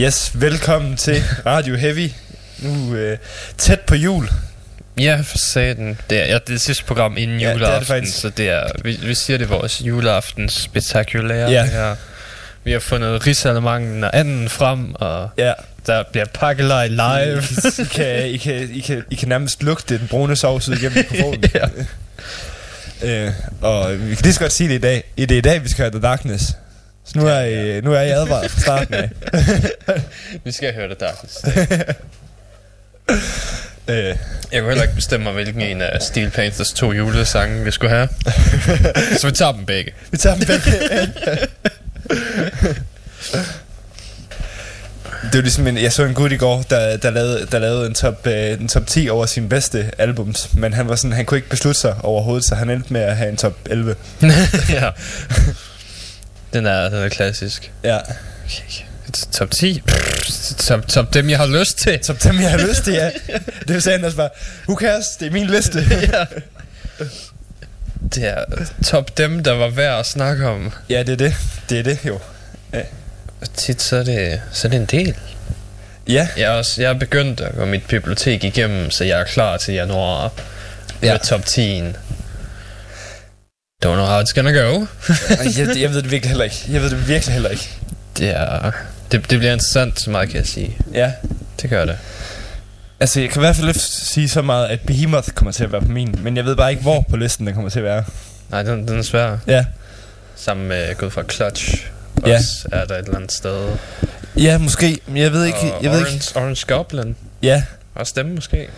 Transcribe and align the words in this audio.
Yes, 0.00 0.30
velkommen 0.34 0.96
til 0.96 1.22
Radio 1.46 1.76
Heavy. 1.76 2.10
Nu 2.58 2.94
øh, 2.94 3.18
tæt 3.56 3.80
på 3.80 3.94
jul. 3.94 4.28
Ja, 5.00 5.20
for 5.24 5.38
satan. 5.38 5.98
Det 6.10 6.18
er, 6.18 6.26
ja, 6.26 6.34
det 6.34 6.34
er 6.34 6.38
det 6.38 6.60
sidste 6.60 6.84
program 6.84 7.16
inden 7.16 7.40
ja, 7.40 7.52
juleaften, 7.52 7.96
det 7.96 7.96
er 7.96 8.00
det 8.00 8.12
så 8.14 8.28
det 8.28 8.48
er, 8.48 8.62
vi, 8.84 8.98
vi 9.02 9.14
siger 9.14 9.38
det 9.38 9.44
er 9.44 9.48
vores 9.48 9.82
juleaften 9.84 10.48
spektakulære. 10.48 11.50
Ja. 11.50 11.64
Her. 11.64 11.96
Vi 12.64 12.72
har 12.72 12.78
fundet 12.78 13.26
rigsalemangen 13.26 14.04
og 14.04 14.10
anden 14.18 14.48
frem, 14.48 14.94
og 14.94 15.30
ja. 15.38 15.52
der 15.86 16.02
bliver 16.12 16.26
pakkelej 16.34 16.86
live. 16.86 17.42
I, 17.78 17.82
I, 17.82 17.84
kan, 17.84 18.26
I, 18.26 18.36
kan, 18.36 18.70
I, 18.72 18.80
kan, 18.80 19.04
I 19.10 19.14
kan 19.14 19.28
nærmest 19.28 19.62
lugte 19.62 19.98
den 19.98 20.08
brune 20.08 20.36
sovs 20.36 20.68
ud 20.68 20.76
igennem 20.76 21.06
mikrofonen. 21.10 21.44
ja. 23.02 23.26
øh, 23.26 23.32
og 23.60 23.92
vi 23.92 24.14
kan 24.14 24.22
lige 24.22 24.34
så 24.34 24.40
godt 24.40 24.52
sige 24.52 24.68
det 24.68 24.74
i 24.74 24.78
dag. 24.78 25.04
I 25.16 25.26
det 25.26 25.34
i 25.34 25.40
dag, 25.40 25.64
vi 25.64 25.68
skal 25.68 25.82
høre 25.82 25.90
The 25.90 26.00
Darkness 26.00 26.54
så 27.12 27.18
nu 27.18 27.26
er, 27.26 27.40
I, 27.40 27.80
nu 27.80 27.92
er 27.92 28.00
I 28.00 28.10
advaret 28.10 28.50
fra 28.50 28.60
starten 28.60 28.94
af. 28.94 29.10
Vi 30.44 30.52
skal 30.52 30.74
høre 30.74 30.88
det 30.88 31.00
Darkness. 31.00 31.44
Øh. 33.88 34.16
Jeg 34.52 34.60
kunne 34.60 34.68
heller 34.68 34.82
ikke 34.82 34.94
bestemme 34.94 35.24
mig, 35.24 35.32
hvilken 35.32 35.62
en 35.62 35.82
af 35.82 36.02
Steel 36.02 36.30
Panthers 36.30 36.72
to 36.72 36.92
julesange 36.92 37.64
vi 37.64 37.70
skulle 37.70 37.90
have. 37.90 38.08
Så 39.18 39.26
vi 39.26 39.32
tager 39.32 39.52
dem 39.52 39.64
begge. 39.66 39.92
Vi 40.10 40.16
tager 40.16 40.36
dem 40.36 40.46
begge. 40.46 40.70
det 45.22 45.34
var 45.34 45.40
ligesom 45.40 45.66
en, 45.66 45.78
jeg 45.78 45.92
så 45.92 46.04
en 46.04 46.14
gut 46.14 46.32
i 46.32 46.36
går, 46.36 46.62
der, 46.70 46.96
der, 46.96 47.10
lavede, 47.10 47.46
der 47.52 47.58
lavede 47.58 47.86
en 47.86 47.94
top, 47.94 48.26
øh, 48.26 48.52
en 48.52 48.68
top 48.68 48.86
10 48.86 49.08
over 49.08 49.26
sine 49.26 49.48
bedste 49.48 49.90
albums, 49.98 50.54
men 50.54 50.72
han 50.72 50.88
var 50.88 50.96
sådan, 50.96 51.12
han 51.12 51.24
kunne 51.24 51.38
ikke 51.38 51.50
beslutte 51.50 51.80
sig 51.80 51.94
overhovedet, 52.02 52.44
så 52.44 52.54
han 52.54 52.70
endte 52.70 52.92
med 52.92 53.00
at 53.00 53.16
have 53.16 53.30
en 53.30 53.36
top 53.36 53.54
11. 53.70 53.94
ja. 54.68 54.90
Den 56.52 56.66
er, 56.66 56.88
den 56.88 56.98
er 57.04 57.08
klassisk. 57.08 57.72
Ja. 57.84 57.98
Okay. 57.98 58.84
Top 59.32 59.50
10? 59.50 59.82
Pff, 59.86 60.54
top, 60.58 60.88
top 60.88 61.14
dem, 61.14 61.30
jeg 61.30 61.38
har 61.38 61.46
lyst 61.46 61.78
til. 61.78 61.98
Top 61.98 62.22
dem, 62.22 62.40
jeg 62.40 62.50
har 62.50 62.58
lyst 62.68 62.84
til, 62.84 62.92
ja. 62.92 63.10
Det 63.68 63.82
sagde 63.82 64.04
også 64.04 64.16
bare, 64.16 64.28
who 64.68 64.76
cares, 64.80 65.06
det 65.20 65.26
er 65.26 65.30
min 65.32 65.46
liste. 65.46 65.78
ja. 66.12 66.24
Det 68.14 68.24
er 68.24 68.44
top 68.84 69.18
dem, 69.18 69.42
der 69.42 69.52
var 69.52 69.68
værd 69.68 70.00
at 70.00 70.06
snakke 70.06 70.46
om. 70.48 70.72
ja, 70.88 71.02
det 71.02 71.12
er 71.12 71.16
det. 71.16 71.34
Det 71.70 71.78
er 71.78 71.82
det, 71.82 71.98
jo. 72.04 72.18
Og 73.40 73.52
tit 73.56 73.82
så 73.82 73.96
er 73.96 74.02
det, 74.02 74.40
så 74.52 74.68
er 74.68 74.70
det 74.70 74.76
en 74.80 74.86
del. 74.86 75.14
Ja, 76.08 76.28
Jeg 76.36 76.44
er, 76.44 76.50
også, 76.50 76.82
jeg 76.82 76.88
er 76.90 76.94
begyndt 76.94 77.40
at 77.40 77.54
gå 77.56 77.64
mit 77.64 77.82
bibliotek 77.88 78.44
igennem, 78.44 78.90
så 78.90 79.04
jeg 79.04 79.20
er 79.20 79.24
klar 79.24 79.56
til 79.56 79.74
januar 79.74 80.32
Ja. 81.02 81.12
med 81.12 81.20
top 81.20 81.44
10. 81.44 81.82
Don't 83.84 83.94
know 83.96 84.06
how 84.06 84.20
it's 84.20 84.32
gonna 84.34 84.50
go. 84.52 84.86
jeg, 85.58 85.80
jeg 85.80 85.90
ved 85.90 86.02
det 86.02 86.10
virkelig 86.10 86.28
heller 86.30 86.44
ikke. 86.44 86.56
Jeg 86.68 86.80
ved 86.82 86.90
det 86.90 87.08
virkelig 87.08 87.32
heller 87.32 87.48
ikke. 87.50 87.68
Det, 88.16 88.28
er, 88.30 88.70
det, 89.12 89.30
det 89.30 89.38
bliver 89.38 89.52
interessant, 89.52 90.00
så 90.00 90.10
meget 90.10 90.28
kan 90.28 90.38
jeg 90.38 90.46
sige. 90.46 90.76
Ja. 90.94 91.12
Det 91.62 91.70
gør 91.70 91.84
det. 91.84 91.98
Altså, 93.00 93.20
jeg 93.20 93.30
kan 93.30 93.40
i 93.40 93.44
hvert 93.44 93.56
fald 93.56 93.74
sige 93.78 94.28
så 94.28 94.42
meget, 94.42 94.66
at 94.66 94.80
Behemoth 94.80 95.28
kommer 95.30 95.52
til 95.52 95.64
at 95.64 95.72
være 95.72 95.80
på 95.80 95.88
min, 95.88 96.18
men 96.22 96.36
jeg 96.36 96.44
ved 96.44 96.56
bare 96.56 96.70
ikke, 96.70 96.82
hvor 96.82 97.04
på 97.10 97.16
listen 97.16 97.46
den 97.46 97.54
kommer 97.54 97.70
til 97.70 97.78
at 97.78 97.84
være. 97.84 98.04
Nej, 98.50 98.62
den, 98.62 98.88
den 98.88 98.98
er 98.98 99.02
svær. 99.02 99.36
Ja. 99.46 99.64
Sammen 100.36 100.68
med 100.68 100.94
Gud 100.94 101.10
fra 101.10 101.22
Clutch. 101.30 101.86
Ja. 102.26 102.36
Også 102.36 102.68
er 102.72 102.84
der 102.84 102.94
et 102.94 103.04
eller 103.04 103.16
andet 103.16 103.32
sted. 103.32 103.68
Ja, 104.36 104.58
måske. 104.58 104.98
Men 105.06 105.16
jeg 105.16 105.32
ved 105.32 105.44
ikke. 105.44 105.58
Og 105.58 105.82
Jeg 105.82 105.90
ved 105.90 105.98
Orange, 106.00 106.14
ikke. 106.14 106.26
Orange 106.36 106.64
Goblin. 106.66 107.16
Ja, 107.42 107.62
Også 107.94 108.12
dem 108.16 108.26
måske. 108.26 108.68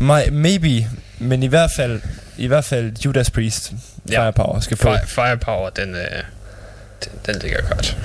my, 0.00 0.28
maybe. 0.32 0.86
Men 1.18 1.42
i 1.42 1.46
hvert 1.46 1.70
fald, 1.70 2.00
i 2.38 2.46
hvert 2.46 2.64
fald 2.64 2.92
Judas 3.04 3.30
Priest. 3.30 3.72
Ja. 4.10 4.22
Firepower 4.22 4.60
skal 4.60 4.76
få. 4.76 4.82
Fire, 4.82 5.06
Firepower, 5.06 5.70
den, 5.70 5.94
øh, 5.94 6.00
den, 7.04 7.12
den 7.26 7.42
ligger 7.42 7.60
godt. 7.70 7.96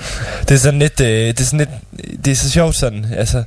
Det 0.48 0.54
er 0.54 0.58
sådan 0.58 0.78
lidt, 0.78 1.00
øh, 1.00 1.06
det 1.08 1.40
er 1.40 1.44
sådan 1.44 1.58
lidt, 1.58 1.70
det 2.24 2.30
er 2.30 2.36
så 2.36 2.50
sjovt 2.50 2.76
sådan, 2.76 3.06
altså, 3.16 3.42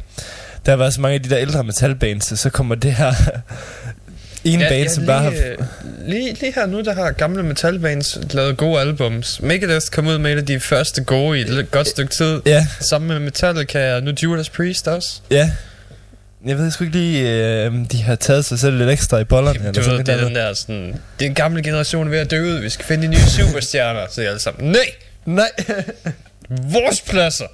der 0.66 0.72
har 0.72 0.78
været 0.78 0.94
så 0.94 1.02
mange 1.02 1.16
af 1.16 1.24
de 1.24 1.30
der 1.30 1.38
ældre 1.40 1.64
metalbands, 1.64 2.40
så 2.40 2.50
kommer 2.50 2.76
det 2.76 2.94
her 2.94 3.14
en 4.44 4.60
ja, 4.60 4.70
band, 4.70 4.90
som 4.90 5.02
lige, 5.04 5.08
bare 5.08 5.24
har... 5.24 5.32
øh, 5.32 5.58
lige, 6.08 6.34
lige 6.34 6.54
her 6.56 6.66
nu, 6.66 6.82
der 6.82 6.94
har 6.94 7.12
gamle 7.12 7.44
metalbands 7.44 8.18
lavet 8.32 8.58
gode 8.58 8.82
albums. 8.82 9.42
Megadeth 9.42 9.86
kom 9.92 10.08
ud 10.08 10.18
med 10.18 10.34
et 10.34 10.38
af 10.38 10.46
de 10.46 10.60
første 10.60 11.04
gode 11.04 11.40
i 11.40 11.42
et 11.42 11.72
godt 11.72 11.88
stykke 11.88 12.12
tid. 12.14 12.42
Ja, 12.46 12.68
Sammen 12.90 13.08
med 13.08 13.20
Metallica 13.20 13.96
og 13.96 14.04
nu 14.04 14.12
Judas 14.24 14.50
Priest 14.50 14.88
også. 14.88 15.22
ja. 15.32 15.52
Jeg 16.46 16.58
ved 16.58 16.72
sgu 16.72 16.84
ikke 16.84 16.98
lige, 16.98 17.30
øh, 17.66 17.72
de 17.92 18.04
har 18.04 18.16
taget 18.16 18.46
sig 18.46 18.60
selv 18.60 18.78
lidt 18.78 18.90
ekstra 18.90 19.18
i 19.18 19.24
bollerne. 19.24 19.60
eller 19.60 19.72
Du 19.72 19.84
sådan 19.84 19.94
ved, 19.94 20.00
et 20.00 20.06
det 20.06 20.14
er 20.14 20.18
eller 20.18 20.28
den 20.28 20.36
der 20.36 20.54
sådan... 20.54 20.96
Det 21.20 21.26
er 21.26 21.30
en 21.30 21.36
gammel 21.36 21.64
generation 21.64 22.12
ved 22.12 22.18
at 22.20 22.32
dø 22.32 22.42
ud. 22.44 22.60
Vi 22.60 22.70
skal 22.70 22.86
finde 22.86 23.04
de 23.04 23.08
nye 23.08 23.20
superstjerner. 23.38 24.06
Så 24.12 24.22
jeg 24.22 24.30
alle 24.30 24.42
sammen, 24.42 24.72
nej! 24.72 24.92
Nej. 25.26 25.52
Vores 26.50 27.02
pladser! 27.02 27.46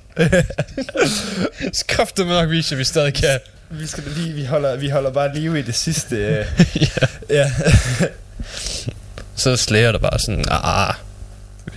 Skaff 1.73 2.11
dem 2.11 2.27
nok 2.27 2.49
vise, 2.49 2.75
at 2.75 2.79
vi 2.79 2.83
stadig 2.83 3.13
kan. 3.13 3.39
vi 3.69 3.87
skal 3.87 4.03
lige, 4.17 4.33
vi 4.33 4.45
holder, 4.45 4.75
vi 4.75 4.89
holder 4.89 5.11
bare 5.11 5.35
liv 5.35 5.55
i 5.55 5.61
det 5.61 5.75
sidste. 5.75 6.15
Øh, 6.15 6.45
ja. 6.81 7.07
ja. 7.29 7.51
Så 9.35 9.55
slæger 9.55 9.91
der 9.91 9.99
bare 9.99 10.19
sådan, 10.19 10.45
ah, 10.51 10.93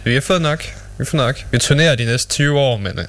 vi 0.04 0.14
har 0.14 0.20
fået 0.20 0.42
nok. 0.42 0.64
Vi 0.98 1.04
får 1.04 1.18
nok. 1.18 1.44
Vi 1.50 1.58
turnerer 1.58 1.94
de 1.94 2.04
næste 2.04 2.30
20 2.30 2.58
år, 2.58 2.76
men... 2.76 2.98
Øh, 2.98 3.04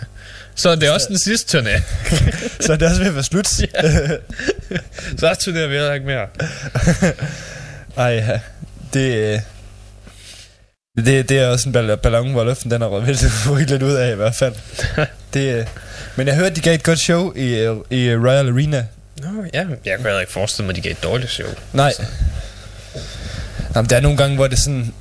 så 0.59 0.69
er 0.69 0.75
det 0.75 0.89
også 0.91 1.07
den 1.09 1.19
sidste 1.19 1.59
turné. 1.59 1.81
så 2.65 2.73
er 2.73 2.77
det 2.77 2.87
også 2.87 2.99
ved 2.99 3.07
at 3.07 3.15
være 3.15 3.23
slut. 3.23 3.47
Så 3.47 5.35
turnerer 5.39 5.67
vi 5.67 5.73
heller 5.73 5.93
ikke 5.93 6.05
mere. 6.05 6.27
Ej, 8.05 8.05
ja. 8.05 8.39
Det, 8.93 9.15
øh, 9.15 9.39
det, 11.05 11.29
det 11.29 11.39
er 11.39 11.47
også 11.47 11.69
en 11.69 11.75
ball- 11.75 11.95
ballon, 11.95 12.31
hvor 12.31 12.43
luften 12.43 12.71
den 12.71 12.81
er 12.81 12.99
vildt 12.99 13.69
lidt 13.69 13.83
ud 13.83 13.93
af 13.93 14.11
i 14.11 14.15
hvert 14.15 14.35
fald. 14.35 14.53
Det, 15.33 15.53
øh, 15.59 15.65
men 16.15 16.27
jeg 16.27 16.35
hørte, 16.35 16.55
de 16.55 16.61
gav 16.61 16.73
et 16.73 16.83
godt 16.83 16.99
show 16.99 17.33
i, 17.35 17.55
øh, 17.55 17.75
i 17.89 18.15
Royal 18.15 18.49
Arena. 18.49 18.85
Nå, 19.21 19.27
ja. 19.53 19.65
Jeg 19.85 19.95
kunne 19.95 20.05
heller 20.05 20.19
ikke 20.19 20.31
forestille 20.31 20.65
mig, 20.65 20.71
at 20.71 20.75
de 20.75 20.81
gav 20.81 20.91
et 20.91 21.03
dårligt 21.03 21.31
show. 21.31 21.47
Nej. 21.73 21.93
Jamen, 23.75 23.89
der 23.89 23.95
er 23.95 24.01
nogle 24.01 24.17
gange, 24.17 24.35
hvor 24.35 24.47
det 24.47 24.59
sådan 24.59 24.93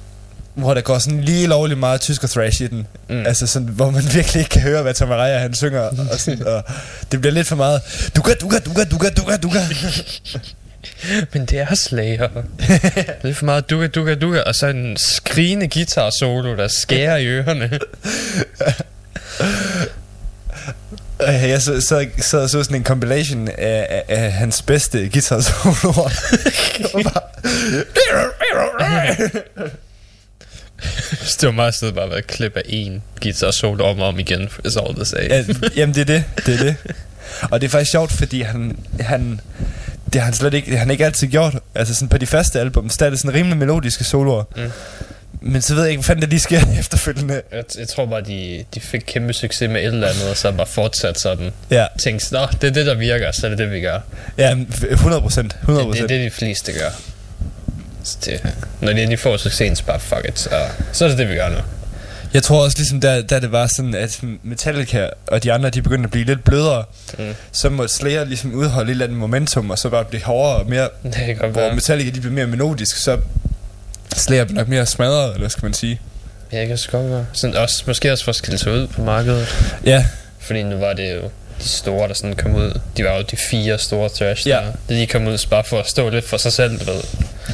hvor 0.59 0.75
der 0.75 0.81
går 0.81 0.99
sådan 0.99 1.21
lige 1.21 1.47
lovligt 1.47 1.81
meget 1.81 2.01
tysk 2.01 2.25
og 2.25 2.31
thrash 2.31 2.63
i 2.63 2.67
den. 2.67 2.87
Mm. 3.09 3.27
Altså 3.27 3.47
sådan, 3.47 3.69
hvor 3.69 3.91
man 3.91 4.03
virkelig 4.15 4.41
ikke 4.41 4.51
kan 4.51 4.63
høre, 4.63 4.83
hvad 4.83 4.95
Tom 4.95 5.11
Araya, 5.13 5.39
han 5.39 5.55
synger. 5.55 5.81
og, 5.81 6.19
sådan, 6.21 6.47
og 6.55 6.63
det 7.13 7.21
bliver 7.21 7.35
lidt 7.35 7.47
for 7.47 7.57
meget. 7.57 8.11
Duga, 8.17 8.35
duga, 8.35 8.59
duga, 8.59 8.85
duga, 8.85 9.09
duga, 9.09 9.37
duga. 9.37 9.61
Men 11.33 11.47
det 11.47 11.59
er 11.59 11.75
Slayer. 11.75 12.29
det 13.23 13.31
er 13.31 13.35
for 13.35 13.45
meget 13.45 13.71
duga, 13.71 13.87
duga, 13.87 14.15
duga, 14.15 14.41
og 14.41 14.55
så 14.55 14.67
en 14.67 14.97
skrigende 14.97 15.69
guitar 15.69 16.11
solo, 16.19 16.57
der 16.57 16.69
skærer 16.69 17.17
i 17.17 17.27
ørerne. 17.27 17.79
Jeg 21.21 21.63
så, 21.63 21.81
så, 21.81 22.07
så, 22.19 22.49
så 22.49 22.65
sådan 22.65 22.77
en 22.77 22.85
compilation 22.85 23.49
af, 23.49 23.87
af, 23.91 24.05
af 24.09 24.33
hans 24.33 24.63
bedste 24.63 25.09
guitar 25.09 25.41
soloer. 25.41 26.11
Det 31.41 31.43
var 31.43 31.51
meget 31.51 31.75
stedet 31.75 31.95
bare 31.95 32.09
været 32.09 32.19
et 32.19 32.27
klip 32.27 32.57
af 32.57 32.63
en 32.67 33.03
guitar 33.23 33.51
solo 33.51 33.85
om 33.85 34.01
og 34.01 34.09
om 34.09 34.19
igen, 34.19 34.49
it's 34.67 34.85
all 34.87 34.95
the 34.95 35.05
same. 35.05 35.23
ja, 35.25 35.45
jamen, 35.77 35.95
det 35.95 36.01
er 36.01 36.05
det. 36.05 36.25
Det 36.47 36.55
er 36.55 36.65
det. 36.65 36.77
Og 37.51 37.61
det 37.61 37.67
er 37.67 37.71
faktisk 37.71 37.91
sjovt, 37.91 38.13
fordi 38.13 38.43
han, 38.43 38.79
han, 39.01 39.41
det 40.13 40.21
har 40.21 40.25
han 40.25 40.35
slet 40.35 40.55
ikke, 40.55 40.77
han 40.77 40.91
ikke 40.91 41.05
altid 41.05 41.27
gjort. 41.27 41.59
Altså 41.75 41.95
sådan 41.95 42.09
på 42.09 42.19
de 42.19 42.27
første 42.27 42.61
album, 42.61 42.89
der 42.89 43.07
er 43.07 43.11
det 43.11 43.19
sådan 43.19 43.35
rimelig 43.35 43.57
melodiske 43.59 44.05
soloer. 44.05 44.45
Mm. 44.57 44.71
Men 45.41 45.63
så 45.63 45.75
ved 45.75 45.83
jeg 45.83 45.91
ikke, 45.91 45.99
hvad 46.01 46.05
fanden 46.07 46.23
der 46.23 46.29
lige 46.29 46.41
sker 46.41 46.61
efterfølgende. 46.81 47.43
Jeg, 47.53 47.65
jeg 47.79 47.89
tror 47.89 48.07
bare, 48.07 48.21
de, 48.21 48.65
de 48.75 48.81
fik 48.81 49.03
kæmpe 49.07 49.33
succes 49.33 49.71
med 49.71 49.81
et 49.81 49.87
eller 49.87 50.09
andet, 50.09 50.31
og 50.31 50.37
så 50.37 50.53
bare 50.53 50.67
fortsat 50.67 51.21
sådan. 51.21 51.51
Ja, 51.71 51.87
Tænkte, 51.99 52.35
nå, 52.35 52.47
det 52.61 52.65
er 52.69 52.73
det, 52.73 52.87
der 52.87 52.95
virker, 52.95 53.33
så 53.33 53.47
er 53.47 53.51
det 53.51 53.59
det, 53.59 53.71
vi 53.71 53.81
gør. 53.81 54.01
ja 54.39 54.57
100 54.91 55.23
procent. 55.23 55.57
100 55.63 55.87
Det, 55.87 55.95
det 55.95 56.03
er 56.03 56.07
det, 56.07 56.21
de 56.25 56.31
fleste 56.31 56.73
gør. 56.73 56.91
Så 58.05 58.19
det, 58.25 58.55
når 58.81 58.93
de 58.93 58.99
endelig 59.03 59.19
får 59.19 59.37
succesen, 59.37 59.77
så 59.77 59.85
bare 59.85 60.01
fuck 60.01 60.25
it, 60.29 60.39
så, 60.39 60.51
så 60.93 61.05
er 61.05 61.09
det 61.09 61.19
det, 61.19 61.29
vi 61.29 61.35
gør 61.35 61.49
nu. 61.49 61.57
Jeg 62.35 62.43
tror 62.43 62.65
også 62.65 62.79
ligesom, 62.79 63.01
da, 63.01 63.23
da 63.23 63.41
det 63.41 63.53
var 63.53 63.67
sådan, 63.77 63.95
at 63.95 64.21
Metallica 64.43 65.09
og 65.27 65.43
de 65.45 65.53
andre, 65.53 65.71
de 65.71 65.83
begyndte 65.83 66.05
at 66.07 66.11
blive 66.11 66.25
lidt 66.25 66.45
blødere, 66.45 66.85
Mm. 67.19 67.35
så 67.53 67.69
måtte 67.69 67.95
Slayer 67.95 68.25
ligesom 68.25 68.55
udholde 68.55 68.87
et 68.89 68.91
eller 68.91 69.05
andet 69.05 69.19
momentum, 69.19 69.71
og 69.71 69.79
så 69.79 69.89
bare 69.89 70.05
blive 70.05 70.23
hårdere 70.23 70.57
og 70.57 70.67
mere, 70.69 70.89
Det 71.03 71.37
hvor. 71.53 71.75
Metallica 71.75 72.11
de 72.11 72.21
blev 72.21 72.33
mere 72.33 72.47
melodisk, 72.47 72.97
så 72.97 73.19
Slayer 74.17 74.45
blev 74.45 74.57
nok 74.57 74.69
mere 74.69 74.87
smadret, 74.87 75.35
eller 75.35 75.49
skal 75.49 75.65
man 75.65 75.73
sige. 75.75 76.01
Ja, 76.53 76.61
det 76.61 76.69
kan 76.69 76.79
så 76.79 76.91
godt 76.91 77.11
være. 77.11 77.27
Sådan 77.33 77.57
også, 77.57 77.85
måske 77.87 78.13
også 78.13 78.25
for 78.25 78.31
at 78.31 78.37
skille 78.37 78.59
sig 78.59 78.73
ud 78.73 78.87
på 78.87 79.03
markedet. 79.03 79.47
Ja, 79.85 80.05
Fordi 80.39 80.63
nu 80.63 80.77
var 80.77 80.93
det 80.93 81.15
jo 81.15 81.31
de 81.63 81.69
store, 81.69 82.09
der 82.09 82.15
sådan 82.15 82.37
kom 82.37 82.55
ud. 82.55 82.81
De 82.97 83.05
var 83.05 83.17
jo 83.17 83.23
de 83.31 83.37
fire 83.37 83.79
store 83.79 84.09
trash, 84.09 84.49
Ja. 84.49 84.53
der. 84.57 84.73
Da 84.89 84.95
de 84.95 85.07
kom 85.07 85.27
ud 85.27 85.47
bare 85.51 85.65
for 85.65 85.81
at 85.81 85.89
stå 85.89 86.11
lidt 86.11 86.25
for 86.29 86.37
sig 86.37 86.53
selv, 86.53 86.87
ved. 86.87 87.01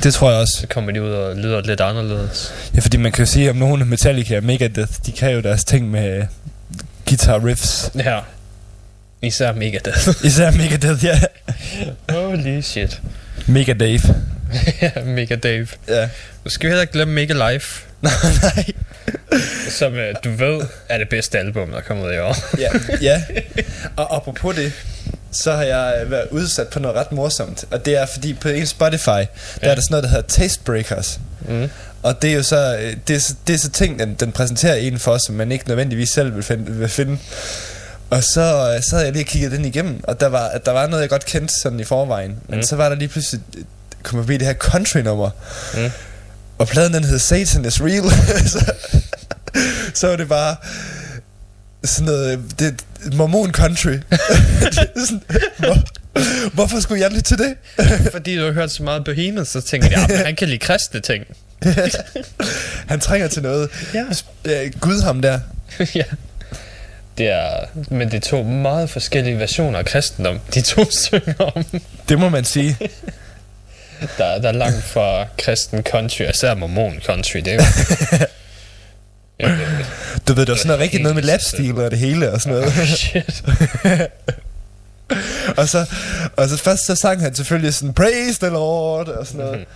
det 0.03 0.15
tror 0.15 0.31
jeg 0.31 0.41
også. 0.41 0.59
Så 0.61 0.67
kommer 0.67 0.93
de 0.93 1.03
ud 1.03 1.11
og 1.11 1.37
lyder 1.37 1.61
lidt 1.61 1.81
anderledes. 1.81 2.53
Ja, 2.75 2.81
fordi 2.81 2.97
man 2.97 3.13
kan 3.13 3.25
jo 3.25 3.31
sige, 3.31 3.51
om 3.51 3.57
nogen 3.57 3.89
Metallica 3.89 4.37
og 4.37 4.45
Megadeth, 4.45 4.93
de 5.07 5.13
kan 5.13 5.31
jo 5.33 5.41
deres 5.41 5.65
ting 5.65 5.91
med 5.91 6.27
guitar 7.09 7.45
riffs. 7.47 7.91
Ja. 7.99 8.19
Især 9.23 9.53
Megadeth. 9.53 10.09
Især 10.27 10.51
Megadeth, 10.51 11.05
ja. 11.05 11.21
Holy 12.11 12.61
shit. 12.61 13.01
Megadave. 13.47 14.01
ja, 14.83 14.91
Mega 15.05 15.35
Dave. 15.37 15.67
Ja. 15.89 16.09
Nu 16.45 16.51
skal 16.51 16.67
vi 16.67 16.71
heller 16.71 16.81
ikke 16.83 16.93
glemme 16.93 17.15
Mega 17.15 17.53
Life, 17.53 17.83
nej, 18.43 18.65
som 19.71 19.95
øh, 19.95 20.15
du 20.25 20.31
ved 20.31 20.61
er 20.89 20.99
det 20.99 21.09
bedste 21.09 21.39
album, 21.39 21.71
der 21.71 21.77
er 21.77 21.83
kommet 21.83 22.15
i 22.15 22.19
år. 22.19 22.37
Ja, 22.59 22.71
ja. 23.03 23.23
Og 23.97 24.17
apropos 24.17 24.57
det, 24.57 24.73
så 25.33 25.53
har 25.53 25.63
jeg 25.63 26.01
øh, 26.05 26.11
været 26.11 26.29
udsat 26.31 26.69
på 26.69 26.79
noget 26.79 26.97
ret 26.97 27.13
morsomt. 27.13 27.65
Og 27.71 27.85
det 27.85 27.97
er 27.97 28.07
fordi 28.07 28.35
på 28.35 28.49
en 28.49 28.67
Spotify, 28.67 29.05
der 29.07 29.27
Ja. 29.63 29.69
er 29.71 29.75
der 29.75 29.83
sådan 29.83 29.87
noget, 29.91 30.03
der 30.05 30.09
hedder 30.11 30.27
Taste 30.29 30.61
Breakers. 30.65 31.21
Mm. 31.49 31.71
Og 32.03 32.23
det 32.23 32.31
er 32.31 32.35
jo 32.35 32.43
så, 32.43 32.77
øh, 32.81 32.97
det 33.09 33.17
er, 33.17 33.35
det 33.47 33.55
er 33.55 33.59
så 33.59 33.71
ting, 33.71 33.99
den, 33.99 34.15
den 34.15 34.33
præsenterer 34.33 34.75
en 34.75 34.99
for, 34.99 35.19
som 35.27 35.35
man 35.35 35.53
ikke 35.53 35.69
nødvendigvis 35.69 36.09
selv 36.11 36.35
vil 36.35 36.43
finde. 36.43 36.73
Vil 36.73 36.89
finde. 36.89 37.19
Og 38.11 38.23
så, 38.25 38.73
øh, 38.77 38.83
så 38.83 38.91
havde 38.93 39.05
jeg 39.05 39.13
lige 39.13 39.25
kigget 39.25 39.53
den 39.53 39.65
igennem, 39.65 40.01
og 40.05 40.21
der 40.21 40.27
var, 40.27 40.51
der 40.67 40.73
var 40.73 40.87
noget, 40.87 41.03
jeg 41.03 41.11
godt 41.11 41.25
kendte 41.27 41.55
sådan 41.63 41.81
i 41.81 41.85
forvejen. 41.85 42.37
Men 42.49 42.57
Mm. 42.59 42.63
så 42.63 42.77
var 42.77 42.89
der 42.89 42.97
lige 42.97 43.09
pludselig, 43.09 43.43
kom 44.03 44.19
forbi 44.21 44.37
det 44.37 44.47
her 44.47 44.55
country-nummer. 44.55 45.31
Mm. 45.75 45.91
Og 46.59 46.69
pladen 46.69 46.95
den 46.95 47.05
hed 47.05 47.19
Satan 47.19 47.65
is 47.65 47.81
Real. 47.83 48.11
så, 48.53 48.73
så 49.95 50.09
var 50.09 50.17
det 50.17 50.29
bare 50.29 50.57
sådan 51.85 52.07
noget, 52.07 52.41
det, 52.59 52.85
mormon 53.15 53.53
country. 53.53 53.99
Sådan, 55.07 55.23
hvor, 55.59 55.79
Hvorfor 56.53 56.81
skulle 56.81 57.01
jeg 57.03 57.11
lytte 57.11 57.23
til 57.23 57.39
det? 57.39 57.55
Fordi 58.13 58.37
du 58.37 58.45
har 58.45 58.53
hørt 58.53 58.71
så 58.71 58.83
meget 58.83 59.05
Behemoth, 59.05 59.49
så 59.49 59.61
tænkte 59.61 59.91
jeg, 59.91 60.07
ja, 60.11 60.25
han 60.25 60.37
kan 60.37 60.49
lide 60.49 60.59
kristne 60.59 61.01
ting. 61.01 61.25
Han 62.89 63.01
trænger 63.01 63.29
til 63.29 63.43
noget. 63.43 63.71
Ja. 63.95 64.69
Gud 64.81 65.03
ham 65.03 65.23
der. 65.23 65.41
ja. 65.95 66.03
Det 67.19 67.27
er, 67.27 67.51
men 67.91 68.11
det 68.11 68.17
er 68.17 68.29
to 68.29 68.43
meget 68.43 68.91
forskellige 68.91 69.39
versioner 69.39 69.79
af 69.79 69.85
kristendom, 69.85 70.41
de 70.55 70.61
to 70.61 70.85
synger 70.91 71.35
om. 71.39 71.65
Det 72.09 72.19
må 72.19 72.29
man 72.29 72.45
sige. 72.45 72.77
Der, 74.19 74.39
der 74.41 74.49
er 74.49 74.53
langt 74.53 74.85
fra 74.85 75.27
kristen 75.39 75.83
country, 75.83 76.23
især 76.35 76.55
mormon 76.55 77.01
country, 77.07 77.39
det 77.39 77.49
er 77.49 77.55
jo... 77.55 77.61
Ja, 79.41 79.49
det- 79.49 79.87
Du 80.29 80.33
ved, 80.35 80.47
det 80.47 80.51
var 80.53 80.57
sådan 80.57 80.67
noget 80.69 80.79
Det 80.81 80.85
er 80.85 80.85
rigtig 80.85 81.01
noget 81.03 81.15
med 81.15 81.23
lapstil 81.23 81.79
og 81.79 81.91
det 81.91 81.99
hele 81.99 82.31
og 82.33 82.41
sådan 82.41 82.59
noget. 82.59 82.73
Shit. 82.89 83.45
og, 85.59 85.69
så, 85.69 85.87
og 86.37 86.49
så 86.49 86.57
først 86.57 86.87
så 86.87 86.95
sang 86.95 87.21
han 87.21 87.35
selvfølgelig 87.35 87.75
sådan, 87.75 87.93
praise 87.95 88.41
the 88.41 88.49
Lord 88.49 89.09
og 89.09 89.27
sådan 89.27 89.41
noget. 89.41 89.59
Mhm. 89.59 89.67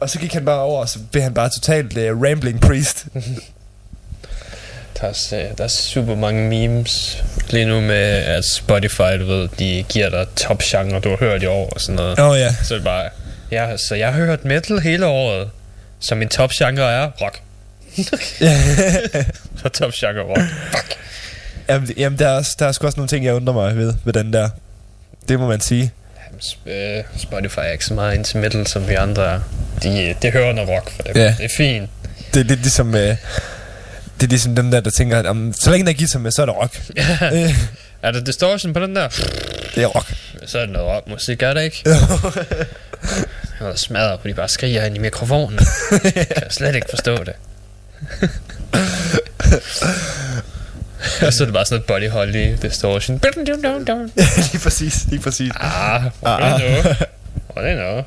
Og 0.00 0.10
så 0.10 0.18
gik 0.18 0.32
han 0.32 0.44
bare 0.44 0.60
over, 0.60 0.80
og 0.80 0.88
så 0.88 0.98
blev 1.12 1.22
han 1.22 1.34
bare 1.34 1.48
totalt 1.50 1.96
uh, 1.96 2.22
rambling 2.22 2.60
priest. 2.60 3.06
Der 5.00 5.06
er, 5.06 5.34
øh, 5.50 5.58
der 5.58 5.64
er 5.64 5.68
super 5.68 6.14
mange 6.14 6.48
memes 6.48 7.24
lige 7.50 7.64
nu 7.64 7.80
med, 7.80 7.96
at 8.04 8.44
Spotify, 8.44 9.18
du 9.20 9.26
ved, 9.26 9.48
de 9.58 9.84
giver 9.88 10.10
dig 10.10 10.26
top 10.36 10.58
genre, 10.62 11.00
du 11.00 11.08
har 11.08 11.16
hørt 11.16 11.42
i 11.42 11.46
år 11.46 11.68
og 11.70 11.80
sådan 11.80 11.94
noget. 11.96 12.18
Åh 12.20 12.26
oh, 12.28 12.38
ja. 12.38 12.54
Så 12.64 12.74
er 12.74 12.78
det 12.78 12.84
bare, 12.84 13.08
ja, 13.50 13.76
så 13.76 13.94
jeg 13.94 14.12
har 14.12 14.20
hørt 14.20 14.44
metal 14.44 14.80
hele 14.80 15.06
året, 15.06 15.50
så 16.00 16.14
min 16.14 16.28
top 16.28 16.50
genre 16.50 16.92
er 16.92 17.10
rock. 17.20 17.40
Så 19.62 19.68
top 19.68 19.92
genre 19.92 20.22
rock. 20.22 20.40
Fuck. 20.70 20.96
Jamen, 21.68 21.88
jamen 21.96 22.18
der, 22.18 22.28
er 22.28 22.32
også, 22.36 22.56
der 22.58 22.66
er 22.66 22.72
sgu 22.72 22.86
også 22.86 22.96
nogle 22.96 23.08
ting, 23.08 23.24
jeg 23.24 23.34
undrer 23.34 23.54
mig 23.54 23.76
ved, 23.76 23.94
ved 24.04 24.12
den 24.12 24.32
der. 24.32 24.50
Det 25.28 25.38
må 25.38 25.48
man 25.48 25.60
sige. 25.60 25.92
Jamen, 26.66 26.98
øh, 26.98 27.04
Spotify 27.16 27.58
er 27.58 27.70
ikke 27.72 27.84
så 27.84 27.94
meget 27.94 28.14
into 28.14 28.38
metal, 28.38 28.66
som 28.66 28.88
vi 28.88 28.94
andre 28.94 29.24
er. 29.34 29.40
De, 29.82 30.14
det 30.22 30.32
hører 30.32 30.52
noget 30.52 30.70
rock 30.70 30.90
for 30.90 31.02
dem. 31.02 31.16
Ja. 31.16 31.34
Det 31.38 31.44
er 31.44 31.48
fint. 31.56 31.90
Det 32.34 32.40
er 32.40 32.44
lidt 32.44 32.60
ligesom... 32.60 32.94
Øh, 32.94 33.16
det 34.20 34.26
er 34.26 34.30
ligesom 34.30 34.56
dem 34.56 34.70
der, 34.70 34.80
der 34.80 34.90
tænker, 34.90 35.18
at 35.18 35.26
om, 35.26 35.52
så 35.52 35.70
længe 35.70 35.86
der 35.86 35.92
er 35.92 35.96
guitar 35.96 36.18
med, 36.18 36.30
så 36.30 36.42
er 36.42 36.46
det 36.46 36.56
rock. 36.56 36.82
Øh, 37.32 37.54
Er 38.02 38.10
der 38.10 38.20
distortion 38.20 38.72
på 38.72 38.80
den 38.80 38.96
der? 38.96 39.08
det 39.74 39.82
er 39.82 39.86
rock. 39.86 40.14
Så 40.46 40.58
er 40.58 40.62
det 40.62 40.70
noget 40.70 40.88
rockmusik, 40.88 41.42
er 41.42 41.54
det 41.54 41.62
ikke? 41.62 41.84
Jeg 43.60 43.78
smadrer, 43.78 44.16
fordi 44.16 44.28
de 44.28 44.34
bare 44.34 44.48
skriger 44.48 44.84
ind 44.84 44.96
i 44.96 44.98
mikrofonen. 44.98 45.58
Jeg 46.14 46.26
kan 46.36 46.50
slet 46.50 46.74
ikke 46.74 46.86
forstå 46.90 47.24
det. 47.24 47.32
Og 51.26 51.32
så 51.32 51.42
er 51.42 51.46
det 51.46 51.54
bare 51.54 51.64
sådan 51.64 51.74
noget 51.74 51.84
body 51.84 52.10
holly 52.10 52.56
distortion. 52.62 53.18
lige 54.52 54.58
præcis, 54.62 55.04
lige 55.08 55.22
præcis. 55.22 55.52
Ah, 55.60 56.02
hvor 56.20 56.28
er 56.28 56.58
det 57.62 57.96
nu? 57.96 58.02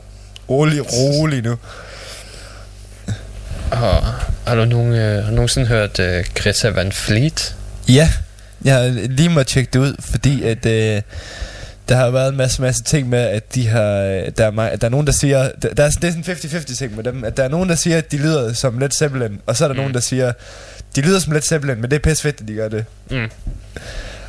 Rolig, 0.50 0.94
rolig 0.94 1.44
nu. 1.44 1.58
Og, 3.72 4.04
har 4.48 4.56
du 4.56 4.66
nogen, 4.66 4.94
øh, 4.94 5.24
har 5.24 5.32
nogensinde 5.32 5.68
hørt 5.68 6.00
øh, 6.00 6.26
Greta 6.36 6.70
Van 6.70 6.92
Fleet? 6.92 7.56
Ja, 7.90 8.10
jeg 8.66 8.76
har 8.76 9.08
lige 9.08 9.30
må 9.30 9.44
tjekke 9.44 9.70
det 9.74 9.80
ud, 9.80 9.96
fordi 10.00 10.44
at 10.44 10.66
øh, 10.66 11.02
der 11.90 11.96
har 11.96 12.10
været 12.10 12.30
en 12.30 12.38
masse, 12.38 12.62
masse 12.62 12.84
ting 12.84 13.10
med, 13.10 13.20
at 13.20 13.56
de 13.56 13.68
har, 13.68 13.94
øh, 13.94 14.32
der, 14.38 14.52
er, 14.62 14.76
der 14.76 14.88
er 14.88 14.90
nogen, 14.90 15.08
der 15.08 15.14
siger, 15.14 15.52
der, 15.62 15.74
der 15.74 15.84
er, 15.84 15.90
det 15.90 16.04
er 16.04 16.12
sådan 16.12 16.24
en 16.28 16.58
50-50 16.58 16.78
ting 16.78 16.96
med 16.96 17.04
dem, 17.04 17.24
at 17.24 17.38
der 17.38 17.44
er 17.44 17.48
nogen, 17.48 17.70
der 17.70 17.76
siger, 17.76 17.98
at 17.98 18.12
de 18.12 18.18
lyder 18.18 18.54
som 18.54 18.80
Led 18.80 18.92
Zeppelin, 18.92 19.40
og 19.46 19.56
så 19.56 19.64
er 19.64 19.68
der 19.68 19.74
mm. 19.74 19.78
Nogen, 19.78 19.94
der 19.94 20.00
siger, 20.00 20.34
de 20.96 21.02
lyder 21.02 21.20
som 21.20 21.34
Led 21.34 21.42
Zeppelin, 21.42 21.82
men 21.82 21.92
det 21.92 21.96
er 21.96 22.00
pisse 22.00 22.24
fedt, 22.24 22.42
at 22.42 22.48
de 22.48 22.54
gør 22.54 22.70
det. 22.70 22.86
Mm. 23.12 23.30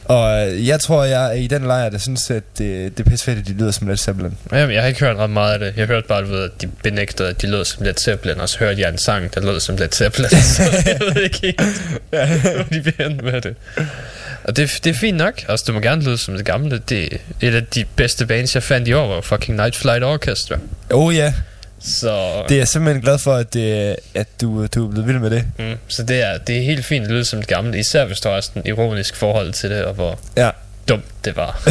Og 0.05 0.49
øh, 0.49 0.69
jeg 0.69 0.81
tror, 0.81 1.05
jeg 1.05 1.27
er 1.27 1.33
i 1.33 1.47
den 1.47 1.63
lejr, 1.63 1.89
der 1.89 1.99
synes, 1.99 2.31
at 2.31 2.43
det, 2.59 2.99
det 2.99 3.07
er 3.07 3.11
pisse 3.11 3.25
fedt, 3.25 3.39
at 3.39 3.47
de 3.47 3.53
lyder 3.53 3.71
som 3.71 3.89
Led 3.89 3.97
Zeppelin. 3.97 4.39
Jamen, 4.53 4.75
jeg 4.75 4.83
har 4.83 4.89
ikke 4.89 5.01
hørt 5.01 5.17
ret 5.17 5.31
meget 5.31 5.53
af 5.53 5.59
det. 5.59 5.75
Jeg 5.77 5.87
hørte 5.87 6.09
bare, 6.09 6.23
du 6.23 6.27
ved, 6.27 6.45
at 6.45 6.51
de 6.61 6.67
benægtede, 6.67 7.29
at 7.29 7.43
de 7.43 7.51
lød 7.51 7.65
som 7.65 7.85
Led 7.85 7.95
Zeppelin, 7.95 8.41
og 8.41 8.49
så 8.49 8.59
hørte 8.59 8.81
jeg 8.81 8.91
en 8.91 8.99
sang, 8.99 9.35
der 9.35 9.41
lød 9.41 9.61
som 9.61 9.77
Led 9.77 9.89
Zeppelin. 9.93 10.31
så 10.57 10.63
jeg 10.63 11.01
ved 11.01 11.23
ikke 11.23 11.39
helt, 11.43 11.61
hvor 12.55 12.65
de 12.73 12.93
hen 12.99 13.21
med 13.25 13.41
det. 13.41 13.55
Og 14.45 14.57
det, 14.57 14.71
det 14.85 14.91
er 14.91 14.95
fint 14.95 15.17
nok. 15.17 15.43
Altså, 15.49 15.65
det 15.67 15.75
må 15.75 15.81
gerne 15.81 16.03
lyde 16.05 16.19
som 16.19 16.37
det 16.37 16.45
gamle. 16.47 16.79
Det 16.89 17.13
er 17.13 17.49
et 17.49 17.55
af 17.55 17.65
de 17.67 17.85
bedste 17.97 18.27
bands, 18.27 18.55
jeg 18.55 18.63
fandt 18.63 18.89
i 18.89 18.93
år, 18.93 19.15
var 19.15 19.21
fucking 19.21 19.57
Night 19.57 19.77
Flight 19.77 20.05
Orchestra. 20.05 20.59
Oh 20.91 21.17
ja, 21.17 21.35
Så, 21.81 22.43
det 22.49 22.55
er 22.55 22.59
jeg 22.59 22.69
simpelthen 22.69 23.03
glad 23.03 23.19
for, 23.19 23.35
at, 23.35 23.55
det, 23.55 23.97
at 24.15 24.27
du, 24.41 24.67
du 24.75 24.87
er 24.87 24.91
blevet 24.91 25.07
vild 25.09 25.19
med 25.19 25.31
det. 25.31 25.45
mm, 25.59 25.75
så 25.89 26.03
det, 26.03 26.23
er, 26.23 26.39
det 26.39 26.57
er 26.59 26.63
helt 26.63 26.85
fint 26.85 27.05
at 27.05 27.11
lyde 27.11 27.25
som 27.25 27.39
det 27.39 27.49
gamle, 27.49 27.79
især 27.79 28.05
hvis 28.05 28.21
der 28.21 28.31
er 28.31 28.41
sådan 28.41 28.63
en 28.63 28.69
ironisk 28.69 29.17
forhold 29.17 29.53
til 29.53 29.71
det, 29.71 29.85
og 29.85 29.95
hvor 29.95 30.19
Ja. 30.37 30.51
dumt 30.89 31.05
det 31.25 31.37
var. 31.37 31.63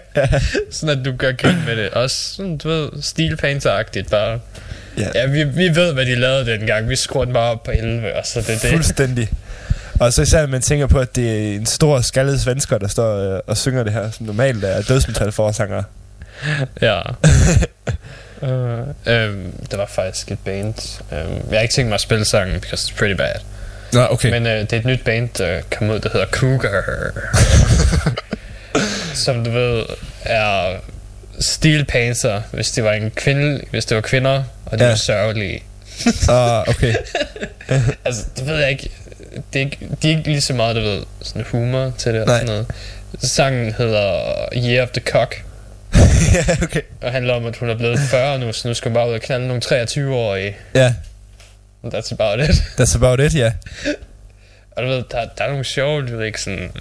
sådan 0.70 0.98
at 0.98 1.04
du 1.04 1.12
gør 1.16 1.32
grin 1.32 1.56
med 1.66 1.76
det. 1.76 1.90
Også 1.90 2.16
sådan, 2.36 2.56
du 2.58 2.68
ved, 2.68 2.88
stilpainter-agtigt 3.02 4.08
bare. 4.10 4.40
Ja. 4.98 5.06
Ja, 5.14 5.26
vi, 5.26 5.44
vi 5.44 5.74
ved, 5.76 5.92
hvad 5.92 6.06
de 6.06 6.14
lavede 6.14 6.46
dengang. 6.50 6.88
Vi 6.88 6.96
skruede 6.96 7.26
den 7.26 7.32
bare 7.34 7.50
op 7.50 7.62
på 7.62 7.70
11, 7.70 8.14
og 8.14 8.26
så 8.26 8.40
det 8.40 8.48
er 8.50 8.58
det. 8.58 8.70
Fuldstændig. 8.70 9.28
Og 10.02 10.12
så 10.12 10.22
især, 10.22 10.40
når 10.40 10.46
man 10.46 10.62
tænker 10.62 10.86
på, 10.86 10.98
at 10.98 11.16
det 11.16 11.30
er 11.52 11.54
en 11.54 11.66
stor 11.66 12.00
skaldet 12.00 12.40
svensker, 12.40 12.78
der 12.78 12.88
står 12.88 13.34
øh, 13.34 13.40
og 13.46 13.56
synger 13.56 13.82
det 13.82 13.92
her, 13.92 14.10
som 14.10 14.26
normalt 14.26 14.64
er 14.64 14.82
dødsmetal 14.82 15.32
forsanger. 15.32 15.82
Ja. 16.80 17.00
uh, 18.42 18.48
um, 18.48 19.52
der 19.70 19.76
var 19.76 19.86
faktisk 19.86 20.30
et 20.30 20.38
band. 20.44 20.74
Um, 21.10 21.16
jeg 21.50 21.58
har 21.58 21.60
ikke 21.60 21.74
tænkt 21.74 21.88
mig 21.88 21.94
at 21.94 22.00
spille 22.00 22.24
sangen, 22.24 22.60
because 22.60 22.92
it's 22.92 22.98
pretty 22.98 23.14
bad. 23.14 23.34
Nå, 23.92 24.06
okay. 24.10 24.30
Men 24.30 24.46
uh, 24.46 24.52
det 24.52 24.72
er 24.72 24.76
et 24.78 24.84
nyt 24.84 25.04
band, 25.04 25.28
der 25.38 25.60
kom 25.76 25.90
ud, 25.90 25.98
der 26.00 26.08
hedder 26.12 26.26
Cougar. 26.26 26.82
som 29.24 29.44
du 29.44 29.50
ved, 29.50 29.82
er 30.22 30.76
Steel 31.40 31.84
Panther, 31.84 32.40
hvis 32.52 32.70
det 32.70 32.84
var 32.84 32.92
en 32.92 33.10
kvinde, 33.10 33.60
hvis 33.70 33.84
det 33.84 33.94
var 33.94 34.00
kvinder, 34.00 34.42
og 34.66 34.78
de 34.78 34.84
Ja. 34.84 34.90
var 34.90 34.96
sørgelige. 34.96 35.62
Ah, 36.28 36.68
okay. 36.68 36.94
Altså, 38.04 38.24
det 38.36 38.46
ved 38.46 38.56
jeg 38.56 38.70
ikke. 38.70 38.90
Det 39.52 39.60
er 39.60 39.64
ikke, 39.64 39.78
de 40.02 40.12
er 40.12 40.16
ikke 40.16 40.30
lige 40.30 40.40
så 40.40 40.52
meget, 40.54 40.76
du 40.76 40.80
ved, 40.80 41.02
sådan 41.22 41.44
humor 41.50 41.92
til 41.98 42.12
det 42.14 42.20
og 42.20 42.26
Nej. 42.26 42.38
sådan 42.38 42.52
noget. 42.52 42.66
Sangen 43.22 43.72
hedder 43.72 44.34
Year 44.56 44.82
of 44.82 44.88
the 44.90 45.02
Cock, 45.10 45.44
ja, 46.34 46.56
okay. 46.62 46.80
og 47.02 47.12
handler 47.12 47.34
om, 47.34 47.46
at 47.46 47.56
hun 47.56 47.70
er 47.70 47.76
blevet 47.76 47.98
40 48.00 48.38
nu, 48.38 48.52
så 48.52 48.68
nu 48.68 48.74
skal 48.74 48.88
hun 48.88 48.94
bare 48.94 49.08
ud 49.08 49.14
og 49.14 49.20
knalde 49.20 49.46
nogle 49.46 49.62
23-årige. 49.64 50.56
Ja, 50.74 50.94
That's 51.84 52.12
about 52.12 52.40
it. 52.48 52.50
that's 52.80 52.94
about 52.96 53.20
it, 53.20 53.34
ja. 53.34 53.52
Og 54.70 54.82
du 54.82 54.88
ved, 54.88 55.02
der, 55.10 55.28
der 55.38 55.44
er 55.44 55.48
nogle 55.48 55.64
sjove 55.64 56.02
lyrik, 56.06 56.36
sådan... 56.36 56.72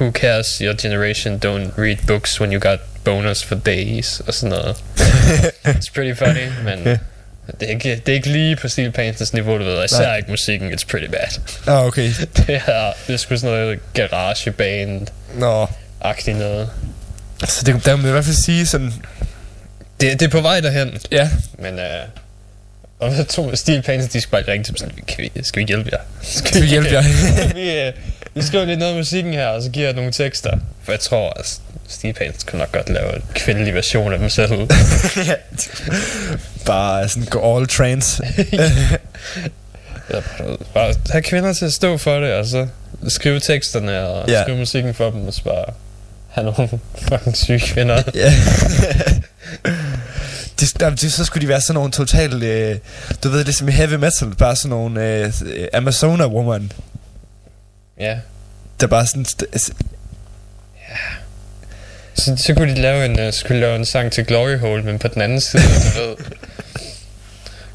Who 0.00 0.10
cares, 0.12 0.58
your 0.58 0.74
generation 0.82 1.40
don't 1.44 1.80
read 1.80 1.96
books 2.06 2.40
when 2.40 2.52
you 2.52 2.60
got 2.60 2.78
bonus 3.04 3.44
for 3.44 3.54
days, 3.54 4.20
og 4.20 4.34
sådan 4.34 4.58
noget. 4.58 4.76
It's 5.76 5.90
pretty 5.94 6.14
funny, 6.14 6.48
men 6.64 6.98
det 7.60 7.68
er 7.68 7.72
ikke, 7.72 8.02
det 8.06 8.12
er 8.12 8.16
ikke 8.16 8.28
lige 8.28 8.56
på 8.56 8.68
Steel 8.68 8.92
Panthers 8.92 9.32
niveau, 9.32 9.58
du 9.58 9.64
ved. 9.64 9.84
Især 9.84 10.06
Nej. 10.06 10.16
ikke 10.16 10.30
musikken, 10.30 10.72
it's 10.72 10.86
pretty 10.90 11.06
bad. 11.06 11.40
Ah, 11.66 11.86
okay. 11.86 12.10
Det 12.36 12.60
er, 12.66 12.92
det 13.06 13.12
er 13.12 13.16
sgu 13.16 13.36
sådan 13.36 13.56
noget 13.56 13.78
garageband-agtigt 13.94 16.38
Nå. 16.38 16.44
noget. 16.44 16.70
Så 17.44 17.62
det, 17.66 17.84
der 17.86 17.96
må 17.96 18.02
man 18.02 18.08
i 18.08 18.12
hvert 18.12 18.24
fald 18.24 18.36
sige 18.36 18.66
sådan... 18.66 18.92
Det, 20.00 20.20
det 20.20 20.26
er 20.26 20.30
på 20.30 20.40
vej 20.40 20.60
derhen, 20.60 20.98
Ja, 21.10 21.30
men... 21.58 21.78
Øh, 21.78 21.84
og 23.00 23.16
jeg 23.16 23.28
tror, 23.28 23.54
Steel 23.54 23.82
Panthers, 23.82 24.10
de 24.10 24.20
skal 24.20 24.30
bare 24.30 24.42
ringe 24.52 24.64
til 24.64 24.72
dem 24.72 24.76
sådan, 24.76 24.94
kan 25.08 25.16
vi, 25.18 25.32
skal 25.42 25.60
vi 25.60 25.66
hjælpe 25.66 25.90
jer? 25.92 25.98
skal 26.22 26.62
vi 26.62 26.66
hjælpe 26.66 26.88
jer? 26.92 27.02
vi, 27.54 27.78
øh, 27.80 27.92
vi 28.34 28.42
skriver 28.42 28.64
lidt 28.64 28.78
noget 28.78 28.92
af 28.92 28.98
musikken 28.98 29.32
her, 29.32 29.46
og 29.46 29.62
så 29.62 29.70
giver 29.70 29.86
jeg 29.86 29.94
nogle 29.94 30.12
tekster. 30.12 30.58
For 30.82 30.92
jeg 30.92 31.00
tror, 31.00 31.32
at 31.38 31.60
Steve 31.88 32.12
Pants 32.12 32.44
kunne 32.44 32.58
nok 32.58 32.72
godt 32.72 32.88
lave 32.88 33.16
en 33.16 33.22
kvindelig 33.34 33.74
version 33.74 34.12
af 34.12 34.18
dem 34.18 34.28
selv. 34.30 34.50
Bare 36.66 37.08
sådan 37.08 37.24
gå 37.24 37.56
all 37.56 37.66
trans. 37.66 38.20
Bare, 40.74 40.94
have 41.10 41.22
kvinder 41.22 41.52
til 41.52 41.64
at 41.64 41.72
stå 41.72 41.98
for 41.98 42.18
det, 42.20 42.32
og 42.32 42.46
så 42.46 42.66
skrive 43.08 43.40
teksterne 43.40 44.00
og 44.08 44.28
Ja. 44.28 44.42
skrive 44.42 44.56
musikken 44.58 44.94
for 44.94 45.10
dem, 45.10 45.26
og 45.26 45.34
så 45.34 45.44
bare 45.44 45.64
have 46.28 46.44
nogle 46.52 46.68
fucking 47.08 47.36
syge 47.36 47.60
kvinder. 47.60 48.02
Ja. 48.14 48.34
de, 50.60 50.96
de, 50.96 51.10
så 51.10 51.24
skulle 51.24 51.42
de 51.42 51.48
være 51.48 51.60
sådan 51.60 51.74
nogle 51.74 51.90
totalt, 51.90 52.42
øh, 52.42 52.76
du 53.24 53.28
ved, 53.28 53.44
ligesom 53.44 53.68
i 53.68 53.72
heavy 53.72 53.94
metal, 53.94 54.34
bare 54.38 54.56
sådan 54.56 54.70
nogle 54.70 55.04
øh, 55.06 55.32
Amazona 55.72 56.26
woman, 56.26 56.72
Ja. 58.00 58.18
der 58.80 58.86
bare 58.86 59.06
sådan, 59.06 59.24
s- 59.24 59.70
Så, 62.14 62.36
så 62.36 62.54
kunne 62.54 62.74
de 62.74 62.80
lave 62.80 63.04
en, 63.04 63.26
uh, 63.26 63.32
skulle 63.32 63.60
lave 63.60 63.76
en 63.76 63.84
sang 63.84 64.12
til 64.12 64.24
Glory 64.24 64.58
Hole, 64.58 64.82
men 64.82 64.98
på 64.98 65.08
den 65.08 65.22
anden 65.22 65.40
side, 65.40 65.62
du 65.62 66.00
ved. 66.00 66.16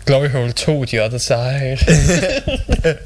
Glory 0.05 0.29
Hole 0.29 0.51
2, 0.51 0.85
The 0.85 1.03
Other 1.03 1.17
Side. 1.17 1.77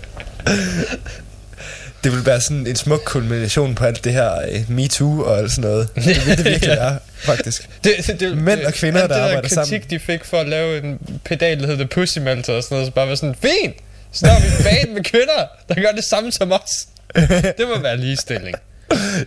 det 2.03 2.11
vil 2.11 2.25
være 2.25 2.41
sådan 2.41 2.67
en 2.67 2.75
smuk 2.75 3.01
kulmination 3.05 3.75
på 3.75 3.85
alt 3.85 4.03
det 4.03 4.13
her 4.13 4.41
øh, 4.51 4.71
MeToo 4.71 5.23
og 5.23 5.37
alt 5.37 5.51
sådan 5.51 5.69
noget. 5.69 5.89
Det 5.95 6.05
vil 6.05 6.37
det 6.37 6.45
virkelig 6.45 6.69
være, 6.77 6.97
faktisk. 7.17 7.69
Det, 7.83 7.93
det, 8.07 8.19
det, 8.19 8.37
Mænd 8.37 8.61
og 8.61 8.73
kvinder, 8.73 9.01
alt 9.01 9.09
der 9.09 9.15
det 9.15 9.21
arbejder 9.21 9.41
kritik, 9.41 9.55
sammen. 9.55 9.81
de 9.89 9.99
fik 9.99 10.25
for 10.25 10.37
at 10.37 10.49
lave 10.49 10.83
en 10.83 11.19
pedal, 11.25 11.59
der 11.59 11.67
hedder 11.67 11.85
Pussy 11.85 12.19
Melter 12.19 12.53
og 12.53 12.63
sådan 12.63 12.75
noget, 12.75 12.87
så 12.87 12.91
bare 12.93 13.07
var 13.07 13.15
sådan, 13.15 13.35
fint! 13.35 13.75
Så 14.11 14.25
der 14.25 14.31
er 14.33 14.39
vi 14.39 14.47
en 14.47 14.63
band 14.63 14.89
med 14.95 15.03
kvinder, 15.03 15.47
der 15.69 15.75
gør 15.75 15.91
det 15.95 16.03
samme 16.03 16.31
som 16.31 16.51
os. 16.51 16.87
Det 17.57 17.67
må 17.75 17.81
være 17.81 17.97
ligestilling. 17.97 18.55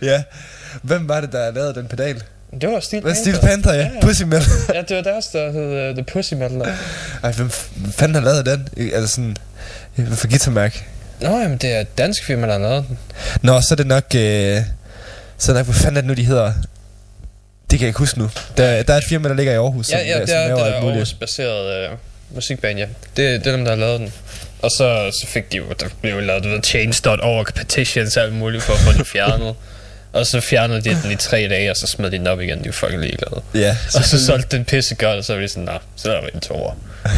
ja. 0.01 0.23
Hvem 0.81 1.09
var 1.09 1.21
det, 1.21 1.31
der 1.31 1.51
lavede 1.51 1.73
den 1.73 1.87
pedal? 1.87 2.23
Det 2.61 2.69
var 2.69 2.79
Steel 2.79 3.01
Panther. 3.03 3.21
Steel 3.21 3.39
Panther, 3.39 3.73
ja. 3.73 3.79
Ja, 3.79 3.89
ja. 3.95 4.01
Pussy 4.01 4.23
Metal. 4.23 4.47
Ja, 4.73 4.81
det 4.81 4.95
var 4.95 5.03
deres, 5.03 5.27
der 5.27 5.51
hed 5.51 5.89
uh, 5.89 5.95
The 5.95 6.03
Pussy 6.03 6.33
Metal. 6.33 6.61
Ej, 7.23 7.31
hvem 7.31 7.49
fanden 7.91 8.15
har 8.15 8.21
lavet 8.21 8.45
den? 8.45 8.67
Altså 8.93 9.15
sådan... 9.15 9.37
For 10.15 10.27
guitarmærk? 10.27 10.89
Nå, 11.21 11.39
jamen, 11.39 11.57
det 11.57 11.73
er 11.75 11.79
et 11.79 11.97
dansk 11.97 12.25
firma, 12.25 12.47
der 12.47 12.53
har 12.53 12.59
lavet 12.59 12.85
den. 12.87 12.97
Nå, 13.41 13.61
så 13.61 13.67
er 13.71 13.75
det 13.75 13.87
nok... 13.87 14.03
Øh, 14.15 14.61
så 15.37 15.51
er 15.51 15.55
det 15.55 15.59
nok, 15.59 15.65
hvad 15.65 15.75
fanden 15.75 15.97
er 15.97 16.01
det 16.01 16.07
nu, 16.07 16.13
de 16.13 16.23
hedder? 16.23 16.53
Det 17.71 17.79
kan 17.79 17.81
jeg 17.81 17.87
ikke 17.87 17.99
huske 17.99 18.19
nu. 18.19 18.29
Der, 18.57 18.83
der 18.83 18.93
er 18.93 18.97
et 18.97 19.03
firma, 19.09 19.29
der 19.29 19.35
ligger 19.35 19.53
i 19.53 19.55
Aarhus, 19.55 19.89
Ja, 19.89 19.97
ja, 19.97 20.13
som, 20.13 20.19
det 20.19 20.29
som 20.29 20.37
er, 20.37 20.43
det 20.43 20.67
er. 20.67 20.73
Aarhus-baseret 20.73 21.91
uh, 21.91 21.97
musikband, 22.35 22.79
ja. 22.79 22.85
Det, 23.17 23.45
det 23.45 23.47
er 23.47 23.51
dem, 23.51 23.65
der 23.65 23.71
har 23.71 23.79
lavet 23.79 23.99
den. 23.99 24.13
Og 24.61 24.71
så, 24.71 25.11
så 25.21 25.27
fik 25.27 25.51
de 25.51 25.57
jo, 25.57 25.63
der 25.79 25.85
blev 26.01 26.13
jo 26.13 26.19
lavet, 26.19 26.43
du 26.43 26.49
ved, 26.49 26.63
change.org 26.63 27.45
petitions 27.55 28.17
og 28.17 28.23
alt 28.23 28.33
muligt 28.33 28.63
for 28.63 28.73
at 28.73 28.79
få 28.79 28.91
den 28.91 29.05
fjernet. 29.05 29.55
og 30.15 30.25
så 30.25 30.41
fjernede 30.41 30.81
de 30.81 30.97
den 31.03 31.11
i 31.11 31.15
tre 31.15 31.47
dage, 31.49 31.71
og 31.71 31.77
så 31.77 31.87
smed 31.87 32.11
de 32.11 32.17
den 32.17 32.27
op 32.27 32.41
igen. 32.41 32.59
De 32.59 32.65
var 32.65 32.71
fucking 32.71 33.01
ligeglade. 33.01 33.41
Ja, 33.53 33.77
Og 33.95 34.03
så 34.03 34.25
solgte 34.25 34.57
den 34.57 34.65
pisse 34.65 34.95
godt, 34.95 35.17
og 35.17 35.25
så 35.25 35.33
var 35.33 35.41
de 35.41 35.47
sådan, 35.47 35.63
nej, 35.63 35.79
så 35.95 36.11
er 36.15 36.21
der 36.21 36.27
en 36.27 36.39
toer. 36.39 36.73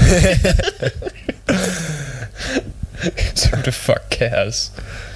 så 3.36 3.50
det 3.66 3.74
fuck 3.74 4.02
cares. 4.12 4.72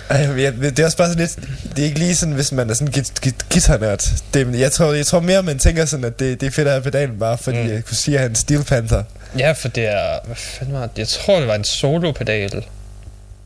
Ej, 0.09 0.25
det 0.25 0.79
er 0.79 0.85
også 0.85 0.97
bare 0.97 1.07
sådan 1.07 1.19
lidt... 1.21 1.35
Det 1.75 1.79
er 1.79 1.83
ikke 1.85 1.99
lige 1.99 2.15
sådan, 2.15 2.33
hvis 2.33 2.51
man 2.51 2.69
er 2.69 2.73
sådan 2.73 2.91
git, 2.93 3.21
git, 3.21 3.35
guitarnørd. 3.53 4.03
Det, 4.33 4.59
jeg, 4.59 4.71
tror, 4.71 4.93
jeg 4.93 5.05
tror 5.05 5.19
mere, 5.19 5.43
man 5.43 5.59
tænker 5.59 5.85
sådan, 5.85 6.05
at 6.05 6.19
det, 6.19 6.41
det 6.41 6.47
er 6.47 6.51
fedt 6.51 6.67
at 6.67 6.73
have 6.73 6.83
pedalen, 6.83 7.19
bare 7.19 7.37
fordi 7.37 7.57
Mm. 7.61 7.69
jeg 7.69 7.85
kunne 7.85 7.97
sige, 7.97 8.15
at 8.17 8.23
han 8.23 8.35
Steel 8.35 8.63
Panther. 8.63 9.03
Ja, 9.39 9.51
for 9.51 9.67
det 9.67 9.87
er, 9.87 10.19
hvad 10.25 10.35
fanden 10.35 10.73
var 10.73 10.81
det? 10.81 10.97
Jeg 10.97 11.07
tror, 11.07 11.39
det 11.39 11.47
var 11.47 11.55
en 11.55 11.63
solo-pedal. 11.63 12.65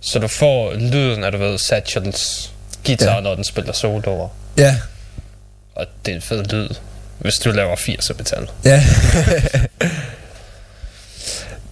Så 0.02 0.20
du 0.20 0.28
får 0.28 0.74
lyden 0.74 1.24
af, 1.24 1.32
du 1.32 1.38
ved, 1.38 1.58
Satchels 1.58 2.52
guitar, 2.86 3.16
ja. 3.16 3.20
Når 3.22 3.36
den 3.36 3.44
spiller 3.44 3.74
soloer. 3.74 4.30
Ja, 4.58 4.76
Og 5.76 5.86
det 6.06 6.12
er 6.12 6.16
en 6.16 6.22
fed 6.22 6.44
lyd, 6.44 6.70
hvis 7.20 7.34
du 7.36 7.52
laver 7.52 7.76
80 7.76 8.12
metal. 8.18 8.50
ja. 8.66 8.84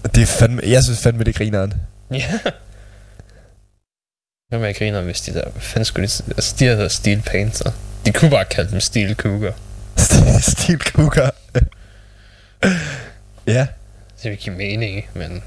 det 0.15 0.21
er 0.21 0.25
fandme... 0.25 0.61
Jeg 0.65 0.83
synes 0.83 0.99
fandme, 1.01 1.23
det 1.23 1.35
er 1.35 1.37
grineren. 1.37 1.73
Ja. 2.11 2.39
Hvad 4.49 4.59
med 4.59 4.73
griner, 4.73 5.01
hvis 5.01 5.21
de 5.21 5.33
der... 5.33 5.49
Hvad 5.49 5.61
fanden 5.61 5.85
skulle 5.85 6.07
de... 6.07 6.23
Altså, 6.27 6.55
de 6.59 6.65
hedder 6.65 6.87
Steel 6.87 7.21
Panther. 7.21 7.71
De 8.05 8.11
kunne 8.13 8.29
bare 8.31 8.45
kalde 8.45 8.71
dem 8.71 8.79
Steel 8.79 9.15
Cougar. 9.15 9.53
Steel 10.51 10.79
Cougar. 10.79 11.35
ja. 13.47 13.67
Det 14.23 14.31
vil 14.31 14.37
give 14.37 14.55
mening, 14.55 15.05
men... 15.13 15.43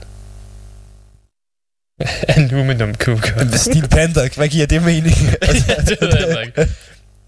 Aluminum. 2.36 2.94
Men 3.36 3.52
Steel 3.58 3.88
Panther, 3.88 4.28
hvad 4.36 4.48
giver 4.48 4.66
det 4.66 4.82
mening? 4.82 5.14
ja, 5.68 5.74
det 5.74 5.98
ved 6.00 6.28
jeg 6.28 6.42
ikke. 6.46 6.68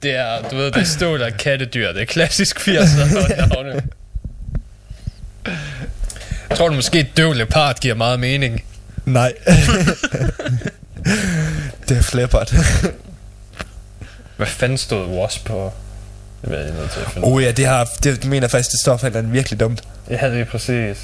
Det 0.03 0.15
er, 0.15 0.49
du 0.49 0.57
ved, 0.57 0.67
det 0.67 0.77
er 0.77 0.85
stål 0.85 1.23
af 1.23 1.37
kattedyr. 1.37 1.93
Det 1.93 2.03
er 2.03 2.07
klassisk 2.07 2.69
80'er 2.69 3.37
navne. 3.49 3.83
Jeg 6.51 6.57
tror 6.59 6.69
du 6.69 6.75
måske, 6.75 7.01
et 7.01 7.17
døv 7.17 7.33
leopard 7.33 7.81
giver 7.81 7.95
meget 7.95 8.21
mening. 8.21 8.65
Nej. 9.05 9.33
det 11.89 11.97
er 11.97 12.03
flippert. 12.03 12.55
Hvad 14.37 14.47
fanden 14.47 14.79
stod 14.79 15.07
Wasp 15.07 15.45
på? 15.45 15.73
Det 16.41 16.49
bliver 16.49 16.63
jeg 16.63 16.73
nødt 16.73 16.91
til 16.91 17.01
at 17.01 17.11
finde. 17.11 17.27
oh 17.27 17.43
ja, 17.43 17.51
det 17.51 17.67
har... 17.67 17.89
Det, 18.03 18.25
mener 18.25 18.43
jeg 18.43 18.51
faktisk, 18.51 18.71
det 18.71 18.81
står 18.81 18.97
for, 18.97 19.07
er 19.07 19.23
virkelig 19.23 19.61
dumt. 19.61 19.83
Ja, 20.11 20.31
det 20.31 20.41
er 20.41 20.45
præcis. 20.45 20.99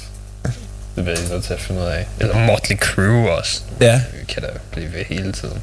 Det 0.95 1.03
bliver 1.03 1.19
jeg 1.19 1.29
nødt 1.29 1.43
til 1.43 1.53
at 1.53 1.59
finde 1.59 1.81
ud 1.81 1.85
af. 1.85 2.07
Eller 2.19 2.45
Motley 2.45 2.77
Crue 2.77 3.31
også. 3.37 3.63
Ja. 3.81 4.03
Vi 4.19 4.25
kan 4.25 4.41
da 4.41 4.49
blive 4.71 4.93
ved 4.93 5.05
hele 5.05 5.31
tiden. 5.31 5.61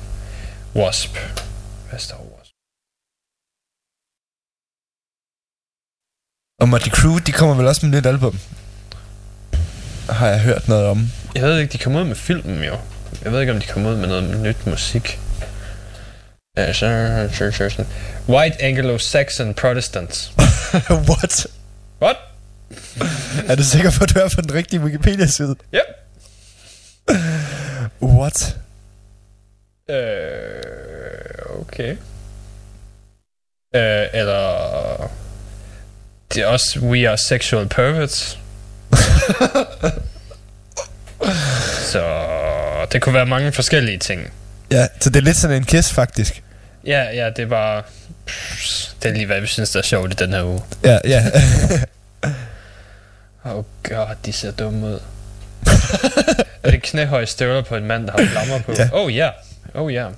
Wasp. 0.76 1.16
Hvad 1.88 1.98
står 1.98 2.16
Wasp? 2.16 2.52
Og 6.60 6.68
Motley 6.68 6.92
Crue, 6.92 7.20
de 7.20 7.32
kommer 7.32 7.54
vel 7.54 7.66
også 7.66 7.86
med 7.86 7.94
et 7.94 8.04
nyt 8.04 8.06
album. 8.06 8.38
Har 10.10 10.28
jeg 10.28 10.40
hørt 10.40 10.68
noget 10.68 10.86
om. 10.86 11.08
Jeg 11.34 11.42
ved 11.42 11.58
ikke, 11.58 11.72
de 11.72 11.78
kom 11.78 11.96
ud 11.96 12.04
med 12.04 12.16
filmen 12.16 12.64
jo. 12.64 12.78
Jeg 13.24 13.32
ved 13.32 13.40
ikke, 13.40 13.52
om 13.52 13.60
de 13.60 13.66
kom 13.66 13.86
ud 13.86 13.96
med 13.96 14.08
noget 14.08 14.40
nyt 14.40 14.66
musik. 14.66 15.20
White 18.28 18.56
Anglo-Saxon 18.62 19.52
Protestants. 19.52 20.32
What? 21.08 21.46
What? 22.02 22.16
Er 23.48 23.54
du 23.54 23.64
sikker 23.64 23.90
på, 23.90 24.04
at 24.04 24.14
du 24.14 24.18
er 24.18 24.28
på 24.34 24.40
den 24.40 24.54
rigtige 24.54 24.80
Wikipedia-side? 24.80 25.56
Yep. 25.74 25.82
What? 28.02 28.56
Øh, 29.90 31.60
okay. 31.60 31.96
Øh, 33.74 34.06
eller... 34.12 35.10
Det 36.34 36.42
er 36.42 36.46
også 36.46 36.80
We 36.80 37.08
Are 37.08 37.18
Sexual 37.18 37.68
Perverts. 37.68 38.38
Så 41.92 42.02
det 42.92 43.02
kunne 43.02 43.14
være 43.14 43.26
mange 43.26 43.52
forskellige 43.52 43.98
ting. 43.98 44.32
Ja, 44.70 44.86
så 45.00 45.10
det 45.10 45.16
er 45.16 45.24
lidt 45.24 45.36
sådan 45.36 45.56
en 45.56 45.64
kiss, 45.64 45.92
faktisk. 45.92 46.42
Ja, 46.86 47.02
ja, 47.02 47.30
det 47.30 47.48
bare... 47.48 47.82
Det 49.02 49.10
er 49.10 49.14
lige, 49.14 49.26
hvad 49.26 49.40
vi 49.40 49.46
synes, 49.46 49.70
der 49.70 49.78
er 49.78 49.82
sjovt 49.82 50.12
i 50.12 50.24
den 50.24 50.32
her 50.32 50.44
uge. 50.44 50.60
Ja, 50.84 50.98
ja. 51.04 51.24
Oh 53.44 53.64
god, 53.82 54.16
de 54.26 54.32
ser 54.32 54.50
dumme 54.50 54.86
ud. 54.86 55.00
er 56.62 56.70
det 56.70 56.82
knæhøje 56.82 57.26
støvler 57.26 57.62
på 57.62 57.76
en 57.76 57.84
mand, 57.84 58.06
der 58.06 58.12
har 58.12 58.26
flammer 58.26 58.58
på? 58.58 58.72
Ja. 58.78 58.88
Oh 58.92 59.16
ja, 59.16 59.18
yeah. 59.24 59.32
oh 59.74 59.94
ja. 59.94 60.02
Yeah. 60.02 60.12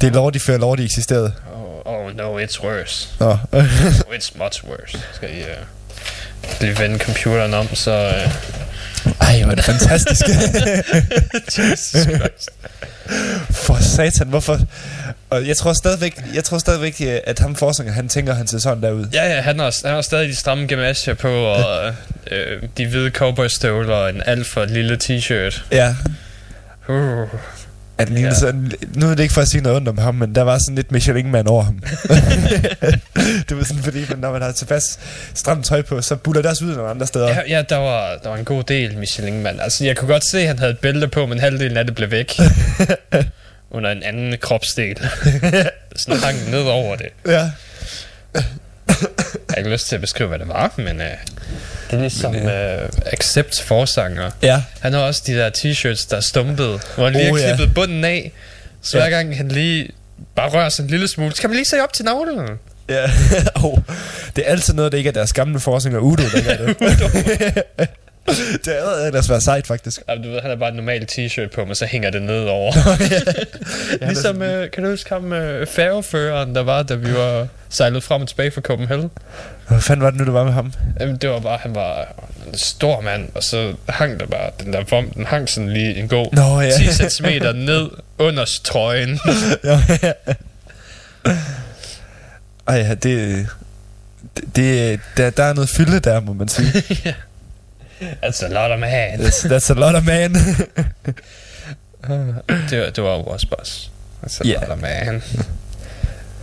det 0.00 0.16
er 0.16 0.30
de 0.30 0.40
før 0.40 0.74
de 0.74 0.84
eksisterede. 0.84 1.32
Oh, 1.54 1.94
oh 1.94 2.16
no, 2.16 2.40
it's 2.40 2.64
worse. 2.64 3.08
Nå. 3.20 3.30
Oh, 3.52 3.64
it's 4.16 4.38
much 4.38 4.64
worse. 4.64 4.98
Skal 5.12 5.30
I 5.38 5.42
uh, 5.42 5.48
lige 6.60 6.78
vende 6.78 6.98
computeren 6.98 7.54
om, 7.54 7.74
så... 7.74 8.08
Uh, 8.26 8.32
Ej, 9.20 9.42
hvor 9.42 9.50
er 9.50 9.54
det 9.54 9.64
fantastisk. 9.64 10.26
Jesus 11.58 11.90
Christ. 11.90 12.50
For 13.50 13.82
satan, 13.82 14.28
hvorfor? 14.28 14.58
Og 15.30 15.48
jeg 15.48 15.56
tror 15.56 15.72
stadigvæk, 15.72 16.20
jeg 16.34 16.44
tror 16.44 16.58
stadigvæk 16.58 16.96
øh, 17.00 17.18
at 17.24 17.38
ham 17.38 17.56
forsanger, 17.56 17.92
han 17.92 18.08
tænker, 18.08 18.34
han 18.34 18.46
ser 18.46 18.58
sådan 18.58 18.82
der 18.82 18.90
ud. 18.90 19.06
Ja, 19.12 19.34
ja, 19.34 19.40
han 19.40 19.58
har, 19.58 19.86
han 19.86 19.94
har 19.94 20.02
stadig 20.02 20.28
de 20.28 20.34
stramme 20.34 20.66
gamasjer 20.66 21.14
på, 21.14 21.44
og 21.44 21.94
øh, 22.30 22.62
de 22.78 22.86
hvide 22.86 23.10
cowboystøvler 23.10 23.94
og 23.94 24.10
en 24.10 24.22
alt 24.26 24.46
for 24.46 24.64
lille 24.64 24.98
t-shirt. 25.04 25.62
Ja. 25.72 25.94
Uh. 26.88 27.28
At 27.98 28.10
ja. 28.10 28.20
Ja. 28.20 28.34
sådan, 28.34 28.72
nu 28.94 29.06
er 29.10 29.14
det 29.14 29.22
ikke 29.22 29.34
for 29.34 29.40
at 29.40 29.48
sige 29.48 29.60
noget 29.62 29.76
ondt 29.76 29.88
om 29.88 29.98
ham, 29.98 30.14
men 30.14 30.34
der 30.34 30.42
var 30.42 30.58
sådan 30.58 30.74
lidt 30.74 30.92
Michelin-mand 30.92 31.46
over 31.46 31.62
ham. 31.62 31.78
det 33.48 33.56
var 33.56 33.64
sådan, 33.64 33.82
fordi 33.82 34.04
når 34.16 34.32
man 34.32 34.42
har 34.42 34.52
tilpas 34.52 34.98
stramt 35.34 35.64
tøj 35.64 35.82
på, 35.82 36.02
så 36.02 36.16
buller 36.16 36.42
det 36.42 36.50
også 36.50 36.64
ud 36.64 36.74
nogle 36.74 36.90
andre 36.90 37.06
steder. 37.06 37.28
Ja, 37.28 37.40
ja 37.48 37.62
der, 37.68 37.76
var, 37.76 38.18
der 38.22 38.28
var 38.28 38.36
en 38.36 38.44
god 38.44 38.62
del 38.62 38.98
Michelin-mand. 38.98 39.60
Altså, 39.60 39.84
jeg 39.84 39.96
kunne 39.96 40.08
godt 40.08 40.30
se, 40.30 40.40
at 40.40 40.46
han 40.46 40.58
havde 40.58 40.72
et 40.72 40.78
bælte 40.78 41.08
på, 41.08 41.26
men 41.26 41.38
halvdelen 41.38 41.76
af 41.76 41.86
det 41.86 41.94
blev 41.94 42.10
væk. 42.10 42.40
under 43.70 43.90
en 43.90 44.02
anden 44.02 44.34
kropsdel. 44.40 44.96
Sådan 45.96 46.22
hang 46.22 46.50
ned 46.50 46.62
over 46.62 46.96
det. 46.96 47.08
ja. 47.26 47.50
Jeg 49.00 49.08
har 49.50 49.56
ikke 49.56 49.70
lyst 49.70 49.88
til 49.88 49.94
at 49.94 50.00
beskrive, 50.00 50.28
hvad 50.28 50.38
det 50.38 50.48
var, 50.48 50.72
men 50.76 50.86
uh, 51.00 51.04
det 51.90 51.96
er 51.96 51.96
ligesom 52.00 52.32
Men, 52.32 52.44
uh, 52.44 52.88
Accepts 53.12 53.62
forsanger. 53.62 54.30
Ja. 54.42 54.62
Han 54.80 54.92
har 54.92 55.00
også 55.00 55.22
de 55.26 55.32
der 55.34 55.50
t-shirts, 55.58 56.06
der 56.10 56.16
er 56.16 56.20
stumpet, 56.20 56.80
hvor 56.96 57.04
han 57.04 57.12
lige 57.12 57.30
Oh, 57.32 57.38
har 57.38 57.46
ja. 57.48 57.54
klippet 57.56 57.74
bunden 57.74 58.04
af. 58.04 58.32
Så 58.82 58.98
Ja. 58.98 59.02
hver 59.04 59.10
gang 59.16 59.36
han 59.36 59.48
lige 59.48 59.88
bare 60.36 60.48
rører 60.50 60.68
sig 60.68 60.82
en 60.82 60.88
lille 60.90 61.08
smule, 61.08 61.34
så 61.34 61.40
kan 61.40 61.50
man 61.50 61.56
lige 61.56 61.64
se 61.66 61.82
op 61.82 61.92
til 61.92 62.04
navlen. 62.04 62.48
ja. 62.88 63.04
oh, 63.64 63.78
det 64.36 64.44
er 64.46 64.50
altid 64.50 64.74
noget, 64.74 64.92
der 64.92 64.98
ikke 64.98 65.08
er 65.08 65.12
deres 65.12 65.32
gamle 65.32 65.60
forsanger 65.60 65.98
Udo, 65.98 66.22
der 66.22 66.56
gør 66.56 66.66
det. 66.66 67.88
det 68.26 68.68
er 68.68 69.06
ellers 69.06 69.30
været 69.30 69.42
sejt, 69.42 69.66
faktisk. 69.66 70.00
Ja, 70.08 70.14
du 70.14 70.30
ved, 70.30 70.40
han 70.40 70.50
har 70.50 70.56
bare 70.56 70.70
en 70.70 70.76
normal 70.76 71.06
t-shirt 71.12 71.48
på, 71.54 71.64
men 71.64 71.74
så 71.74 71.86
hænger 71.86 72.10
det 72.10 72.22
ned 72.22 72.44
over. 72.44 72.72
Ja, 74.00 74.06
ligesom, 74.08 74.42
øh, 74.42 74.70
kan 74.70 74.82
du 74.82 74.90
huske 74.90 75.14
ham 75.14 75.32
øh, 75.32 75.66
færgeføreren, 75.66 76.54
der 76.54 76.62
var, 76.62 76.82
da 76.82 76.94
vi 76.94 77.12
var 77.14 77.46
sejlet 77.68 78.02
frem 78.02 78.22
og 78.22 78.28
tilbage 78.28 78.50
fra 78.50 78.60
Copenhagen? 78.60 79.10
Hvad 79.68 79.80
fanden 79.80 80.04
var 80.04 80.10
det 80.10 80.18
nu, 80.18 80.24
der 80.24 80.32
var 80.32 80.44
med 80.44 80.52
ham? 80.52 80.72
Jamen, 81.00 81.16
det 81.16 81.30
var 81.30 81.40
bare, 81.40 81.58
han 81.62 81.74
var 81.74 82.14
en 82.52 82.58
stor 82.58 83.00
mand, 83.00 83.28
og 83.34 83.42
så 83.42 83.74
hang 83.88 84.20
der 84.20 84.26
bare, 84.26 84.50
den 84.64 84.72
der 84.72 84.84
vom, 84.90 85.10
den 85.10 85.26
hang 85.26 85.48
sådan 85.48 85.72
lige 85.72 85.94
en 85.96 86.08
god 86.08 86.26
Nå, 86.32 86.60
ja. 86.60 86.70
10 86.70 87.10
cm 87.10 87.26
ned 87.54 87.90
under 88.18 88.58
trøjen. 88.64 89.20
ja, 89.64 89.80
ja. 90.02 90.12
Ej, 92.66 92.76
ja, 92.76 92.94
det... 92.94 93.46
Det, 94.36 94.56
det 94.56 95.00
der, 95.16 95.30
der 95.30 95.44
er 95.44 95.52
noget 95.52 95.68
fylde 95.68 96.00
der, 96.00 96.20
må 96.20 96.32
man 96.32 96.48
sige. 96.48 96.72
altså, 98.22 98.48
lot 98.48 98.70
of 98.70 98.78
man. 98.80 99.20
That's, 99.20 99.44
that's 99.46 99.70
a 99.70 99.74
lot 99.74 99.94
of 99.96 100.04
man. 100.04 100.34
Det, 102.70 102.80
var- 102.80 102.90
det 102.90 103.04
var 103.04 103.10
jo 103.16 103.22
også 103.22 103.48
bare, 103.48 103.60
altså, 104.22 104.42
Ja. 104.44 104.52
lot 104.60 104.68
of 104.70 104.78
man. 104.80 105.22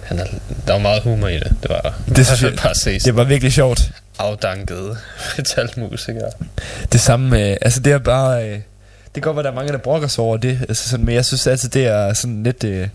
Han 0.04 0.20
er, 0.20 0.26
der 0.68 0.74
var 0.74 0.80
meget 0.80 1.02
humor 1.04 1.28
i 1.28 1.40
det. 1.40 1.56
Det 1.64 1.70
var. 1.70 2.00
Det 2.16 2.26
synes 2.26 2.42
jeg- 2.52 2.54
bare 2.64 2.76
se 2.76 3.00
det 3.00 3.16
var 3.16 3.24
virkelig 3.24 3.54
sjovt. 3.54 3.92
afdankede 4.20 4.98
metalmusikere. 5.38 6.32
Det 6.92 7.02
samme 7.02 7.30
med... 7.30 7.58
Altså, 7.62 7.80
det 7.80 7.94
er 7.94 7.98
bare... 7.98 8.48
Øh, 8.50 8.54
det 8.54 8.62
kan 9.14 9.22
godt 9.22 9.36
være, 9.36 9.44
der 9.44 9.52
er 9.52 9.56
mange, 9.56 9.72
der 9.72 9.78
brokker 9.78 10.08
sig 10.08 10.24
over 10.24 10.38
det. 10.38 10.60
Altså, 10.70 10.90
sådan, 10.90 11.06
men 11.06 11.16
jeg 11.16 11.26
synes 11.26 11.48
altid, 11.48 11.70
det 11.70 11.86
er 11.88 12.14
sådan 12.14 12.44
lidt... 12.44 12.64
Øh, 12.64 12.88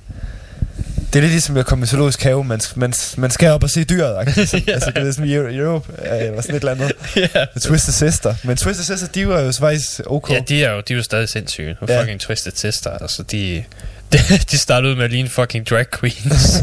det 1.12 1.16
er 1.16 1.20
lidt 1.20 1.32
ligesom 1.32 1.56
at 1.56 1.66
komme 1.66 1.82
i 1.84 1.86
zoologisk 1.86 2.22
have. 2.22 2.44
Man, 2.44 2.60
man, 2.74 2.92
man 3.16 3.30
skal 3.30 3.50
op 3.50 3.62
og 3.62 3.70
se 3.70 3.84
dyret. 3.84 4.16
Altså, 4.38 4.62
Ja. 4.66 4.72
altså, 4.72 4.90
det 4.90 5.08
er 5.08 5.12
som 5.12 5.24
i 5.24 5.34
Euro- 5.34 5.48
Europe, 5.56 5.92
øh, 6.12 6.20
eller 6.26 6.40
sådan 6.42 6.54
et 6.54 6.60
eller 6.60 6.72
andet. 6.72 6.92
ja. 7.34 7.44
Twisted 7.60 7.92
Sister. 7.92 8.34
Men 8.44 8.56
Twisted 8.56 8.84
Sister, 8.84 9.06
de 9.08 9.28
var 9.28 9.40
jo 9.40 9.52
faktisk 9.52 10.00
ok. 10.06 10.30
Ja, 10.30 10.40
de 10.48 10.64
er 10.64 10.72
jo, 10.72 10.80
de 10.88 10.92
er 10.92 10.96
jo 10.96 11.02
stadig 11.02 11.28
sindssyge. 11.28 11.76
Ja. 11.88 12.00
fucking 12.00 12.20
Twisted 12.20 12.52
Sister, 12.54 12.90
altså 12.90 13.22
de... 13.22 13.64
De, 14.12 14.18
de 14.50 14.58
startede 14.58 14.90
ud 14.92 14.96
med 14.96 15.04
at 15.04 15.10
ligne 15.10 15.28
fucking 15.28 15.66
drag 15.70 15.86
queens. 16.00 16.62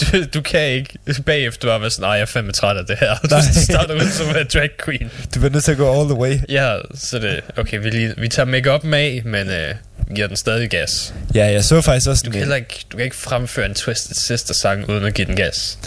du, 0.00 0.24
du 0.34 0.40
kan 0.42 0.60
ikke 0.60 0.98
bagefter 1.26 1.68
bare 1.68 1.80
være 1.80 1.90
sådan, 1.90 2.02
nej, 2.02 2.10
jeg 2.12 2.20
er 2.20 2.26
fandme 2.26 2.52
træt 2.52 2.76
af 2.76 2.86
det 2.86 2.98
her. 3.00 3.14
Du 3.18 3.28
Nej. 3.30 3.40
starter 3.52 3.94
ud 3.94 4.10
som 4.10 4.26
en 4.28 4.46
drag 4.54 4.70
queen. 4.84 5.10
du 5.34 5.40
bliver 5.40 5.50
nødt 5.50 5.64
til 5.64 5.72
at 5.72 5.78
gå 5.78 6.00
all 6.00 6.08
the 6.08 6.18
way. 6.18 6.38
Ja, 6.48 6.76
så 6.94 7.18
det, 7.18 7.40
okay, 7.56 7.78
vi, 7.82 7.90
lige, 7.90 8.14
vi 8.18 8.28
tager 8.28 8.46
make 8.46 8.80
med, 8.86 9.22
men 9.22 9.48
øh, 9.50 9.74
giver 10.14 10.26
den 10.26 10.36
stadig 10.36 10.70
gas. 10.70 11.14
Ja, 11.34 11.46
jeg 11.46 11.64
så 11.64 11.80
faktisk 11.80 12.08
også 12.08 12.22
Du 12.26 12.30
kan, 12.30 12.56
ikke, 12.56 12.84
du 12.92 12.96
kan 12.96 13.04
ikke 13.04 13.16
fremføre 13.16 13.66
en 13.66 13.74
Twisted 13.74 14.14
Sister 14.14 14.54
sang 14.54 14.88
uden 14.90 15.04
at 15.04 15.14
give 15.14 15.26
den 15.26 15.36
gas. 15.36 15.78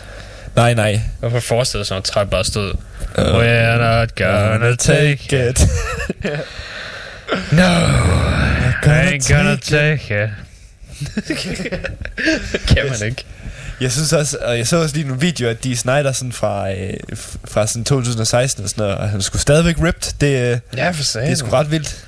Nej, 0.55 0.73
nej. 0.73 1.01
Hvorfor 1.19 1.39
forestiller 1.39 1.85
sig, 1.85 1.97
at 1.97 2.03
træt 2.03 2.29
bare 2.29 2.43
stod, 2.45 2.73
We're 3.17 3.77
not 3.77 4.15
gonna 4.15 4.75
take 4.75 5.49
it. 5.49 5.59
it. 5.59 5.69
No, 8.85 8.91
I 8.93 8.95
ain't 8.95 9.33
gonna 9.33 9.55
take 9.55 10.23
it. 10.23 10.29
kan 12.67 12.85
man 12.89 13.07
ikke. 13.07 13.25
Jeg 13.81 13.91
synes 13.91 14.13
også, 14.13 14.37
og 14.41 14.57
jeg 14.57 14.67
så 14.67 14.77
også 14.77 14.95
lige 14.95 15.07
nogle 15.07 15.21
videoer, 15.21 15.51
at 15.51 15.63
de 15.63 15.77
Snyder 15.77 16.11
sådan 16.11 16.31
fra, 16.31 16.71
øh, 16.71 16.93
fra 17.45 17.67
sådan 17.67 17.83
2016 17.83 18.63
og 18.63 18.69
sådan 18.69 18.81
noget, 18.81 18.97
og 18.97 19.09
han 19.09 19.21
skulle 19.21 19.41
stadigvæk 19.41 19.75
ripped. 19.83 20.13
Det, 20.21 20.51
øh, 20.53 20.59
Ja, 20.77 20.89
for 20.89 21.03
sagen. 21.03 21.25
det 21.27 21.33
er 21.33 21.37
sgu 21.37 21.49
ret 21.49 21.71
vildt. 21.71 22.05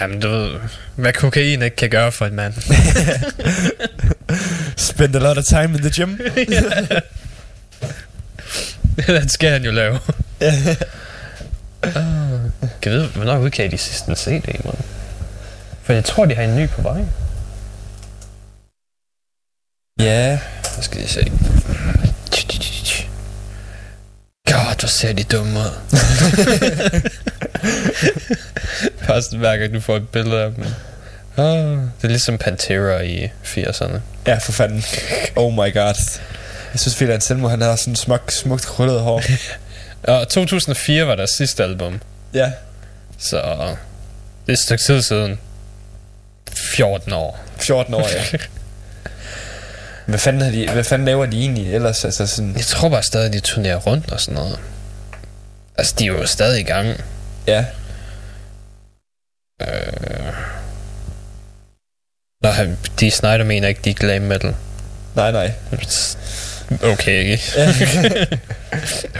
Jamen, 0.00 0.20
du 0.20 0.28
ved, 0.28 0.50
hvad 0.96 1.12
kokain 1.12 1.62
ikke 1.62 1.76
kan 1.76 1.90
gøre 1.90 2.12
for 2.12 2.26
en 2.26 2.34
mand. 2.34 2.54
Spend 4.76 5.16
a 5.16 5.18
lot 5.18 5.38
of 5.38 5.44
time 5.44 5.64
in 5.64 5.78
the 5.78 5.90
gym. 5.90 6.18
Den 9.06 9.28
skal 9.28 9.50
han 9.50 9.64
jo 9.64 9.70
lave. 9.70 9.94
uh, 9.98 10.00
kan 12.82 12.84
jeg 12.84 12.92
vide, 12.92 13.06
hvornår 13.06 13.38
udgav 13.38 13.70
de 13.70 13.78
sidste 13.78 14.10
en 14.10 14.16
CD, 14.16 14.64
man? 14.64 14.74
For 15.88 15.92
jeg 15.92 16.04
tror, 16.04 16.24
de 16.24 16.34
har 16.34 16.42
en 16.42 16.56
ny 16.56 16.68
på 16.68 16.82
vej. 16.82 17.04
ja, 20.00 20.38
Nu 20.76 20.82
skal 20.82 21.00
jeg 21.00 21.08
se. 21.08 21.32
God, 24.46 24.80
hvor 24.80 24.88
ser 24.88 25.12
de 25.12 25.24
dumme 25.24 25.58
ud. 25.58 25.70
Bare 29.06 29.22
sådan, 29.22 29.38
hver 29.38 29.56
gang 29.56 29.74
du 29.74 29.80
får 29.80 29.96
et 29.96 30.08
billede 30.08 30.42
af 30.42 30.54
dem. 30.54 30.64
Oh, 31.36 31.78
det 31.78 32.04
er 32.04 32.08
ligesom 32.08 32.38
Pantera 32.38 33.00
i 33.00 33.28
80'erne. 33.44 33.98
ja, 34.26 34.38
for 34.38 34.52
fanden. 34.52 34.84
Oh 35.36 35.52
my 35.52 35.74
god. 35.74 36.18
Jeg 36.72 36.80
synes, 36.80 36.96
Phil 36.96 37.10
Anselmo, 37.10 37.48
han 37.48 37.60
har 37.60 37.76
sådan 37.76 37.96
smuk, 37.96 38.30
smukt 38.30 38.66
krøllet 38.66 39.00
hår. 39.00 39.22
Og 40.12 40.28
2004 40.28 41.06
var 41.06 41.14
deres 41.14 41.30
sidste 41.30 41.62
album. 41.64 42.00
ja, 42.34 42.52
Så 43.18 43.36
det 44.46 44.48
er 44.48 44.52
et 44.52 44.58
stykke 44.58 44.82
tid 44.82 45.02
siden. 45.02 45.38
14 46.58 47.12
år. 47.12 47.38
14 47.56 47.94
år, 47.94 48.08
ja. 48.08 48.38
Hvad 50.06 50.18
fanden, 50.18 50.42
har 50.42 50.50
de, 50.50 50.70
hvad 50.72 50.84
fanden 50.84 51.06
laver 51.06 51.26
de 51.26 51.40
egentlig 51.40 51.74
ellers? 51.74 52.04
Altså 52.04 52.26
sådan, 52.26 52.54
Jeg 52.56 52.64
tror 52.64 52.88
bare 52.88 53.02
stadig, 53.02 53.32
de 53.32 53.40
turnerer 53.40 53.76
rundt 53.76 54.12
og 54.12 54.20
sådan 54.20 54.34
noget. 54.34 54.58
Altså, 55.78 55.94
de 55.98 56.04
er 56.04 56.08
jo 56.08 56.26
stadig 56.26 56.60
i 56.60 56.64
gang. 56.64 57.00
ja. 57.46 57.64
Øh... 59.62 60.32
Nå, 62.42 62.50
de 63.00 63.10
Snyder 63.10 63.44
mener 63.44 63.68
ikke, 63.68 63.80
de 63.84 63.90
er 63.90 63.94
glam 63.94 64.22
metal. 64.22 64.54
Nej, 65.14 65.32
nej. 65.32 65.52
Okay, 66.82 67.24
ikke? 67.24 67.42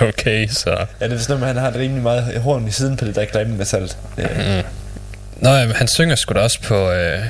Okay, 0.09 0.49
så... 0.49 0.87
ja 1.01 1.09
det 1.09 1.15
er 1.15 1.19
sådan, 1.19 1.43
at 1.43 1.49
han 1.49 1.57
har 1.57 1.75
rimelig 1.75 2.03
meget 2.03 2.41
horn 2.41 2.69
i 2.69 2.71
siden 2.71 2.97
på 2.97 3.05
det 3.05 3.15
der 3.15 3.25
glam 3.25 3.47
metal. 3.47 3.93
Mm. 4.17 4.25
Nå, 5.39 5.51
jamen, 5.51 5.77
han 5.77 5.89
synger 5.89 6.17
sgu 6.17 6.35
da 6.35 6.41
også 6.41 6.63
på... 6.63 6.91
Øh... 6.91 7.23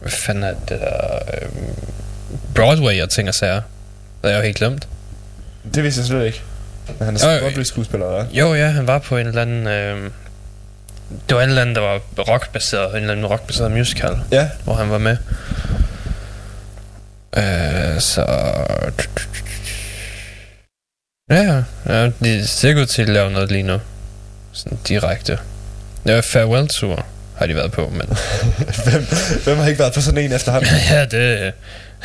Hvad 0.00 0.10
fanden 0.10 0.44
er 0.44 0.54
det 0.68 0.80
der... 0.80 1.18
Øh... 1.42 1.48
Broadway 2.54 3.02
og 3.02 3.10
ting 3.10 3.28
og 3.28 3.34
sager. 3.34 3.54
Det 3.54 3.62
er 4.22 4.28
jeg 4.28 4.38
jo 4.38 4.42
helt 4.42 4.56
glemt. 4.56 4.88
Det 5.74 5.82
vidste 5.82 6.00
jeg 6.00 6.06
slet 6.06 6.26
ikke. 6.26 6.42
Men 6.98 7.06
han 7.06 7.16
er 7.16 7.40
godt 7.40 7.54
blevet 7.54 7.66
skuespiller, 7.66 8.06
eller? 8.06 8.26
Jo, 8.32 8.54
ja, 8.54 8.66
han 8.66 8.86
var 8.86 8.98
på 8.98 9.16
en 9.16 9.26
eller 9.26 9.42
anden... 9.42 9.66
Øh... 9.66 10.10
Det 11.28 11.36
var 11.36 11.42
en 11.42 11.48
eller 11.48 11.62
anden, 11.62 11.74
der 11.74 11.80
var 11.80 12.00
rockbaseret. 12.18 12.90
En 12.90 12.96
eller 12.96 13.12
anden 13.12 13.26
rockbaseret 13.26 13.72
musical. 13.72 14.16
Ja, 14.32 14.50
hvor 14.64 14.74
han 14.74 14.90
var 14.90 14.98
med. 14.98 15.16
Øh, 17.36 18.00
så... 18.00 18.24
Ja, 21.30 21.62
ja, 21.86 22.10
de 22.24 22.46
ser 22.46 22.80
ud 22.80 22.86
til 22.86 23.02
at 23.02 23.08
lave 23.08 23.30
noget 23.30 23.52
lige 23.52 23.62
nu. 23.62 23.80
Sådan 24.52 24.78
direkte. 24.88 25.38
Ja, 26.06 26.20
Farewell 26.20 26.68
Tour 26.68 27.06
har 27.36 27.46
de 27.46 27.54
været 27.54 27.72
på, 27.72 27.88
men... 27.88 28.06
hvem, 28.90 29.06
hvem 29.44 29.56
har 29.58 29.66
ikke 29.66 29.78
været 29.78 29.92
på 29.92 30.00
sådan 30.00 30.24
en 30.24 30.32
efter 30.32 30.52
ham? 30.52 30.62
ja, 30.90 31.04
det... 31.04 31.52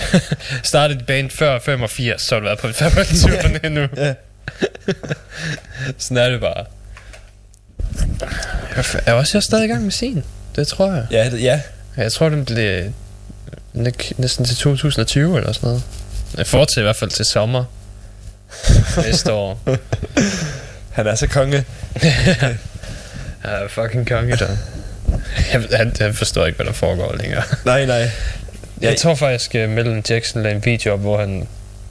startede 0.63 0.99
et 0.99 1.05
band 1.05 1.29
før 1.29 1.59
85, 1.59 2.21
så 2.21 2.35
har 2.35 2.39
du 2.39 2.45
været 2.45 2.59
på 2.59 2.67
en 2.67 2.73
Farewell 2.73 3.21
Tour 3.21 3.69
nu. 3.69 3.87
Sådan 5.97 6.17
er 6.17 6.29
det 6.29 6.39
bare. 6.41 6.65
Er 9.05 9.13
også 9.13 9.37
jeg 9.37 9.43
stadig 9.43 9.65
i 9.65 9.67
gang 9.67 9.83
med 9.83 9.91
sin. 9.91 10.23
Det 10.55 10.67
tror 10.67 10.93
jeg. 10.93 11.05
Ja, 11.11 11.29
det, 11.29 11.41
ja. 11.43 11.61
Jeg 11.97 12.11
tror, 12.11 12.29
den 12.29 12.45
blev 12.45 12.93
næ- 13.73 13.91
næsten 14.17 14.45
til 14.45 14.55
2020 14.55 15.37
eller 15.37 15.51
sådan 15.53 15.67
noget. 15.67 15.83
Jeg 16.37 16.47
fortsætter 16.47 16.81
i 16.81 16.85
hvert 16.85 16.95
fald 16.95 17.09
til 17.09 17.25
sommer 17.25 17.65
næste 18.97 19.31
år. 19.33 19.59
Han 20.91 21.07
er 21.07 21.15
så 21.15 21.27
konge. 21.27 21.65
Er 23.43 23.67
fucking 23.67 24.07
konge 24.07 24.35
der. 24.35 24.57
Jeg, 25.53 25.63
han, 25.77 25.93
han 25.99 26.13
forstår 26.13 26.45
ikke, 26.45 26.55
hvad 26.55 26.65
der 26.65 26.73
foregår 26.73 27.15
længere. 27.15 27.43
Nej, 27.65 27.85
nej. 27.85 28.09
Jeg 28.81 28.97
tror 28.97 29.15
faktisk, 29.15 29.55
at 29.55 29.69
Mellon 29.69 30.03
Jackson 30.09 30.43
lavede 30.43 30.55
en 30.55 30.65
video 30.65 30.93
op, 30.93 30.99
hvor 30.99 31.19
han 31.19 31.47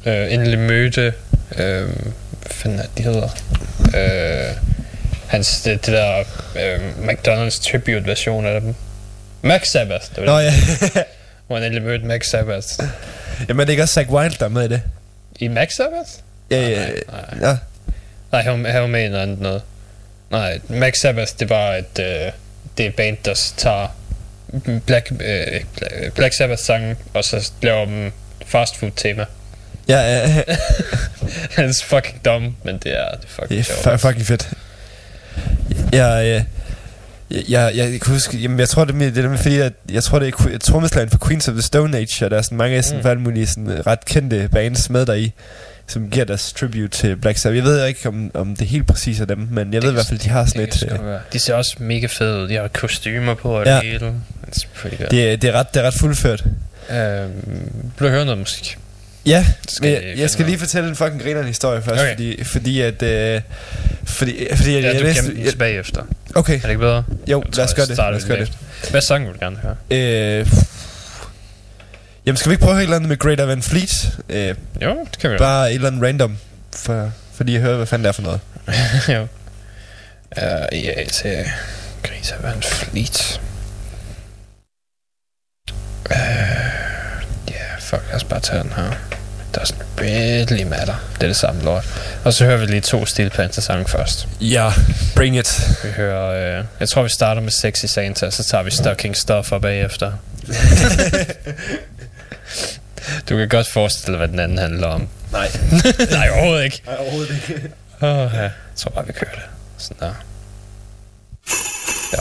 øh, 0.07 0.33
endelig 0.33 0.59
mødte... 0.59 1.13
Øh, 1.57 1.85
hvad 1.89 2.51
fanden 2.51 2.79
er 2.79 2.83
det, 2.83 2.99
de 2.99 3.03
hedder? 3.03 3.29
Øh, 3.97 4.57
hans, 5.27 5.63
det, 5.63 5.87
det 5.87 5.95
der 5.95 6.19
øh, 6.57 6.81
McDonald's 7.09 7.71
tribute-version 7.71 8.47
af 8.47 8.61
dem. 8.61 8.75
Max 9.43 9.69
Sabbath, 9.69 10.05
det 10.17 10.17
var 10.17 10.27
Nå 10.27 10.39
det, 10.41 10.45
ja. 10.95 11.03
hvor 11.47 11.57
han 11.57 11.65
endelig 11.65 11.85
mødte 11.85 12.05
Max 12.05 12.27
Sabbath. 12.27 12.67
Jamen, 13.49 13.61
er 13.61 13.65
det 13.65 13.73
ikke 13.73 13.83
også 13.83 13.95
Zach 13.95 14.11
Wilde, 14.11 14.37
der 14.39 14.45
er 14.45 14.49
med 14.49 14.65
i 14.65 14.69
det? 14.69 14.83
I 15.39 15.49
Max 15.49 15.73
Sabbath? 15.73 16.11
Ja, 16.51 16.61
Nej, 16.61 16.71
ja, 16.71 16.87
nej, 16.87 16.95
nej. 17.41 17.49
ja. 17.49 17.57
Nej, 18.33 18.43
han 18.43 18.81
var 18.81 18.87
med 18.87 19.05
i 19.05 19.09
noget 19.09 19.23
andet 19.23 19.41
noget. 19.41 19.63
Nej, 20.31 20.61
Max 20.69 20.95
Sabbath, 20.99 21.33
det 21.41 21.49
var 21.51 21.75
et, 21.75 21.99
øh, 22.01 22.33
det 22.81 22.87
er 22.89 22.97
band, 22.97 23.17
der 23.25 23.35
tager 23.57 23.87
Black, 24.87 25.13
øh, 25.21 25.61
Black, 26.15 26.35
Sabbath 26.35 26.63
sange, 26.63 26.97
og 27.15 27.25
så 27.25 27.51
laver 27.63 27.85
dem 27.85 28.13
fast 28.47 28.77
food 28.77 28.91
tema. 28.97 29.25
Ja, 29.89 30.01
ja, 30.01 30.43
er 31.57 31.83
fucking 31.85 32.25
dum, 32.25 32.57
men 32.65 32.79
det 32.79 32.99
er, 32.99 33.11
det 33.11 33.25
er 33.25 33.29
fucking 33.29 33.65
Det 33.85 33.87
er 33.87 33.97
fucking 33.97 34.27
fedt. 34.27 34.49
Jeg, 35.93 35.99
jeg, 36.27 36.45
jeg, 37.31 37.45
jeg, 37.49 37.77
jeg 37.77 38.01
kan 38.01 38.13
huske, 38.13 38.39
jamen 38.39 38.59
jeg 38.61 38.69
tror 38.69 38.85
det 38.85 38.93
er, 38.93 38.97
med- 38.97 39.13
det 39.13 39.25
er 39.25 39.29
med, 39.29 39.39
fordi 39.39 39.59
at, 39.59 39.73
jeg 39.93 40.03
tror 40.05 40.19
det 40.19 40.35
er 40.55 40.59
trommeslageren 40.59 41.11
for 41.11 41.19
Queens 41.27 41.49
of 41.49 41.53
the 41.53 41.63
Stone 41.63 41.99
Age, 41.99 42.25
og 42.25 42.31
der 42.31 42.39
er 42.39 42.43
sådan 42.43 42.59
mange 42.59 42.77
af 42.77 42.85
sådan, 42.85 42.99
Mm. 42.99 43.03
mulige 43.21 43.47
sådan, 43.47 43.87
ret 43.87 44.05
kendte 44.05 44.49
bands 44.53 44.91
med 44.91 45.07
der 45.07 45.15
i, 45.15 45.33
som 45.91 46.11
giver 46.11 46.25
deres 46.25 46.53
tribute 46.53 46.89
til 46.89 47.17
Black 47.17 47.39
Sabbath. 47.39 47.57
Jeg 47.57 47.65
ved 47.65 47.87
ikke, 47.87 48.09
om, 48.09 48.31
om 48.35 48.57
det 48.57 48.63
er 48.65 48.69
helt 48.69 48.87
præcis 48.87 49.21
af 49.21 49.27
dem, 49.27 49.49
men 49.51 49.75
jeg 49.75 49.83
ved 49.83 49.91
i 49.91 49.93
hvert 49.93 50.07
fald, 50.07 50.19
de 50.21 50.29
har 50.29 50.45
sådan 50.47 50.67
Det 50.67 50.75
sgu 50.75 50.95
øh. 51.05 51.21
De 51.33 51.39
ser 51.39 51.55
også 51.55 51.77
mega 51.79 52.07
fede 52.07 52.43
ud. 52.43 52.49
De 52.49 52.55
har 52.55 52.69
kostymer 52.69 53.35
på 53.35 53.51
og 53.59 53.67
Ja. 53.67 53.75
det 53.75 53.83
hele. 53.83 54.15
It's 54.49 54.67
pretty 54.81 54.97
good. 54.97 55.09
Det, 55.11 55.33
er- 55.33 55.37
det, 55.37 55.51
er 55.51 55.53
ret, 55.53 55.75
det 55.75 55.83
er 55.83 55.87
ret 55.87 55.95
fuldført. 55.95 56.45
Øhm, 56.91 57.31
vil 57.99 58.09
du 58.09 58.09
høre 58.09 58.25
noget 58.25 58.39
musik? 58.39 58.79
Ja, 59.27 59.47
Skal 59.69 59.91
jeg 59.91 60.19
jeg, 60.19 60.31
skal 60.31 60.47
lige 60.47 60.59
fortælle 60.59 60.89
en 60.89 60.97
fucking 60.97 61.23
grineren 61.23 61.47
historie 61.47 61.83
først, 61.83 62.01
Okay. 62.01 62.11
fordi, 62.15 62.45
fordi 62.45 62.81
at... 62.81 63.03
Øh, 63.03 63.41
fordi, 64.05 64.47
fordi 64.57 64.71
Ja, 64.81 64.87
jeg 64.93 65.01
du 65.01 65.05
læste... 65.05 65.51
den 65.51 65.59
bagefter. 65.59 66.03
okay, 66.35 66.57
Er 66.57 66.61
det 66.61 66.69
ikke 66.69 66.79
bedre? 66.81 67.05
jo, 67.27 67.43
Jeg 67.49 67.57
lad 67.57 67.65
os 67.65 67.75
gøre 67.75 67.87
det. 67.87 67.97
Lad 67.97 68.07
os 68.15 68.25
gøre 68.25 68.41
det. 68.41 68.53
Hvad 68.91 69.01
sang 69.01 69.27
vil 69.27 69.35
du 69.35 69.39
gerne 69.41 69.57
høre? 69.57 69.77
Øh, 69.91 70.47
Jamen, 72.31 72.37
skal 72.37 72.51
vi 72.51 72.53
ikke 72.53 72.65
prøve 72.65 72.77
et 72.77 72.83
eller 72.83 72.97
andet 72.97 73.09
med 73.09 73.19
Greater 73.19 73.45
Van 73.45 73.63
Fleet? 73.63 74.19
Øh, 74.29 74.55
jo, 74.83 75.07
det 75.11 75.19
kan 75.21 75.31
vi 75.31 75.37
Bare 75.39 75.71
et 75.71 75.75
eller 75.75 75.89
andet 75.89 76.03
random, 76.03 76.37
for, 76.77 77.13
for 77.35 77.45
lige 77.45 77.57
at 77.57 77.63
høre, 77.63 77.77
hvad 77.77 77.87
fanden 77.87 78.05
det 78.05 78.09
er 78.09 78.13
for 78.13 78.23
noget. 78.23 78.41
jo. 79.17 79.23
Uh, 80.37 80.85
ja, 80.85 81.05
til 81.13 81.45
Greater 82.03 82.43
Van 82.43 82.63
Fleet. 82.63 83.41
Øh, 86.11 86.17
ja, 86.17 86.25
uh, 87.47 87.53
yeah, 87.53 87.81
fuck, 87.81 88.03
lad 88.09 88.17
os 88.17 88.25
bare 88.25 88.41
tage 88.41 88.63
den 88.63 88.73
her. 88.73 88.93
Der 89.55 89.73
really 90.01 90.63
matter. 90.63 90.95
Det 91.15 91.23
er 91.23 91.27
det 91.27 91.37
samme 91.37 91.63
lort. 91.63 91.85
Og 92.25 92.33
så 92.33 92.45
hører 92.45 92.57
vi 92.57 92.67
lige 92.67 92.81
to 92.81 93.07
Steel 93.07 93.31
Panther 93.31 93.63
sange 93.63 93.89
først. 93.89 94.29
Ja, 94.41 94.65
yeah, 94.65 94.73
bring 95.17 95.39
it. 95.39 95.61
Vi 95.85 95.89
hører, 95.89 96.59
øh, 96.59 96.65
jeg 96.81 96.89
tror 96.89 97.03
vi 97.03 97.09
starter 97.09 97.43
med 97.43 97.51
Sexy 97.51 97.85
Santa, 97.85 98.31
så 98.31 98.45
tager 98.45 98.63
vi 98.63 98.71
Stocking 98.71 99.17
Stuff 99.17 99.53
op 99.53 99.63
bagefter. 99.63 100.13
Du 103.29 103.37
kan 103.37 103.49
godt 103.49 103.69
forestille 103.69 104.17
hvad 104.17 104.29
den 104.29 104.39
anden 104.39 104.59
handler 104.59 104.87
om. 104.87 105.09
Nej. 105.33 105.51
Nej, 106.11 106.29
overhovedet 106.31 106.65
ikke. 106.65 106.83
Nej, 106.87 106.97
overhovedet 106.97 107.31
ikke. 107.35 107.71
Åh, 108.03 108.09
oh, 108.09 108.31
ja. 108.35 108.41
Jeg 108.43 108.51
tror 108.77 108.91
bare, 108.91 109.07
vi 109.07 109.13
kører 109.13 109.35
det. 109.35 109.43
Sådan 109.79 109.97
der. 110.01 110.15
Ja. 112.13 112.19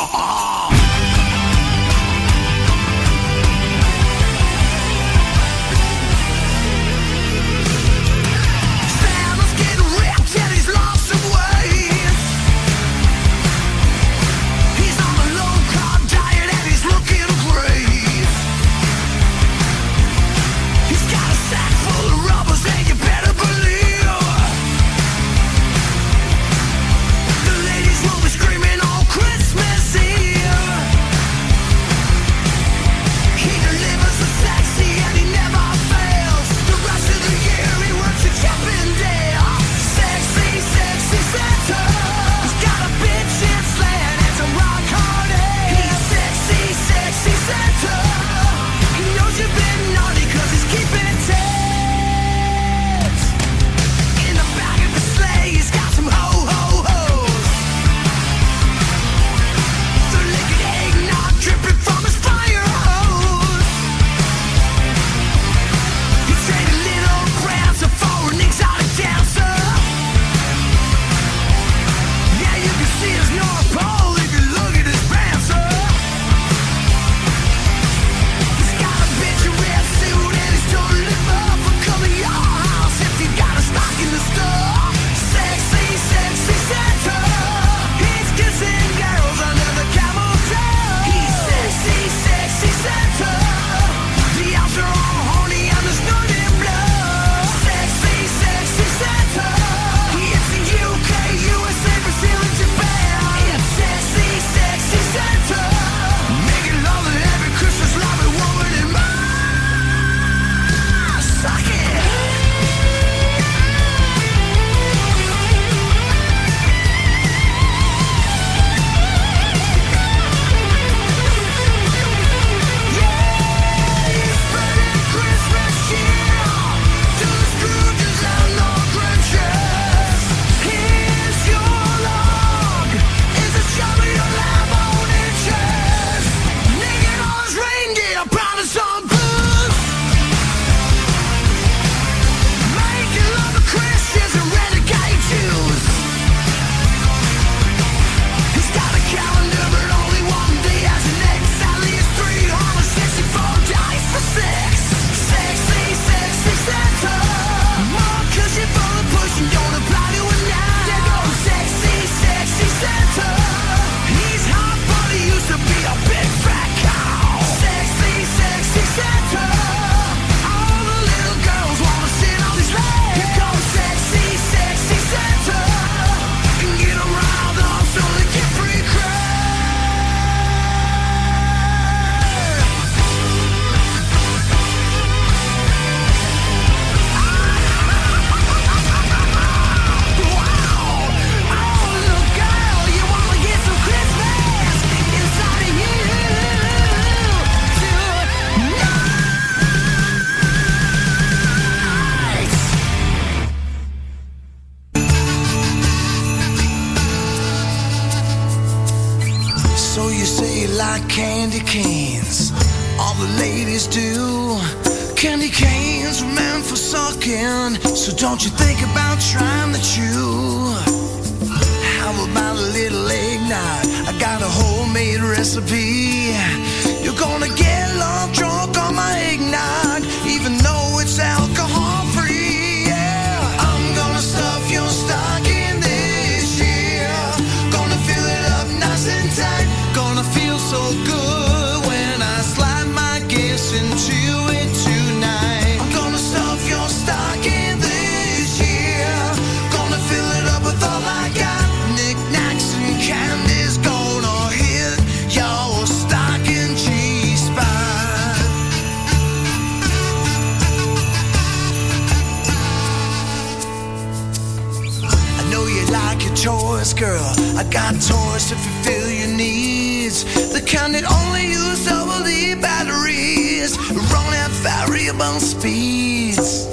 chores, 266.40 266.94
girl. 266.94 267.32
I 267.60 267.64
got 267.70 267.92
toys 268.00 268.48
to 268.48 268.56
fulfill 268.56 269.10
your 269.10 269.28
needs. 269.36 270.24
The 270.54 270.62
kind 270.62 270.94
that 270.94 271.04
only 271.04 271.52
use 271.52 271.84
double 271.84 272.24
D 272.24 272.54
batteries. 272.54 273.76
Run 273.92 274.32
at 274.32 274.50
variable 274.64 275.38
speeds. 275.40 276.66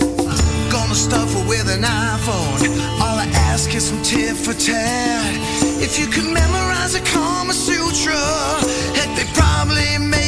Gonna 0.72 0.96
stuff 0.96 1.34
her 1.34 1.46
with 1.50 1.68
an 1.68 1.84
iPhone. 1.84 2.60
All 3.04 3.18
I 3.20 3.28
ask 3.52 3.74
is 3.76 3.90
some 3.90 4.02
tit 4.04 4.38
for 4.38 4.54
tat. 4.54 5.36
If 5.84 6.00
you 6.00 6.08
could 6.08 6.32
memorize 6.32 6.96
a 6.96 7.02
Kama 7.02 7.54
Sutra, 7.54 8.16
heck, 8.96 9.12
they 9.18 9.28
probably 9.34 9.98
make 9.98 10.27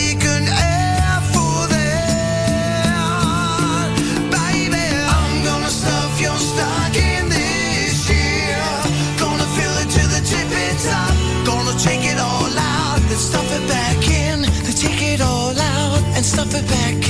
and 16.59 16.67
stuff 16.67 16.89
it 16.89 16.99
back 16.99 17.08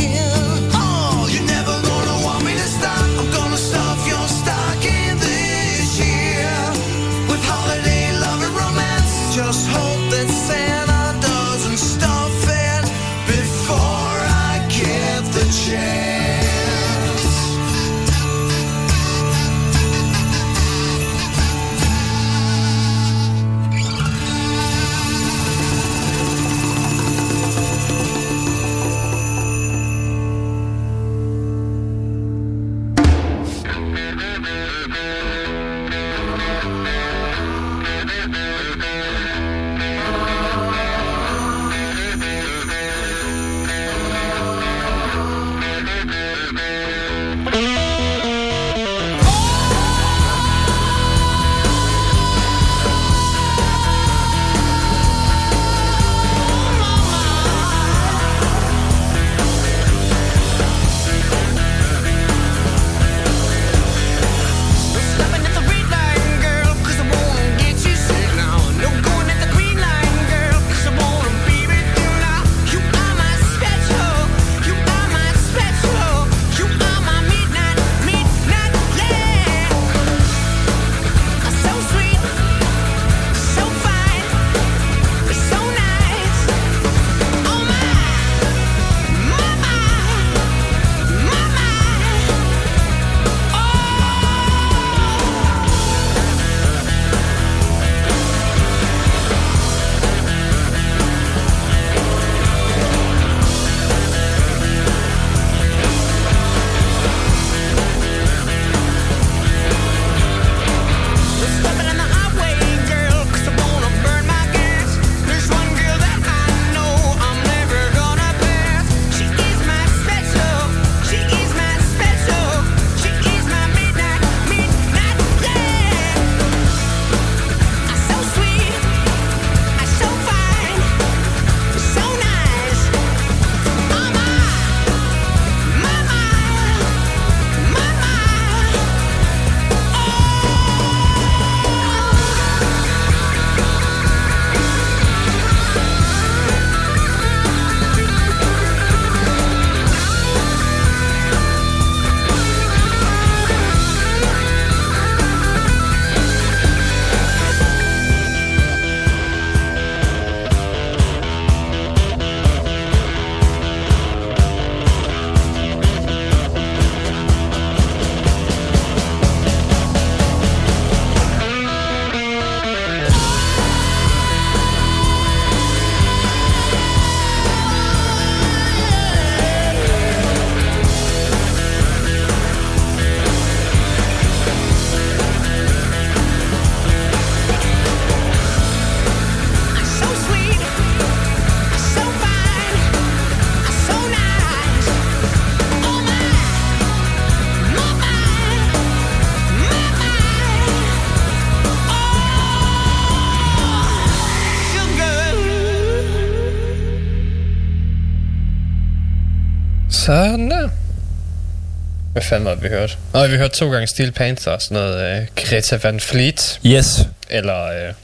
fanden 212.30 212.46
var 212.46 212.54
det, 212.54 212.64
vi 212.64 212.68
hørte? 212.68 212.94
Nå, 213.14 213.28
vi 213.28 213.38
hørte 213.38 213.56
to 213.56 213.72
gange 213.72 213.88
Steel 213.88 214.12
Panther 214.12 214.58
sådan 214.58 214.76
noget 214.76 215.22
uh, 215.22 215.26
Greta 215.36 215.80
Van 215.84 216.00
Fleet, 216.00 216.60
Yes. 216.66 217.08
eller 217.30 217.88
uh, 217.90 217.96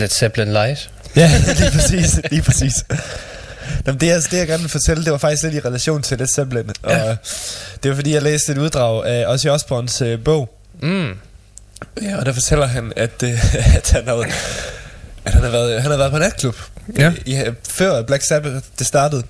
Led 0.00 0.08
Zeppelin 0.08 0.52
Light. 0.52 0.90
Ja, 1.16 1.30
lige 1.58 1.70
præcis. 1.70 2.20
Lige 2.30 2.42
præcis. 2.42 2.74
Nå, 3.86 3.92
men 3.92 4.00
det, 4.00 4.06
jeg, 4.06 4.16
det, 4.30 4.32
jeg 4.38 4.46
gerne 4.46 4.60
vil 4.62 4.70
fortælle, 4.70 5.04
det 5.04 5.12
var 5.12 5.18
faktisk 5.18 5.42
lidt 5.42 5.54
i 5.54 5.60
relation 5.60 6.02
til 6.02 6.18
Led 6.18 6.26
Zeppelin. 6.26 6.70
Og 6.82 6.90
Ja. 6.92 7.10
øh, 7.10 7.16
det 7.82 7.88
var 7.90 7.94
fordi, 7.94 8.14
jeg 8.14 8.22
læste 8.22 8.52
et 8.52 8.58
uddrag 8.58 9.06
af 9.06 9.32
Ozzy 9.32 9.46
Osbournes 9.46 10.02
øh, 10.02 10.24
bog. 10.24 10.54
Mm. 10.82 11.10
Ja, 12.02 12.16
og 12.18 12.26
der 12.26 12.32
fortæller 12.32 12.66
han, 12.66 12.92
at, 12.96 13.22
øh, 13.24 13.30
at 13.76 13.90
han 13.90 14.06
har 14.08 14.14
at 15.24 15.32
han 15.32 15.42
har 15.42 15.50
været, 15.50 15.82
han 15.82 15.90
har 15.90 15.98
været 15.98 16.10
på 16.12 16.18
natklub. 16.18 16.56
Ja. 16.98 17.12
I, 17.26 17.44
før 17.70 18.02
Black 18.02 18.24
Sabbath 18.28 18.56
det 18.78 18.86
startede. 18.86 19.22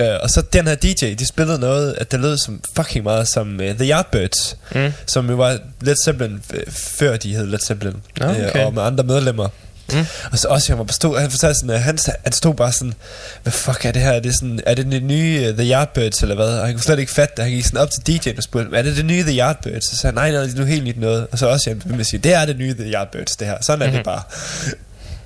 Uh, 0.00 0.02
og 0.22 0.30
så 0.30 0.42
den 0.52 0.66
her 0.66 0.74
DJ, 0.74 1.14
de 1.14 1.26
spillede 1.26 1.58
noget, 1.58 1.94
at 1.98 2.12
det 2.12 2.20
lød 2.20 2.38
som 2.38 2.60
fucking 2.76 3.04
meget 3.04 3.28
som 3.28 3.60
uh, 3.60 3.66
The 3.66 3.90
Yardbirds, 3.90 4.56
Mm. 4.74 4.92
som 5.06 5.30
jo 5.30 5.36
var 5.36 5.58
Led 5.80 5.96
Zeppelin, 6.04 6.40
øh, 6.54 6.62
før 6.72 7.16
de 7.16 7.34
hed 7.36 7.46
Led 7.46 7.58
Zeppelin, 7.66 7.96
okay. 8.20 8.60
øh, 8.60 8.66
og 8.66 8.74
med 8.74 8.82
andre 8.82 9.04
medlemmer. 9.04 9.48
Mm. 9.92 9.98
Og 10.32 10.38
så 10.38 10.48
også, 10.48 10.66
jeg 10.72 10.76
må 10.78 10.86
forstå, 10.86 11.18
han 11.18 11.30
fortalte 11.30 11.54
sådan, 11.60 11.70
at 11.70 11.82
han, 11.82 11.98
han 12.24 12.32
stod 12.32 12.54
bare 12.54 12.72
sådan, 12.72 12.94
hvad 13.42 13.52
fuck 13.52 13.84
er 13.84 13.92
det 13.92 14.02
her? 14.02 14.10
Er 14.12 14.20
det, 14.20 14.34
sådan, 14.34 14.60
er 14.66 14.74
det 14.74 14.86
det 14.86 15.02
nye 15.02 15.46
uh, 15.50 15.56
The 15.58 15.72
Yardbirds, 15.72 16.22
eller 16.22 16.34
hvad? 16.34 16.58
Og 16.58 16.66
han 16.66 16.74
kunne 16.74 16.82
slet 16.82 16.98
ikke 16.98 17.12
fatte 17.12 17.34
det. 17.36 17.44
Han 17.44 17.52
gik 17.52 17.64
sådan 17.64 17.78
op 17.80 17.88
til 17.90 18.12
DJ'en 18.20 18.36
og 18.36 18.42
spurgte, 18.42 18.76
er 18.76 18.82
det 18.82 18.96
det 18.96 19.04
nye 19.04 19.22
The 19.22 19.38
Yardbirds? 19.38 19.84
Så 19.90 19.96
sagde 19.96 20.06
han, 20.06 20.14
nej, 20.14 20.30
nej, 20.30 20.40
det 20.40 20.54
er 20.54 20.58
nu 20.58 20.64
helt 20.64 20.84
nyt 20.84 21.00
noget. 21.00 21.26
Og 21.32 21.38
så 21.38 21.46
også, 21.46 21.70
jeg 21.70 21.76
vil 21.96 22.04
sige, 22.04 22.20
det 22.20 22.32
er 22.34 22.44
det 22.44 22.58
nye 22.58 22.74
The 22.74 22.92
Yardbirds, 22.92 23.36
det 23.36 23.46
her. 23.46 23.56
Sådan 23.60 23.82
er 23.82 23.86
Mhm. 23.86 23.96
det 23.96 24.04
bare. 24.04 24.22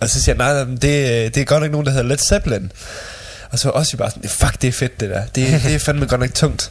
Og 0.01 0.09
så 0.11 0.23
siger 0.23 0.45
han, 0.45 0.55
nej, 0.57 0.65
nej, 0.65 0.75
det, 0.75 1.35
det 1.35 1.41
er 1.41 1.45
godt 1.45 1.63
nok 1.63 1.71
nogen, 1.73 1.87
der 1.87 1.93
hedder 1.93 2.07
Led 2.09 2.19
Zeppelin. 2.19 2.73
Og 3.57 3.61
så 3.61 3.71
også 3.71 3.97
bare 3.97 4.11
sådan, 4.11 4.29
fuck, 4.29 4.63
det 4.63 4.69
er 4.69 4.73
fedt 4.73 5.01
det 5.01 5.11
der. 5.11 5.23
Det, 5.35 5.63
det 5.63 5.75
er 5.75 5.79
fandme 5.79 6.07
godt 6.07 6.21
nok 6.21 6.35
tungt. 6.35 6.71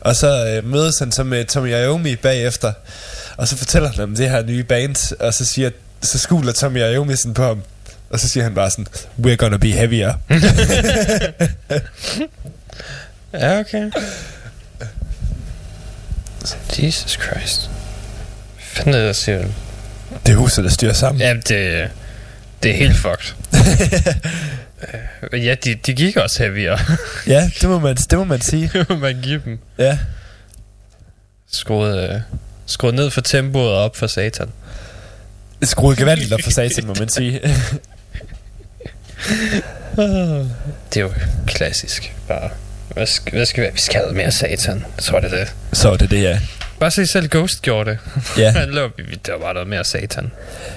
Og 0.00 0.16
så 0.16 0.46
øh, 0.46 0.70
mødes 0.70 0.98
han 0.98 1.12
så 1.12 1.24
med 1.24 1.44
Tommy 1.44 1.68
Iommi 1.68 2.16
bagefter, 2.16 2.72
og 3.36 3.48
så 3.48 3.56
fortæller 3.56 3.88
han 3.88 4.00
om 4.00 4.16
det 4.16 4.30
her 4.30 4.42
nye 4.42 4.62
band, 4.62 5.16
og 5.20 5.34
så 5.34 5.44
siger, 5.44 5.70
så 6.02 6.18
skuler 6.18 6.52
Tommy 6.52 6.78
Iommi 6.78 7.16
sådan 7.16 7.34
på 7.34 7.44
ham, 7.44 7.62
og 8.10 8.20
så 8.20 8.28
siger 8.28 8.44
han 8.44 8.54
bare 8.54 8.70
sådan, 8.70 8.86
we're 9.22 9.34
gonna 9.36 9.56
be 9.56 9.70
heavier. 9.70 10.14
Ja, 13.32 13.58
okay. 13.58 13.90
Jesus 16.78 17.18
Christ. 17.22 17.70
Hvad 18.54 18.84
fanden 18.84 18.94
er 18.94 19.06
det, 19.06 19.16
siger 19.16 19.44
det 20.26 20.32
er 20.32 20.36
huset, 20.36 20.64
der 20.64 20.70
styrer 20.70 20.92
sammen. 20.92 21.20
Ja, 21.20 21.34
det, 21.34 21.90
det 22.62 22.70
er 22.70 22.76
helt 22.76 22.96
fucked. 22.96 23.34
Øh, 25.32 25.46
ja, 25.46 25.54
de, 25.54 25.74
de 25.74 25.94
gik 25.94 26.16
også 26.16 26.42
heavier. 26.42 26.78
ja 27.26 27.50
det, 27.60 27.68
må 27.68 27.78
man, 27.78 27.96
det 27.96 28.18
må 28.18 28.24
man 28.24 28.40
sige. 28.40 28.70
Det 28.72 28.88
må 28.88 28.96
man 28.96 29.20
give 29.22 29.42
dem. 29.44 29.58
Ja. 29.78 29.98
Skruet, 31.50 32.10
øh, 32.10 32.20
skruet 32.66 32.94
ned 32.94 33.10
for 33.10 33.20
tempoet 33.20 33.68
og 33.68 33.84
op 33.84 33.96
for 33.96 34.06
satan. 34.06 34.48
Skruet 35.62 35.98
gevaldigt 35.98 36.32
op 36.32 36.40
for 36.44 36.50
satan, 36.50 36.86
må 36.86 36.94
man 36.98 37.08
sige. 37.08 37.40
Det 40.94 40.96
er 40.96 41.00
jo 41.00 41.12
klassisk. 41.46 42.12
Bare, 42.28 42.50
hvad 42.94 43.06
skal, 43.06 43.32
hvad 43.32 43.46
skal 43.46 43.64
vi, 43.64 43.70
vi 43.72 43.80
skal 43.80 44.00
have 44.00 44.14
mere 44.14 44.32
satan. 44.32 44.84
Jeg 44.96 45.04
tror, 45.04 45.20
det 45.20 45.32
er 45.32 45.38
det. 45.38 45.54
så 45.72 45.90
er 45.92 45.96
det 45.96 46.10
det, 46.10 46.22
ja. 46.22 46.40
Bare 46.80 46.90
se 46.90 47.06
selv 47.06 47.28
Ghost 47.30 47.62
gjorde 47.62 47.90
det. 47.90 47.98
Ja. 48.38 48.50
Han 48.58 48.68
lå, 48.68 48.90
der 49.26 49.32
var 49.32 49.38
bare 49.38 49.54
noget 49.54 49.68
mere 49.68 49.84
satan. 49.84 50.32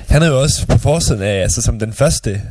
Han 0.09 0.21
er 0.23 0.27
jo 0.27 0.41
også 0.41 0.67
på 0.67 0.77
forsiden 0.77 1.21
af, 1.21 1.41
altså 1.41 1.61
som 1.61 1.79
den 1.79 1.93
første 1.93 2.41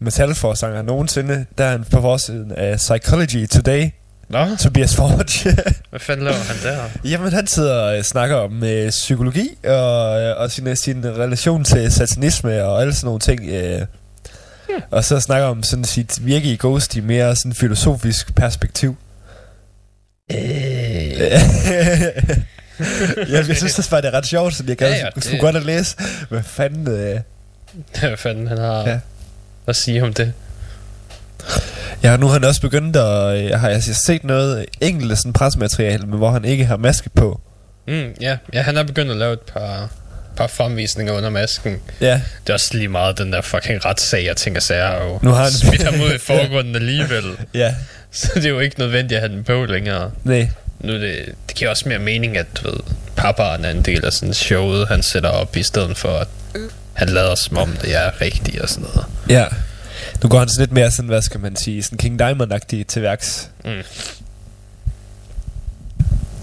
metalforsanger 0.00 0.82
nogensinde, 0.82 1.44
der 1.58 1.64
er 1.64 1.70
han 1.70 1.84
på 1.90 2.00
forsiden 2.00 2.52
af 2.52 2.76
Psychology 2.76 3.46
Today, 3.46 3.90
Nå, 4.28 4.56
Tobias 4.58 4.96
Forge. 4.96 5.56
hvad 5.90 6.00
fanden 6.00 6.24
laver 6.24 6.36
han 6.36 6.56
der? 6.72 6.84
Jamen, 7.04 7.32
han 7.32 7.46
sidder 7.46 7.74
og 7.98 8.04
snakker 8.04 8.36
om 8.36 8.64
øh, 8.64 8.90
psykologi 8.90 9.48
og, 9.64 10.10
og 10.36 10.50
sin, 10.50 10.76
sin 10.76 11.04
relation 11.06 11.64
til 11.64 11.92
satanisme 11.92 12.64
og 12.64 12.80
alle 12.80 12.94
sådan 12.94 13.06
nogle 13.06 13.20
ting. 13.20 13.48
Øh. 13.48 13.80
Og 14.90 15.04
så 15.04 15.20
snakker 15.20 15.46
om 15.48 15.62
sådan 15.62 15.84
sit 15.84 16.26
virke 16.26 16.52
i 16.52 16.56
Ghost 16.60 16.96
i 16.96 17.00
mere 17.00 17.36
sådan 17.36 17.52
filosofisk 17.54 18.34
perspektiv. 18.34 18.96
Øh, 20.32 20.38
jeg, 23.32 23.48
jeg 23.48 23.56
synes 23.56 23.78
også 23.78 23.90
bare, 23.90 24.02
det 24.02 24.12
ret 24.12 24.26
sjovt, 24.26 24.54
så 24.54 24.64
jeg 24.68 24.76
gad 24.76 24.90
Ja, 24.90 24.96
ja, 24.96 25.06
det- 25.14 25.24
skulle 25.24 25.40
godt 25.40 25.56
at 25.56 25.64
læse. 25.64 25.96
Hvad 26.28 26.42
fanden... 26.42 26.88
Øh. 26.88 27.20
hvad 28.00 28.16
fanden 28.16 28.46
han 28.46 28.58
har 28.58 28.88
Ja. 28.88 28.98
At 29.68 29.76
sige 29.76 30.02
om 30.02 30.14
det? 30.14 30.32
Ja, 32.02 32.16
nu 32.16 32.26
har 32.26 32.32
han 32.32 32.44
også 32.44 32.60
begyndt 32.60 32.96
at... 32.96 33.44
Jeg 33.50 33.60
har 33.60 33.68
jeg 33.68 33.76
har 33.76 33.94
set 34.06 34.24
noget 34.24 34.66
enkelte 34.80 35.16
sådan 35.16 35.32
presmateriale, 35.32 36.06
men 36.06 36.18
hvor 36.18 36.30
han 36.30 36.44
ikke 36.44 36.64
har 36.64 36.76
maske 36.76 37.10
på. 37.10 37.40
Mm, 37.88 38.04
ja. 38.20 38.36
ja, 38.52 38.62
han 38.62 38.76
er 38.76 38.82
begyndt 38.82 39.10
at 39.10 39.16
lave 39.16 39.32
et 39.32 39.40
par, 39.40 39.88
par 40.36 40.46
fremvisninger 40.46 41.12
under 41.12 41.30
masken. 41.30 41.76
Ja, 42.00 42.20
Det 42.46 42.50
er 42.50 42.54
også 42.54 42.74
lige 42.76 42.88
meget 42.88 43.18
den 43.18 43.32
der 43.32 43.40
fucking 43.40 43.84
retssag, 43.84 44.24
jeg 44.24 44.36
tænker 44.36 44.60
sager 44.60 44.88
og 44.88 45.20
Nu 45.22 45.30
har 45.30 45.42
han- 45.42 45.52
smidt 45.52 45.82
ham 45.82 45.94
ud 46.00 46.14
i 46.14 46.18
forgrunden 46.32 46.74
alligevel. 46.76 47.24
ja, 47.54 47.74
Så 48.12 48.30
det 48.34 48.44
er 48.44 48.48
jo 48.50 48.60
ikke 48.60 48.78
nødvendigt 48.78 49.16
at 49.20 49.28
have 49.28 49.36
den 49.36 49.44
på 49.44 49.64
længere. 49.64 50.10
nej. 50.24 50.48
Nu 50.80 50.92
det, 50.92 51.16
det 51.48 51.56
giver 51.56 51.70
også 51.70 51.88
mere 51.88 51.98
mening, 51.98 52.36
at 52.36 52.46
du 52.54 52.70
ved, 52.70 52.80
papaen 53.16 53.64
er 53.64 53.70
en 53.70 53.82
del 53.82 54.04
af 54.04 54.12
sådan 54.12 54.34
showet, 54.34 54.88
han 54.88 55.02
sætter 55.02 55.30
op, 55.30 55.56
i 55.56 55.62
stedet 55.62 55.96
for 55.96 56.08
at 56.18 56.28
han 56.98 57.08
lader 57.08 57.34
som 57.34 57.56
om 57.56 57.76
det 57.82 57.94
er 57.96 58.20
rigtigt 58.20 58.60
og 58.60 58.68
sådan 58.68 58.88
noget. 58.94 59.06
Ja. 59.28 59.44
Nu 60.22 60.28
går 60.28 60.38
han 60.38 60.48
sådan 60.48 60.62
lidt 60.62 60.72
mere 60.72 60.90
sådan, 60.90 61.08
hvad 61.08 61.22
skal 61.22 61.40
man 61.40 61.56
sige, 61.56 61.82
sådan 61.82 61.98
King 61.98 62.20
Diamond-agtig 62.22 62.84
til 62.88 63.02
værks. 63.02 63.48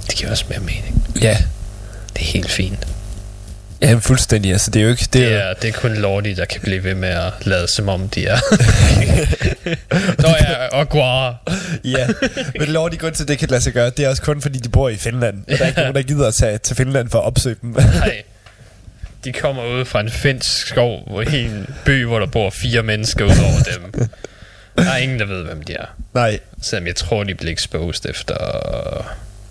Det 0.07 0.15
giver 0.15 0.31
også 0.31 0.45
mere 0.49 0.59
mening. 0.59 1.07
Ja. 1.21 1.37
Det 2.13 2.21
er 2.21 2.25
helt 2.25 2.49
fint. 2.51 2.87
Ja, 3.81 3.89
men 3.91 4.01
fuldstændig. 4.01 4.51
Altså, 4.51 4.71
det 4.71 4.79
er 4.79 4.83
jo 4.83 4.89
ikke... 4.89 5.01
Det, 5.01 5.13
Det 5.13 5.33
er, 5.33 5.53
det 5.53 5.67
er 5.67 5.71
kun 5.73 5.93
Lordi, 5.93 6.33
der 6.33 6.45
kan 6.45 6.61
blive 6.61 6.83
ved 6.83 6.95
med 6.95 7.09
at 7.09 7.33
lade 7.41 7.67
som 7.67 7.89
om 7.89 8.09
de 8.09 8.25
er. 8.25 8.37
Nå 10.21 10.27
ja, 10.29 10.67
og 10.67 10.89
Guara. 10.89 11.35
ja. 11.83 12.07
Men 12.59 12.67
lov 12.67 12.91
de 12.91 12.97
grund 12.97 13.15
til, 13.15 13.23
at 13.23 13.27
det 13.27 13.37
kan 13.37 13.49
lade 13.49 13.61
sig 13.61 13.73
gøre, 13.73 13.89
det 13.89 14.05
er 14.05 14.09
også 14.09 14.21
kun 14.21 14.41
fordi, 14.41 14.59
de 14.59 14.69
bor 14.69 14.89
i 14.89 14.95
Finland. 14.97 15.37
Og 15.47 15.57
der 15.57 15.63
er 15.63 15.67
ikke 15.67 15.79
nogen, 15.79 15.95
der 15.95 16.01
gider 16.01 16.27
at 16.27 16.33
tage 16.35 16.57
til 16.57 16.75
Finland 16.75 17.09
for 17.09 17.19
at 17.19 17.25
opsøge 17.25 17.55
dem. 17.61 17.69
Nej. 17.69 18.23
De 19.25 19.33
kommer 19.33 19.65
ud 19.65 19.85
fra 19.85 19.99
en 19.99 20.09
finsk 20.09 20.67
skov, 20.67 21.03
hvor 21.07 21.21
en 21.21 21.75
by, 21.85 22.05
hvor 22.05 22.19
der 22.19 22.25
bor 22.25 22.49
fire 22.49 22.83
mennesker 22.83 23.25
ud 23.25 23.29
over 23.29 23.63
dem. 23.63 24.09
Der 24.77 24.91
er 24.91 24.97
ingen, 24.97 25.19
der 25.19 25.25
ved, 25.25 25.43
hvem 25.43 25.61
de 25.61 25.73
er. 25.73 25.85
Nej. 26.13 26.39
Selvom 26.61 26.87
jeg 26.87 26.95
tror, 26.95 27.23
de 27.23 27.35
bliver 27.35 27.53
exposed 27.53 28.09
efter 28.09 28.35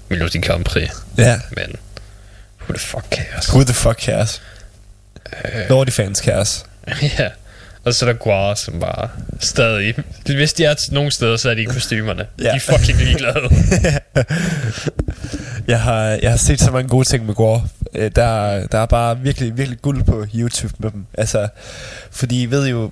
Melodi 0.08 0.40
Grand 0.40 0.64
Prix. 0.64 0.90
Ja. 1.18 1.40
Men 1.50 1.76
who 2.60 2.74
the 2.74 2.86
fuck 2.86 3.04
cares? 3.10 3.48
Who 3.48 3.64
the 3.64 3.74
fuck 3.74 4.00
cares? 4.00 4.42
Lordy 5.68 5.90
fans 5.90 6.18
cares. 6.18 6.66
ja. 7.18 7.30
Og 7.84 7.94
så 7.94 8.06
er 8.06 8.12
der 8.12 8.18
Guar, 8.18 8.54
som 8.54 8.80
bare 8.80 9.08
stadig... 9.40 9.94
Hvis 10.26 10.52
de 10.52 10.64
er 10.64 10.74
nogle 10.92 11.10
steder, 11.12 11.36
så 11.36 11.50
er 11.50 11.54
de 11.54 11.62
i 11.62 11.64
kostymerne. 11.64 12.26
Ja. 12.38 12.44
De 12.44 12.48
er 12.48 12.58
fucking 12.60 12.98
ligeglade. 12.98 13.40
Jeg 15.68 15.80
har, 15.80 16.02
jeg 16.04 16.30
har 16.30 16.36
set 16.36 16.60
så 16.60 16.70
mange 16.70 16.88
gode 16.88 17.08
ting 17.08 17.26
med 17.26 17.34
Gore. 17.34 17.64
Øh, 17.94 18.10
Der, 18.16 18.66
der 18.66 18.78
er 18.78 18.86
bare 18.86 19.18
virkelig, 19.18 19.56
virkelig 19.56 19.80
guld 19.82 20.04
på 20.04 20.26
YouTube 20.34 20.74
med 20.78 20.90
dem. 20.90 21.06
Altså, 21.18 21.48
fordi 22.10 22.42
I 22.42 22.46
ved 22.50 22.68
jo, 22.68 22.90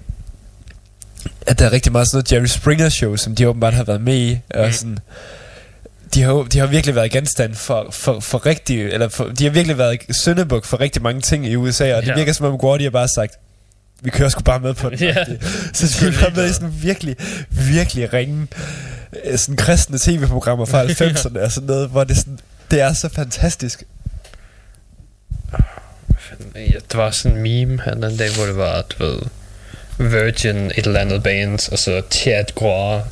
at 1.46 1.58
der 1.58 1.64
er 1.66 1.72
rigtig 1.72 1.92
meget 1.92 2.08
sådan 2.08 2.16
noget 2.16 2.32
Jerry 2.32 2.46
Springer 2.46 2.88
show, 2.88 3.16
som 3.16 3.34
de 3.34 3.48
åbenbart 3.48 3.74
har 3.74 3.84
været 3.84 4.00
med 4.00 4.16
i. 4.16 4.38
Og 4.54 4.66
Mm. 4.66 4.72
sådan, 4.72 4.98
de 6.14 6.22
har, 6.22 6.32
de 6.32 6.58
har 6.58 6.66
virkelig 6.66 6.94
været 6.94 7.10
genstand 7.10 7.54
for, 7.54 7.86
for, 7.90 8.20
for 8.20 8.46
rigtig, 8.46 8.82
eller 8.86 9.08
for, 9.08 9.24
de 9.24 9.44
har 9.44 9.50
virkelig 9.50 9.78
været 9.78 9.98
søndebuk 10.10 10.64
for 10.64 10.80
rigtig 10.80 11.02
mange 11.02 11.20
ting 11.20 11.46
i 11.46 11.56
USA, 11.56 11.94
og 11.96 12.02
det 12.02 12.08
Ja. 12.08 12.14
virker 12.14 12.32
som 12.32 12.46
om 12.46 12.58
Gore, 12.58 12.78
de 12.78 12.82
har 12.84 12.90
bare 12.90 13.08
sagt, 13.08 13.34
vi 14.02 14.10
kører 14.10 14.28
sgu 14.28 14.42
bare 14.42 14.60
med 14.60 14.74
på 14.74 14.90
det. 14.90 15.00
Ja. 15.00 15.24
Så 15.72 16.06
er 16.06 16.20
bare 16.20 16.30
med 16.36 16.50
i 16.50 16.52
sådan 16.52 16.74
virkelig, 16.82 17.16
virkelig 17.50 18.12
ringe, 18.12 18.46
øh, 19.24 19.38
sådan 19.38 19.56
kristne 19.56 19.98
tv-programmer 19.98 20.64
fra 20.64 20.84
90'erne 20.84 21.40
og 21.40 21.52
sådan 21.52 21.66
noget, 21.66 21.88
hvor 21.88 22.04
det, 22.04 22.16
sådan, 22.16 22.38
det 22.70 22.80
er 22.80 22.92
så 22.92 23.08
fantastisk. 23.08 23.82
Der 26.92 26.96
var 26.96 27.10
sådan 27.10 27.36
en 27.36 27.42
meme 27.42 27.82
her 27.84 27.94
den 27.94 28.16
dag, 28.16 28.34
hvor 28.34 28.44
det 28.44 28.56
var, 28.56 28.82
du 28.82 29.04
ved, 29.04 29.18
Virgin, 29.98 30.56
et 30.56 30.86
eller 30.86 31.00
andet 31.00 31.22
band, 31.22 31.72
og 31.72 31.78
så 31.78 32.02
Chad 32.10 32.44
Guar. 32.54 33.08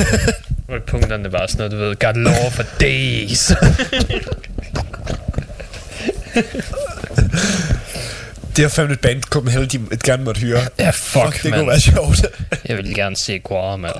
hvor 0.66 0.78
punkterne 0.86 1.32
var 1.32 1.46
sådan 1.46 1.58
noget, 1.58 1.72
du 1.72 1.76
ved, 1.76 1.96
got 1.96 2.16
law 2.16 2.50
for 2.50 2.64
days. 2.80 3.52
Det 8.56 8.64
har 8.64 8.68
fandme 8.68 8.92
et 8.94 9.00
band, 9.00 9.22
Copenhagen, 9.22 9.68
de 9.68 9.94
et 9.94 10.02
gerne 10.02 10.24
måtte 10.24 10.40
hyre. 10.40 10.60
ja, 10.78 10.90
fuck, 10.90 11.24
Fuck 11.24 11.42
det 11.42 11.50
man. 11.50 11.58
kunne 11.60 11.68
være 11.68 11.80
sjovt. 11.80 12.26
Jeg 12.68 12.76
vil 12.76 12.94
gerne 12.94 13.16
se 13.16 13.38
Guar, 13.38 13.76
mand. 13.76 13.94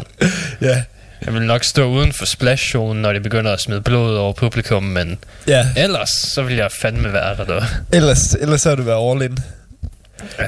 ja. 0.61 0.83
Jeg 1.27 1.35
vil 1.35 1.43
nok 1.43 1.65
stå 1.65 1.85
uden 1.91 2.13
for 2.13 2.25
splash 2.25 2.77
når 2.77 3.13
de 3.13 3.21
begynder 3.21 3.53
at 3.53 3.61
smide 3.61 3.81
blod 3.81 4.17
over 4.17 4.33
publikum, 4.33 4.83
men 4.83 5.19
ja. 5.49 5.67
ellers, 5.77 6.11
så 6.11 6.43
vil 6.43 6.57
jeg 6.57 6.71
fandme 6.81 7.13
være 7.13 7.37
der, 7.37 7.45
da. 7.45 7.67
Ellers, 7.93 8.35
ellers 8.35 8.63
så 8.63 8.69
har 8.69 8.77
det 8.77 8.87
været 8.87 9.11
all 9.11 9.23
in. 9.23 9.39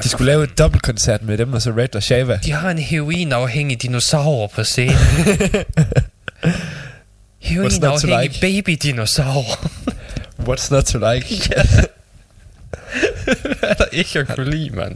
De 0.03 0.09
skulle 0.09 0.31
lave 0.31 0.43
et 0.43 0.57
dobbeltkoncert 0.57 1.23
med 1.23 1.37
dem, 1.37 1.53
og 1.53 1.61
så 1.61 1.71
Red 1.77 1.95
og 1.95 2.03
Shava. 2.03 2.39
De 2.45 2.51
har 2.51 2.71
en 2.71 2.79
heroinafhængig 2.79 3.81
dinosaur 3.81 4.47
på 4.47 4.63
scenen. 4.63 4.95
heroinafhængig 7.39 8.41
like? 8.41 8.41
baby-dinosaur. 8.41 9.69
What's 10.39 10.71
not 10.71 10.85
to 10.85 11.13
like? 11.13 11.27
Hvad 11.47 11.83
er 13.69 13.73
der 13.73 13.85
ikke 13.91 14.19
at 14.19 14.27
kunne 14.27 14.51
lide, 14.51 14.69
mand? 14.75 14.95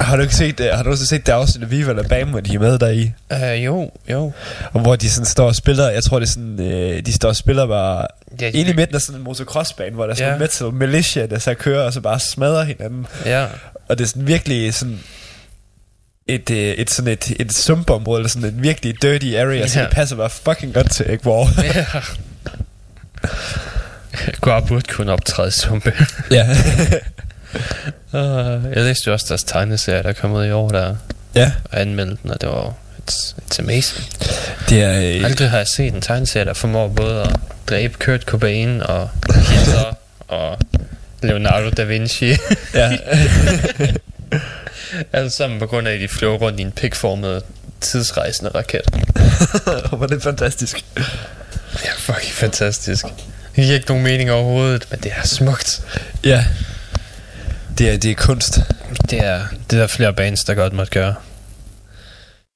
Har 0.00 0.16
du 0.16 0.22
ikke 0.22 0.34
set, 0.34 0.60
uh, 0.60 0.66
har 0.66 0.82
du 0.82 0.90
også 0.90 1.06
set 1.06 1.26
det 1.26 1.32
afsnit 1.32 1.62
af 1.64 1.70
Viva 1.70 1.92
La 1.92 2.02
Bam, 2.02 2.28
hvor 2.28 2.40
de 2.40 2.54
er 2.54 2.58
med 2.58 2.78
der 2.78 2.88
i? 2.88 3.12
Uh, 3.34 3.64
jo, 3.64 3.90
jo. 4.10 4.32
Og 4.72 4.80
hvor 4.80 4.96
de 4.96 5.10
sådan 5.10 5.26
står 5.26 5.46
og 5.46 5.56
spiller, 5.56 5.90
jeg 5.90 6.04
tror 6.04 6.18
det 6.18 6.26
er 6.26 6.30
sådan, 6.30 6.56
uh, 6.60 6.98
de 7.06 7.12
står 7.12 7.28
og 7.28 7.36
spiller 7.36 7.66
bare 7.66 8.06
Ja, 8.40 8.50
inde 8.54 8.70
i 8.70 8.74
midten 8.74 8.94
af 8.96 9.00
sådan 9.00 9.18
en 9.18 9.24
motocrossbane, 9.24 9.94
hvor 9.94 10.04
der 10.04 10.10
er 10.10 10.14
sådan 10.16 10.28
Ja. 10.28 10.32
ja. 10.34 10.38
metal 10.38 10.72
militia, 10.72 11.26
der 11.26 11.38
så 11.38 11.54
kører 11.54 11.86
og 11.86 11.92
så 11.92 12.00
bare 12.00 12.20
smadrer 12.20 12.64
hinanden. 12.64 13.06
Ja. 13.26 13.46
Og 13.88 13.98
det 13.98 14.04
er 14.04 14.08
sådan 14.08 14.26
virkelig 14.26 14.74
sådan 14.74 14.98
et, 16.26 16.50
øh, 16.50 16.56
et 16.58 16.90
sådan 16.90 17.12
et, 17.12 17.32
et 17.40 17.52
sumpområde, 17.52 18.18
eller 18.18 18.28
sådan 18.28 18.48
et 18.48 18.62
virkelig 18.62 19.02
dirty 19.02 19.26
area, 19.34 19.66
så 19.66 19.78
Ja. 19.78 19.84
det 19.84 19.94
passer 19.94 20.16
bare 20.16 20.30
fucking 20.30 20.74
godt 20.74 20.90
til 20.90 21.06
Egg 21.10 21.26
War. 21.26 21.48
ja. 21.62 21.84
Guar 24.40 24.60
burde 24.60 24.82
kunne 24.92 25.12
optræde 25.12 25.50
sumpe. 25.50 25.92
ja. 26.30 26.48
uh, 28.12 28.72
jeg 28.74 28.84
læste 28.84 29.02
jo 29.06 29.12
også 29.12 29.26
deres 29.28 29.44
tegneserie, 29.44 30.02
der 30.02 30.08
er 30.08 30.12
kommet 30.12 30.48
i 30.48 30.50
år, 30.50 30.68
der 30.68 30.96
ja. 31.34 31.52
og 31.64 31.80
anmeldte 31.80 32.16
den, 32.22 32.30
og 32.30 32.40
det 32.40 32.48
var... 32.48 32.74
It's, 33.10 33.34
it's 33.38 33.58
amazing. 33.58 34.06
Det 34.68 34.82
er... 34.82 35.16
Øh, 35.16 35.24
Aldrig 35.24 35.50
har 35.50 35.56
jeg 35.56 35.68
set 35.68 35.94
en 35.94 36.00
tegneserie, 36.00 36.46
der 36.46 36.54
formår 36.54 36.88
både 36.88 37.22
at 37.22 37.36
dræbe 37.66 37.94
Kurt 37.98 38.22
Cobain 38.22 38.82
og 38.82 39.10
Hitler 39.34 39.94
og 40.38 40.58
Leonardo 41.22 41.70
da 41.70 41.84
Vinci. 41.84 42.36
ja. 42.74 42.96
Alt 45.12 45.32
sammen 45.32 45.58
på 45.58 45.66
grund 45.66 45.88
af, 45.88 45.94
at 45.94 46.00
de 46.00 46.08
flyver 46.08 46.34
rundt 46.34 46.60
i 46.60 46.62
en 46.62 46.72
pikformet 46.72 47.42
tidsrejsende 47.80 48.50
raket. 48.54 48.80
Hvor 49.96 50.06
det 50.06 50.16
er 50.16 50.20
fantastisk. 50.20 50.84
Ja, 51.84 51.90
fucking 51.98 52.32
fantastisk. 52.32 53.04
Det 53.56 53.64
giver 53.64 53.74
ikke 53.74 53.88
nogen 53.88 54.04
mening 54.04 54.30
overhovedet, 54.30 54.86
men 54.90 55.00
det 55.00 55.12
er 55.16 55.26
smukt. 55.26 55.82
Ja. 56.24 56.44
Det 57.80 57.90
er, 57.90 57.96
det 57.96 58.10
er 58.10 58.14
kunst. 58.14 58.60
Det 59.10 59.18
er, 59.18 59.42
det 59.70 59.76
er 59.76 59.80
der 59.80 59.86
flere 59.86 60.12
bands, 60.12 60.44
der 60.44 60.54
godt 60.54 60.72
måtte 60.72 60.92
gøre. 60.92 61.14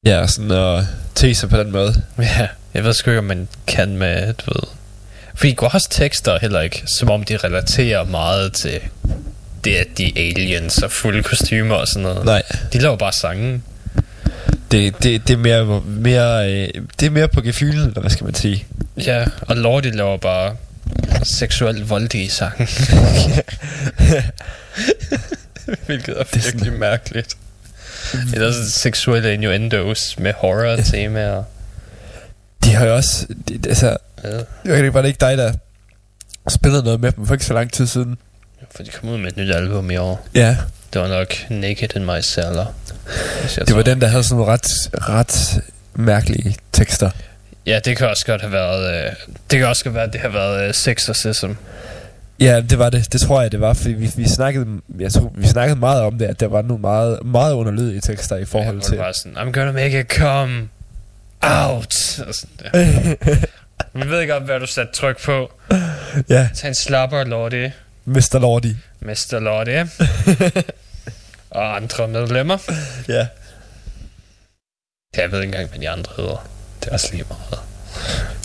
Ja, 0.06 0.26
sådan 0.26 0.50
at 0.50 0.84
te 1.14 1.34
sig 1.34 1.48
på 1.48 1.56
den 1.56 1.72
måde. 1.72 2.02
Ja, 2.18 2.48
jeg 2.74 2.84
ved 2.84 2.92
sgu 2.92 3.10
ikke, 3.10 3.18
om 3.18 3.24
man 3.24 3.48
kan 3.66 3.96
med, 3.96 4.32
du 4.32 4.52
ved... 4.54 4.68
Fordi 5.34 5.52
Guas 5.52 5.82
tekster 5.90 6.32
er 6.32 6.38
heller 6.38 6.60
ikke, 6.60 6.82
som 6.98 7.10
om 7.10 7.22
de 7.24 7.36
relaterer 7.36 8.04
meget 8.04 8.52
til 8.52 8.80
det, 9.64 9.74
at 9.74 9.86
de 9.98 10.12
aliens 10.16 10.78
og 10.78 10.90
fulde 10.90 11.22
kostymer 11.22 11.74
og 11.74 11.88
sådan 11.88 12.02
noget. 12.02 12.24
Nej. 12.24 12.42
De 12.72 12.78
laver 12.78 12.96
bare 12.96 13.12
sange. 13.12 13.62
Det, 14.70 15.02
det, 15.02 15.28
det, 15.28 15.34
er 15.34 15.38
mere, 15.38 15.82
mere, 15.86 16.52
øh, 16.52 16.68
det 17.00 17.06
er 17.06 17.10
mere 17.10 17.28
på 17.28 17.40
gefylen, 17.40 17.88
eller 17.88 18.00
hvad 18.00 18.10
skal 18.10 18.24
man 18.24 18.34
sige? 18.34 18.66
Ja, 18.96 19.24
og 19.40 19.56
Lordi 19.56 19.90
laver 19.90 20.16
bare 20.16 20.56
seksuelt 21.22 21.90
voldige 21.90 22.30
sange. 22.30 22.68
Hvilket 25.86 26.18
er 26.20 26.22
Det 26.22 26.36
er 26.36 26.42
virkelig 26.52 26.72
mærkeligt. 26.72 27.36
Eller 28.34 28.52
sådan 28.52 28.68
seksuelle 28.68 29.34
innuendos 29.34 30.18
med 30.18 30.32
horror-temaer. 30.36 31.42
De 32.64 32.74
har 32.74 32.86
jo 32.86 32.94
også... 32.94 33.26
De, 33.48 33.60
altså, 33.68 33.96
Ja, 34.24 34.40
jeg 34.74 34.94
var 34.94 35.00
det 35.00 35.08
ikke 35.08 35.20
dig, 35.20 35.38
der 35.38 35.52
spillede 36.48 36.82
noget 36.82 37.00
med 37.00 37.12
dem 37.12 37.26
for 37.26 37.34
ikke 37.34 37.44
så 37.46 37.54
lang 37.54 37.72
tid 37.72 37.86
siden? 37.86 38.16
for 38.76 38.82
de 38.82 38.90
kom 38.90 39.08
ud 39.08 39.18
med 39.18 39.26
et 39.30 39.36
nyt 39.36 39.50
album 39.54 39.90
i 39.90 39.96
år. 39.96 40.26
Ja, 40.34 40.56
Det 40.92 41.00
var 41.00 41.08
nok 41.08 41.34
Naked 41.50 41.96
in 41.96 42.04
My 42.04 42.20
Cellar. 42.22 42.72
det 43.66 43.76
var 43.76 43.82
den, 43.82 44.00
der 44.00 44.06
havde 44.06 44.24
sådan 44.24 44.36
nogle 44.36 44.52
ret, 44.52 44.68
ret 45.08 45.60
mærkelige 45.94 46.56
tekster. 46.72 47.10
Ja, 47.66 47.78
det 47.84 47.96
kan 47.96 48.08
også 48.08 48.26
godt 48.26 48.40
have 48.40 48.52
været... 48.52 49.06
Øh, 49.06 49.12
det 49.50 49.58
kan 49.58 49.68
også 49.68 49.84
godt 49.84 49.94
være, 49.94 50.04
at 50.04 50.12
det 50.12 50.20
har 50.20 50.28
været 50.28 50.68
øh, 50.68 50.74
Sexorcism. 50.74 51.50
Ja, 52.40 52.60
det 52.60 52.78
var 52.78 52.90
det. 52.90 53.12
Det 53.12 53.20
tror 53.20 53.42
jeg, 53.42 53.52
det 53.52 53.60
var, 53.60 53.74
fordi 53.74 53.92
vi, 53.92 54.10
vi, 54.16 54.28
snakkede, 54.28 54.66
jeg 54.98 55.12
tror, 55.12 55.32
vi 55.34 55.46
snakkede 55.46 55.78
meget 55.78 56.02
om 56.02 56.18
det, 56.18 56.26
at 56.26 56.40
der 56.40 56.46
var 56.46 56.62
nogle 56.62 56.80
meget, 56.80 57.18
meget 57.24 57.52
underlydige 57.54 58.00
tekster 58.00 58.36
i 58.36 58.44
forhold 58.44 58.76
ja, 58.76 58.82
til... 58.82 58.98
Var 58.98 59.12
sådan, 59.12 59.36
I'm 59.38 59.52
gonna 59.52 59.72
make 59.72 60.00
it 60.00 60.06
come 60.06 60.68
out. 61.42 61.94
Og 62.26 62.34
sådan 62.34 62.56
der. 62.58 63.16
Vi 64.04 64.10
ved 64.10 64.28
godt, 64.28 64.42
hvad 64.42 64.60
du 64.60 64.66
satte 64.66 64.92
tryk 64.92 65.22
på. 65.24 65.52
ja, 66.28 66.48
Tag 66.54 66.68
en 66.68 66.74
slapper, 66.74 67.24
Lordi. 67.24 67.70
Mr. 68.04 68.38
Lordi. 68.38 68.76
Mr. 69.00 69.38
Lordi. 69.38 69.76
og 71.50 71.76
andre 71.76 72.08
medlemmer. 72.08 72.58
Ja. 73.08 73.26
Jeg 75.16 75.32
ved 75.32 75.42
ikke 75.42 75.52
engang, 75.52 75.68
hvad 75.68 75.80
de 75.80 75.90
andre 75.90 76.12
hedder. 76.16 76.48
Det 76.84 76.88
er 76.90 76.92
også 76.92 77.08
lige 77.12 77.24
meget. 77.28 77.62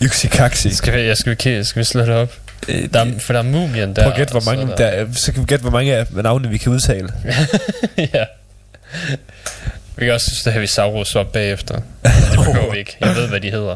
Yuxi 0.04 0.28
Kaxi. 0.28 0.74
Skal 0.74 0.94
vi, 0.94 1.00
jeg 1.02 1.18
skal, 1.18 1.38
vi, 1.46 1.64
skal 1.64 1.80
vi 1.80 1.84
slå 1.84 2.02
det 2.02 2.10
op? 2.10 2.34
Øh, 2.68 2.90
Der 2.94 3.00
er, 3.06 3.20
for 3.20 3.34
der 3.34 3.40
er 3.40 3.44
mumien 3.44 3.96
der. 3.96 4.02
Prøv 4.04 4.12
at 4.12 4.18
gætte, 4.18 4.32
hvor 4.32 4.42
mange 4.42 4.72
er 4.72 4.76
der, 4.76 4.86
er, 4.88 5.06
så 5.14 5.32
kan 5.32 5.42
vi 5.42 5.46
gætte, 5.46 5.62
hvor 5.62 5.72
mange 5.72 5.96
af 5.96 6.06
navnene, 6.12 6.50
vi 6.50 6.58
kan 6.58 6.72
udtale. 6.72 7.10
ja. 8.14 8.26
Vi 9.96 10.06
kan 10.06 10.14
også 10.14 10.52
have 10.52 10.62
Visaurus 10.62 11.16
op 11.16 11.32
bagefter. 11.32 11.76
Det 11.76 11.84
behøver 12.46 12.72
vi 12.72 12.78
ikke. 12.78 12.98
Jeg 13.00 13.16
ved, 13.16 13.28
hvad 13.28 13.40
de 13.40 13.52
hedder. 13.52 13.76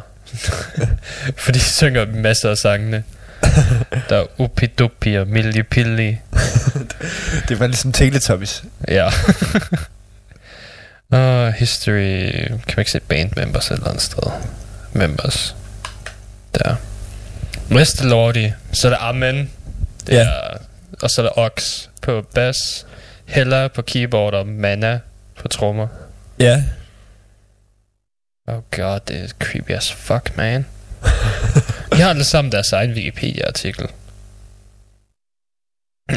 For 1.44 1.52
de 1.52 1.60
synger 1.60 2.06
masser 2.06 2.50
af 2.50 2.58
sangene. 2.58 3.04
Der 4.10 4.18
er 4.18 4.26
Upidupi 4.42 5.16
og 5.16 5.28
Milli 5.28 5.64
Pilli. 5.64 6.18
Det 7.50 7.60
var 7.60 7.68
ligesom 7.68 7.92
Teletubbies. 7.92 8.64
Ja. 8.88 9.10
Og 11.14 11.54
history... 11.54 12.32
Kan 12.48 12.60
man 12.68 12.80
ikke 12.80 12.92
se 12.92 13.00
band 13.00 13.32
members 13.36 13.72
et 13.72 13.74
eller 13.76 13.88
andet 13.88 14.02
sted? 14.04 14.32
Members. 14.94 15.56
Der. 16.56 16.76
Mr. 17.70 18.04
Lordi. 18.10 18.52
Så 18.72 18.88
er 18.88 18.92
der 18.92 18.98
Amen. 19.00 19.52
Det 20.08 20.14
Ja. 20.14 20.22
er, 20.24 20.58
og 21.02 21.10
så 21.10 21.22
er 21.22 21.26
der 21.26 21.38
Ox 21.40 21.88
på 22.02 22.22
bass. 22.36 22.86
Hella 23.26 23.68
på 23.68 23.82
keyboard 23.82 24.34
og 24.34 24.48
Mana 24.48 25.00
på 25.42 25.48
trommer. 25.48 25.88
Ja. 26.40 26.64
Oh 28.48 28.62
god, 28.72 29.00
det 29.08 29.24
er 29.24 29.28
creepy 29.40 29.72
as 29.72 29.92
fuck, 29.94 30.38
man. 30.38 30.66
De 31.94 32.02
har 32.02 32.10
alle 32.10 32.24
sammen 32.24 32.52
deres 32.52 32.72
egen 32.74 32.92
Wikipedia-artikel. 32.92 33.88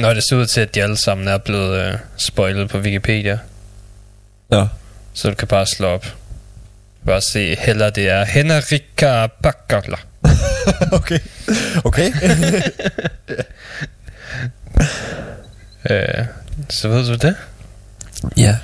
Nå, 0.00 0.14
det 0.14 0.22
ser 0.28 0.36
ud 0.36 0.46
til, 0.46 0.60
at 0.60 0.74
de 0.74 0.82
alle 0.82 0.96
sammen 0.96 1.28
er 1.28 1.38
blevet 1.38 1.78
øh, 1.80 1.98
spoilet 2.16 2.68
på 2.70 2.78
Wikipedia. 2.78 3.38
Nå. 4.50 4.66
Så 5.16 5.30
du 5.30 5.34
kan 5.34 5.48
bare 5.48 5.66
slå 5.66 5.88
op. 5.88 6.06
Bare 7.06 7.20
se, 7.20 7.56
heller 7.56 7.90
det 7.90 8.08
er 8.08 8.24
Henrika 8.24 9.26
Bakkerla. 9.26 9.96
okay. 10.98 11.18
Okay. 11.84 12.12
Øh, 15.90 16.24
så 16.68 16.88
ved 16.88 17.06
du 17.06 17.14
det? 17.14 17.36
ja. 18.36 18.58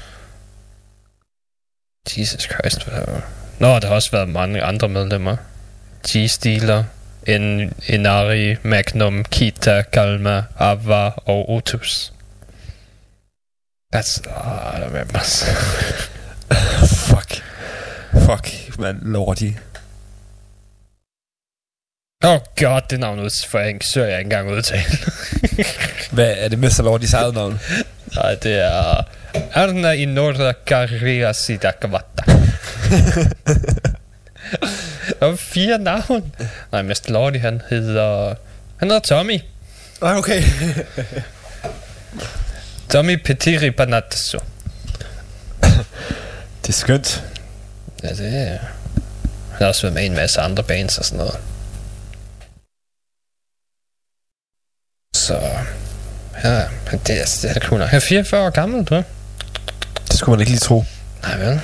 Jesus 2.19 2.43
Christ, 2.43 2.85
hvad 2.85 2.99
er 2.99 3.21
Nå, 3.59 3.79
der 3.79 3.87
har 3.89 3.95
også 3.95 4.11
været 4.11 4.29
mange 4.29 4.63
andre 4.63 4.89
medlemmer. 4.89 5.37
G-Stealer, 6.09 6.85
en 7.27 7.73
Inari, 7.87 8.57
Magnum, 8.63 9.25
Kita, 9.25 9.83
Kalma, 9.83 10.43
Ava 10.59 11.11
og 11.17 11.51
Otus. 11.51 12.13
That's 13.97 14.21
a 14.27 14.79
lot 14.79 14.87
of 14.87 14.93
members. 14.93 15.45
Fuck. 16.87 17.43
Fuck, 18.13 18.79
man. 18.79 18.99
Lordi. 19.03 19.57
oh 22.25 22.39
god, 22.57 22.81
det 22.91 23.01
navn 23.01 23.21
ud 23.21 23.47
for 23.49 23.59
jeg 23.59 23.69
ikke 23.69 24.19
engang 24.19 24.51
udtale. 24.51 24.99
Hvad 26.15 26.35
er 26.39 26.49
det 26.49 26.59
Mr. 26.59 26.83
Lordis 26.83 27.13
eget 27.15 27.35
navn? 27.35 27.61
Nej, 28.15 28.35
det 28.35 28.59
er 28.59 29.03
Arna 29.55 29.91
i 29.91 30.05
Norra 30.05 30.53
Karria 30.67 31.33
Sidakavata. 31.33 32.23
Der 35.21 35.27
var 35.27 35.37
fire 35.37 35.79
navn. 35.79 36.35
Nej, 36.73 36.83
Mr. 36.83 37.09
Lordi, 37.09 37.39
han 37.39 37.63
hedder... 37.71 38.35
Han 38.77 38.89
hedder 38.91 39.01
Tommy. 39.01 39.41
Ah, 40.03 40.17
okay. 40.17 40.43
Tommy 42.89 43.17
Petiri 43.17 43.71
Panatasso. 43.71 44.39
Det 46.63 46.69
er 46.69 46.73
skønt. 46.73 47.25
Ja, 48.03 48.09
det 48.09 48.35
er... 48.39 48.59
Han 49.53 49.59
har 49.59 49.67
også 49.67 49.83
været 49.83 49.95
med 49.95 50.03
i 50.03 50.07
en 50.07 50.15
masse 50.15 50.41
andre 50.41 50.63
bands 50.63 50.99
og 50.99 51.05
sådan 51.05 51.19
noget. 51.19 51.39
Så... 55.17 55.39
Ja, 56.45 56.55
det 56.91 57.21
er, 57.21 57.39
det 57.43 57.45
er 57.51 57.55
da 57.55 57.61
cool. 57.61 57.79
nok. 57.81 57.89
Han 57.89 57.97
er 57.97 58.01
44 58.01 58.47
år 58.47 58.51
gammel, 58.51 58.85
du. 58.85 59.03
Det 60.09 60.19
skulle 60.19 60.31
man 60.37 60.41
ikke 60.41 60.51
lige 60.51 60.61
tro. 60.61 60.85
Nej, 61.23 61.37
vel? 61.37 61.61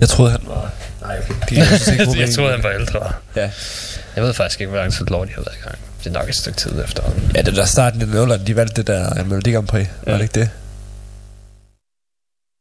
Jeg 0.00 0.08
troede, 0.08 0.30
han 0.30 0.40
var... 0.46 0.72
Nej, 1.00 1.18
okay. 1.18 1.34
Det 1.40 1.48
kan 1.48 2.18
jeg, 2.18 2.30
troede, 2.36 2.52
han 2.52 2.62
var 2.62 2.70
ældre. 2.70 3.12
Ja. 3.36 3.50
Jeg 4.16 4.24
ved 4.24 4.34
faktisk 4.34 4.60
ikke, 4.60 4.70
hvor 4.70 4.80
lang 4.80 4.92
tid 4.92 5.06
Lordi 5.06 5.32
har 5.34 5.42
været 5.42 5.56
i 5.56 5.64
gang. 5.64 5.78
Det 6.04 6.06
er 6.16 6.20
nok 6.20 6.28
et 6.28 6.34
stykke 6.34 6.58
tid 6.58 6.84
efterhånden. 6.84 7.32
Ja, 7.34 7.42
det 7.42 7.56
var 7.56 7.64
starten 7.64 8.02
i 8.02 8.04
nullerne, 8.04 8.46
de 8.46 8.56
valgte 8.56 8.74
det 8.76 8.86
der 8.86 9.24
Melodi 9.24 9.52
Grand 9.52 9.66
Prix. 9.66 9.86
Var 10.06 10.12
det 10.12 10.22
ikke 10.22 10.40
det? 10.40 10.50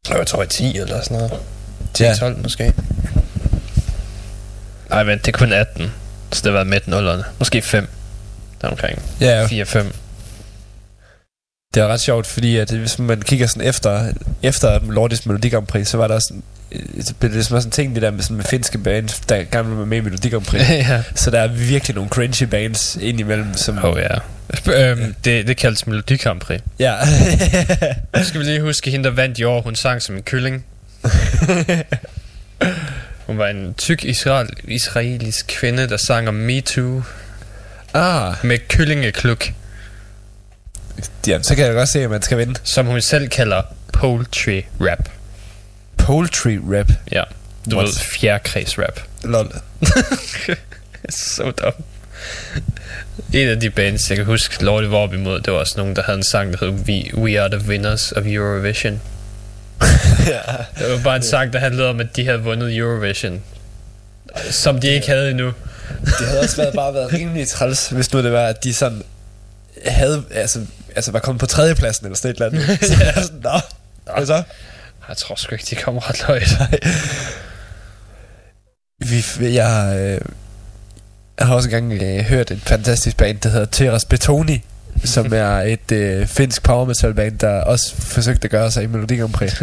Jeg 0.10 0.28
tror, 0.28 0.44
i 0.44 0.48
10 0.48 0.78
eller 0.78 1.02
sådan 1.02 1.18
noget. 1.18 1.34
10 1.94 2.04
Ja. 2.04 2.14
12 2.16 2.38
måske. 2.38 2.74
Nej, 4.90 5.04
men 5.04 5.18
det 5.18 5.28
er 5.28 5.32
kun 5.32 5.52
18. 5.54 5.92
Så 6.32 6.42
det 6.42 6.46
har 6.46 6.52
været 6.52 6.68
midt 6.68 6.88
nullerne. 6.88 7.24
Måske 7.40 7.62
5. 7.62 7.88
Der 8.62 8.68
omkring. 8.68 9.02
Ja, 9.22 9.46
4-5. 9.46 9.86
Det 11.74 11.84
er 11.84 11.88
ret 11.88 12.02
sjovt, 12.02 12.28
fordi 12.28 12.58
at 12.58 12.72
hvis 12.72 13.00
man 13.00 13.22
kigger 13.22 13.48
sådan 13.48 13.68
efter, 13.68 14.14
efter 14.44 14.80
Lordis 14.90 15.26
Melodi 15.26 15.50
Grand 15.50 15.68
Prix, 15.68 15.88
så 15.88 15.98
var 15.98 16.08
der 16.08 16.20
sådan, 16.20 16.44
øh, 16.72 17.04
så 17.04 17.14
blev 17.14 17.30
det 17.30 17.36
ligesom 17.36 17.58
sådan 17.58 17.68
en 17.68 17.72
ting, 17.72 17.96
det 17.96 18.02
der 18.02 18.12
med, 18.12 18.24
sådan 18.24 18.38
med 18.38 18.46
finske 18.46 18.78
bands, 18.78 19.20
der 19.20 19.44
gerne 19.44 19.78
være 19.78 19.86
med 19.86 19.98
i 19.98 20.02
Melodi 20.02 20.30
Grand 20.30 20.46
Prix. 20.46 20.70
ja. 20.90 21.04
så 21.16 21.32
der 21.32 21.40
er 21.40 21.48
virkelig 21.48 21.96
nogle 21.96 22.10
cringy 22.10 22.44
bands 22.44 22.98
indimellem, 23.02 23.54
som... 23.54 23.80
Oh 23.84 24.00
ja. 24.00 24.18
Øhm, 24.74 25.16
det, 25.26 25.48
det 25.48 25.58
kaldes 25.58 25.88
Melodi 25.88 26.18
Grand 26.18 26.40
Prix. 26.40 26.62
Ja. 26.80 26.96
Nu 28.18 28.24
skal 28.24 28.40
vi 28.40 28.46
lige 28.46 28.62
huske, 28.62 28.92
hende 28.92 29.04
der 29.04 29.16
vandt 29.16 29.40
i 29.40 29.44
år, 29.44 29.62
hun 29.62 29.76
sang 29.76 30.02
som 30.02 30.16
en 30.16 30.24
kylling. 30.24 30.66
Hun 33.28 33.38
var 33.38 33.48
en 33.48 33.74
tyk 33.74 34.06
israel, 34.06 34.50
israelisk 34.64 35.48
kvinde, 35.48 35.90
der 35.90 35.98
sang 35.98 36.28
om 36.28 36.34
Me 36.34 36.62
Too 36.62 37.04
ah, 37.94 38.34
med 38.44 38.58
kyllingekluk, 38.68 39.52
ja, 41.28 41.42
så 41.42 41.56
kan 41.56 41.66
jeg 41.66 41.74
godt 41.74 41.90
se, 41.90 42.04
at 42.04 42.10
man 42.10 42.22
skal 42.22 42.38
vinde. 42.38 42.60
som 42.64 42.86
hun 42.86 43.02
selv 43.02 43.28
kalder 43.30 43.62
poultry 43.94 44.62
rap. 44.82 45.10
Poultry 45.98 46.58
rap. 46.74 46.92
Ja, 47.12 47.24
du 47.72 47.76
What? 47.76 47.88
ved, 47.88 47.94
fjerkreds 47.94 48.80
rap. 48.80 49.00
Lol. 49.24 49.52
Så 51.10 51.52
dum. 51.52 51.74
En 53.34 53.48
af 53.48 53.60
de 53.60 53.70
bands, 53.70 54.10
jeg 54.10 54.18
kan 54.18 54.26
huske, 54.26 54.64
Lordi 54.64 54.90
var 54.92 54.98
op 54.98 55.14
imod, 55.14 55.42
det 55.42 55.54
var 55.54 55.60
også 55.60 55.74
nogen, 55.78 55.96
der 55.96 56.04
havde 56.04 56.18
en 56.18 56.24
sang, 56.24 56.54
der 56.54 56.58
hed 56.66 56.70
We, 56.70 57.18
We 57.24 57.42
Are 57.42 57.50
The 57.50 57.68
Winners 57.70 58.12
of 58.12 58.24
Eurovision. 58.26 59.02
ja. 60.28 60.40
Det 60.80 60.92
var 60.92 61.04
bare 61.04 61.16
en 61.16 61.24
sang, 61.24 61.54
der 61.54 61.60
handlede 61.60 61.90
om, 61.90 62.00
at 62.00 62.16
de 62.16 62.26
havde 62.26 62.40
vundet 62.40 62.76
Eurovision. 62.78 63.42
Som 64.50 64.80
de 64.80 64.88
ikke 64.88 65.08
havde 65.08 65.30
endnu. 65.30 65.54
Det 66.06 66.28
havde 66.28 66.40
også 66.40 66.56
været, 66.58 66.74
bare 66.76 66.94
været 66.94 67.14
rimelig 67.14 67.48
træls, 67.48 67.90
hvis 67.90 68.14
nu 68.14 68.24
det 68.24 68.32
var, 68.32 68.46
at 68.46 68.64
de 68.64 68.74
sådan 68.74 69.04
havde, 69.94 70.24
altså, 70.32 70.66
altså 70.96 71.12
var 71.12 71.20
kommet 71.20 71.40
på 71.40 71.46
tredjepladsen 71.46 72.06
eller 72.06 72.18
sådan 72.18 72.32
et 72.32 72.42
eller 72.42 72.48
andet. 72.48 72.80
Så 72.90 73.04
ja. 73.04 73.22
sådan, 73.22 73.40
nå, 73.42 73.60
hvad 74.16 74.26
så? 74.26 74.44
Jeg 75.08 75.18
tror 75.18 75.36
sgu 75.36 75.56
ikke, 75.56 75.66
de 75.70 75.76
kommer 75.76 76.10
ret 76.10 76.22
højt. 76.22 76.50
Vi, 79.10 79.26
jeg, 79.56 79.98
øh, 80.00 80.22
jeg 81.40 81.48
har 81.48 81.56
også 81.56 81.70
engang 81.70 81.94
øh, 82.04 82.26
hørt 82.26 82.52
et 82.52 82.62
fantastisk 82.62 83.18
band, 83.18 83.40
der 83.40 83.50
hedder 83.50 83.66
Teras 83.66 84.06
Betoni, 84.06 84.64
som 85.04 85.34
er 85.34 85.58
et 85.58 85.92
øh, 85.92 86.28
finsk 86.28 86.64
power 86.64 86.86
metal 86.86 87.14
band, 87.14 87.40
der 87.40 87.62
også 87.62 87.96
forsøgte 87.96 88.46
at 88.46 88.52
gøre 88.52 88.72
sig 88.72 88.84
i 88.84 88.88
Melodi 88.88 89.16
Grand 89.16 89.34
Prix. 89.34 89.62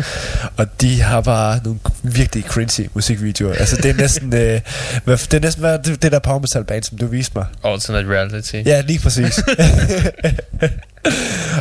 Og 0.56 0.80
de 0.80 1.00
har 1.00 1.20
bare 1.20 1.60
nogle 1.64 1.78
virkelig 2.02 2.44
cringy 2.44 2.90
musikvideoer. 2.94 3.54
Altså 3.54 3.76
det 3.76 3.90
er 3.90 3.94
næsten, 3.94 4.34
øh, 4.34 4.60
hvad, 5.04 5.16
det 5.16 5.34
er 5.34 5.40
næsten 5.40 5.60
hvad, 5.60 5.78
det, 5.78 6.02
det 6.02 6.12
der 6.12 6.18
power 6.18 6.38
metal 6.38 6.64
band, 6.64 6.82
som 6.82 6.98
du 6.98 7.06
viste 7.06 7.32
mig. 7.34 7.46
Alternate 7.64 8.08
reality. 8.08 8.54
Ja, 8.54 8.80
lige 8.80 8.98
præcis. 8.98 9.38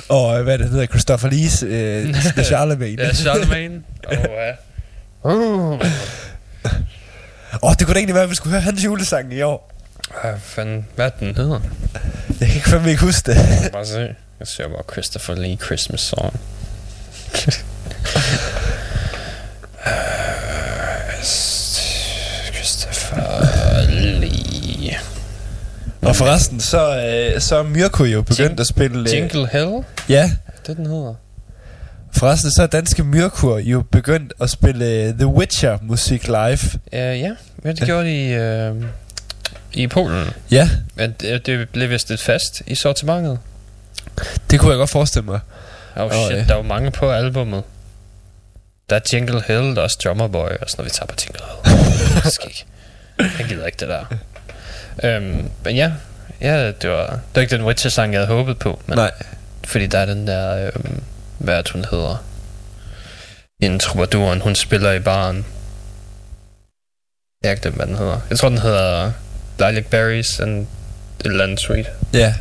og 0.09 0.37
øh, 0.37 0.43
hvad 0.43 0.57
det 0.57 0.69
hedder, 0.69 0.85
Christopher 0.85 1.29
Lees, 1.29 1.63
øh, 1.63 2.13
The 2.35 2.43
Charlemagne. 2.43 3.03
Ja, 3.03 3.13
Charlemagne. 3.13 3.75
Åh, 4.11 4.19
oh, 4.19 4.25
ja. 4.25 4.51
Uh. 5.23 5.81
Åh, 7.53 7.69
oh, 7.69 7.75
det 7.79 7.85
kunne 7.85 7.93
da 7.93 7.99
egentlig 7.99 8.15
være, 8.15 8.23
at 8.23 8.29
vi 8.29 8.35
skulle 8.35 8.51
høre 8.51 8.61
hans 8.61 8.83
julesang 8.83 9.33
i 9.33 9.41
år. 9.41 9.72
Hvad 10.21 10.33
fanden, 10.39 10.87
hvad 10.95 11.11
den 11.19 11.35
hedder? 11.35 11.59
Jeg 12.39 12.49
kan 12.49 12.61
fandme 12.61 12.89
ikke 12.89 13.01
huske 13.01 13.31
det. 13.31 13.71
Bare 13.71 13.85
se. 13.85 14.15
Jeg 14.39 14.47
ser 14.47 14.67
bare 14.67 14.83
Christopher 14.91 15.35
Lee 15.35 15.55
Christmas 15.57 16.01
song. 16.01 16.39
Christopher 22.53 23.89
Lee. 24.19 24.95
Og 26.01 26.15
forresten, 26.15 26.59
så, 26.59 26.97
øh, 27.35 27.41
så 27.41 27.55
er 27.55 27.63
Mirko 27.63 28.03
jo 28.03 28.21
begyndt 28.21 28.59
at 28.59 28.67
spille... 28.67 29.09
Øh, 29.09 29.15
Jingle 29.15 29.47
Hell? 29.51 29.71
ja, 30.09 30.31
Det 30.67 30.77
den 30.77 30.85
hedder. 30.85 31.13
forresten 32.11 32.51
så 32.51 32.61
er 32.63 32.67
danske 32.67 33.03
Mirko 33.03 33.57
jo 33.57 33.83
begyndt 33.91 34.33
at 34.41 34.49
spille 34.49 34.85
øh, 34.85 35.13
The 35.13 35.27
Witcher 35.27 35.77
musik 35.81 36.27
live. 36.27 36.59
Uh, 36.73 36.77
ja, 36.93 37.13
ja, 37.13 37.71
det 37.71 37.79
gjorde 37.85 38.07
de 38.07 38.71
uh, 38.71 38.83
i 39.73 39.87
Polen. 39.87 40.29
Ja, 40.51 40.69
Men 40.95 41.15
det, 41.21 41.45
det 41.45 41.69
blev 41.69 41.89
vist 41.89 42.11
et 42.11 42.19
fast 42.19 42.61
i 42.67 42.75
sortimentet. 42.75 43.39
det 44.51 44.59
kunne 44.59 44.71
jeg 44.71 44.77
godt 44.77 44.89
forestille 44.89 45.25
mig. 45.25 45.39
Oh 45.95 46.05
Åh, 46.05 46.11
shit, 46.11 46.37
ja. 46.37 46.43
der 46.43 46.53
er 46.53 46.57
jo 46.57 46.61
mange 46.61 46.91
på 46.91 47.11
albummet. 47.11 47.63
Der 48.89 48.95
er 48.95 48.99
Jingle 49.13 49.43
Hill, 49.47 49.75
der 49.75 49.81
er 49.81 49.95
Drummer 50.03 50.27
Boy, 50.27 50.49
og 50.61 50.69
sådan 50.69 50.81
noget, 50.81 50.91
vi 50.91 50.95
tager 50.95 51.05
på 51.05 51.15
Jingle 51.21 51.43
Hill. 51.65 52.31
Ikke. 52.47 52.65
Jeg 53.39 53.47
gider 53.47 53.65
ikke 53.65 53.77
det 53.79 53.87
der. 53.87 54.05
Um, 55.17 55.49
men 55.63 55.75
ja, 55.75 55.91
ja 56.41 56.67
det, 56.67 56.89
var, 56.89 57.05
det 57.07 57.19
var 57.35 57.41
ikke 57.41 57.57
den 57.57 57.65
Witcher-sang, 57.65 58.13
jeg 58.13 58.21
havde 58.21 58.37
håbet 58.37 58.59
på. 58.59 58.81
Men, 58.85 58.97
Nej, 58.97 59.11
Fordi 59.65 59.87
der 59.87 59.99
er 59.99 60.05
den 60.05 60.27
der, 60.27 60.67
øhm, 60.67 61.03
hvad 61.37 61.63
hun 61.71 61.85
hedder? 61.91 62.23
En 63.59 63.79
troubaduren, 63.79 64.41
hun 64.41 64.55
spiller 64.55 64.91
i 64.91 64.99
baren. 64.99 65.45
Jeg 67.43 67.51
ikke 67.51 67.69
hvad 67.69 67.87
den 67.87 67.95
hedder. 67.95 68.19
Jeg 68.29 68.39
tror, 68.39 68.49
den 68.49 68.57
hedder 68.57 69.11
Lilac 69.59 69.85
Berries 69.85 70.39
and 70.39 70.67
eller 71.25 71.43
andet 71.43 71.59
sweet. 71.59 71.85
ja. 72.13 72.33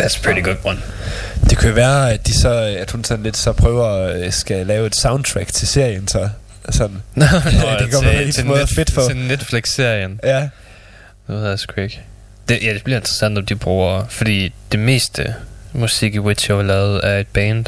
That's 0.00 0.18
a 0.18 0.22
pretty 0.22 0.42
good 0.42 0.56
one. 0.64 0.78
Det 1.50 1.58
kunne 1.58 1.76
være, 1.76 2.12
at, 2.12 2.26
de 2.26 2.40
så, 2.40 2.54
at 2.78 2.90
hun 2.90 3.04
sådan 3.04 3.22
lidt 3.22 3.36
så 3.36 3.52
prøver 3.52 3.86
at 4.06 4.34
skal 4.34 4.66
lave 4.66 4.86
et 4.86 4.96
soundtrack 4.96 5.52
til 5.52 5.68
serien, 5.68 6.08
så 6.08 6.28
sådan. 6.70 6.96
Nå, 7.14 7.24
det 7.80 7.90
kan 7.90 8.04
være 8.04 8.22
en 8.22 8.46
måde 8.46 8.66
fedt 8.66 8.90
for. 8.90 9.08
Til 9.08 9.16
Netflix-serien. 9.16 10.20
Ja, 10.24 10.40
Det 10.40 10.50
ved 11.36 11.48
jeg 11.48 11.58
sgu 11.58 11.80
ikke. 11.80 12.00
Det, 12.48 12.62
ja, 12.62 12.74
det 12.74 12.84
bliver 12.84 12.96
interessant, 12.98 13.38
om 13.38 13.46
de 13.46 13.56
bruger... 13.56 14.06
Fordi 14.08 14.52
det 14.72 14.80
meste 14.80 15.34
musik 15.72 16.14
i 16.14 16.18
Witcher 16.18 16.58
er 16.58 16.62
lavet 16.62 16.98
af 17.00 17.20
et 17.20 17.26
band, 17.26 17.64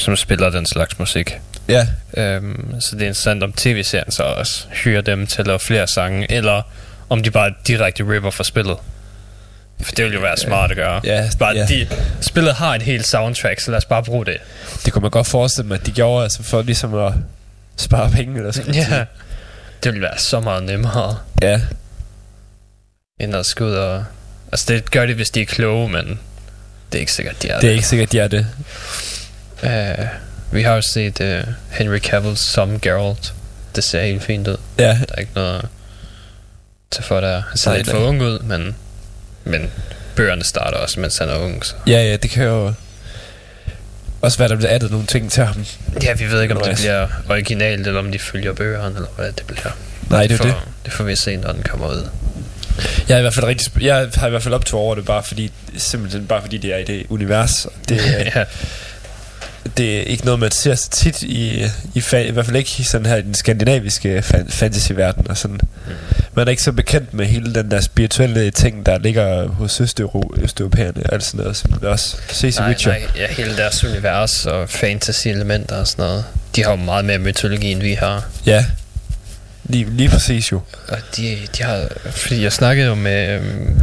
som 0.00 0.16
spiller 0.16 0.50
den 0.50 0.66
slags 0.66 0.98
musik. 0.98 1.38
Ja, 1.68 1.86
Øhm, 2.16 2.80
så 2.80 2.96
det 2.96 3.02
er 3.02 3.06
interessant, 3.06 3.42
om 3.42 3.52
tv-serien 3.52 4.10
så 4.12 4.22
også 4.22 4.66
hyrer 4.70 5.00
dem 5.00 5.26
til 5.26 5.40
at 5.40 5.46
lave 5.46 5.58
flere 5.58 5.86
sange, 5.86 6.32
eller 6.32 6.62
om 7.10 7.22
de 7.22 7.30
bare 7.30 7.52
direkte 7.66 8.08
ripper 8.08 8.30
fra 8.30 8.44
spillet. 8.44 8.76
For 9.82 9.92
det 9.92 10.04
vil 10.04 10.14
jo 10.14 10.20
være 10.20 10.36
smart 10.36 10.70
at 10.70 10.76
gøre. 10.76 11.00
ja, 11.04 11.28
Bare, 11.38 11.56
ja. 11.56 11.66
de, 11.66 11.88
spillet 12.20 12.54
har 12.54 12.74
et 12.74 12.82
helt 12.82 13.06
soundtrack, 13.06 13.60
så 13.60 13.70
lad 13.70 13.78
os 13.78 13.84
bare 13.84 14.02
bruge 14.02 14.26
det. 14.26 14.36
Det 14.84 14.92
kunne 14.92 15.02
man 15.02 15.10
godt 15.10 15.26
forestille 15.26 15.68
mig, 15.68 15.74
at 15.80 15.86
de 15.86 15.92
gjorde, 15.92 16.22
altså 16.24 16.42
for 16.42 16.62
ligesom 16.62 16.94
at 16.94 17.12
spare 17.76 18.10
penge, 18.10 18.36
eller 18.38 18.52
sådan 18.52 18.74
Ja. 18.74 19.04
Det 19.84 19.92
vil 19.92 20.00
være 20.02 20.18
så 20.18 20.40
meget 20.40 20.62
nemmere, 20.62 21.18
Ja, 21.42 21.60
end 23.20 23.36
at 23.36 23.46
skulle 23.46 23.70
ud 23.70 23.76
og... 23.76 24.04
Altså, 24.52 24.72
det 24.74 24.90
gør 24.90 25.06
de, 25.06 25.14
hvis 25.14 25.30
de 25.30 25.40
er 25.42 25.46
kloge, 25.46 25.88
men 25.88 26.20
det 26.92 26.98
er 26.98 27.00
ikke 27.00 27.12
sikkert, 27.12 27.42
de 27.42 27.48
er 27.48 27.60
det 27.60 27.68
er 27.68 27.72
ikke 27.74 27.86
sikkert, 27.86 28.12
de 28.12 28.18
er 28.18 28.28
det. 28.28 28.46
Uh, 29.62 29.68
vi 30.52 30.62
har 30.62 30.74
jo 30.74 30.82
set 30.82 31.20
uh, 31.20 31.52
Henry 31.70 31.98
Cavill 31.98 32.36
som 32.36 32.80
Geralt. 32.80 33.32
Det 33.76 33.84
ser 33.84 34.02
helt 34.02 34.22
fint 34.22 34.48
ud. 34.48 34.56
Ja, 34.78 34.84
Der 35.08 35.14
er 35.14 35.20
ikke 35.20 35.32
noget 35.34 35.68
tage 36.90 37.02
for 37.04 37.20
der. 37.20 37.42
Han 37.48 37.58
ser 37.58 37.70
Nej, 37.70 37.76
lidt 37.78 37.90
for 37.90 37.98
ung 37.98 38.22
ud, 38.22 38.38
men, 38.38 38.76
men 39.44 39.70
bøgerne 40.16 40.44
starter 40.44 40.76
også, 40.78 41.00
mens 41.00 41.18
han 41.18 41.28
er 41.28 41.36
ung. 41.38 41.66
Så. 41.66 41.74
ja, 41.86 42.02
ja, 42.02 42.16
det 42.16 42.30
kan 42.30 42.44
jo 42.44 42.72
også 44.22 44.38
være, 44.38 44.48
der 44.48 44.56
bliver 44.56 44.74
addet 44.74 44.90
nogle 44.90 45.06
ting 45.06 45.32
til 45.32 45.44
ham. 45.44 45.64
Ja, 46.02 46.12
vi 46.14 46.24
ved 46.30 46.42
ikke, 46.42 46.54
om 46.56 46.62
det 46.62 46.76
bliver 46.76 47.06
originalt, 47.30 47.86
eller 47.86 48.00
om 48.00 48.12
de 48.12 48.18
følger 48.18 48.52
bøgerne, 48.52 48.94
eller 48.96 49.08
hvad 49.16 49.32
det 49.32 49.46
bliver. 49.46 49.70
Nej, 50.10 50.26
det 50.26 50.40
er 50.40 50.44
det. 50.44 50.54
Det 50.84 50.92
får 50.92 51.04
vi 51.04 51.16
se, 51.16 51.36
når 51.36 51.52
den 51.52 51.62
kommer 51.62 51.88
ud. 51.88 52.08
Jeg 53.08 53.14
er 53.14 53.18
i 53.18 53.20
hvert 53.22 53.34
fald 53.34 53.46
rigtig, 53.46 53.82
jeg 53.82 54.08
har 54.14 54.26
i 54.26 54.30
hvert 54.30 54.42
fald 54.42 54.54
optog 54.54 54.80
over 54.80 54.94
det, 54.94 55.04
bare 55.04 55.22
fordi, 55.22 55.52
simpelthen 55.76 56.26
bare 56.26 56.40
fordi 56.42 56.58
det 56.58 56.72
er 56.74 56.76
i 56.78 56.84
det 56.84 57.06
univers. 57.08 57.66
Det, 57.88 58.00
er- 58.18 58.30
ja, 58.40 58.44
det 59.76 59.98
er 59.98 60.02
ikke 60.02 60.24
noget, 60.24 60.40
man 60.40 60.50
ser 60.50 60.74
så 60.74 60.90
tit 60.90 61.22
i, 61.22 61.64
i, 61.94 61.98
fa- 61.98 62.16
i 62.16 62.30
hvert 62.30 62.44
fald 62.46 62.56
ikke 62.56 62.70
i 62.78 62.82
sådan 62.82 63.06
her 63.06 63.16
i 63.16 63.22
den 63.22 63.34
skandinaviske 63.34 64.22
fan- 64.22 64.48
fantasyverden. 64.48 65.28
Og 65.30 65.36
sådan. 65.36 65.60
Man 66.34 66.46
er 66.46 66.50
ikke 66.50 66.62
så 66.62 66.72
bekendt 66.72 67.14
med 67.14 67.26
hele 67.26 67.54
den 67.54 67.70
der 67.70 67.80
spirituelle 67.80 68.50
ting, 68.50 68.86
der 68.86 68.98
ligger 68.98 69.48
hos 69.48 69.80
østeuro- 69.80 70.42
østeuropæerne 70.42 71.02
og 71.06 71.12
alt 71.12 71.24
sådan 71.24 71.40
noget, 71.40 71.56
som 71.56 71.72
også 71.82 72.16
ses 72.28 72.56
i 72.56 72.60
nej, 72.60 72.68
Witcher. 72.68 72.92
nej, 72.92 73.02
ja, 73.16 73.26
hele 73.26 73.56
deres 73.56 73.84
univers 73.84 74.46
og 74.46 74.68
fantasy-elementer 74.70 75.76
og 75.76 75.86
sådan 75.86 76.02
noget. 76.04 76.24
De 76.56 76.64
har 76.64 76.70
jo 76.70 76.76
meget 76.76 77.04
mere 77.04 77.18
mytologi, 77.18 77.72
end 77.72 77.80
vi 77.82 77.92
har. 77.92 78.24
Ja, 78.46 78.64
lige, 79.64 79.86
lige 79.90 80.08
præcis 80.08 80.52
jo. 80.52 80.60
Og 80.88 80.98
de, 81.16 81.38
de 81.58 81.62
har... 81.62 81.88
Fordi 82.10 82.42
jeg 82.42 82.52
snakkede 82.52 82.86
jo 82.88 82.94
med... 82.94 83.28
Øhm, 83.28 83.80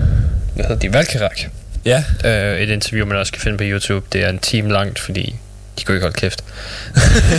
hvad 0.55 0.65
hedder 0.65 0.80
de? 0.80 0.93
Valkyrak. 0.93 1.39
Ja, 1.86 2.03
Øh, 2.25 2.59
et 2.59 2.69
interview, 2.69 3.05
man 3.07 3.17
også 3.17 3.32
kan 3.34 3.41
finde 3.41 3.57
på 3.57 3.63
YouTube. 3.67 4.05
Det 4.13 4.23
er 4.23 4.30
en 4.30 4.39
time 4.39 4.71
langt, 4.73 4.99
fordi 4.99 5.36
de 5.80 5.84
kunne 5.86 5.95
ikke 5.95 6.03
holde 6.05 6.17
kæft. 6.19 6.43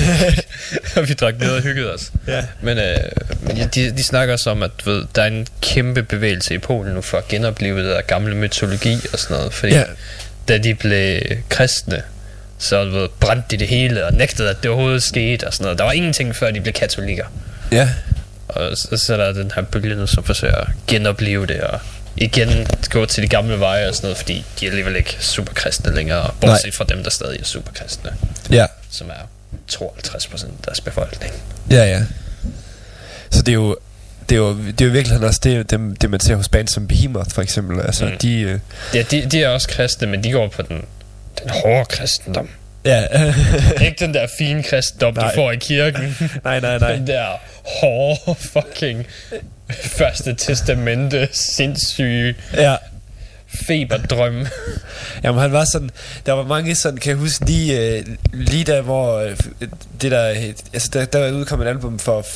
og 0.97 1.09
vi 1.09 1.15
drak 1.15 1.39
ned 1.39 1.51
og 1.51 1.63
hyggede 1.63 1.95
os. 1.95 2.13
ja. 2.27 2.45
Men, 2.63 2.79
øh, 2.79 2.97
de, 3.75 3.91
de 3.91 4.03
snakker 4.03 4.35
også 4.35 4.51
om, 4.51 4.63
at 4.63 4.71
ved, 4.85 5.05
der 5.15 5.23
er 5.23 5.27
en 5.27 5.47
kæmpe 5.63 6.03
bevægelse 6.03 6.55
i 6.55 6.59
Polen 6.59 6.95
nu 6.95 7.01
for 7.01 7.19
at 7.19 7.29
genopleve 7.29 7.79
det 7.83 7.91
der 7.91 8.01
gamle 8.01 8.35
mytologi 8.37 8.99
og 9.13 9.19
sådan 9.19 9.37
noget. 9.37 9.53
Fordi 9.55 9.73
Ja. 9.75 9.85
da 10.49 10.59
de 10.59 10.75
blev 10.75 11.21
kristne, 11.49 12.03
så 12.59 12.85
ved, 12.85 13.09
brændte 13.21 13.47
de 13.51 13.57
det 13.57 13.69
hele 13.69 14.07
og 14.07 14.13
nægtede, 14.13 14.51
at 14.51 14.57
det 14.63 14.71
overhovedet 14.71 15.03
skete 15.03 15.47
og 15.47 15.53
sådan 15.55 15.65
noget. 15.65 15.79
Der 15.79 15.85
var 15.85 15.93
ingenting, 15.93 16.37
før 16.37 16.51
de 16.51 16.61
blev 16.61 16.73
katolikker. 16.73 17.25
Ja, 17.73 17.89
Og 18.49 18.77
så, 18.79 18.97
så 18.97 19.13
er 19.15 19.17
der 19.17 19.33
den 19.33 19.53
her 19.55 19.63
bølge 19.63 19.95
nu, 19.95 20.07
som 20.07 20.25
forsøger 20.25 20.55
at 20.57 20.69
genopleve 20.87 21.47
det 21.47 21.61
og 21.61 21.81
igen 22.21 22.67
gå 22.91 23.07
til 23.07 23.23
de 23.23 23.29
gamle 23.29 23.61
veje 23.61 23.89
og 23.89 23.95
sådan 23.95 24.07
noget, 24.07 24.17
fordi 24.17 24.45
de 24.61 24.67
er 24.67 24.71
alligevel 24.71 24.97
ikke 24.97 25.17
superkristne 25.21 25.95
længere, 25.95 26.31
bortset 26.41 26.65
Nej. 26.65 26.73
fra 26.73 26.85
dem, 26.85 27.03
der 27.03 27.11
stadig 27.11 27.41
er 27.41 27.45
superkristne, 27.45 28.11
ja, 28.51 28.67
som 28.91 29.09
er 29.11 29.29
52 29.69 30.27
procent 30.27 30.53
af 30.59 30.65
deres 30.65 30.81
befolkning. 30.81 31.33
ja, 31.71 31.85
ja. 31.85 32.03
Så 33.31 33.43
det 33.43 33.49
er 33.53 33.55
jo, 33.55 33.77
det 34.29 34.35
er 34.35 34.39
jo, 34.39 34.57
det 34.59 34.81
er 34.81 34.85
jo 34.85 34.91
virkelig 34.93 35.21
også 35.21 35.41
det, 35.45 35.71
det, 35.71 36.03
det, 36.03 36.11
man 36.11 36.21
ser 36.21 36.35
hos 36.37 36.49
band 36.49 36.69
som 36.69 36.87
Behemoth 36.89 37.31
for 37.31 37.43
eksempel. 37.43 37.81
Altså, 37.81 38.05
mm. 38.05 38.19
de... 38.23 38.41
Øh, 38.41 38.59
Ja, 38.95 39.03
de, 39.03 39.27
de 39.31 39.43
er 39.43 39.49
også 39.49 39.69
kristne, 39.69 40.07
men 40.07 40.25
de 40.25 40.33
går 40.33 40.49
på 40.49 40.63
den, 40.63 40.85
den 41.43 41.51
hårde 41.51 41.85
kristendom. 41.85 42.49
Ja, 42.85 43.05
ikke 43.85 43.97
den 43.99 44.15
der 44.15 44.27
fine 44.39 44.63
kristendom, 44.63 45.15
du 45.15 45.21
Nej. 45.21 45.35
får 45.35 45.53
i 45.53 45.57
kirken. 45.57 46.17
nej, 46.45 46.61
nej, 46.61 46.79
nej. 46.79 46.93
Den 46.93 47.07
der 47.07 47.27
hårde 47.81 48.35
fucking 48.35 49.07
første 49.71 50.35
testamente, 50.35 51.29
sindssyge 51.33 52.35
Ja, 52.55 52.77
feberdrøm. 53.67 54.47
Jamen 55.25 55.41
han 55.41 55.53
var 55.53 55.65
sådan 55.65 55.91
Der 56.27 56.33
var 56.33 56.45
mange 56.45 56.75
sådan 56.75 56.99
Kan 56.99 57.11
jeg 57.11 57.19
huske 57.19 57.45
lige, 57.45 57.97
øh, 57.99 58.05
lige 58.33 58.65
der 58.65 58.81
hvor 58.81 59.19
øh, 59.19 59.37
Det 60.03 60.11
der 60.11 60.53
Altså 60.73 60.91
der, 60.93 61.05
der 61.05 61.33
udkom 61.33 61.61
et 61.61 61.67
album 61.67 61.99
for 61.99 62.27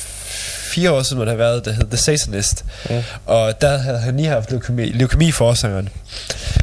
fire 0.75 0.91
år 0.91 1.01
siden, 1.03 1.21
det 1.21 1.29
har 1.29 1.35
været, 1.35 1.65
der 1.65 1.71
hed 1.71 1.85
The 1.87 1.97
Satanist. 1.97 2.65
Mm. 2.89 2.95
Og 3.25 3.61
der 3.61 3.77
havde 3.77 3.99
han 3.99 4.17
lige 4.17 4.29
haft 4.29 4.51
leukemi, 4.51 4.85
leukemi 4.91 5.31
forsangeren. 5.31 5.89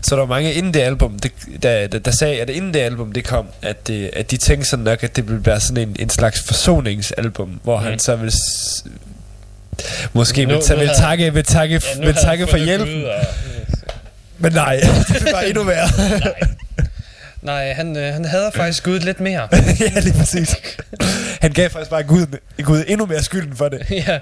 Så 0.02 0.14
der 0.14 0.16
var 0.16 0.26
mange 0.26 0.52
inden 0.52 0.74
det 0.74 0.80
album, 0.80 1.18
det, 1.18 1.32
der, 1.62 1.86
der, 1.86 1.98
der 1.98 2.10
sagde, 2.10 2.40
at 2.40 2.50
inden 2.50 2.74
det 2.74 2.80
album 2.80 3.12
det 3.12 3.24
kom, 3.24 3.46
at, 3.62 3.86
det, 3.88 4.10
at 4.12 4.30
de 4.30 4.36
tænkte 4.36 4.68
sådan 4.70 4.84
nok, 4.84 5.02
at 5.02 5.16
det 5.16 5.28
ville 5.28 5.46
være 5.46 5.60
sådan 5.60 5.88
en, 5.88 5.96
en 5.98 6.10
slags 6.10 6.40
forsoningsalbum, 6.42 7.60
hvor 7.62 7.78
mm. 7.78 7.84
han 7.84 7.98
så 7.98 8.16
vil 8.16 8.32
s- 8.32 8.84
måske 10.12 10.44
Nu- 10.44 10.54
vil, 10.54 10.62
ta- 10.64 10.74
nu 10.74 10.80
vil 10.80 10.90
takke, 10.98 11.34
vil 11.34 11.44
takke, 11.44 11.80
Ja, 12.00 12.04
vil 12.06 12.14
takke 12.14 12.46
for 12.46 12.56
hjælpen. 12.56 13.04
af- 13.04 13.26
Men 14.38 14.52
nej, 14.52 14.80
det 15.08 15.28
var 15.32 15.40
endnu 15.40 15.62
værre. 15.64 15.88
Nej. 16.20 16.32
Nej, 17.42 17.72
han, 17.72 17.96
øh, 17.96 18.12
han 18.12 18.24
hader 18.24 18.50
faktisk 18.50 18.84
Gud 18.84 18.98
lidt 19.00 19.20
mere. 19.20 19.48
ja, 19.80 20.00
lige 20.00 20.14
præcis. 20.18 20.56
Han 21.40 21.52
gav 21.52 21.70
faktisk 21.70 21.90
bare 21.90 22.02
Gud, 22.02 22.26
Gud 22.62 22.84
endnu 22.86 23.06
mere 23.06 23.22
skylden 23.22 23.56
for 23.56 23.68
det. 23.68 23.86
ja. 24.06 24.18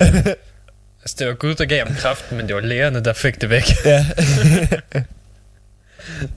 Altså, 1.03 1.17
det 1.19 1.27
var 1.27 1.35
Gud, 1.35 1.55
der 1.55 1.65
gav 1.65 1.87
ham 1.87 1.97
kraften, 1.97 2.37
men 2.37 2.47
det 2.47 2.55
var 2.55 2.61
lægerne, 2.61 3.05
der 3.05 3.13
fik 3.13 3.41
det 3.41 3.51
væk. 3.51 3.73
Ja. 3.85 4.07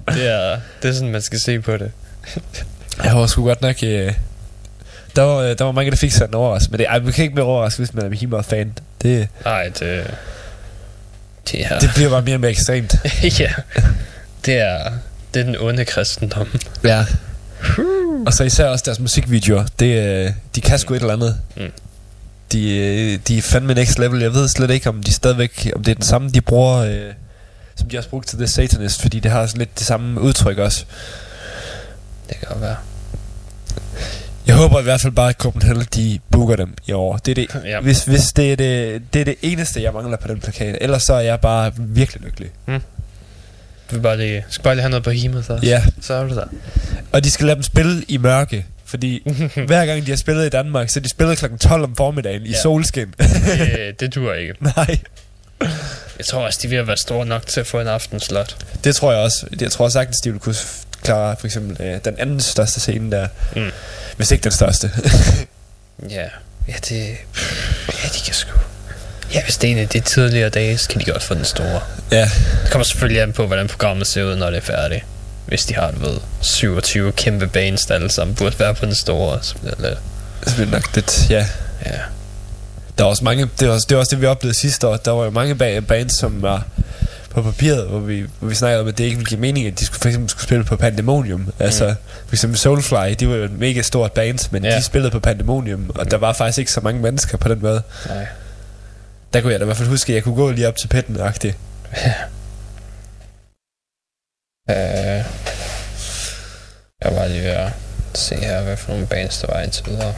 Det 0.07 0.27
er, 0.27 0.59
det 0.81 0.89
er 0.89 0.93
sådan, 0.93 1.11
man 1.11 1.21
skal 1.21 1.39
se 1.39 1.59
på 1.59 1.77
det. 1.77 1.91
Jeg 3.03 3.15
var 3.15 3.27
sgu 3.27 3.43
godt 3.45 3.61
nok... 3.61 3.75
Øh, 3.83 4.13
der, 5.15 5.21
var, 5.21 5.37
øh, 5.37 5.57
der 5.57 5.63
var 5.63 5.71
mange, 5.71 5.91
der 5.91 5.97
fik 5.97 6.11
sig 6.11 6.27
en 6.27 6.33
overraskelse. 6.33 6.71
Men 6.71 6.79
det, 6.79 6.87
ej, 6.87 6.99
man 6.99 7.13
kan 7.13 7.23
ikke 7.23 7.35
blive 7.35 7.45
overrasket, 7.45 7.85
hvis 7.85 7.93
man 7.93 8.05
er 8.05 8.09
Behemoth-fan. 8.09 8.73
Det, 9.01 9.27
Nej, 9.45 9.63
det... 9.63 10.13
Det 11.51 11.65
er... 11.65 11.79
det 11.79 11.89
bliver 11.95 12.09
bare 12.09 12.21
mere 12.21 12.35
og 12.35 12.39
mere 12.39 12.51
ekstremt. 12.51 12.95
ja. 13.39 13.51
Det 14.45 14.53
er... 14.59 14.91
Det 15.33 15.39
er 15.39 15.43
den 15.43 15.55
onde 15.59 15.85
kristendom. 15.85 16.47
Ja. 16.83 17.05
Og 18.25 18.33
så 18.33 18.43
især 18.43 18.65
også 18.67 18.83
deres 18.85 18.99
musikvideoer. 18.99 19.65
Det, 19.79 19.85
øh, 20.25 20.31
de 20.55 20.61
kan 20.61 20.79
sgu 20.79 20.93
et 20.93 20.99
eller 21.01 21.13
andet. 21.13 21.37
Mm. 21.57 21.63
De, 22.51 22.77
øh, 22.77 23.19
de 23.27 23.37
er 23.37 23.41
fandme 23.41 23.73
next 23.73 23.99
level. 23.99 24.21
Jeg 24.21 24.33
ved 24.33 24.47
slet 24.47 24.69
ikke, 24.69 24.89
om 24.89 25.03
de 25.03 25.13
stadigvæk... 25.13 25.71
Om 25.75 25.83
det 25.83 25.91
er 25.91 25.95
den 25.95 26.03
samme, 26.03 26.29
de 26.29 26.41
bruger... 26.41 26.77
Øh, 26.77 27.11
som 27.75 27.89
de 27.89 27.97
også 27.97 28.09
brugte 28.09 28.29
til 28.29 28.37
The 28.37 28.47
Satanist. 28.47 29.01
Fordi 29.01 29.19
det 29.19 29.31
har 29.31 29.45
sådan 29.45 29.59
lidt 29.59 29.79
det 29.79 29.87
samme 29.87 30.21
udtryk 30.21 30.57
også. 30.57 30.85
Det 32.29 32.37
kan 32.37 32.47
godt 32.49 32.61
være. 32.61 32.75
Jeg 34.47 34.55
håber 34.55 34.79
i 34.79 34.83
hvert 34.83 35.01
fald 35.01 35.13
bare, 35.13 35.29
at 35.29 35.35
Copenhagen, 35.35 35.87
de 35.95 36.19
booker 36.31 36.55
dem 36.55 36.73
i 36.87 36.91
år. 36.91 37.17
Det 37.17 37.31
er 37.31 37.35
det, 37.35 37.65
Ja. 37.65 37.79
hvis, 37.81 38.03
hvis 38.05 38.33
det, 38.33 38.51
er 38.51 38.55
det, 38.55 39.01
det 39.13 39.21
er 39.21 39.25
det 39.25 39.35
eneste, 39.41 39.83
jeg 39.83 39.93
mangler 39.93 40.17
på 40.17 40.27
den 40.27 40.39
plakat. 40.39 40.77
Ellers 40.81 41.03
så 41.03 41.13
er 41.13 41.19
jeg 41.19 41.39
bare 41.39 41.71
virkelig 41.77 42.21
lykkelig. 42.21 42.49
Du 42.67 42.71
vil 43.93 43.99
bare 44.01 44.17
lige, 44.17 44.45
skal 44.49 44.63
bare 44.63 44.75
lige 44.75 44.81
have 44.81 44.89
noget 44.89 45.03
på 45.03 45.09
himet 45.09 45.45
så. 45.45 45.59
Ja, 45.63 45.83
Så 46.01 46.13
er 46.13 46.23
du 46.27 46.35
der. 46.35 46.45
og 47.11 47.23
de 47.23 47.31
skal 47.31 47.45
lade 47.45 47.55
dem 47.55 47.63
spille 47.63 48.03
i 48.07 48.17
mørke. 48.17 48.65
Fordi 48.85 49.23
hver 49.67 49.85
gang 49.85 50.05
de 50.05 50.11
har 50.11 50.15
spillet 50.17 50.45
i 50.45 50.49
Danmark, 50.49 50.89
så 50.89 50.99
de 50.99 51.09
spillet 51.09 51.37
kl. 51.37 51.45
12 51.59 51.83
om 51.83 51.95
formiddagen 51.95 52.45
i 52.45 52.49
Ja. 52.49 52.61
solskin. 52.61 53.13
det, 53.17 53.99
det 53.99 54.15
dur 54.15 54.33
ikke. 54.33 54.53
Nej, 54.75 54.97
Jeg 56.17 56.25
tror 56.25 56.45
også, 56.45 56.59
de 56.61 56.67
vil 56.67 56.87
være 56.87 56.97
store 56.97 57.25
nok 57.25 57.47
til 57.47 57.59
at 57.59 57.67
få 57.67 57.79
en 57.79 57.87
aftenslot. 57.87 58.57
det 58.83 58.95
tror 58.95 59.11
jeg 59.11 59.21
også. 59.21 59.45
Jeg 59.61 59.71
tror 59.71 59.89
sagtens, 59.89 60.17
de 60.21 60.31
vil 60.31 60.39
kunne 60.39 60.55
klare 61.03 61.35
for 61.39 61.47
eksempel 61.47 61.85
øh, 61.87 61.99
den 62.05 62.15
anden 62.19 62.39
største 62.39 62.79
scene 62.79 63.11
der. 63.11 63.27
Mm. 63.55 63.71
Hvis 64.17 64.31
ikke 64.31 64.43
den 64.43 64.51
største. 64.51 64.91
Ja. 66.09 66.25
Ja, 66.67 66.73
det... 66.89 66.97
Ja, 68.03 68.07
de 68.13 68.19
kan 68.25 68.33
sgu... 68.33 68.51
Ja, 69.33 69.43
hvis 69.43 69.57
det 69.57 69.67
er 69.67 69.71
en 69.71 69.77
af 69.79 69.87
de 69.87 69.99
tidligere 69.99 70.49
dage, 70.49 70.77
så 70.77 70.89
kan 70.89 70.99
de 71.01 71.05
godt 71.11 71.23
få 71.23 71.33
den 71.33 71.45
store. 71.45 71.79
ja, 72.11 72.29
Det 72.63 72.71
kommer 72.71 72.83
selvfølgelig 72.83 73.21
an 73.21 73.33
på, 73.33 73.47
hvordan 73.47 73.67
programmet 73.67 74.07
ser 74.07 74.23
ud, 74.23 74.35
når 74.35 74.49
det 74.49 74.57
er 74.57 74.61
færdigt. 74.61 75.03
Hvis 75.45 75.65
de 75.65 75.75
har, 75.75 75.91
du 75.91 75.99
ved, 75.99 76.17
27 76.41 77.11
kæmpe 77.11 77.47
bands, 77.47 77.85
der 77.85 77.95
alle 77.95 78.11
sammen 78.11 78.35
burde 78.35 78.59
være 78.59 78.73
på 78.73 78.85
den 78.85 78.95
store, 78.95 79.39
så 79.41 79.55
bliver 79.55 79.75
det 79.75 79.83
lidt... 79.83 79.97
så 80.49 80.53
bliver 80.55 80.65
det 80.65 80.73
nok 80.73 80.95
lidt, 80.95 81.29
ja. 81.29 81.45
Ja. 81.85 81.91
Der 82.97 83.03
var 83.03 83.09
også 83.09 83.23
mange, 83.23 83.47
det 83.59 83.67
var 83.67 83.73
også 83.73 83.85
det, 83.89 83.95
var 83.95 83.99
også 84.01 84.15
det 84.15 84.21
vi 84.21 84.25
oplevede 84.25 84.57
sidste 84.59 84.87
år. 84.87 84.95
Der 84.97 85.11
var 85.11 85.23
jo 85.23 85.29
mange 85.29 85.53
ba- 85.77 85.79
bands, 85.79 86.19
som 86.19 86.41
var 86.41 86.65
på 87.29 87.41
papiret, 87.41 87.87
hvor 87.87 87.99
vi, 87.99 88.25
hvor 88.39 88.49
vi 88.49 88.55
snakkede 88.55 88.81
om, 88.81 88.87
at 88.87 88.97
det 88.97 89.03
ikke 89.03 89.15
ville 89.17 89.29
give 89.29 89.39
mening, 89.39 89.67
at 89.67 89.79
de 89.79 89.85
skulle, 89.85 89.99
for 89.99 90.07
eksempel 90.07 90.29
skulle 90.29 90.43
spille 90.43 90.63
på 90.63 90.75
Pandemonium. 90.75 91.47
Altså, 91.59 91.95
for 92.27 92.35
eksempel 92.35 92.59
Soulfly, 92.59 93.13
de 93.19 93.29
var 93.29 93.35
jo 93.35 93.43
et 93.43 93.59
mega 93.59 93.81
stort 93.81 94.11
band, 94.11 94.39
men 94.51 94.65
Ja. 94.65 94.77
de 94.77 94.83
spillede 94.83 95.11
på 95.11 95.19
Pandemonium, 95.19 95.91
og 95.95 96.11
der 96.11 96.17
var 96.17 96.33
faktisk 96.33 96.57
ikke 96.59 96.71
så 96.71 96.81
mange 96.81 97.01
mennesker 97.01 97.37
på 97.37 97.47
den 97.47 97.61
måde. 97.61 97.81
Nej. 98.09 98.25
Der 99.33 99.41
kunne 99.41 99.51
jeg 99.51 99.59
da 99.59 99.63
i 99.63 99.65
hvert 99.65 99.77
fald 99.77 99.89
huske, 99.89 100.11
at 100.11 100.15
jeg 100.15 100.23
kunne 100.23 100.35
gå 100.35 100.51
lige 100.51 100.67
op 100.67 100.77
til 100.77 100.87
petten 100.87 101.19
agtigt 101.19 101.57
Øh, 104.69 105.23
jeg 107.03 107.15
var 107.15 107.27
lige 107.27 107.43
ved 107.43 107.49
at 107.49 107.71
se 108.13 108.35
her, 108.35 108.61
hvad 108.61 108.77
for 108.77 108.91
nogle 108.91 109.07
bands 109.07 109.41
der 109.41 109.47
var 109.53 109.61
indtil 109.61 109.85
videre. 109.85 110.15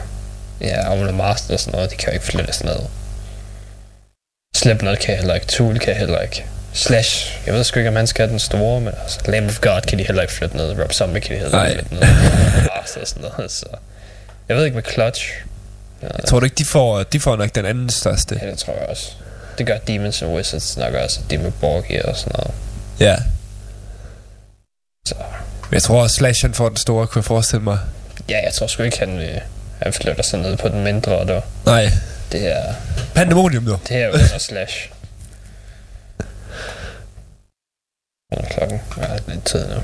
Ja, 0.60 0.92
Amon 0.92 1.16
Master 1.16 1.54
og 1.54 1.60
sådan 1.60 1.72
noget, 1.72 1.90
de 1.90 1.96
kan 1.96 2.08
jo 2.08 2.12
ikke 2.12 2.26
flyttes 2.26 2.64
ned. 2.64 2.78
Slipknot 4.56 4.98
kan 4.98 5.10
jeg 5.10 5.18
heller 5.18 5.34
ikke, 5.34 5.46
Tool 5.46 5.78
kan 5.78 5.88
jeg 5.88 5.96
heller 5.96 6.20
ikke. 6.20 6.44
Slash, 6.72 7.40
jeg 7.46 7.54
ved 7.54 7.64
sgu 7.64 7.78
ikke, 7.78 7.88
om 7.88 7.96
han 7.96 8.06
skal 8.06 8.22
have 8.22 8.30
den 8.30 8.38
store, 8.38 8.80
men 8.80 8.92
altså, 9.02 9.20
Lamb 9.26 9.48
of 9.48 9.60
God 9.60 9.80
kan 9.80 9.98
de 9.98 10.04
heller 10.04 10.22
ikke 10.22 10.34
flytte 10.34 10.56
ned. 10.56 10.78
Rob 10.82 10.92
Zombie 10.92 11.20
kan 11.20 11.36
de 11.36 11.40
heller 11.40 11.66
ikke 11.66 11.78
flytte 11.78 11.94
ned. 11.94 12.02
Og 12.72 12.88
sådan 12.88 13.22
noget, 13.22 13.50
så... 13.50 13.66
Jeg 14.48 14.56
ved 14.56 14.64
ikke 14.64 14.74
med 14.74 14.84
Clutch. 14.92 15.32
Ja, 16.02 16.08
Jeg 16.16 16.24
tror 16.28 16.40
du 16.40 16.44
ikke, 16.44 16.54
de 16.54 16.64
får, 16.64 17.02
de 17.02 17.20
får 17.20 17.36
nok 17.36 17.54
den 17.54 17.64
anden 17.66 17.90
største. 17.90 18.38
ja, 18.42 18.50
det 18.50 18.58
tror 18.58 18.72
jeg 18.74 18.86
også. 18.88 19.12
Det 19.58 19.66
gør 19.66 19.78
Demons 19.78 20.22
and 20.22 20.32
Wizards 20.34 20.76
nok 20.76 20.94
også, 20.94 21.20
og 21.24 21.30
Dimmu 21.30 21.50
Borgir 21.50 22.02
og 22.02 22.16
sådan 22.16 22.32
noget. 22.38 22.54
Ja. 23.00 23.16
Så 25.08 25.14
Men 25.70 25.74
jeg 25.74 25.82
tror 25.82 26.02
også, 26.02 26.16
Slash 26.16 26.44
han 26.44 26.54
får 26.54 26.68
den 26.68 26.76
store, 26.76 27.06
kunne 27.06 27.20
jeg 27.20 27.24
forestille 27.24 27.62
mig. 27.64 27.78
ja, 28.28 28.40
jeg 28.44 28.52
tror 28.54 28.66
sgu 28.66 28.82
ikke, 28.82 28.98
han, 28.98 29.18
vil, 29.18 29.40
han 29.82 29.92
flytter 29.92 30.22
sig 30.22 30.38
ned 30.38 30.56
på 30.56 30.68
den 30.68 30.84
mindre, 30.84 31.18
og 31.18 31.42
Nej. 31.66 31.90
det 32.32 32.46
er, 32.56 32.74
Pandemonium 33.14 33.62
nu. 33.62 33.78
det 33.88 33.96
er 33.96 34.08
under 34.08 34.38
slash. 34.38 34.90
Hvad 38.28 38.38
er 38.38 38.48
klokken? 38.48 38.80
Ja, 38.96 39.02
det 39.02 39.10
er 39.26 39.30
lidt 39.30 39.44
tid 39.44 39.66
nu. 39.68 39.80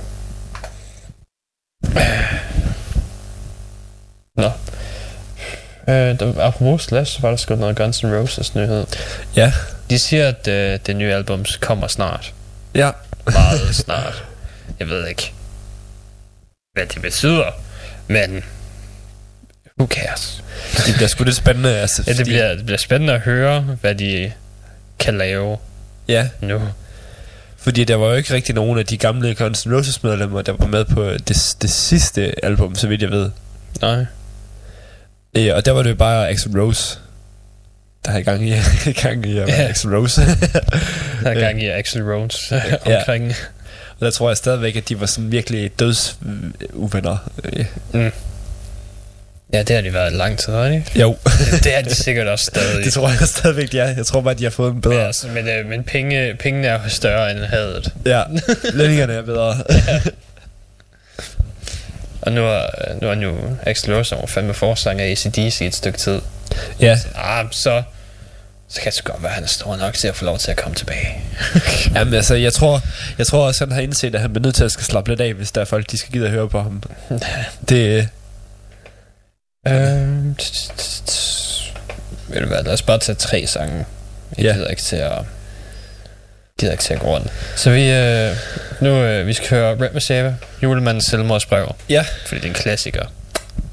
Nå. 4.37 4.51
Øh, 5.89 5.95
der, 5.95 6.41
apropos 6.41 6.83
Slash, 6.83 7.13
så 7.13 7.19
var 7.23 7.31
der 7.31 7.37
sgu 7.37 7.55
noget 7.57 7.77
Guns 7.77 8.05
N' 8.05 8.07
Roses 8.07 8.55
nyhed. 8.55 8.87
Ja. 9.37 9.53
De 9.91 9.99
siger, 9.99 10.29
at 10.29 10.49
øh, 10.49 10.79
det 10.87 10.97
nye 10.97 11.13
album 11.15 11.45
kommer 11.61 11.87
snart. 11.87 12.35
Ja. 12.75 12.91
Meget 13.33 13.75
snart. 13.85 14.25
Jeg 14.81 14.89
ved 14.89 15.07
ikke, 15.07 15.33
hvad 16.75 16.87
det 16.87 17.03
betyder, 17.03 17.45
men 18.07 18.45
who 19.79 19.87
cares? 19.87 20.43
Det 20.87 20.95
bliver 20.95 21.09
sgu 21.09 21.25
lidt 21.25 21.37
spændende. 21.37 21.77
Altså, 21.79 22.03
Ja, 22.07 22.13
det 22.13 22.27
bliver, 22.27 22.55
det 22.55 22.65
bliver 22.65 22.79
spændende 22.79 23.13
at 23.15 23.21
høre, 23.21 23.61
hvad 23.61 23.95
de 23.95 24.33
kan 24.99 25.19
lave 25.19 25.59
Ja, 26.09 26.29
nu. 26.41 26.61
fordi 27.57 27.85
der 27.85 27.97
var 27.97 28.07
jo 28.07 28.13
ikke 28.15 28.35
rigtig 28.35 28.55
nogen 28.55 28.79
af 28.79 28.87
de 28.87 28.97
gamle 28.99 29.35
Guns 29.35 29.67
N' 29.67 29.75
Roses 29.75 30.03
medlemmer, 30.03 30.43
der 30.43 30.53
var 30.53 30.67
med 30.67 30.85
på 30.85 31.05
det, 31.11 31.55
det 31.63 31.71
sidste 31.71 32.45
album, 32.45 32.75
så 32.75 32.87
vidt 32.89 33.03
jeg 33.03 33.11
ved. 33.11 33.31
Nej. 33.81 34.05
Øh, 35.37 35.51
og 35.55 35.65
der 35.67 35.73
var 35.73 35.83
det 35.83 35.99
bare 35.99 36.29
Axl 36.31 36.59
Rose, 36.61 36.99
der 38.05 38.11
havde 38.11 38.25
gang 38.25 38.49
i, 38.49 38.53
gang 39.03 39.27
i 39.27 39.39
at 39.39 39.47
være 39.47 39.57
Ja. 39.63 39.69
Axl 39.69 39.89
Rose. 39.95 40.21
Der 41.23 41.31
er 41.31 41.35
gang 41.47 41.63
i 41.63 41.69
Axel 41.69 42.03
Rose 42.03 42.63
omkring. 42.99 43.33
og 44.01 44.01
der 44.07 44.11
tror 44.11 44.31
jeg 44.31 44.37
stadigvæk, 44.37 44.77
at 44.77 44.89
de 44.89 45.01
var 45.01 45.07
sådan 45.07 45.33
virkelig 45.33 45.71
dødsuvenner. 45.79 47.31
Øh, 47.95 48.11
Ja, 49.53 49.63
det 49.63 49.77
har 49.77 49.83
de 49.83 49.93
været 49.95 50.13
lang 50.13 50.39
tid, 50.39 50.53
har 50.53 50.65
de? 50.69 50.83
jo, 50.97 51.17
Det, 51.25 51.65
det 51.65 51.77
er 51.79 51.83
de 51.83 51.95
sikkert 51.95 52.27
også 52.29 52.45
stadig. 52.45 52.85
det 52.85 52.93
tror 52.93 53.09
jeg 53.09 53.19
stadigvæk, 53.29 53.75
er. 53.75 53.89
Jeg 53.97 54.07
tror 54.07 54.21
bare, 54.21 54.35
de 54.35 54.43
har 54.45 54.51
fået 54.51 54.73
en 54.75 54.81
bedre. 54.81 55.07
altså, 55.07 55.29
men, 55.29 55.49
øh, 55.49 55.67
men 55.69 55.85
penge, 55.85 56.35
pengene 56.39 56.67
er 56.69 56.73
jo 56.73 56.89
større 56.89 57.31
end 57.31 57.39
hadet. 57.41 57.93
Ja, 58.07 58.23
lønningerne 58.73 59.13
er 59.13 59.23
bedre. 59.23 59.57
Og 62.23 62.33
nu 62.33 62.45
er, 62.47 62.67
nu 63.01 63.09
er 63.09 63.15
jo 63.15 63.57
Axel 63.63 63.95
Rose, 63.95 64.17
fandme 64.27 64.55
forsanger 64.55 65.05
i 65.05 65.11
ACDC 65.13 65.61
et 65.63 65.75
stykke 65.75 65.99
tid. 65.99 66.21
ja, 66.81 66.99
Ah, 67.15 67.47
så, 67.51 67.83
så 68.69 68.81
kan 68.81 68.93
det 68.93 69.05
godt 69.05 69.23
være, 69.23 69.31
at 69.31 69.35
han 69.35 69.45
er 69.45 69.49
stor 69.49 69.77
nok 69.77 69.95
til 69.95 70.09
at 70.09 70.17
få 70.17 70.25
lov 70.25 70.39
til 70.39 70.51
at 70.51 70.57
komme 70.57 70.75
tilbage. 70.75 71.23
Jamen 71.95 72.15
altså, 72.15 72.35
jeg 72.35 72.53
tror, 72.53 72.81
jeg 73.19 73.27
tror 73.27 73.47
også, 73.47 73.65
han 73.65 73.73
har 73.73 73.81
indset, 73.81 74.15
at 74.15 74.21
han 74.21 74.33
bliver 74.33 74.43
nødt 74.47 74.55
til 74.55 74.65
at 74.65 74.73
skal 74.73 74.85
slappe 74.85 75.11
lidt 75.11 75.21
af, 75.21 75.35
hvis 75.35 75.53
der 75.53 75.61
er 75.61 75.65
folk, 75.65 75.91
de 75.91 75.99
skal 75.99 76.13
gide 76.13 76.25
at 76.25 76.31
høre 76.31 76.49
på 76.49 76.61
ham. 76.63 76.83
Det, 77.69 78.09
Øhm, 79.69 80.37
t- 80.43 81.73
Ved 82.29 82.41
du 82.41 82.47
hvad, 82.47 82.63
lad 82.65 82.73
os 82.73 82.83
bare 82.83 82.99
tage 82.99 83.17
tre 83.17 83.47
sange. 83.47 83.85
Jeg 84.39 84.45
Ja. 84.45 84.53
gider 84.53 84.69
ikke 84.69 84.83
til 84.83 84.97
at... 84.97 85.13
gider 86.63 86.73
ikke 86.73 86.85
til 86.85 86.95
at 86.95 87.01
gå 87.01 87.07
rundt. 87.07 87.27
Så 87.57 87.71
vi, 87.71 87.91
øh, 87.91 88.37
nu, 88.81 88.89
øh, 88.91 89.27
vi 89.27 89.33
skal 89.33 89.49
høre 89.49 89.81
Red 89.81 89.91
Messiah, 89.95 90.33
julemandens 90.63 91.05
selvmordsbrev. 91.07 91.75
Ja. 91.89 92.05
Fordi 92.27 92.41
det 92.41 92.45
er 92.45 92.49
en 92.49 92.55
klassiker. 92.55 93.03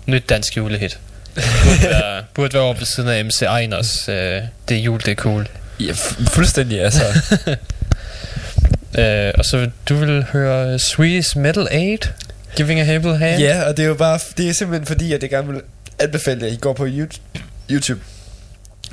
Nyt 0.05 0.23
dansk 0.29 0.57
julehit. 0.57 0.99
Burde 1.35 1.83
være, 1.83 2.23
burde 2.33 2.53
være 2.53 2.63
over 2.63 2.73
ved 2.73 2.85
siden 2.85 3.09
af 3.09 3.25
MC 3.25 3.41
Einers. 3.59 4.09
Øh, 4.09 4.41
det 4.69 4.77
er 4.77 4.81
jul, 4.81 4.99
det 4.99 5.07
er 5.07 5.15
cool. 5.15 5.47
ja, 5.79 5.91
fu- 5.91 6.25
fuldstændig, 6.29 6.81
altså. 6.81 7.03
Øh, 8.99 9.31
og 9.37 9.45
så 9.45 9.69
du 9.89 9.95
vil 9.95 10.23
høre 10.31 10.79
Swedish 10.79 11.37
Metal 11.37 11.67
Aid, 11.71 11.97
Giving 12.55 12.79
a 12.79 12.95
Able 12.95 13.17
Hand. 13.17 13.41
Ja, 13.41 13.63
og 13.63 13.77
det 13.77 13.83
er 13.83 13.87
jo 13.87 13.93
bare, 13.93 14.19
det 14.37 14.49
er 14.49 14.53
simpelthen 14.53 14.85
fordi, 14.87 15.13
at 15.13 15.21
jeg 15.21 15.29
gerne 15.29 15.47
vil 15.53 15.61
anbefale, 15.99 16.45
at 16.47 16.53
I 16.53 16.55
går 16.55 16.73
på 16.73 16.85
Yout- 16.87 17.19
YouTube 17.69 18.01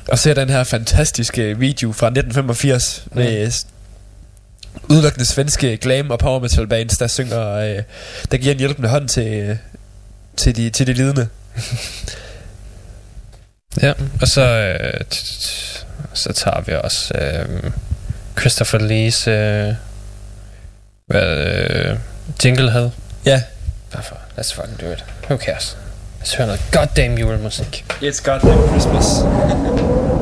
og 0.09 0.19
ser 0.19 0.35
den 0.35 0.51
her 0.51 0.65
fantastiske 0.65 1.59
video 1.59 1.93
fra 1.93 2.07
1985 2.07 3.05
med, 3.13 3.51
udelukkende 4.89 5.27
svenske 5.27 5.77
glam 5.77 6.11
og 6.11 6.19
power 6.19 6.41
metal 6.41 6.67
bands, 6.67 6.99
der 6.99 7.07
synger, 7.07 7.51
øh, 7.51 7.83
der 8.31 8.37
giver 8.37 8.53
en 8.53 8.59
hjælpende 8.59 8.89
hånd 8.89 9.09
til, 9.09 9.27
øh, 9.27 9.57
til, 10.37 10.57
de, 10.57 10.71
til 10.71 10.87
de 10.87 10.93
lidende. 10.93 11.29
Ja, 13.83 13.93
og 14.21 14.29
så, 14.29 14.43
øh, 14.43 15.01
så 16.15 16.33
tager 16.33 16.61
vi 16.61 16.75
også 16.75 17.15
øh, 17.15 17.71
Christopher 18.39 18.79
Lees 18.79 19.29
øh, 19.29 19.75
hvad, 21.07 21.37
øh, 21.37 21.99
jingle 22.45 22.71
havde. 22.71 22.93
Ja. 23.25 23.43
Hvorfor? 23.93 24.17
Let's 24.39 24.55
fucking 24.55 24.81
do 24.81 24.93
it. 24.93 25.05
Who 25.31 25.37
cares? 25.39 25.77
Lad 26.19 26.23
os 26.23 26.35
høre 26.35 26.47
noget 26.47 26.63
goddamn 26.73 27.19
julemusik. 27.19 27.85
It's 28.03 28.23
goddamn 28.25 28.69
Christmas. 28.69 29.07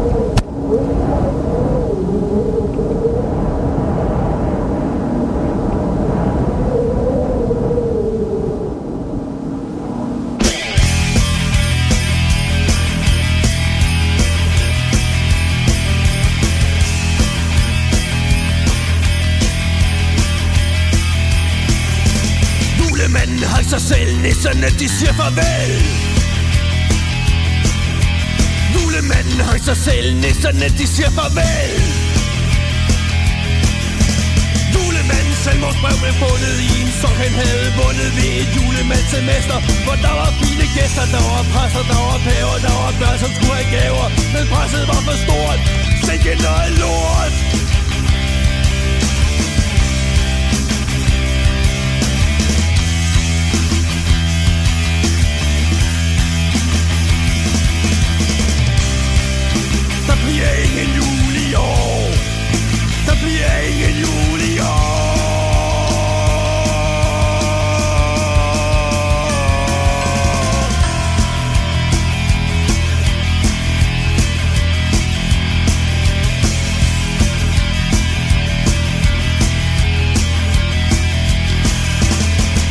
selv, 24.45 24.78
de 24.80 24.88
siger 24.99 25.14
farvel. 25.20 25.72
Julemanden 28.74 29.40
har 29.49 29.59
sig 29.68 29.78
selv, 29.86 30.09
nisserne 30.22 30.68
de 30.78 30.86
siger 30.95 31.11
farvel. 31.18 31.72
Julemandens 34.74 35.40
selvmordsbrev 35.45 35.97
blev 36.03 36.14
fundet 36.24 36.57
i 36.68 36.70
en 36.82 36.90
sok 37.01 37.16
han 37.24 37.34
havde 37.42 37.66
vundet 37.78 38.11
ved 38.16 38.30
et 38.40 38.49
julemandssemester 38.57 39.59
Hvor 39.84 39.97
der 40.07 40.14
var 40.20 40.30
fine 40.40 40.66
gæster, 40.76 41.07
der 41.14 41.22
var 41.30 41.42
præster, 41.53 41.84
der 41.92 42.01
var 42.07 42.18
paver, 42.26 42.57
der 42.66 42.74
var 42.80 42.90
børn 43.01 43.18
som 43.22 43.30
skulle 43.36 43.57
have 43.61 43.70
gaver 43.76 44.07
Men 44.34 44.45
presset 44.53 44.84
var 44.90 45.01
for 45.07 45.16
stort, 45.24 45.59
sikke 46.07 46.32
noget 46.47 46.70
lort. 46.82 47.63
Bliver 60.35 60.53
ingen 60.53 60.95
jul 60.97 61.35
i 61.51 61.55
år. 61.55 62.11
Der 63.07 63.14
bliver 63.22 63.59
ingen 63.70 63.95
jul 64.03 64.41
i 64.41 64.59
år. 64.59 65.14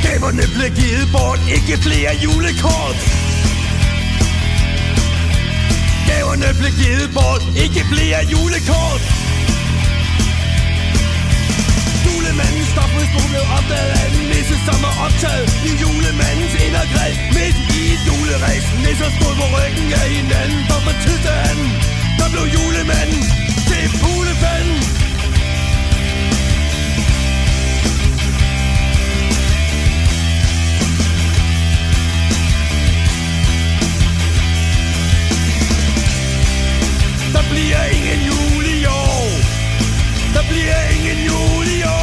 Gaverne 0.03 0.43
blev 0.55 0.70
givet 0.76 1.07
bort, 1.11 1.39
ikke 1.55 1.84
flere 1.84 2.11
julekort. 2.24 3.22
Gaverne 6.34 6.59
blev 6.61 6.73
givet 6.84 7.09
bort, 7.17 7.43
ikke 7.63 7.81
flere 7.91 8.17
julekort. 8.34 9.03
Julemandens 12.05 12.69
stofmisbrug 12.73 13.27
blev 13.34 13.45
opdaget 13.57 13.91
af 13.99 14.05
en 14.09 14.17
nisse, 14.31 14.55
som 14.67 14.79
er 14.89 14.93
optaget 15.05 15.47
i 15.69 15.71
julemandens 15.84 16.53
inderkreds 16.65 17.17
Midt 17.36 17.57
i 17.79 17.81
et 17.93 18.01
juleræs, 18.07 18.65
nisser 18.84 19.09
stod 19.17 19.34
på 19.41 19.45
ryggen 19.55 19.88
af 20.01 20.07
hinanden. 20.17 20.59
For 20.69 20.79
fra 20.86 20.93
tid 21.03 21.17
til 21.25 21.36
anden, 21.49 21.69
der 22.19 22.27
blev 22.34 22.45
julemanden 22.55 23.23
til 23.69 23.84
fuglefanden. 24.01 25.03
Bliver 37.54 37.84
ingen 37.97 38.20
jul 38.30 38.66
i 38.66 38.86
år. 38.86 39.28
Der 40.36 40.43
bliver 40.49 40.82
ingen 40.95 41.20
jul 41.28 41.68
i 41.78 41.84
år. 41.84 42.03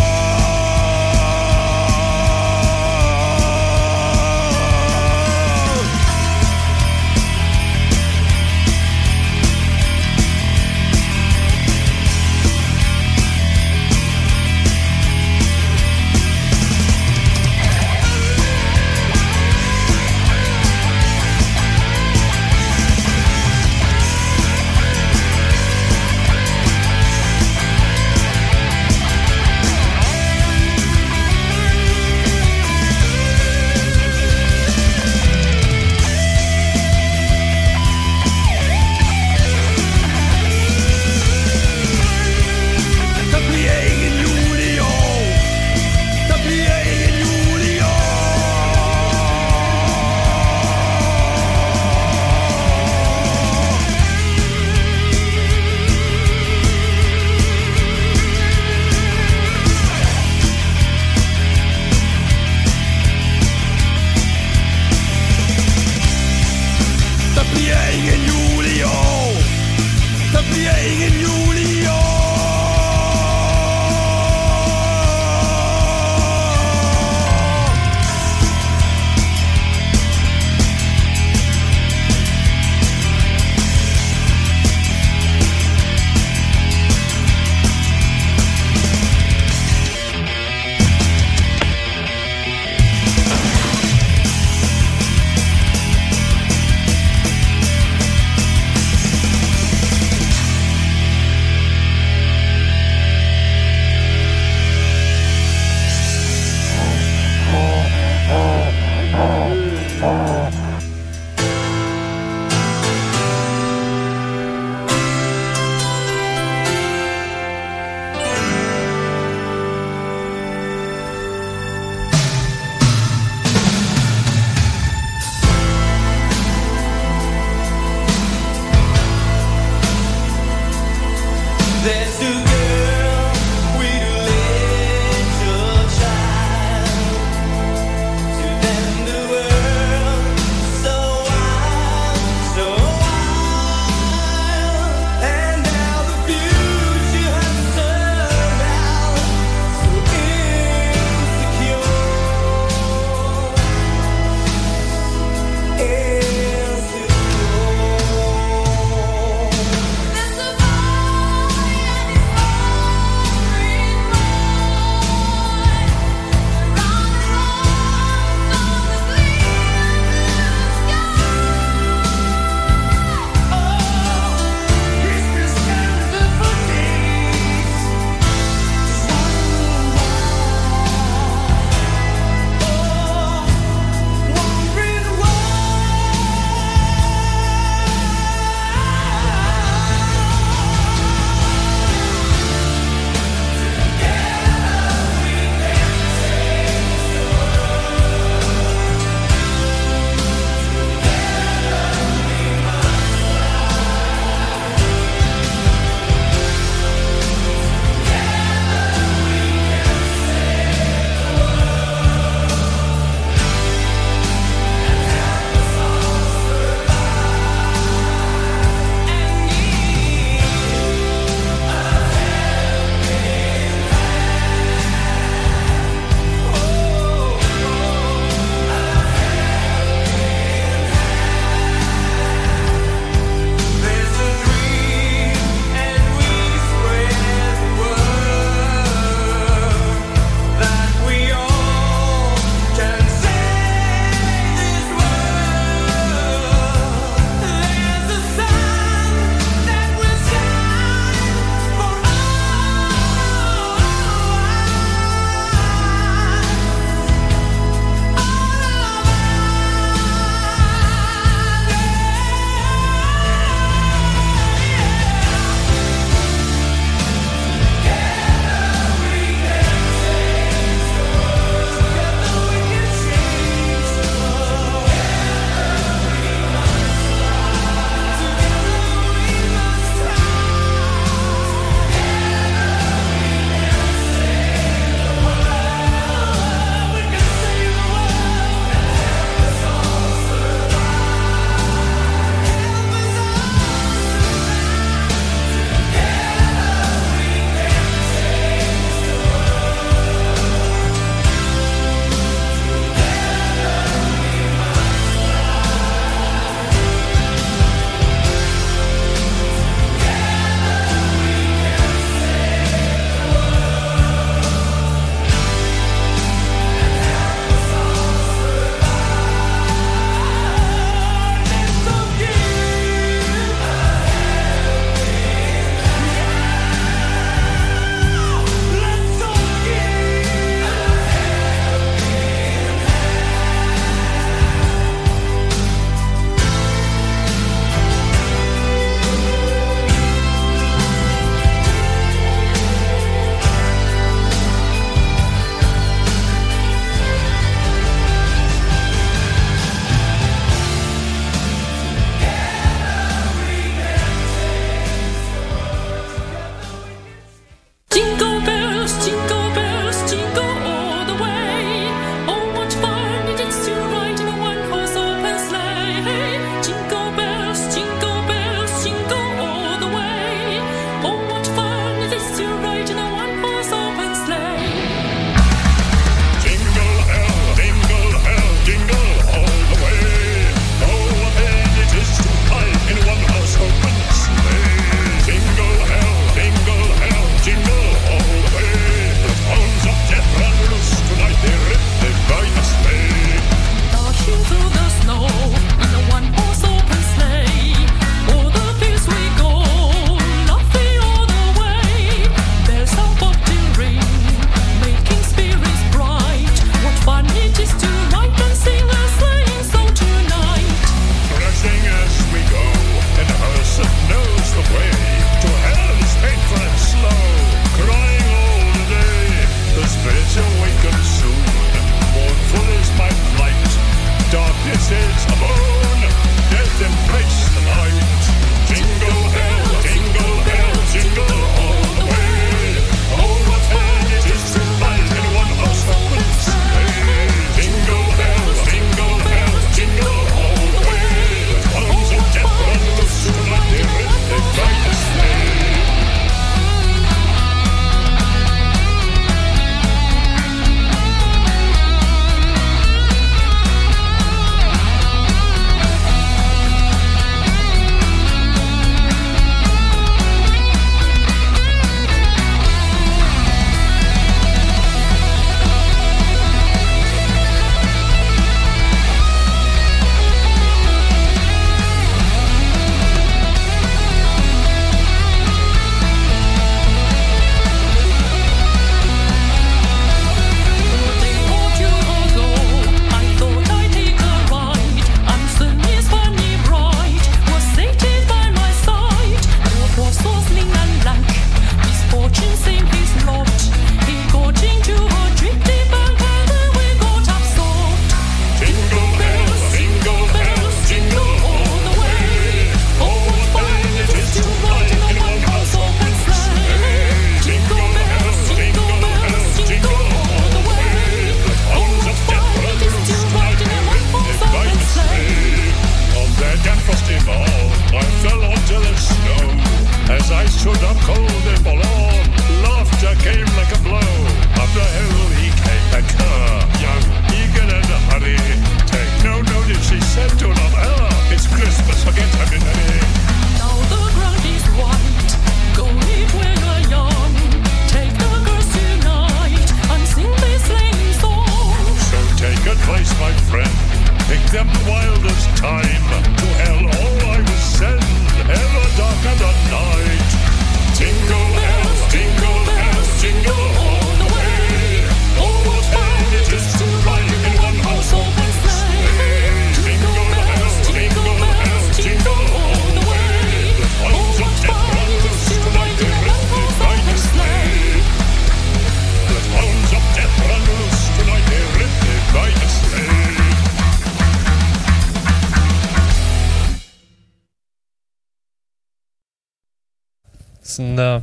Sådan 580.80 580.98
der... 580.98 581.20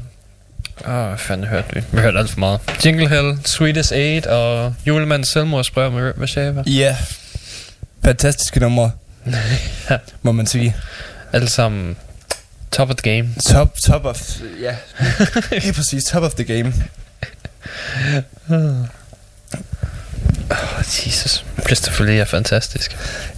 Åh, 0.88 0.94
oh, 0.94 1.08
hvad 1.08 1.18
fanden 1.18 1.48
hørte 1.48 1.74
vi? 1.74 1.84
Vi 1.92 2.00
hørte 2.00 2.20
alt 2.20 2.30
for 2.30 2.40
meget. 2.40 2.60
Jingle 2.86 3.10
Hell, 3.10 3.40
Sweetest 3.46 3.92
Aid 3.92 4.28
og 4.28 4.76
Julemandens 4.88 5.30
selvmordsbrev 5.30 5.92
med 5.92 6.28
sagde 6.28 6.64
Ja. 6.68 6.98
Fantastiske 8.06 8.60
numre, 8.60 8.92
Ja. 9.90 9.98
må 10.22 10.32
man 10.32 10.46
sige. 10.48 10.76
Alle 11.34 11.50
sammen 11.50 11.98
top 12.72 12.90
of 12.90 12.96
the 12.96 13.16
game. 13.16 13.30
Top, 13.50 13.78
top 13.86 14.06
of... 14.06 14.22
Ja. 14.62 14.76
Helt 15.62 15.76
præcis, 15.76 16.04
top 16.04 16.24
of 16.24 16.34
the 16.34 16.44
game. 16.44 16.74
Oh, 20.50 20.80
Jesus. 21.06 21.46
Christopher 21.66 22.06
Lee 22.06 22.20
er 22.20 22.26
fantastisk. 22.26 22.98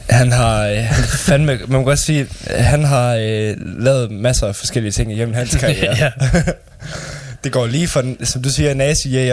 Han 0.10 0.32
har 0.32 0.68
øh, 0.68 0.78
han 0.78 1.04
fandme, 1.28 1.60
man 1.68 1.80
må 1.80 1.84
godt 1.84 2.00
sige, 2.00 2.28
han 2.48 2.84
har 2.84 3.16
øh, 3.16 3.56
lavet 3.84 4.12
masser 4.12 4.48
af 4.48 4.56
forskellige 4.56 4.92
ting 4.92 5.12
igennem 5.14 5.34
hans 5.36 5.56
karriere. 5.62 5.96
ja. 5.98 6.12
Det 7.44 7.52
går 7.52 7.68
lige 7.68 7.88
fra, 7.88 8.04
som 8.24 8.42
du 8.42 8.50
siger, 8.50 8.74
nazi 8.74 9.32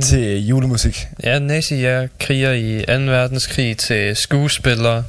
til 0.00 0.46
julemusik. 0.46 1.08
ja, 1.24 1.38
nazi 1.38 1.84
er 1.84 2.08
kriger 2.20 2.52
i 2.52 2.84
2. 2.86 2.92
verdenskrig 2.92 3.76
til 3.76 4.16
skuespillere 4.16 5.04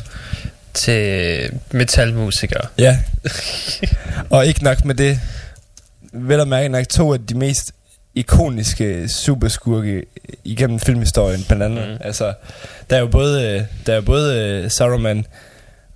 til 0.74 1.50
metalmusikere. 1.72 2.68
Ja. 2.78 2.98
Og 4.30 4.46
ikke 4.46 4.64
nok 4.64 4.86
med 4.86 4.96
det, 4.96 5.20
vel 6.14 6.40
at 6.40 6.48
mærke 6.48 6.70
nok 6.70 6.90
to 6.90 7.14
af 7.14 7.20
de 7.20 7.34
mest 7.38 7.72
ikoniske 8.20 9.10
superskurke 9.10 10.04
igennem 10.44 10.80
filmhistorien, 10.80 11.44
blandt 11.44 11.64
andet. 11.64 11.90
Mm. 11.90 11.98
Altså, 12.02 12.34
der 12.90 12.96
er 12.96 13.00
jo 13.00 13.08
både, 13.08 13.48
øh, 13.48 13.64
der 13.86 13.92
er 13.92 13.96
jo 13.96 14.02
både 14.02 14.38
øh, 14.40 14.72
Saruman, 14.72 15.26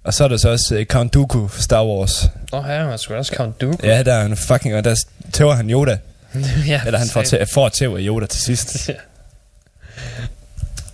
og 0.03 0.13
så 0.13 0.23
er 0.23 0.27
der 0.27 0.37
så 0.37 0.49
også 0.49 0.75
øh, 0.75 0.85
Count 0.85 1.13
Dooku 1.13 1.47
fra 1.47 1.61
Star 1.61 1.85
Wars. 1.85 2.21
Her 2.53 2.59
er 2.61 2.97
sgu 2.97 3.13
da 3.13 3.17
også 3.17 3.35
Count 3.35 3.61
Dooku. 3.61 3.87
Ja, 3.87 4.03
der 4.03 4.13
er 4.13 4.21
han 4.21 4.37
fucking, 4.37 4.75
og 4.75 4.83
der 4.83 4.95
tæver 5.33 5.53
han 5.53 5.69
Yoda. 5.69 5.97
ja 6.67 6.81
Eller 6.85 6.99
han 6.99 7.07
får, 7.07 7.21
tæ- 7.23 7.43
får 7.53 7.69
tæv 7.69 7.95
af 7.95 8.01
Yoda 8.01 8.25
til 8.25 8.41
sidst. 8.41 8.89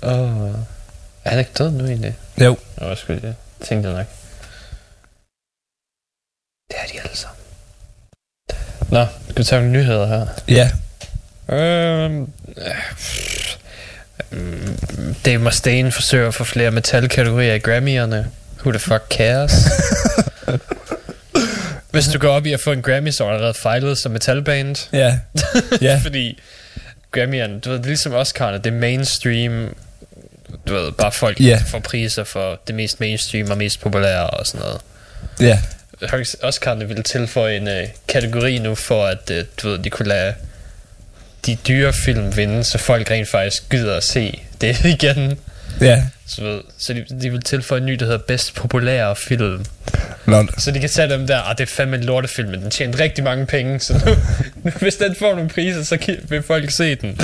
Åh. 0.04 0.50
Er 1.26 1.30
han 1.30 1.40
ikke 1.40 1.52
død 1.58 1.72
nu 1.72 1.86
egentlig? 1.86 2.16
Jo. 2.42 2.58
Nå, 2.82 2.88
jeg 2.88 2.98
skulle 2.98 3.22
det. 3.22 3.36
Tænkte 3.62 3.90
nok. 3.92 4.06
Det 6.72 6.78
er 6.78 6.88
de 6.94 7.00
alle 7.04 7.18
sammen. 7.18 7.36
Nå, 8.90 9.06
skal 9.30 9.38
vi 9.38 9.44
tage 9.44 9.62
nogle 9.62 9.78
nyheder 9.80 10.08
her? 10.08 10.26
Ja. 10.48 10.72
Øhm, 11.52 12.28
øh, 14.32 14.68
Dave 15.26 15.40
Mustaine 15.40 15.92
forsøger 15.92 16.28
at 16.28 16.34
få 16.34 16.44
flere 16.44 16.72
metalkategorier 16.72 17.54
i 17.54 17.60
Grammy'erne. 17.60 18.26
Who 18.60 18.72
the 18.72 18.80
fuck 18.80 19.04
cares? 19.10 19.54
Hvis 21.92 22.08
du 22.08 22.20
går 22.20 22.30
op 22.30 22.46
i 22.46 22.54
at 22.54 22.60
få 22.60 22.72
en 22.72 22.82
Grammy, 22.82 23.12
så 23.12 23.24
er 23.24 23.28
du 23.28 23.34
allerede 23.34 23.54
fejlet 23.54 23.98
som 23.98 24.12
metalband. 24.12 24.76
Ja. 24.94 25.20
Ja. 25.82 26.00
Fordi 26.04 26.40
Grammy'erne, 27.18 27.60
du 27.60 27.70
ved, 27.70 27.78
det 27.78 27.84
er 27.84 27.88
ligesom 27.88 28.14
Oscar'erne, 28.14 28.58
det 28.58 28.68
er 28.68 28.72
mainstream, 28.72 29.76
du 30.68 30.74
ved, 30.74 30.92
bare 30.92 31.12
folk 31.12 31.38
yeah. 31.42 31.66
får 31.66 31.80
priser 31.80 32.24
for 32.24 32.60
det 32.68 32.76
mest 32.76 33.00
mainstream 33.00 33.52
og 33.52 33.58
mest 33.58 33.82
populære 33.82 34.28
og 34.30 34.48
sådan 34.48 34.62
noget. 34.62 34.82
Ja. 35.40 35.60
Oscar'erne 36.44 36.84
ville 36.84 37.04
tilføje 37.04 37.58
en 37.58 37.68
uh, 37.68 37.90
kategori 38.08 38.58
nu 38.58 38.76
for, 38.76 39.06
at 39.06 39.32
uh, 39.32 39.38
du 39.62 39.70
ved, 39.70 39.80
de 39.80 39.90
kunne 39.90 40.08
lade 40.08 40.34
de 41.46 41.58
dyre 41.68 41.94
film 41.94 42.38
vinde, 42.38 42.64
så 42.64 42.78
folk 42.78 43.12
rent 43.12 43.28
faktisk 43.28 43.70
gider 43.70 43.98
at 43.98 44.04
se 44.04 44.42
det 44.62 44.86
igen. 44.96 45.40
Ja. 45.82 46.04
Så, 46.28 46.42
ved, 46.42 46.62
så 46.78 46.94
de, 46.94 47.06
de 47.22 47.30
vil 47.30 47.42
tilføje 47.42 47.80
en 47.80 47.86
ny, 47.86 47.94
der 47.94 48.06
hedder 48.06 48.20
bedst 48.28 48.56
populære 48.56 49.16
film. 49.16 49.66
Lol. 50.26 50.50
Så 50.58 50.72
de 50.72 50.80
kan 50.80 50.90
tage 50.90 51.10
dem 51.10 51.28
der, 51.28 51.42
ah, 51.42 51.58
det 51.58 51.64
er 51.64 51.68
fandme 51.68 51.98
en 51.98 52.04
lortefilm, 52.04 52.50
men 52.50 52.62
den 52.62 52.72
tjener 52.72 53.00
rigtig 53.00 53.24
mange 53.24 53.46
penge, 53.46 53.80
så 53.80 53.94
nu, 54.64 54.72
hvis 54.82 54.96
den 54.96 55.16
får 55.16 55.36
nogle 55.36 55.50
priser, 55.50 55.84
så 55.84 56.18
vil 56.30 56.44
folk 56.44 56.72
se 56.72 56.96
den. 56.96 57.20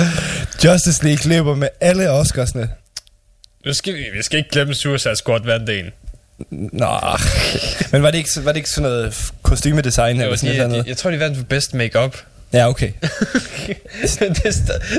Justice 0.64 1.04
League 1.04 1.28
løber 1.28 1.54
med 1.54 1.68
alle 1.80 2.10
Oscarsne. 2.10 2.68
Nu 3.66 3.74
skal 3.74 3.94
vi, 3.94 4.04
vi 4.16 4.22
skal 4.22 4.38
ikke 4.38 4.50
glemme 4.50 4.74
Suicide 4.74 5.16
Squad 5.16 5.40
vandt 5.44 5.70
en. 5.70 5.90
Nå, 6.50 6.98
men 7.92 8.02
var 8.02 8.10
det 8.10 8.18
ikke, 8.18 8.30
var 8.36 8.52
det 8.52 8.56
ikke 8.56 8.70
sådan 8.70 8.90
noget 8.90 9.30
kostymedesign 9.42 10.20
eller 10.20 10.36
sådan 10.36 10.56
noget? 10.56 10.74
andet? 10.74 10.86
jeg 10.86 10.96
tror, 10.96 11.10
de 11.10 11.20
vandt 11.20 11.36
for 11.36 11.44
bedst 11.44 11.74
makeup. 11.74 12.16
Ja, 12.52 12.68
okay. 12.68 12.92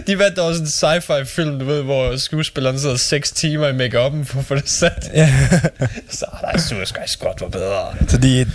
de 0.07 0.19
vandt 0.19 0.40
også 0.40 0.61
en 0.61 0.68
sci-fi 0.68 1.26
film, 1.26 1.60
du 1.60 1.65
ved, 1.65 1.84
hvor 1.84 2.18
skuespilleren 2.18 2.80
sidder 2.80 2.98
6 2.98 3.32
timer 3.32 3.68
i 3.68 3.72
make-up'en 3.72 4.26
for 4.26 4.40
at 4.40 4.45
få 4.45 4.56
det 4.56 4.69
sat. 4.69 5.11
Ja. 5.14 5.34
Så 6.10 6.26
nej, 6.41 6.57
Suicide 6.57 7.07
Squad 7.07 7.34
var 7.40 7.48
bedre. 7.48 7.95
Så 8.07 8.18
de 8.18 8.41
er 8.41 8.45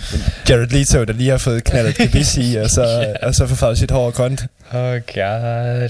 Jared 0.49 0.67
Leto, 0.67 1.03
der 1.03 1.13
lige 1.13 1.29
har 1.29 1.37
fået 1.37 1.63
knaldet 1.63 1.95
gebis 1.95 2.37
i, 2.37 2.55
og 2.55 2.69
så, 2.69 2.83
Ja. 3.21 3.27
og 3.27 3.35
så 3.35 3.47
får 3.47 3.55
farvet 3.55 3.77
sit 3.77 3.91
hår 3.91 4.05
og 4.05 4.13
grønt. 4.13 4.41
Oh 4.73 4.99
god. 5.15 5.89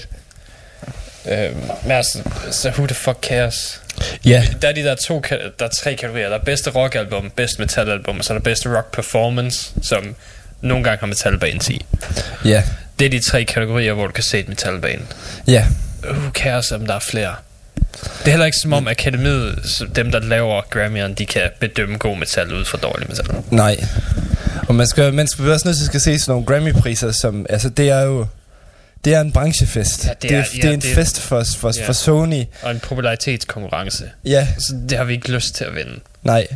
Øhm, 1.28 1.56
men 1.82 1.92
altså, 1.92 2.18
så 2.50 2.68
who 2.70 2.86
the 2.86 2.94
fuck 2.94 3.18
cares? 3.22 3.82
Ja. 4.24 4.46
Der 4.62 4.68
er 4.68 4.72
de 4.72 4.82
der 4.82 4.94
to, 4.94 5.22
der 5.58 5.64
er 5.64 5.68
tre 5.68 5.94
kategorier. 5.94 6.28
Der 6.28 6.38
er 6.38 6.44
bedste 6.44 6.70
rockalbum, 6.70 7.30
bedste 7.36 7.60
metalalbum, 7.60 8.18
og 8.18 8.24
så 8.24 8.32
er 8.32 8.38
der 8.38 8.42
bedste 8.42 8.76
rock 8.76 8.94
performance, 8.94 9.70
som 9.82 10.14
nogle 10.60 10.84
gange 10.84 11.00
har 11.00 11.06
metalband 11.06 11.70
i. 11.70 11.84
Ja. 12.44 12.62
Det 12.98 13.04
er 13.06 13.10
de 13.10 13.20
tre 13.20 13.44
kategorier, 13.44 13.92
hvor 13.92 14.06
du 14.06 14.12
kan 14.12 14.24
se 14.24 14.38
et 14.38 14.48
metalband. 14.48 15.00
Ja. 15.46 15.66
Who 16.04 16.30
cares, 16.30 16.72
om 16.72 16.86
der 16.86 16.94
er 16.94 16.98
flere? 16.98 17.34
Det 17.92 18.26
er 18.26 18.30
heller 18.30 18.46
ikke 18.46 18.58
som 18.62 18.72
om 18.72 18.88
akademiet, 18.88 19.58
så 19.64 19.86
dem 19.96 20.10
der 20.10 20.20
laver 20.20 20.60
Grammy'eren, 20.62 21.14
de 21.14 21.26
kan 21.26 21.42
bedømme 21.60 21.98
god 21.98 22.16
metal 22.16 22.52
ud 22.54 22.64
fra 22.64 22.78
dårlig 22.78 23.08
metal. 23.08 23.26
Nej. 23.50 23.84
Og 24.68 24.74
man 24.74 24.86
skal, 24.86 25.14
man 25.14 25.26
skal 25.28 25.50
også 25.50 25.68
nødt 25.68 25.76
til 25.76 25.90
at 25.98 26.02
se 26.02 26.18
sådan 26.18 26.32
nogle 26.32 26.46
Grammy-priser, 26.46 27.12
som, 27.12 27.46
altså 27.48 27.68
det 27.68 27.90
er 27.90 28.00
jo, 28.00 28.26
det 29.04 29.14
er 29.14 29.20
en 29.20 29.32
branchefest. 29.32 30.04
Ja, 30.04 30.10
det 30.10 30.22
det, 30.22 30.30
er- 30.30 30.38
er, 30.38 30.44
det 30.54 30.64
er 30.64 30.68
ja, 30.68 30.74
en 30.74 30.80
det 30.80 30.90
er- 30.90 30.94
fest 30.94 31.20
for, 31.20 31.44
for, 31.58 31.72
Ja. 31.80 31.86
for 31.86 31.92
Sony. 31.92 32.44
Og 32.62 32.70
en 32.70 32.80
popularitetskonkurrence. 32.80 34.04
Ja, 34.24 34.48
Så 34.58 34.76
det 34.88 34.98
har 34.98 35.04
vi 35.04 35.12
ikke 35.12 35.32
lyst 35.32 35.54
til 35.54 35.64
at 35.64 35.74
vinde. 35.74 36.00
nej. 36.22 36.46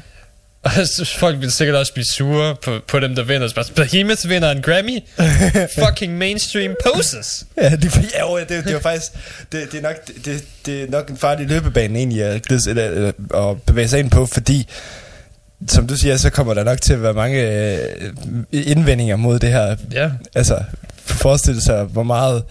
Og 0.81 0.87
så 0.89 1.15
folk 1.19 1.41
vil 1.41 1.53
sikkert 1.53 1.77
også 1.77 1.93
blive 1.93 2.05
sure 2.05 2.57
på, 2.65 2.79
på 2.89 3.01
dem, 3.01 3.15
der 3.15 3.23
vinder. 3.23 3.49
Så 3.49 3.73
Behemoth 3.77 4.29
vinder 4.29 4.51
en 4.51 4.63
Grammy? 4.63 4.99
Fucking 5.85 6.19
mainstream 6.19 6.75
poses. 6.87 7.47
Ja, 7.57 7.71
det, 7.71 8.11
ja, 8.15 8.21
jo, 8.21 8.39
det, 8.39 8.65
det 8.65 8.75
var 8.75 8.81
faktisk 8.81 9.13
det, 9.53 9.73
det, 9.73 9.79
er 9.79 9.83
nok, 9.83 9.97
det, 10.25 10.45
det 10.67 10.83
er 10.83 10.91
nok 10.91 11.11
en 11.11 11.17
farlig 11.17 11.47
løbebane 11.47 11.99
egentlig 11.99 12.23
at, 12.23 12.51
eller, 12.69 13.13
at 13.35 13.63
bevæge 13.63 13.89
sig 13.89 13.99
ind 13.99 14.11
på, 14.11 14.27
fordi 14.27 14.69
som 15.69 15.87
du 15.87 15.97
siger, 15.97 16.17
så 16.17 16.31
kommer 16.31 16.55
der 16.55 16.65
nok 16.65 16.81
til 16.81 16.93
at 16.93 17.03
være 17.03 17.15
mange 17.15 17.41
øh, 17.43 17.79
indvendinger 18.53 19.17
mod 19.17 19.39
det 19.39 19.51
her. 19.51 19.77
Ja. 19.93 20.11
Altså, 20.35 20.59
forestil 21.05 21.63
sig, 21.63 21.85
hvor 21.85 22.03
meget 22.03 22.43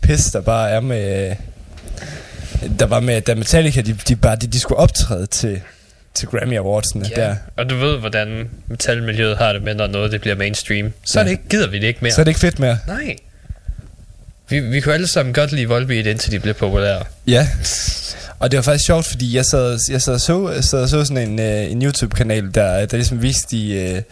pis 0.00 0.24
der 0.24 0.40
bare 0.40 0.70
er 0.70 0.80
med... 0.80 1.30
øh, 1.30 1.36
Der 2.78 2.86
var 2.86 3.00
med, 3.00 3.20
da 3.20 3.34
Metallica, 3.34 3.80
de, 3.80 3.92
de, 4.08 4.16
bare, 4.16 4.36
de, 4.36 4.46
de 4.46 4.60
skulle 4.60 4.78
optræde 4.78 5.26
til, 5.26 5.60
til 6.14 6.28
Grammy 6.28 6.58
Awards'ene 6.58 7.08
ja. 7.10 7.14
der. 7.20 7.36
Og 7.56 7.70
du 7.70 7.76
ved, 7.76 7.98
hvordan 7.98 8.48
metalmiljøet 8.68 9.38
har 9.38 9.52
det 9.52 9.62
med, 9.62 9.74
når 9.74 9.86
noget 9.86 10.12
det 10.12 10.20
bliver 10.20 10.36
mainstream. 10.36 10.92
Så 11.04 11.18
Ja. 11.20 11.24
det 11.24 11.30
ikke, 11.30 11.42
gider 11.50 11.68
vi 11.68 11.78
det 11.78 11.86
ikke 11.86 11.98
mere. 12.02 12.12
Så 12.12 12.20
er 12.20 12.24
det 12.24 12.30
ikke 12.30 12.40
fedt 12.40 12.58
mere. 12.58 12.78
Nej. 12.86 13.16
Vi, 14.48 14.60
vi 14.60 14.80
kunne 14.80 14.94
alle 14.94 15.06
sammen 15.08 15.34
godt 15.34 15.52
lide 15.52 15.66
Volbeat, 15.68 16.06
indtil 16.06 16.32
de 16.32 16.38
blev 16.40 16.54
populære. 16.54 17.04
Ja. 17.26 17.48
Og 18.38 18.50
det 18.50 18.56
var 18.56 18.62
faktisk 18.62 18.86
sjovt, 18.86 19.06
fordi 19.06 19.36
jeg 19.36 19.44
sad, 19.44 19.78
jeg 19.90 20.02
sad 20.02 20.14
og 20.14 20.20
så, 20.20 20.58
sad 20.60 20.82
og 20.82 20.88
så 20.88 21.04
sådan 21.04 21.30
en, 21.30 21.40
øh, 21.40 21.70
en 21.72 21.82
YouTube-kanal, 21.82 22.54
der, 22.54 22.86
der 22.86 22.96
ligesom 22.96 23.22
viste 23.22 23.56
de, 23.56 23.72
øh, 23.74 24.02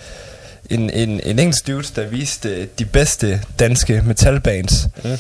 en, 0.71 0.91
en, 0.91 1.21
en 1.25 1.39
engelsk 1.39 1.67
dude, 1.67 1.87
der 1.97 2.07
viste 2.07 2.49
øh, 2.49 2.67
de 2.79 2.85
bedste 2.85 3.41
danske 3.59 4.03
metalbands. 4.07 4.89
Mm. 5.05 5.11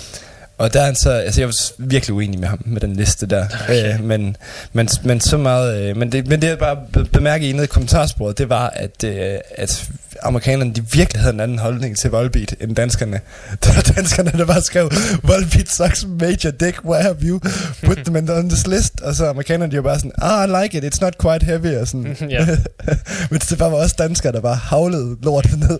Og 0.60 0.72
der 0.72 0.80
er 0.80 0.84
han 0.84 0.94
så, 0.94 1.10
altså 1.10 1.40
jeg 1.40 1.48
var 1.48 1.54
virkelig 1.78 2.14
uenig 2.14 2.40
med 2.40 2.48
ham, 2.48 2.62
med 2.66 2.80
den 2.80 2.96
liste 2.96 3.26
der. 3.26 3.46
Okay. 3.62 3.94
Øh, 3.94 4.04
men, 4.04 4.36
men, 4.72 4.88
men 5.04 5.20
så 5.20 5.36
meget, 5.36 5.82
øh, 5.82 5.96
men, 5.96 6.12
det, 6.12 6.26
men 6.26 6.42
det 6.42 6.48
jeg 6.48 6.58
bare 6.58 6.76
be- 6.92 7.04
bemærke 7.04 7.50
i 7.50 7.62
i 7.62 7.66
kommentarsporet, 7.66 8.38
det 8.38 8.48
var, 8.48 8.68
at, 8.68 9.04
øh, 9.04 9.38
at 9.54 9.88
amerikanerne, 10.22 10.74
de 10.74 10.84
virkelig 10.92 11.22
havde 11.22 11.34
en 11.34 11.40
anden 11.40 11.58
holdning 11.58 11.98
til 11.98 12.10
Volbeat 12.10 12.54
end 12.60 12.76
danskerne. 12.76 13.20
Der 13.64 13.74
var 13.74 13.92
danskerne, 13.96 14.32
der 14.32 14.44
bare 14.44 14.62
skrev, 14.62 14.90
Volbeat 15.22 15.68
sucks 15.68 16.06
major 16.20 16.50
dick, 16.50 16.84
why 16.84 17.02
have 17.02 17.16
you 17.22 17.40
put 17.84 17.96
them 17.96 18.16
on 18.30 18.48
this 18.48 18.66
list? 18.66 19.00
Og 19.00 19.14
så 19.14 19.26
amerikanerne, 19.26 19.72
de 19.72 19.76
var 19.76 19.82
bare 19.82 19.98
sådan, 19.98 20.12
ah, 20.22 20.48
I 20.48 20.62
like 20.62 20.78
it, 20.78 20.94
it's 20.94 20.98
not 21.00 21.18
quite 21.22 21.44
heavy, 21.46 21.76
og 21.76 21.88
sådan. 21.88 22.16
Men 23.30 23.40
det 23.40 23.58
bare 23.58 23.72
var 23.72 23.78
også 23.78 23.94
danskere, 23.98 24.32
der 24.32 24.40
bare 24.40 24.56
havlede 24.56 25.16
lortet 25.22 25.58
ned. 25.58 25.78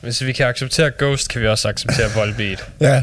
Hvis 0.00 0.24
vi 0.24 0.32
kan 0.32 0.46
acceptere 0.46 0.90
Ghost, 0.98 1.28
kan 1.28 1.40
vi 1.40 1.48
også 1.48 1.68
acceptere 1.68 2.10
Volbeat. 2.14 2.64
Ja, 2.80 3.02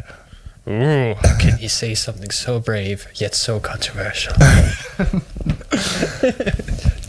Ooh, 0.68 1.14
how 1.15 1.40
can 1.40 1.52
he 1.60 1.69
say 1.69 1.94
something 1.95 2.34
so 2.34 2.60
brave, 2.60 2.98
yet 3.22 3.35
so 3.35 3.60
controversial? 3.60 4.34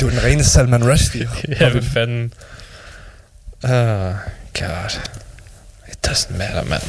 du 0.00 0.06
er 0.06 0.10
den 0.10 0.24
rene 0.24 0.44
Salman 0.44 0.90
Rushdie. 0.90 1.28
ja, 1.60 1.70
hvad 1.70 1.82
fanden. 1.82 2.32
Oh, 3.62 4.14
God. 4.60 5.00
It 5.88 6.06
doesn't 6.06 6.38
matter, 6.38 6.64
man. 6.64 6.80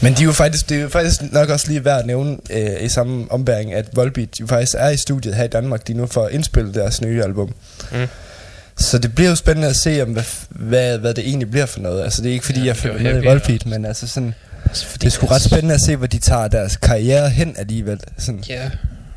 Men 0.00 0.14
de 0.14 0.22
er 0.22 0.24
jo 0.24 0.32
faktisk, 0.32 0.68
det 0.68 0.76
er 0.76 0.82
jo 0.82 0.88
faktisk 0.88 1.22
nok 1.32 1.48
også 1.48 1.68
lige 1.68 1.84
værd 1.84 1.98
at 2.00 2.06
nævne 2.06 2.36
øh, 2.50 2.82
i 2.82 2.88
samme 2.88 3.32
ombæring, 3.32 3.72
at 3.74 3.96
Volbeat 3.96 4.40
jo 4.40 4.46
faktisk 4.46 4.74
er 4.78 4.88
i 4.88 4.96
studiet 4.96 5.34
her 5.34 5.44
i 5.44 5.48
Danmark 5.48 5.88
lige 5.88 5.96
nu 5.96 6.06
for 6.06 6.24
at 6.24 6.32
indspille 6.32 6.74
deres 6.74 7.00
nye 7.00 7.22
album. 7.22 7.54
Mm. 7.92 8.06
Så 8.76 8.98
det 8.98 9.14
bliver 9.14 9.30
jo 9.30 9.36
spændende 9.36 9.68
at 9.68 9.76
se, 9.76 10.02
om 10.02 10.08
hvad, 10.12 10.24
hvad, 10.48 10.98
hvad 10.98 11.14
det 11.14 11.28
egentlig 11.28 11.50
bliver 11.50 11.66
for 11.66 11.80
noget. 11.80 12.04
Altså 12.04 12.22
det 12.22 12.28
er 12.28 12.32
ikke 12.32 12.46
fordi, 12.46 12.60
Ja, 12.60 12.66
jeg 12.66 12.76
følger 12.76 13.02
med 13.02 13.22
i 13.22 13.26
Volbeat, 13.26 13.66
men 13.66 13.84
altså 13.84 14.08
sådan... 14.08 14.34
Altså, 14.74 14.86
fordi 14.86 15.04
Det 15.04 15.06
er 15.06 15.10
sgu 15.14 15.26
ret 15.26 15.42
spændende 15.42 15.74
at 15.74 15.80
se, 15.80 15.96
hvor 15.96 16.06
de 16.06 16.18
tager 16.18 16.48
deres 16.48 16.76
karriere 16.76 17.30
hen 17.30 17.54
alligevel. 17.58 18.00
Sådan. 18.18 18.44
Ja, 18.48 18.70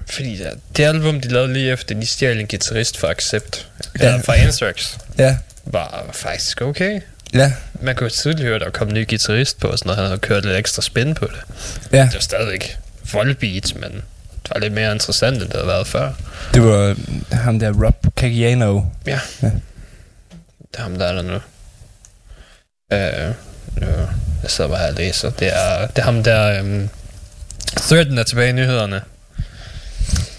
fordi 0.09 0.37
det, 0.37 0.47
det 0.77 0.83
album, 0.83 1.21
de 1.21 1.27
lavede 1.27 1.53
lige 1.53 1.71
efter, 1.71 1.95
de 1.99 2.05
stjal 2.05 2.39
en 2.39 2.47
guitarist 2.47 2.97
fra 2.97 3.09
Accept, 3.09 3.67
Ja. 3.99 4.05
eller 4.07 4.21
fra 4.21 4.35
Anthrax, 4.37 4.97
Ja, 5.17 5.37
var 5.65 6.05
faktisk 6.13 6.61
okay. 6.61 7.01
ja, 7.33 7.53
Man 7.81 7.95
kunne 7.95 8.09
tydeligt 8.09 8.41
høre, 8.45 8.55
at 8.55 8.61
der 8.61 8.69
kom 8.69 8.87
en 8.87 8.93
ny 8.93 9.07
guitarist 9.09 9.59
på, 9.59 9.67
og 9.67 9.77
sådan 9.77 9.87
noget. 9.87 9.97
Han 9.97 10.05
havde 10.05 10.19
kørt 10.19 10.45
lidt 10.45 10.57
ekstra 10.57 10.81
spin 10.81 11.15
på 11.15 11.25
det. 11.25 11.55
ja. 11.91 12.03
Det 12.03 12.13
var 12.13 12.19
stadigvæk 12.19 12.77
voldbeat, 13.13 13.73
men 13.75 13.91
det 14.43 14.51
var 14.53 14.59
lidt 14.59 14.73
mere 14.73 14.91
interessant, 14.93 15.35
end 15.37 15.43
det 15.45 15.53
havde 15.53 15.67
været 15.67 15.87
før. 15.87 16.13
Det 16.53 16.63
var 16.63 16.95
ham 17.35 17.59
der, 17.59 17.83
Rob 17.85 18.07
Caggiano. 18.15 18.81
Ja. 19.07 19.19
Ja. 19.41 19.47
Det 20.71 20.77
er 20.77 20.81
ham, 20.81 20.95
der 20.95 21.05
er 21.05 21.13
der 21.13 21.21
nu. 21.21 21.39
Øh, 22.93 23.33
nu, 23.81 23.87
jeg 24.43 24.51
sidder 24.51 24.69
bare 24.69 24.79
her 24.79 24.87
og 24.87 24.93
læser. 24.93 25.29
Det 25.29 25.47
er, 25.47 25.87
det 25.87 25.97
er 25.97 26.03
ham 26.03 26.23
der... 26.23 26.61
Um, 26.61 26.89
Threaden 27.77 28.17
er 28.17 28.23
tilbage 28.23 28.49
i 28.49 28.51
nyhederne. 28.51 29.01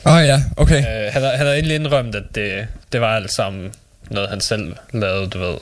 Åh 0.06 0.12
oh, 0.12 0.26
ja, 0.26 0.42
okay. 0.56 0.78
Øh, 0.78 1.12
han, 1.12 1.22
har, 1.22 1.30
han 1.30 1.46
har 1.46 1.52
endelig 1.52 1.74
indrømt, 1.74 2.14
at 2.14 2.22
det, 2.34 2.66
det 2.92 3.00
var 3.00 3.16
alt 3.16 3.32
sammen 3.32 3.72
noget, 4.10 4.28
han 4.28 4.40
selv 4.40 4.76
lavede, 4.92 5.26
du 5.30 5.38
ved. 5.38 5.56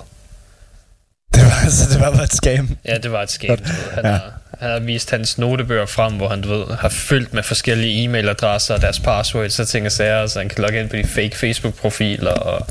Det 1.34 1.44
var, 1.44 1.64
altså, 1.64 1.92
det 1.92 2.00
var 2.00 2.10
bare 2.10 2.24
et 2.24 2.32
scam. 2.32 2.76
Ja, 2.84 2.98
det 2.98 3.12
var 3.12 3.22
et. 3.22 3.36
Godt. 3.48 3.58
Du 3.60 3.64
ved. 3.64 3.92
Han, 3.94 4.04
ja. 4.04 4.10
har, 4.10 4.32
han 4.60 4.70
har 4.70 4.78
vist 4.78 5.10
hans 5.10 5.38
notebøger 5.38 5.86
frem, 5.86 6.12
hvor 6.12 6.28
han, 6.28 6.40
du 6.40 6.48
ved, 6.48 6.76
har 6.76 6.88
fyldt 6.88 7.34
med 7.34 7.42
forskellige 7.42 8.04
e-mailadresser 8.04 8.74
og 8.74 8.82
deres 8.82 9.00
passwords 9.00 9.60
og 9.60 9.68
ting 9.68 9.86
og 9.86 9.92
sager, 9.92 10.26
så 10.26 10.38
han 10.38 10.48
kan 10.48 10.62
logge 10.62 10.80
ind 10.80 10.90
på 10.90 10.96
de 10.96 11.04
fake 11.04 11.36
Facebook-profiler 11.36 12.32
og 12.32 12.66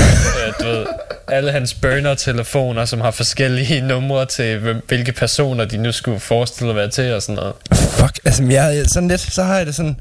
øh, 0.00 0.52
du 0.60 0.66
ved, 0.66 0.86
alle 1.28 1.52
hans 1.52 1.74
burner-telefoner, 1.74 2.84
som 2.84 3.00
har 3.00 3.10
forskellige 3.10 3.80
numre 3.92 4.26
til, 4.26 4.58
hvem, 4.58 4.84
hvilke 4.88 5.12
personer 5.12 5.64
de 5.64 5.76
nu 5.76 5.92
skulle 5.92 6.20
forestille 6.20 6.70
at 6.70 6.76
være 6.76 6.88
til 6.90 7.14
og 7.14 7.22
sådan 7.22 7.34
noget. 7.34 7.54
Fuck, 7.72 8.18
altså 8.24 8.44
jeg, 8.44 8.84
sådan 8.86 9.08
lidt, 9.08 9.20
så 9.20 9.42
har 9.42 9.56
jeg 9.56 9.66
det 9.66 9.74
sådan... 9.74 10.00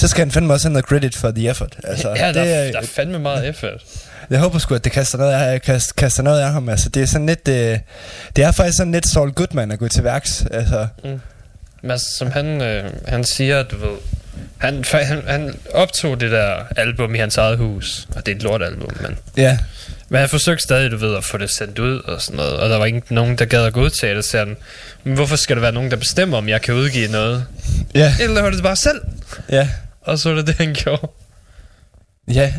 Så 0.00 0.08
skal 0.08 0.20
han 0.24 0.30
fandme 0.30 0.52
også 0.52 0.68
have 0.68 0.72
noget 0.72 0.84
credit 0.84 1.16
for 1.16 1.30
the 1.30 1.50
effort. 1.50 1.76
Altså, 1.84 2.08
ja, 2.08 2.26
der, 2.26 2.32
det 2.32 2.54
er, 2.54 2.56
er, 2.56 2.72
der 2.72 2.80
er 2.80 2.86
fandme 2.86 3.18
meget 3.18 3.48
effort. 3.48 3.82
Jeg 4.30 4.38
håber 4.40 4.58
sgu, 4.58 4.74
at 4.74 4.84
det 4.84 4.92
kaster 4.92 5.18
noget 5.18 5.32
af, 5.32 5.62
kast, 5.62 5.96
kaster 5.96 6.22
noget 6.22 6.40
af 6.40 6.52
ham. 6.52 6.68
Altså, 6.68 6.88
det 6.88 7.02
er 7.02 7.06
sådan 7.06 7.26
lidt... 7.26 7.48
Øh, 7.48 7.78
det 8.36 8.44
er 8.44 8.52
faktisk 8.52 8.76
sådan 8.76 8.92
lidt 8.92 9.08
Saul 9.08 9.32
Goodman 9.32 9.70
at 9.70 9.78
gå 9.78 9.88
til 9.88 10.04
værks. 10.04 10.44
Altså, 10.50 10.86
Men 11.82 11.98
som 11.98 12.30
han, 12.30 12.62
øh, 12.62 12.90
han 13.08 13.24
siger, 13.24 13.62
du 13.62 13.76
ved, 13.76 13.96
han, 14.58 14.84
han, 14.92 15.22
han 15.26 15.54
optog 15.74 16.20
det 16.20 16.30
der 16.30 16.56
album 16.76 17.14
i 17.14 17.18
hans 17.18 17.36
eget 17.36 17.58
hus, 17.58 18.08
og 18.16 18.26
det 18.26 18.32
er 18.32 18.36
et 18.36 18.42
lortalbum, 18.42 18.90
men, 19.00 19.18
ja. 19.36 19.58
men 20.08 20.20
han 20.20 20.28
forsøgte 20.28 20.62
stadig, 20.62 20.90
du 20.90 20.96
ved, 20.96 21.16
at 21.16 21.24
få 21.24 21.38
det 21.38 21.50
sendt 21.50 21.78
ud 21.78 22.00
og 22.00 22.22
sådan 22.22 22.36
noget, 22.36 22.52
og 22.52 22.70
der 22.70 22.76
var 22.76 22.84
ikke 22.84 23.02
nogen, 23.14 23.38
der 23.38 23.44
gad 23.44 23.64
at 23.64 23.72
godtage 23.72 24.14
det, 24.16 24.24
så 24.24 24.38
han, 24.38 24.56
men 25.04 25.14
hvorfor 25.14 25.36
skal 25.36 25.56
der 25.56 25.60
være 25.62 25.72
nogen, 25.72 25.90
der 25.90 25.96
bestemmer, 25.96 26.38
om 26.38 26.48
jeg 26.48 26.62
kan 26.62 26.74
udgive 26.74 27.08
noget? 27.08 27.46
Ja, 27.94 28.14
Jeg 28.20 28.28
laver 28.28 28.50
det 28.50 28.62
bare 28.62 28.76
selv, 28.76 29.00
ja. 29.50 29.68
og 30.00 30.18
så 30.18 30.28
var 30.28 30.36
det 30.36 30.46
det, 30.46 30.54
han 30.54 30.74
gjorde. 30.74 31.08
Ja, 32.28 32.52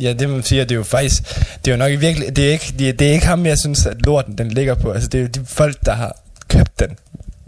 ja, 0.00 0.12
det 0.12 0.28
man 0.28 0.42
siger, 0.42 0.64
det 0.64 0.70
er 0.74 0.76
jo 0.76 0.82
faktisk, 0.84 1.22
det 1.64 1.70
er 1.70 1.72
jo 1.72 1.76
nok 1.76 1.92
i 1.92 1.96
virkelig, 1.96 2.36
det 2.36 2.48
er 2.48 2.52
ikke, 2.52 2.74
det 2.78 2.88
er, 2.88 2.92
det 2.92 3.08
er 3.08 3.12
ikke 3.12 3.26
ham, 3.26 3.46
jeg 3.46 3.58
synes, 3.58 3.86
at 3.86 3.96
lorten 4.06 4.38
den 4.38 4.50
ligger 4.50 4.74
på. 4.74 4.92
Altså, 4.92 5.08
det 5.08 5.18
er 5.18 5.22
jo 5.22 5.28
de 5.28 5.44
folk, 5.46 5.76
der 5.86 5.92
har 5.94 6.16
købt 6.48 6.80
den, 6.80 6.96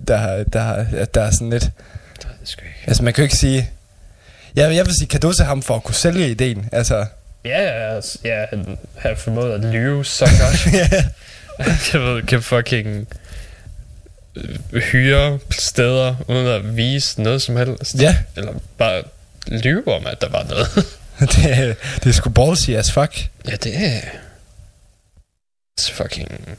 der 0.08 0.44
der 0.44 1.04
der 1.04 1.20
er 1.22 1.30
sådan 1.30 1.50
lidt, 1.50 1.70
Det 2.22 2.28
sgu 2.44 2.60
ikke. 2.64 2.76
altså 2.86 3.02
man 3.02 3.12
kan 3.14 3.22
jo 3.22 3.24
ikke 3.24 3.36
sige, 3.36 3.70
jeg, 4.56 4.74
jeg 4.74 4.86
vil 4.86 4.94
sige 4.98 5.08
kado 5.08 5.32
til 5.32 5.44
ham 5.44 5.62
for 5.62 5.76
at 5.76 5.82
kunne 5.84 5.94
sælge 5.94 6.30
ideen, 6.30 6.68
altså, 6.72 7.06
Ja, 7.44 7.62
ja, 7.62 7.94
altså, 7.94 8.18
ja, 8.24 8.44
han 8.50 8.78
har 8.98 9.14
formået 9.14 9.52
at 9.52 9.60
lyve 9.72 10.04
så 10.04 10.24
godt. 10.24 10.66
ja, 10.80 10.88
jeg 11.92 12.00
ved, 12.02 12.22
kan 12.22 12.42
fucking 12.42 13.08
øh, 14.36 14.80
hyre 14.82 15.38
steder, 15.50 16.14
uden 16.28 16.46
at 16.46 16.76
vise 16.76 17.22
noget 17.22 17.42
som 17.42 17.56
helst. 17.56 17.94
ja, 18.00 18.16
Eller 18.36 18.52
bare 18.78 19.02
lyve 19.46 19.94
om, 19.96 20.06
at 20.06 20.20
der 20.20 20.28
var 20.28 20.44
noget. 20.44 20.68
det, 21.34 21.76
det 22.04 22.06
er 22.08 22.12
sgu 22.12 22.30
ballsy 22.30 22.70
as 22.70 22.92
fuck. 22.92 23.28
ja, 23.48 23.56
det 23.56 23.76
er... 23.76 24.00
It's 25.80 25.92
fucking... 25.92 26.58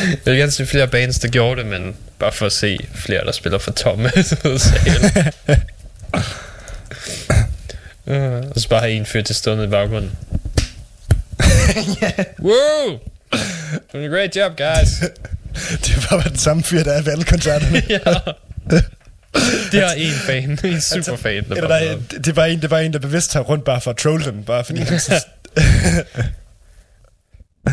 jeg 0.00 0.18
vil 0.24 0.36
gerne 0.36 0.52
se 0.52 0.66
flere 0.66 0.88
bands, 0.88 1.18
der 1.18 1.28
gjorde 1.28 1.60
det, 1.62 1.70
men 1.70 1.96
bare 2.18 2.32
for 2.32 2.46
at 2.46 2.52
se 2.52 2.78
flere, 2.94 3.24
der 3.24 3.32
spiller 3.32 3.58
for 3.58 3.70
tomme 3.72 4.10
sale. 4.58 5.32
uh, 8.06 8.50
og 8.50 8.60
så 8.60 8.68
bare 8.68 8.80
have 8.80 8.92
en 8.92 9.06
fyr 9.06 9.22
til 9.22 9.34
stående 9.34 9.64
i 9.64 9.68
baggrunden. 9.68 10.10
Woo! 12.42 12.98
Doing 13.92 14.04
a 14.06 14.08
great 14.08 14.36
job, 14.36 14.52
guys. 14.56 14.88
Det 15.70 15.96
er 15.96 16.06
bare 16.10 16.28
den 16.28 16.38
samme 16.38 16.62
fyr, 16.62 16.82
der 16.82 16.92
er 16.92 17.02
ved 17.02 17.12
alle 17.12 17.24
koncerterne. 17.24 17.82
ja. 17.88 17.98
Det 19.72 19.82
er 19.82 19.90
en 19.90 20.12
fan, 20.12 20.58
en 20.64 20.80
superfan. 20.80 21.44
Der 21.48 21.54
Eller 21.54 21.68
der, 21.68 21.74
er- 21.76 22.18
det 22.24 22.36
var 22.36 22.44
en, 22.44 22.62
det 22.62 22.70
var 22.70 22.78
en, 22.78 22.92
der 22.92 22.98
bevidst 22.98 23.30
tager 23.30 23.44
rundt 23.44 23.64
bare 23.64 23.80
for 23.80 23.90
at 23.90 23.96
trolle 23.96 24.24
dem, 24.24 24.44
bare 24.44 24.64
fordi 24.64 24.78
han 24.80 25.00
synes, 25.00 25.22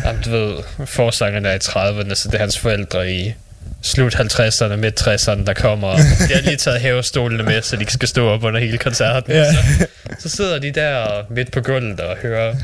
Jamen, 0.04 0.22
du 0.22 0.30
ved, 0.30 0.54
forsangeren 0.86 1.46
er 1.46 1.52
i 1.52 1.56
30'erne, 1.56 2.14
så 2.14 2.28
det 2.28 2.34
er 2.34 2.38
hans 2.38 2.58
forældre 2.58 3.12
i 3.12 3.34
slut 3.82 4.14
50'erne, 4.14 4.76
midt 4.76 5.00
60'erne, 5.00 5.44
der 5.44 5.54
kommer. 5.54 5.88
og 5.88 5.98
De 5.98 6.34
har 6.34 6.40
lige 6.40 6.56
taget 6.56 6.80
hævestolene 6.80 7.42
med, 7.42 7.62
så 7.62 7.76
de 7.76 7.82
ikke 7.82 7.92
skal 7.92 8.08
stå 8.08 8.28
op 8.28 8.44
under 8.44 8.60
hele 8.60 8.78
koncerten. 8.78 9.32
Ja. 9.32 9.52
Så, 9.52 9.86
så 10.18 10.28
sidder 10.28 10.58
de 10.58 10.70
der 10.70 11.22
midt 11.30 11.52
på 11.52 11.60
gulvet 11.60 12.00
og 12.00 12.16
hører 12.16 12.54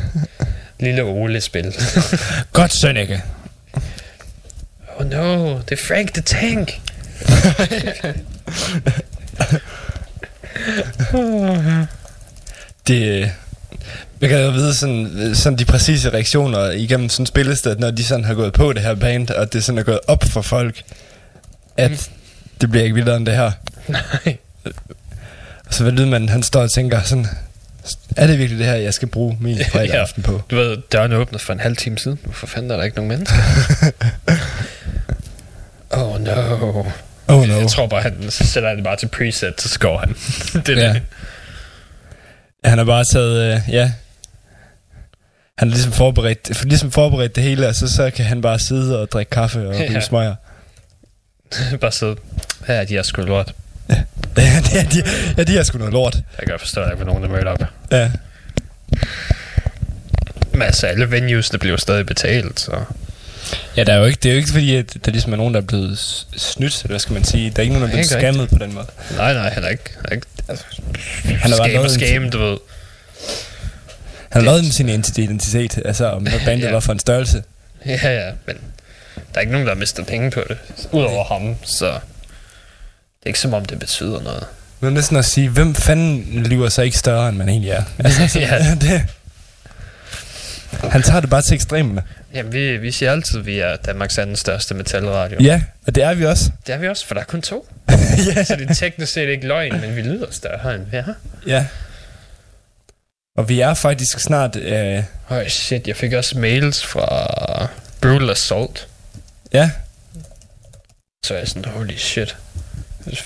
lille 0.81 1.03
Ole 1.03 1.41
spille. 1.41 1.73
Godt, 2.53 2.81
Sønneke. 2.81 3.23
oh 4.97 5.11
no, 5.11 5.59
det 5.59 5.73
er 5.73 5.77
Frank 5.87 6.13
the 6.13 6.23
Tank. 6.23 6.81
det, 12.87 13.33
jeg 14.21 14.29
kan 14.29 14.45
jo 14.45 14.51
vide 14.51 14.75
sådan, 14.75 15.31
sådan 15.35 15.59
de 15.59 15.65
præcise 15.65 16.11
reaktioner 16.13 16.71
igennem 16.71 17.09
sådan 17.09 17.27
spillested, 17.27 17.77
når 17.77 17.91
de 17.91 18.05
sådan 18.05 18.25
har 18.25 18.35
gået 18.35 18.53
på 18.53 18.73
det 18.73 18.83
her 18.83 18.95
band, 18.95 19.31
og 19.31 19.53
det 19.53 19.65
sådan 19.65 19.79
er 19.79 19.83
gået 19.83 20.01
op 20.09 20.25
for 20.25 20.43
folk, 20.43 20.83
at 21.77 21.91
Mm. 21.91 21.97
det 22.61 22.71
bliver 22.71 22.83
ikke 22.85 22.95
vildere 22.95 23.17
end 23.17 23.27
det 23.27 23.35
her. 23.35 23.51
Nej. 23.89 24.37
Og 25.67 25.75
så 25.75 25.85
ved 25.85 26.07
man, 26.07 26.29
han 26.29 26.43
står 26.43 26.63
og 26.63 26.73
tænker 26.73 27.03
sådan, 27.03 27.27
er 28.17 28.27
det 28.27 28.39
virkelig 28.39 28.59
det 28.59 28.67
her, 28.67 28.75
jeg 28.75 28.95
skal 28.95 29.09
bruge 29.09 29.37
min 29.41 29.59
fredag 29.73 29.89
Ja. 29.95 30.01
aften 30.01 30.23
på? 30.23 30.43
Du 30.51 30.57
ved, 30.57 30.77
døren 30.93 31.13
åbnede 31.13 31.43
for 31.43 31.53
en 31.53 31.61
halv 31.61 31.77
time 31.77 31.99
siden. 31.99 32.19
Hvorfor 32.25 32.47
fanden 32.47 32.71
er 32.71 32.77
der 32.77 32.85
ikke 32.85 32.97
nogen 32.97 33.09
mennesker? 33.09 33.37
oh 35.91 36.21
no. 36.25 36.85
Oh 37.29 37.49
no. 37.49 37.59
Jeg 37.59 37.69
tror 37.69 37.87
bare, 37.87 38.03
han 38.03 38.31
så 38.31 38.47
sætter 38.47 38.69
han 38.69 38.77
det 38.77 38.85
bare 38.85 38.97
til 38.97 39.09
preset, 39.09 39.61
så 39.61 39.79
går 39.79 39.99
han. 39.99 40.09
det 40.67 40.79
er 40.79 40.83
Ja. 40.87 40.93
det. 40.93 41.03
Han 42.65 42.79
har 42.79 42.85
bare 42.85 43.05
taget, 43.13 43.55
øh, 43.55 43.61
ja, 43.75 43.93
han 45.61 45.69
har 45.69 45.75
ligesom 45.75 45.93
forberedt, 45.93 46.51
for 46.57 46.65
ligesom 46.65 46.91
forberedt 46.91 47.37
det 47.37 47.45
hele, 47.45 47.69
og 47.69 47.75
så, 47.75 47.89
så 47.89 48.11
kan 48.11 48.25
han 48.25 48.43
bare 48.43 48.59
sidde 48.59 49.01
og 49.01 49.11
drikke 49.13 49.31
kaffe 49.31 49.69
og 49.69 49.75
Ja. 49.75 49.87
ryge 49.91 50.01
smøger. 50.03 50.35
bare 51.81 51.93
sidde. 51.93 52.17
Ja, 52.69 52.85
de 52.85 52.97
er 52.97 53.03
sgu 53.03 53.23
lort. 53.23 53.53
Ja, 53.89 53.95
det 54.37 54.45
er, 54.81 54.89
de, 54.93 55.03
ja, 55.37 55.43
de 55.43 55.59
er 55.59 55.63
sgu 55.63 55.79
noget 55.79 55.93
lort. 55.93 56.15
Jeg 56.15 56.23
kan 56.39 56.49
godt 56.49 56.61
forstå, 56.61 56.81
at 56.81 56.87
der 56.87 56.93
ikke 56.93 57.05
nogen, 57.05 57.23
der 57.23 57.29
mødte 57.29 57.49
op. 57.49 57.63
Ja. 57.93 58.11
Men 60.53 60.63
altså, 60.63 60.87
alle 60.87 61.11
venues, 61.11 61.51
der 61.51 61.59
bliver 61.59 61.77
stadig 61.77 62.07
betalt, 62.07 62.61
så... 62.61 62.85
Ja, 63.77 63.85
der 63.85 63.93
er 63.93 63.99
jo 63.99 64.05
ikke, 64.05 64.19
det 64.23 64.29
er 64.29 64.33
jo 64.33 64.37
ikke 64.39 64.51
fordi, 64.51 64.77
at 64.77 64.97
der 65.05 65.11
ligesom 65.13 65.33
er 65.33 65.37
nogen, 65.37 65.55
der 65.55 65.61
er 65.61 65.65
blevet 65.65 65.99
snydt, 66.37 66.77
eller 66.83 66.89
hvad 66.93 66.99
skal 66.99 67.13
man 67.13 67.25
sige. 67.25 67.51
Der 67.51 67.57
er 67.59 67.63
ikke 67.63 67.73
nogen, 67.75 67.83
der 67.83 67.89
er 67.89 67.93
blevet 67.93 68.11
skammet 68.11 68.49
på 68.49 68.59
den 68.59 68.75
måde. 68.75 68.87
Nej, 69.17 69.33
nej, 69.35 69.51
han 69.51 69.65
er 69.65 69.69
ikke... 69.69 69.91
Han 69.97 70.05
er 70.09 70.13
ikke 70.15 70.27
altså, 70.49 70.65
Han 71.25 71.51
har 71.51 71.59
bare 71.59 71.69
scam 71.71 71.85
en- 71.85 71.91
scam, 71.91 72.31
du 72.31 72.39
ved. 72.39 72.57
Han 74.31 74.43
har 74.43 74.47
lavet 74.51 74.65
med 74.65 74.73
sin 74.73 74.89
identi- 74.89 75.21
identitet, 75.21 75.79
altså 75.85 76.07
om 76.11 76.23
hvad 76.23 76.41
bandet 76.47 76.67
Ja. 76.67 76.73
var 76.73 76.81
for 76.81 76.93
en 76.93 76.99
størrelse. 76.99 77.43
Ja, 77.87 77.99
ja, 78.27 78.31
men 78.47 78.57
der 79.17 79.35
er 79.37 79.41
ikke 79.41 79.53
nogen, 79.53 79.67
der 79.67 79.75
har 79.75 79.79
mistet 79.79 80.07
penge 80.07 80.31
på 80.31 80.43
det. 80.49 80.59
Udover 80.93 81.25
ham, 81.25 81.57
så... 81.65 81.87
Det 81.87 83.27
er 83.27 83.31
ikke 83.31 83.39
som 83.41 83.55
om, 83.55 83.65
det 83.65 83.79
betyder 83.79 84.23
noget. 84.23 84.45
Men 84.81 84.93
næsten 84.95 85.17
at 85.17 85.25
sige, 85.25 85.49
hvem 85.49 85.75
fanden 85.75 86.23
lyver 86.47 86.69
sig 86.69 86.85
ikke 86.85 86.99
større, 86.99 87.29
end 87.29 87.37
man 87.37 87.49
egentlig 87.49 87.71
er? 87.71 87.83
Altså, 88.05 88.39
Ja. 88.39 88.75
det, 88.81 89.03
han 90.91 91.03
tager 91.03 91.21
det 91.21 91.31
bare 91.31 91.43
til 91.43 91.55
ekstremerne. 91.55 92.03
Jamen, 92.35 92.53
vi, 92.53 92.77
vi 92.77 92.91
siger 92.91 93.13
altid, 93.13 93.39
at 93.39 93.47
vi 93.47 93.59
er 93.59 93.77
Danmarks 93.77 94.19
anden 94.19 94.37
største 94.37 94.75
metalradio. 94.75 95.39
Ja, 95.43 95.63
og 95.87 95.95
det 95.95 96.03
er 96.03 96.15
vi 96.15 96.25
også. 96.27 96.51
Det 96.67 96.75
er 96.75 96.79
vi 96.79 96.89
også, 96.89 97.07
for 97.07 97.15
der 97.15 97.21
er 97.21 97.25
kun 97.25 97.43
to. 97.43 97.69
ja. 97.91 98.45
Så 98.45 98.57
det 98.57 98.71
er 98.71 98.75
teknisk 98.75 99.13
set 99.13 99.29
ikke 99.29 99.47
løgn, 99.47 99.81
men 99.81 99.97
vi 99.97 100.03
lyder 100.03 100.27
større 100.31 100.75
end 100.75 100.83
vi 100.91 100.97
er. 100.97 101.05
ja. 101.47 101.67
Og 103.39 103.49
vi 103.49 103.61
er 103.61 103.75
faktisk 103.75 104.19
snart... 104.21 104.57
Øh, 104.57 105.03
Høj, 105.25 105.49
shit, 105.49 105.89
jeg 105.89 105.97
fik 105.97 106.13
også 106.13 106.39
mails 106.39 106.87
fra 106.87 107.69
Brutal 108.03 108.31
Assault. 108.31 108.89
ja, 109.53 109.71
Så 111.27 111.35
er 111.35 111.39
jeg 111.39 111.49
sådan, 111.49 111.65
holy 111.73 111.97
shit. 111.97 112.37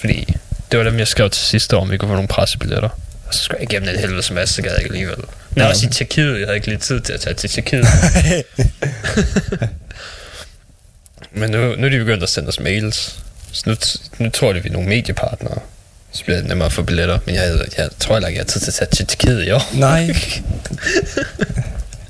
Fordi 0.01 0.36
det 0.70 0.78
var 0.78 0.85
dem, 0.85 0.98
jeg 0.98 1.09
skrev 1.09 1.31
til 1.31 1.43
sidste 1.47 1.76
år, 1.76 1.81
om 1.81 1.90
vi 1.90 1.97
kunne 1.97 2.09
få 2.09 2.12
nogle 2.14 2.28
pressebilletter. 2.28 2.89
Og 3.28 3.35
så 3.35 3.40
skulle 3.43 3.59
jeg 3.60 3.72
igennem 3.72 3.89
et 3.94 4.01
helvede 4.01 4.22
som 4.22 4.35
masse, 4.35 4.55
så 4.55 4.62
gad 4.62 4.70
jeg 4.70 4.78
ikke 4.81 4.89
alligevel. 4.90 5.16
Men 5.51 5.62
Ja. 5.64 5.68
også 5.68 5.86
i 5.86 5.90
Tjekkiet, 5.90 6.39
jeg 6.39 6.47
havde 6.47 6.56
ikke 6.56 6.66
lige 6.68 6.78
tid 6.78 7.01
til 7.01 7.12
at 7.12 7.20
tage 7.20 7.35
til 7.35 7.51
Tjekkiet. 7.51 7.86
Men 11.32 11.51
nu, 11.51 11.59
nu 11.76 11.86
er 11.86 11.90
de 11.90 11.98
begyndt 11.98 12.22
at 12.22 12.28
sende 12.28 12.48
os 12.48 12.60
mails. 12.60 13.18
Så 13.52 13.62
nu, 13.66 13.76
nu 14.24 14.31
tror 14.31 14.52
de, 14.52 14.62
vi 14.62 14.68
er 14.68 14.72
nogle 14.72 14.89
mediepartnere. 14.89 15.59
Så 16.15 16.24
bliver 16.24 16.39
det 16.39 16.49
nemmere 16.49 16.66
at 16.66 16.73
få 16.73 16.82
billetter. 16.82 17.19
Men 17.27 17.35
jeg, 17.35 17.59
jeg 17.78 17.89
tror 18.01 18.15
heller 18.15 18.28
ikke, 18.28 18.39
jeg 18.39 18.45
har 18.45 18.49
tid 18.51 18.61
til 18.61 18.70
at 18.70 18.74
tage 18.74 18.91
til 18.91 19.07
Tjekkiet 19.07 19.47
i 19.47 19.51
år. 19.51 19.77
Nej. 19.78 20.01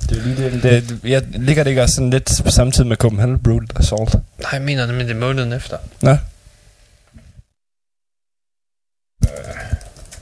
det 0.08 0.18
er 0.18 0.22
lige 0.22 0.50
det. 0.50 0.62
det 0.62 0.98
jeg 1.04 1.22
ligger 1.32 1.62
det 1.64 1.70
ikke 1.70 1.82
også 1.82 1.94
sådan 1.94 2.10
lidt 2.10 2.26
tid 2.74 2.84
med 2.84 2.96
Copenhagen 2.96 3.38
Brutal 3.42 3.68
Assault? 3.76 4.14
Nej, 4.14 4.22
jeg 4.52 4.62
mener 4.62 4.86
nemlig, 4.86 5.06
det 5.06 5.14
er 5.14 5.18
måneden 5.20 5.52
efter. 5.52 5.76
Nå. 6.00 6.16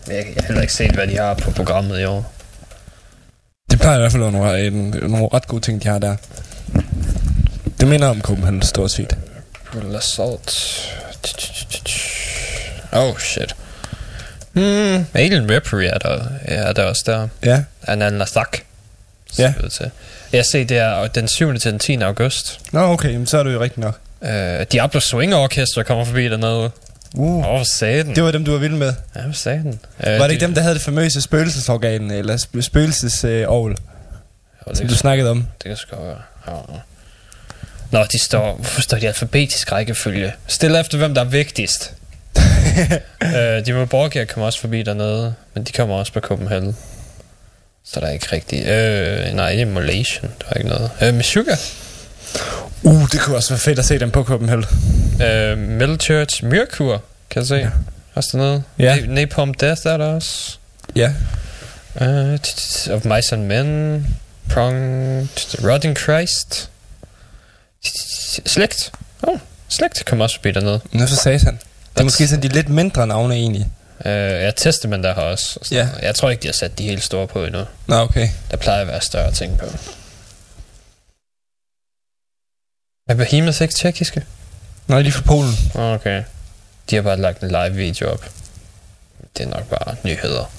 Men 0.07 0.17
Jeg, 0.17 0.25
jeg 0.27 0.35
har 0.37 0.43
heller 0.47 0.61
ikke 0.63 0.75
set, 0.75 0.91
hvad 0.91 1.07
de 1.07 1.17
har 1.17 1.35
på 1.35 1.51
programmet 1.51 2.01
i 2.01 2.05
år. 2.05 2.33
Det 3.71 3.81
plejer 3.81 3.97
i 3.97 4.01
hvert 4.01 4.13
fald 4.13 4.23
at 4.23 4.33
være 4.33 4.71
nogle, 4.71 5.09
nogle 5.09 5.29
ret 5.35 5.47
gode 5.47 5.61
ting, 5.61 5.83
de 5.83 5.89
har 5.89 5.99
der. 5.99 6.17
Det 7.81 7.89
minder 7.89 8.09
om 8.09 8.21
Copenhagen 8.21 8.63
stort 8.63 8.91
set. 8.91 9.19
Brutal 9.73 9.97
Assault. 9.97 10.53
Oh, 12.93 13.19
shit. 13.19 13.57
Hmm, 14.53 15.07
Alien 15.15 15.51
Reverie 15.51 15.89
er 15.89 15.99
der, 15.99 16.25
er 16.45 16.73
der 16.73 16.83
også 16.85 17.03
der. 17.07 17.29
Ja. 17.45 17.63
Anan 17.87 18.19
Lasak. 18.19 18.59
Ja. 19.39 19.55
Til. 19.71 19.91
Jeg 20.33 20.45
ser, 20.53 20.65
det 20.65 20.79
er 20.79 21.07
den 21.07 21.29
7. 21.29 21.59
til 21.59 21.71
den 21.71 21.79
10. 21.79 21.97
august. 21.97 22.61
Nå, 22.73 22.81
okay, 22.81 23.11
men 23.17 23.27
så 23.27 23.39
er 23.39 23.43
det 23.43 23.53
jo 23.53 23.61
rigtigt 23.61 23.79
nok. 23.79 23.99
Uh, 24.21 24.63
Diablo 24.73 25.01
Swing 25.01 25.35
Orchestra 25.35 25.83
kommer 25.83 26.05
forbi 26.05 26.29
dernede. 26.29 26.71
Uh. 27.15 27.47
Åh, 27.47 27.55
oh, 27.55 27.65
den. 27.81 28.15
Det 28.17 28.25
var 28.25 28.31
dem, 28.31 28.45
du 28.45 28.51
var 28.53 28.59
vild 28.59 28.73
med. 28.75 28.95
Ja, 29.17 29.21
hvad 29.23 29.35
sagde 29.35 29.59
den? 29.59 29.81
Uh, 29.99 30.07
Var 30.07 30.19
det 30.27 30.31
ikke 30.31 30.47
dem, 30.47 30.55
der 30.55 30.61
havde 30.63 30.75
det 30.75 30.83
famøse 30.83 31.21
spøgelsesorgan, 31.23 32.11
eller 32.11 32.37
sp- 32.37 32.61
spøgelsesorgel, 32.61 33.77
det, 34.69 34.77
som 34.79 34.89
du 34.89 34.95
snakkede 34.95 35.31
om? 35.31 35.47
det 35.63 35.69
kan 35.69 35.77
sgu 35.77 35.97
være. 35.97 36.17
Ja. 36.49 36.53
Nå, 37.91 38.05
de 38.13 38.19
står... 38.19 38.55
Hvorfor 38.55 38.81
står 38.81 38.97
de 38.97 39.09
alfabetisk 39.09 39.73
rækkefølge? 39.73 40.33
Stil 40.47 40.75
efter, 40.75 40.99
hvem 40.99 41.15
der 41.15 41.21
er 41.21 41.25
vigtigst. 41.25 41.93
Uh, 43.25 43.67
de 43.67 43.73
med 43.73 43.87
Borgia 43.87 44.25
kommer 44.25 44.47
også 44.47 44.61
forbi 44.61 44.83
dernede, 44.83 45.35
men 45.55 45.65
de 45.65 45.73
kommer 45.73 45.95
også 45.97 46.13
på 46.13 46.21
Copenhagen. 46.21 46.77
Så 47.85 48.01
der 48.01 48.07
er 48.07 48.11
ikke 48.13 48.27
rigtig... 48.33 48.67
Øh, 48.67 49.35
nej, 49.35 49.53
det 49.53 49.61
er 49.61 49.67
Molation. 49.67 50.31
Der 50.41 50.47
er 50.51 50.55
ikke 50.55 50.69
noget. 50.69 50.91
Øh, 51.03 51.15
med 51.15 51.23
Sugar. 51.25 51.59
Uh, 52.83 53.09
det 53.13 53.21
kunne 53.21 53.37
også 53.37 53.51
være 53.51 53.59
fedt 53.61 53.79
at 53.79 53.85
se 53.85 53.99
dem 53.99 54.11
på 54.11 54.25
Copenhagen. 54.25 54.65
Øh, 55.23 55.59
Middle 55.59 55.97
Church 55.97 56.45
Myrkur, 56.45 57.03
kan 57.31 57.41
jeg 57.41 57.47
se. 57.47 57.55
Ja. 57.55 57.69
Også 58.15 58.31
dernede. 58.39 58.63
Ja. 58.79 58.97
Na- 58.97 59.07
Napalm 59.07 59.55
Death 59.55 59.81
er 59.87 59.97
der 59.97 60.07
også. 60.07 60.59
Ja. 60.97 61.13
Uh, 62.01 62.35
t- 62.35 62.39
t- 62.47 62.93
of 62.93 63.05
Mice 63.05 63.35
and 63.35 63.45
Men. 63.47 64.07
Prong. 64.51 64.75
Rotting 65.65 65.97
Christ. 65.99 66.71
Slægt. 68.47 68.93
Oh, 69.23 69.39
Slægt 69.69 70.05
kommer 70.07 70.25
også 70.25 70.37
forbi 70.37 70.51
dernede. 70.53 70.81
Nå, 70.93 71.07
så 71.07 71.17
sagde 71.17 71.39
han. 71.39 71.59
Det 71.95 72.01
er 72.01 72.05
måske 72.05 72.29
sådan 72.29 72.43
de 72.43 72.49
lidt 72.49 72.69
mindre 72.69 73.07
navne 73.07 73.35
egentlig. 73.35 73.71
Uh, 74.01 74.07
ja, 74.11 74.51
Testament 74.51 75.05
der 75.05 75.15
har 75.15 75.23
også. 75.23 75.59
og 75.61 75.67
Ja. 75.71 75.89
Jeg 76.03 76.15
tror 76.15 76.31
ikke, 76.31 76.43
de 76.43 76.49
har 76.49 76.53
sat 76.53 76.79
de 76.79 76.83
helt 76.85 77.03
store 77.03 77.27
på 77.27 77.45
endnu. 77.45 77.65
Nå, 77.87 77.97
okay. 77.97 78.29
Der 78.51 78.57
plejer 78.57 78.81
at 78.81 78.87
være 78.87 79.01
større 79.01 79.33
ting 79.33 79.59
på. 79.59 79.67
Er 83.09 83.15
Behemoth 83.15 83.63
ikke 83.63 83.75
tjekkiske? 83.75 84.27
Nå, 84.87 85.03
de 85.03 85.09
er 85.09 85.13
fra 85.13 85.23
Polen. 85.27 85.55
Okay. 85.75 86.23
De 86.91 86.95
har 86.97 87.03
bare 87.03 87.17
lagt 87.17 87.43
en 87.43 87.49
live 87.49 87.75
video 87.75 88.09
op. 88.11 88.25
Det 89.39 89.47
er 89.47 89.51
nok 89.51 89.69
bare 89.69 89.97
nyheder. 90.05 90.53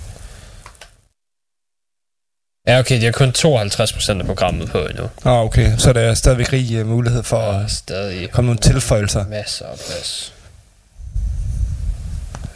Ja, 2.68 2.80
okay, 2.80 3.00
de 3.00 3.06
har 3.06 3.12
kun 3.12 3.30
52% 3.38 4.20
af 4.20 4.26
programmet 4.26 4.70
på 4.70 4.86
endnu. 4.86 5.10
Nå, 5.24 5.32
okay. 5.32 5.78
Så 5.78 5.90
er 5.90 5.94
der 5.94 6.14
stadigvæk 6.14 6.54
rig 6.54 6.82
uh, 6.82 6.88
mulighed 6.88 7.24
for 7.24 7.38
at 7.38 7.84
komme 8.32 8.48
nogle 8.48 8.60
tilføjelser. 8.62 9.26
masser 9.28 9.66
af 9.66 9.78
plads. 9.78 10.33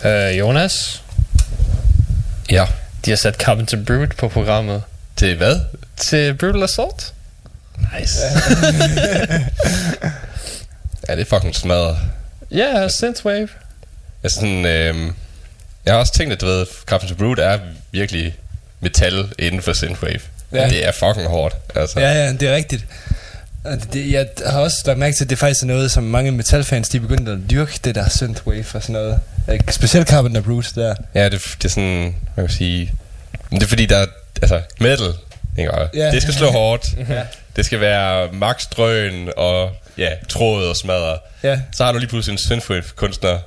Øh, 0.05 0.39
Jonas, 0.39 1.03
Ja. 2.51 2.65
de 3.05 3.11
har 3.11 3.17
sat 3.17 3.35
Carpenter 3.35 3.77
Brute 3.85 4.15
på 4.17 4.27
programmet. 4.27 4.83
Til 5.15 5.35
hvad? 5.37 5.59
Til 5.97 6.33
Brutal 6.33 6.63
Assault? 6.63 7.13
Nice. 7.99 8.19
ja, 11.09 11.15
det 11.15 11.21
er 11.21 11.25
fucking 11.25 11.55
smadret. 11.55 11.97
Ja, 12.51 12.57
yeah, 12.57 12.91
Synthwave. 12.91 13.49
Jeg, 14.23 14.31
sådan, 14.31 14.65
øhm, 14.65 15.13
jeg 15.85 15.93
har 15.93 15.99
også 15.99 16.13
tænkt, 16.13 16.33
at 16.33 16.41
du 16.41 16.45
ved, 16.45 16.65
Carpenter 16.85 17.15
Brute 17.15 17.41
er 17.43 17.59
virkelig 17.91 18.35
metal 18.79 19.33
inden 19.39 19.61
for 19.61 19.73
synthwave. 19.73 20.19
Ja. 20.53 20.69
Det 20.69 20.87
er 20.87 20.91
fucking 20.91 21.27
hårdt. 21.27 21.55
Altså. 21.75 21.99
Ja, 21.99 22.11
ja, 22.13 22.33
det 22.33 22.43
er 22.43 22.55
rigtigt. 22.55 22.85
Og 23.63 23.93
Det, 23.93 24.11
jeg 24.11 24.27
har 24.45 24.59
også 24.59 24.77
lagt 24.85 24.99
mærke 24.99 25.15
til, 25.15 25.23
at 25.23 25.29
det 25.29 25.37
faktisk 25.39 25.61
er 25.63 25.67
noget, 25.67 25.91
som 25.91 26.03
mange 26.03 26.31
metalfans, 26.31 26.89
de 26.89 26.97
er 26.97 27.01
begyndt 27.01 27.29
at 27.29 27.37
dyrke 27.51 27.79
det 27.83 27.95
der 27.95 28.09
synthwave 28.09 28.65
og 28.73 28.81
sådan 28.81 28.93
noget. 28.93 29.19
Øh, 29.49 29.59
Specielt 29.69 30.07
Carpenter 30.09 30.41
Brute 30.41 30.81
der. 30.81 30.95
Ja, 31.15 31.25
det, 31.29 31.31
det 31.57 31.65
er 31.65 31.69
sådan, 31.69 32.01
hvad 32.03 32.35
kan 32.35 32.43
man 32.43 32.49
sige... 32.49 32.91
Men 33.49 33.59
det 33.59 33.65
er 33.65 33.69
fordi, 33.69 33.85
der 33.85 33.97
er, 33.97 34.05
altså, 34.41 34.61
metal, 34.79 35.13
ikke? 35.57 35.71
Og 35.71 35.89
Ja. 35.93 36.11
det 36.11 36.21
skal 36.21 36.33
slå 36.33 36.51
hårdt. 36.51 36.87
Ja. 37.09 37.21
Det 37.55 37.65
skal 37.65 37.79
være 37.79 38.31
max 38.31 38.67
drøn 38.67 39.29
og 39.37 39.71
ja, 39.97 40.09
tråd 40.29 40.67
og 40.67 40.75
smadre. 40.75 41.17
Ja. 41.43 41.59
Så 41.71 41.85
har 41.85 41.91
du 41.91 41.97
lige 41.97 42.09
pludselig 42.09 42.33
en 42.33 42.37
synthwave-kunstner, 42.37 43.39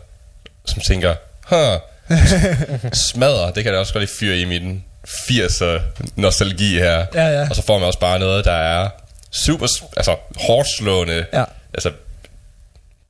som 0.67 0.83
tænker, 0.83 1.15
huh, 1.43 1.81
smadre, 2.93 3.53
det 3.55 3.65
kan 3.65 3.73
jeg 3.73 3.81
også 3.81 3.93
godt 3.93 4.03
lige 4.03 4.15
fyre 4.21 4.39
i 4.39 4.45
min 4.45 4.85
80'er 5.09 5.81
nostalgi 6.17 6.79
her. 6.79 7.07
Ja, 7.15 7.27
ja. 7.27 7.47
Og 7.51 7.57
så 7.57 7.63
får 7.63 7.79
man 7.79 7.87
også 7.87 7.99
bare 7.99 8.19
noget, 8.19 8.45
der 8.45 8.53
er 8.53 8.89
super, 9.31 9.67
altså 9.97 10.17
hårdt 10.37 10.69
slående. 10.79 11.25
Ja. 11.33 11.45
Altså, 11.75 11.91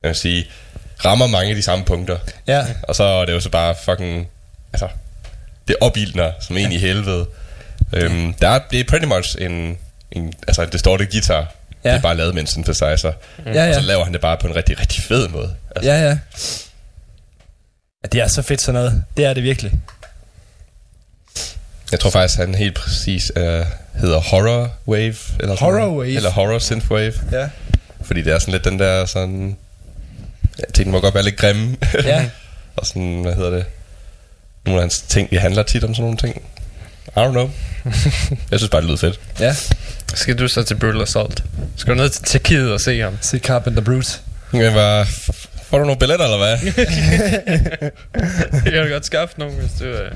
jeg 0.03 0.07
vil 0.09 0.15
sige, 0.15 0.45
rammer 1.05 1.27
mange 1.27 1.49
af 1.49 1.55
de 1.55 1.61
samme 1.61 1.85
punkter. 1.85 2.17
Ja. 2.47 2.65
Og 2.83 2.95
så 2.95 3.03
er 3.03 3.25
det 3.25 3.33
jo 3.33 3.39
så 3.39 3.49
bare 3.49 3.75
fucking, 3.85 4.27
altså, 4.73 4.87
det 5.67 5.75
opildner 5.81 6.31
som 6.39 6.57
en 6.57 6.71
i 6.71 6.77
helvede. 6.77 7.25
Øhm, 7.93 8.33
der 8.33 8.49
er, 8.49 8.59
det 8.71 8.79
er 8.79 8.83
pretty 8.83 9.05
much 9.05 9.35
en, 9.39 9.77
en 10.11 10.33
altså 10.47 10.61
en 10.61 10.69
distorted 10.69 11.07
guitar. 11.11 11.35
Ja. 11.35 11.45
Ja. 11.83 11.89
Det 11.89 11.97
er 11.97 12.01
bare 12.01 12.15
lavet 12.17 12.33
med 12.33 12.41
en 12.41 12.47
synthesizer. 12.47 13.11
Ja, 13.45 13.49
Og 13.49 13.73
så 13.73 13.79
ja. 13.79 13.79
laver 13.79 14.03
han 14.03 14.13
det 14.13 14.21
bare 14.21 14.37
på 14.37 14.47
en 14.47 14.55
rigtig, 14.55 14.79
rigtig 14.79 15.03
fed 15.03 15.27
måde. 15.27 15.55
Altså, 15.75 15.91
Ja, 15.91 16.01
ja. 16.01 16.17
Ja, 18.03 18.07
det 18.11 18.21
er 18.21 18.27
så 18.27 18.41
fedt 18.41 18.61
sådan 18.61 18.81
noget. 18.81 19.03
Det 19.17 19.25
er 19.25 19.33
det 19.33 19.43
virkelig. 19.43 19.71
Jeg 21.91 21.99
tror 21.99 22.09
faktisk, 22.09 22.39
han 22.39 22.55
helt 22.55 22.75
præcis 22.75 23.31
uh, 23.35 23.41
hedder 24.01 24.19
Horror 24.19 24.71
Wave. 24.87 25.03
Eller 25.05 25.15
sådan 25.39 25.57
Horror 25.57 25.79
noget. 25.79 25.97
Wave? 25.99 26.15
Eller 26.15 26.29
Horror 26.29 26.59
Synthwave. 26.59 27.13
Ja. 27.31 27.49
Fordi 28.01 28.21
det 28.21 28.33
er 28.33 28.39
sådan 28.39 28.51
lidt 28.51 28.63
den 28.65 28.79
der 28.79 29.05
sådan... 29.05 29.57
Ja, 30.61 30.71
tingene 30.73 30.91
må 30.91 30.99
godt 30.99 31.13
være 31.13 31.23
lidt 31.23 31.37
grimme. 31.37 31.77
Ja. 32.03 32.29
og 32.77 32.85
sådan, 32.85 33.21
hvad 33.21 33.33
hedder 33.33 33.49
det? 33.49 33.65
Nogle 34.65 34.79
af 34.79 34.83
hans 34.83 35.01
ting, 35.01 35.31
de 35.31 35.39
handler 35.39 35.63
tit 35.63 35.83
om 35.83 35.95
sådan 35.95 36.03
nogle 36.03 36.17
ting. 36.17 36.41
I 37.07 37.19
don't 37.19 37.31
know. 37.31 37.49
jeg 38.51 38.59
synes 38.59 38.69
bare, 38.69 38.81
det 38.81 38.87
lyder 38.87 38.97
fedt. 38.97 39.19
Ja. 39.39 39.55
Skal 40.13 40.39
du 40.39 40.47
så 40.47 40.63
til 40.63 40.75
Brutal 40.75 41.01
Assault? 41.01 41.43
Skal 41.77 41.93
du 41.93 41.97
ned 41.97 42.09
til 42.09 42.23
Tjekkiet 42.23 42.71
og 42.73 42.81
se 42.81 42.99
ham? 42.99 43.17
Se 43.21 43.39
Carpenter 43.39 43.81
Brute. 43.81 44.09
Jeg 44.53 44.75
var, 44.75 45.03
får 45.69 45.77
du 45.77 45.83
nogle 45.83 45.99
billetter, 45.99 46.25
eller 46.25 46.37
hvad? 46.37 46.57
Jeg 48.73 48.83
kan 48.83 48.89
godt 48.89 49.05
skaffe 49.05 49.39
nogen, 49.39 49.55
hvis 49.55 49.71
du... 49.79 49.85
Øh... 49.85 50.11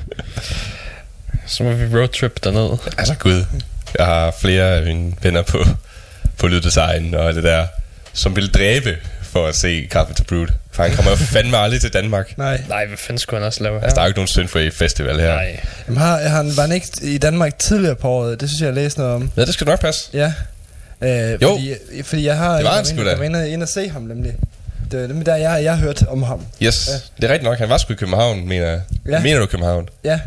Så 1.48 1.64
må 1.64 1.74
vi 1.74 1.98
roadtrip 1.98 2.44
derned. 2.44 2.78
altså, 2.98 3.16
gud. 3.16 3.46
Jeg 3.98 4.06
har 4.06 4.34
flere 4.42 4.78
af 4.78 4.84
mine 4.84 5.14
venner 5.22 5.42
på, 5.42 5.66
på 6.38 6.48
lyddesign 6.48 7.14
og 7.14 7.34
det 7.34 7.44
der, 7.44 7.68
som 8.14 8.36
vil 8.36 8.54
dræbe 8.54 8.98
for 9.36 9.48
at 9.48 9.56
se 9.56 9.88
Carpenter 9.92 10.24
Brute. 10.24 10.54
For 10.72 10.84
han 10.84 10.92
kommer 10.92 11.12
jo 11.12 11.18
fandme 11.18 11.58
aldrig 11.58 11.82
til 11.82 11.94
Danmark. 11.94 12.38
Nej. 12.38 12.62
Nej, 12.70 12.86
hvad 12.86 12.98
fanden 12.98 13.18
skulle 13.20 13.40
han 13.40 13.48
også 13.48 13.64
lave 13.64 13.76
her? 13.76 13.84
Altså, 13.84 13.96
der 13.96 14.02
er 14.02 14.06
jo 14.06 14.08
ikke 14.08 14.18
nogen 14.18 14.28
Synthwave 14.28 14.72
Festival 14.72 15.20
her. 15.20 15.36
Nej. 15.36 15.60
Jamen, 15.88 15.98
har, 15.98 16.18
har 16.22 16.28
han, 16.44 16.58
var 16.58 16.62
han 16.62 16.72
ikke 16.72 16.88
i 17.02 17.18
Danmark 17.18 17.60
tidligere 17.60 17.96
på 17.96 18.10
året? 18.10 18.42
Det 18.42 18.50
synes 18.50 18.62
jeg, 18.62 18.66
jeg 18.68 18.76
læste 18.76 19.00
noget 19.00 19.16
om. 19.16 19.32
Ja, 19.38 19.46
det 19.46 19.54
skal 19.54 19.68
nok 19.68 19.80
passe. 19.82 20.10
Ja. 20.14 20.34
Øh, 21.02 21.42
Jo. 21.42 21.50
Fordi, 21.50 21.74
fordi 22.04 22.26
jeg 22.26 22.38
har... 22.38 22.56
Det 22.56 22.64
var 22.64 22.70
jeg 22.70 22.76
han 22.78 22.86
sgu 22.86 22.92
inde- 22.94 23.06
da. 23.06 23.10
Jeg 23.10 23.20
var 23.20 23.26
inde, 23.26 23.50
inde 23.50 23.64
og 23.64 23.70
se 23.70 23.90
ham 23.90 24.02
nemlig. 24.02 24.34
Det 24.92 25.02
var 25.02 25.08
nemlig 25.08 25.26
der, 25.26 25.36
jeg, 25.36 25.64
jeg 25.64 25.72
har 25.78 25.80
hørt 25.84 26.04
om 26.08 26.24
ham. 26.24 26.46
Yes, 26.64 26.88
Ja. 26.88 26.94
det 26.94 27.24
er 27.30 27.34
rigtigt 27.34 27.44
nok. 27.50 27.58
Han 27.58 27.70
var 27.70 27.78
sgu 27.78 27.94
i 27.94 27.96
København, 27.96 28.48
mener 28.48 28.68
jeg. 28.68 28.82
Ja. 29.10 29.20
Mener 29.20 29.40
du 29.40 29.46
København? 29.46 29.90
Ja, 30.04 30.20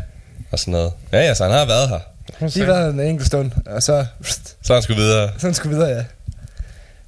Og 0.51 0.59
sådan 0.59 0.71
noget. 0.71 0.91
Ja, 1.11 1.19
ja, 1.21 1.33
så 1.33 1.43
han 1.43 1.53
har 1.53 1.65
været 1.65 1.89
her. 1.89 1.99
lige 2.47 2.67
været 2.67 2.93
en 2.93 2.99
enkelt 2.99 3.27
stund, 3.27 3.51
og 3.65 3.83
så... 3.83 4.05
Så 4.63 4.73
er 4.73 4.77
han 4.77 4.83
skulle 4.83 5.01
videre. 5.01 5.29
Sådan 5.37 5.53
skulle 5.53 5.75
videre, 5.75 5.89
ja. 5.89 6.03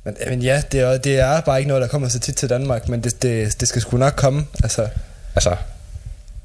Men, 0.04 0.18
men 0.28 0.42
ja, 0.42 0.62
det 0.72 0.80
er, 0.80 0.98
det 0.98 1.20
er 1.20 1.42
bare 1.42 1.58
ikke 1.60 1.68
noget, 1.68 1.82
der 1.82 1.88
kommer 1.88 2.10
så 2.10 2.20
tit 2.20 2.36
til 2.36 2.50
Danmark, 2.50 2.88
men 2.88 3.04
det, 3.04 3.22
det, 3.22 3.60
det 3.60 3.68
skal 3.68 3.82
sgu 3.82 3.98
nok 3.98 4.14
komme. 4.16 4.48
Altså, 4.64 4.88
Altså, 5.36 5.56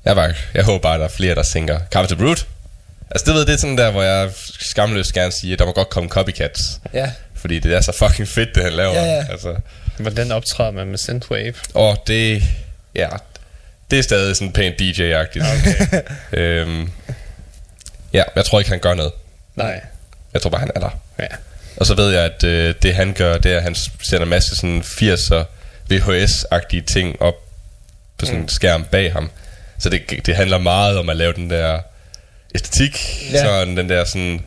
jeg, 0.04 0.16
bare, 0.16 0.34
jeg 0.54 0.64
håber 0.64 0.78
bare, 0.82 0.94
at 0.94 1.00
der 1.00 1.04
er 1.06 1.10
flere, 1.10 1.34
der 1.34 1.42
tænker, 1.42 1.80
Carpenter 1.90 2.16
Brute? 2.16 2.44
Altså, 3.10 3.24
det 3.26 3.34
ved 3.34 3.46
det 3.46 3.54
er 3.54 3.58
sådan 3.58 3.78
der, 3.78 3.90
hvor 3.90 4.02
jeg 4.02 4.30
skamløst 4.60 5.12
gerne 5.12 5.32
siger, 5.32 5.54
at 5.54 5.58
der 5.58 5.64
må 5.66 5.72
godt 5.72 5.90
komme 5.90 6.08
copycats. 6.10 6.80
ja. 6.94 7.12
Fordi 7.34 7.58
det 7.58 7.74
er 7.74 7.80
så 7.80 7.92
fucking 7.92 8.28
fedt, 8.28 8.48
det 8.54 8.62
han 8.62 8.72
laver. 8.72 8.92
Ja, 8.94 9.04
ja. 9.04 9.26
Altså, 9.30 9.56
Hvordan 9.98 10.32
optræder 10.32 10.70
man 10.70 10.86
med 10.86 10.98
Synthwave? 10.98 11.54
og 11.74 12.02
det, 12.06 12.42
ja, 12.94 13.08
det 13.90 13.98
er 13.98 14.02
stadig 14.02 14.36
sådan 14.36 14.52
pænt 14.52 14.80
DJ-agtigt. 14.80 15.44
Okay. 15.56 16.02
øhm, 16.32 16.90
ja, 18.12 18.22
jeg 18.36 18.44
tror 18.44 18.58
ikke, 18.58 18.70
han 18.70 18.78
gør 18.80 18.94
noget. 18.94 19.12
Nej. 19.56 19.80
Jeg 20.34 20.42
tror 20.42 20.50
bare, 20.50 20.60
han 20.60 20.70
er 20.74 20.80
der. 20.80 20.90
Ja. 21.18 21.26
Og 21.76 21.86
så 21.86 21.94
ved 21.94 22.10
jeg, 22.12 22.24
at 22.24 22.44
øh, 22.44 22.74
det 22.82 22.94
han 22.94 23.12
gør, 23.12 23.38
det 23.38 23.52
er, 23.52 23.56
at 23.56 23.62
han 23.62 23.74
sender 24.02 24.22
en 24.22 24.28
masse 24.28 24.56
sådan 24.56 24.80
80'er 24.80 25.44
VHS-agtige 25.92 26.80
ting 26.84 27.22
op 27.22 27.34
på 28.18 28.26
sådan 28.26 28.40
en 28.40 28.48
skærm 28.48 28.84
bag 28.84 29.12
ham. 29.12 29.30
Så 29.78 29.88
det, 29.88 30.26
det 30.26 30.36
handler 30.36 30.58
meget 30.58 30.98
om 30.98 31.08
at 31.08 31.16
lave 31.16 31.32
den 31.32 31.50
der 31.50 31.78
æstetik, 32.54 33.26
Ja. 33.32 33.36
ja. 33.38 33.44
sådan 33.44 33.76
den 33.76 33.88
der 33.88 34.04
sådan 34.04 34.40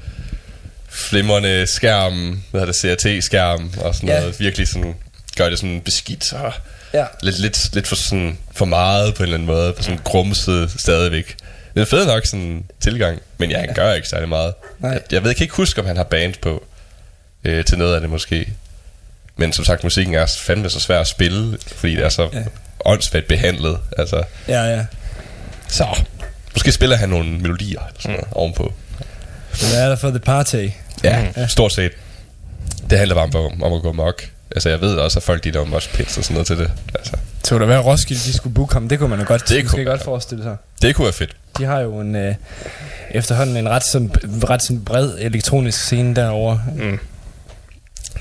flimrende 0.89 1.67
skærm, 1.67 2.43
hvad 2.51 2.61
hedder 2.61 2.73
det, 2.95 3.01
CRT-skærm 3.01 3.73
og 3.77 3.95
sådan 3.95 4.09
Ja. 4.09 4.19
noget. 4.19 4.39
Virkelig 4.39 4.67
sådan, 4.67 4.95
gør 5.37 5.49
det 5.49 5.59
sådan 5.59 5.81
beskidt 5.81 6.33
og 6.33 6.53
Ja. 6.93 7.05
lidt, 7.21 7.39
lidt, 7.39 7.69
lidt 7.75 7.87
for, 7.87 7.95
sådan, 7.95 8.37
for 8.55 8.65
meget 8.65 9.15
på 9.15 9.23
en 9.23 9.27
eller 9.27 9.33
anden 9.37 9.47
måde, 9.47 9.73
på 9.73 9.83
sådan 9.83 9.99
grumset 10.03 10.71
stadigvæk. 10.77 11.35
Det 11.75 11.81
er 11.81 11.85
fed 11.85 12.05
nok 12.05 12.25
sådan 12.25 12.63
tilgang, 12.81 13.19
men 13.37 13.51
ja, 13.51 13.59
han 13.59 13.73
gør 13.73 13.93
ikke 13.93 14.07
særlig 14.07 14.29
meget. 14.29 14.53
Nej. 14.79 14.91
Jeg, 14.91 15.01
jeg 15.11 15.23
ved 15.23 15.29
ikke, 15.29 15.41
ikke 15.41 15.53
huske, 15.55 15.81
om 15.81 15.87
han 15.87 15.97
har 15.97 16.03
band 16.03 16.33
på 16.41 16.63
øh, 17.43 17.65
til 17.65 17.77
noget 17.77 17.95
af 17.95 18.01
det 18.01 18.09
måske. 18.09 18.53
Men 19.37 19.53
som 19.53 19.65
sagt, 19.65 19.83
musikken 19.83 20.13
er 20.15 20.25
fandme 20.39 20.69
så 20.69 20.79
svær 20.79 20.99
at 20.99 21.07
spille, 21.07 21.57
fordi 21.75 21.95
det 21.95 22.05
er 22.05 22.09
så 22.09 22.29
Ja. 22.33 22.43
åndssvagt 22.85 23.27
behandlet. 23.27 23.77
Altså, 23.97 24.23
Ja, 24.47 24.63
ja. 24.63 24.85
så 25.67 25.85
måske 26.53 26.71
spiller 26.71 26.95
han 26.95 27.09
nogle 27.09 27.31
melodier 27.39 27.79
eller 27.79 27.99
sådan 28.01 28.11
noget 28.17 28.27
ovenpå. 28.33 28.73
Hvad 29.71 29.83
er 29.83 29.89
der 29.89 29.95
for 29.95 30.09
The 30.09 30.19
Party? 30.19 30.67
Ja, 31.03 31.27
ja, 31.37 31.47
stort 31.47 31.73
set. 31.73 31.91
Det 32.89 32.97
handler 32.97 33.15
bare 33.15 33.45
om, 33.45 33.63
om 33.63 33.73
at 33.73 33.81
gå 33.81 33.91
mok. 33.91 34.29
Altså, 34.51 34.69
jeg 34.69 34.81
ved 34.81 34.95
også, 34.95 35.19
at 35.19 35.23
folk 35.23 35.43
de 35.43 35.51
laver 35.51 35.79
pits 35.93 36.17
og 36.17 36.23
sådan 36.23 36.33
noget 36.33 36.47
til 36.47 36.57
det. 36.57 36.71
Altså, 36.95 37.13
Så 37.43 37.59
der 37.59 37.65
være 37.65 37.79
Roskilde, 37.79 38.21
de 38.23 38.33
skulle 38.33 38.53
booke 38.53 38.73
ham. 38.73 38.89
Det 38.89 38.99
kunne 38.99 39.09
man 39.09 39.19
jo 39.19 39.25
godt, 39.27 39.49
Det 39.49 39.67
kunne 39.67 39.85
godt. 39.85 40.03
forestille 40.03 40.43
sig. 40.43 40.55
det 40.81 40.95
kunne 40.95 41.05
være 41.05 41.13
fedt. 41.13 41.35
De 41.57 41.63
har 41.65 41.79
jo 41.79 41.99
en 41.99 42.15
øh, 42.15 42.35
efterhånden 43.11 43.57
en 43.57 43.69
ret, 43.69 43.83
sådan, 43.83 44.11
ret 44.49 44.63
sådan 44.63 44.85
bred 44.85 45.11
elektronisk 45.19 45.81
scene 45.83 46.15
derovre. 46.15 46.61
Mm. 46.75 46.99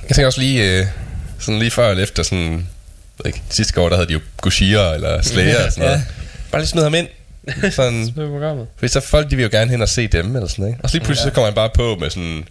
Jeg 0.09 0.15
tænker 0.17 0.27
også 0.27 0.41
lige, 0.41 0.79
øh, 0.81 0.87
sådan 1.39 1.59
lige 1.59 1.71
før 1.71 1.91
eller 1.91 2.03
efter 2.03 2.23
sådan, 2.23 2.69
ved 3.19 3.27
ikke, 3.27 3.43
sidste 3.51 3.81
år, 3.81 3.89
der 3.89 3.97
havde 3.97 4.09
de 4.09 4.13
jo 4.13 4.21
Gushira 4.41 4.95
eller 4.95 5.23
Slayer 5.23 5.67
og 5.67 5.73
sådan 5.73 5.85
noget. 5.89 5.99
Ja. 5.99 6.03
Bare 6.51 6.61
lige 6.63 6.69
smid 6.69 6.83
ham 6.83 6.95
ind. 6.95 7.09
Sådan, 7.73 8.03
Det 8.17 8.19
er 8.25 8.29
programmet. 8.29 8.67
Fordi 8.77 8.93
så 8.93 9.01
folk, 9.01 9.31
de 9.31 9.37
vil 9.37 9.43
jo 9.43 9.49
gerne 9.53 9.71
hen 9.71 9.83
og 9.83 9.89
se 9.89 10.07
dem, 10.07 10.37
eller 10.37 10.49
sådan, 10.49 10.67
ikke? 10.67 10.79
Og 10.83 10.91
så 10.91 10.97
lige 10.97 11.05
pludselig, 11.05 11.27
ja. 11.27 11.31
så 11.31 11.35
kommer 11.35 11.47
han 11.47 11.55
bare 11.55 11.71
på 11.75 11.97
med 12.01 12.11
sådan... 12.11 12.45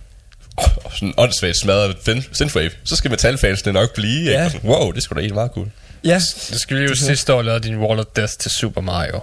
Oh, 0.57 0.91
sådan 0.93 1.13
åndssvagt 1.17 1.57
smadret 1.57 1.95
synthwave. 2.31 2.71
Så 2.83 2.95
skal 2.95 3.11
metalfansene 3.11 3.73
nok 3.73 3.93
blive, 3.95 4.19
ikke? 4.19 4.31
Ja. 4.31 4.45
Og 4.45 4.51
Sådan, 4.51 4.69
wow, 4.69 4.91
det 4.91 5.03
skulle 5.03 5.17
da 5.17 5.21
egentlig 5.21 5.35
meget 5.35 5.51
cool. 5.53 5.67
Ja, 6.03 6.21
Det 6.51 6.59
skulle 6.61 6.83
jo 6.89 6.95
sidste 6.95 7.33
år 7.33 7.41
lave 7.41 7.59
din 7.59 7.77
Wall 7.77 7.99
of 7.99 8.05
Death 8.15 8.33
til 8.39 8.51
Super 8.51 8.81
Mario. 8.81 9.19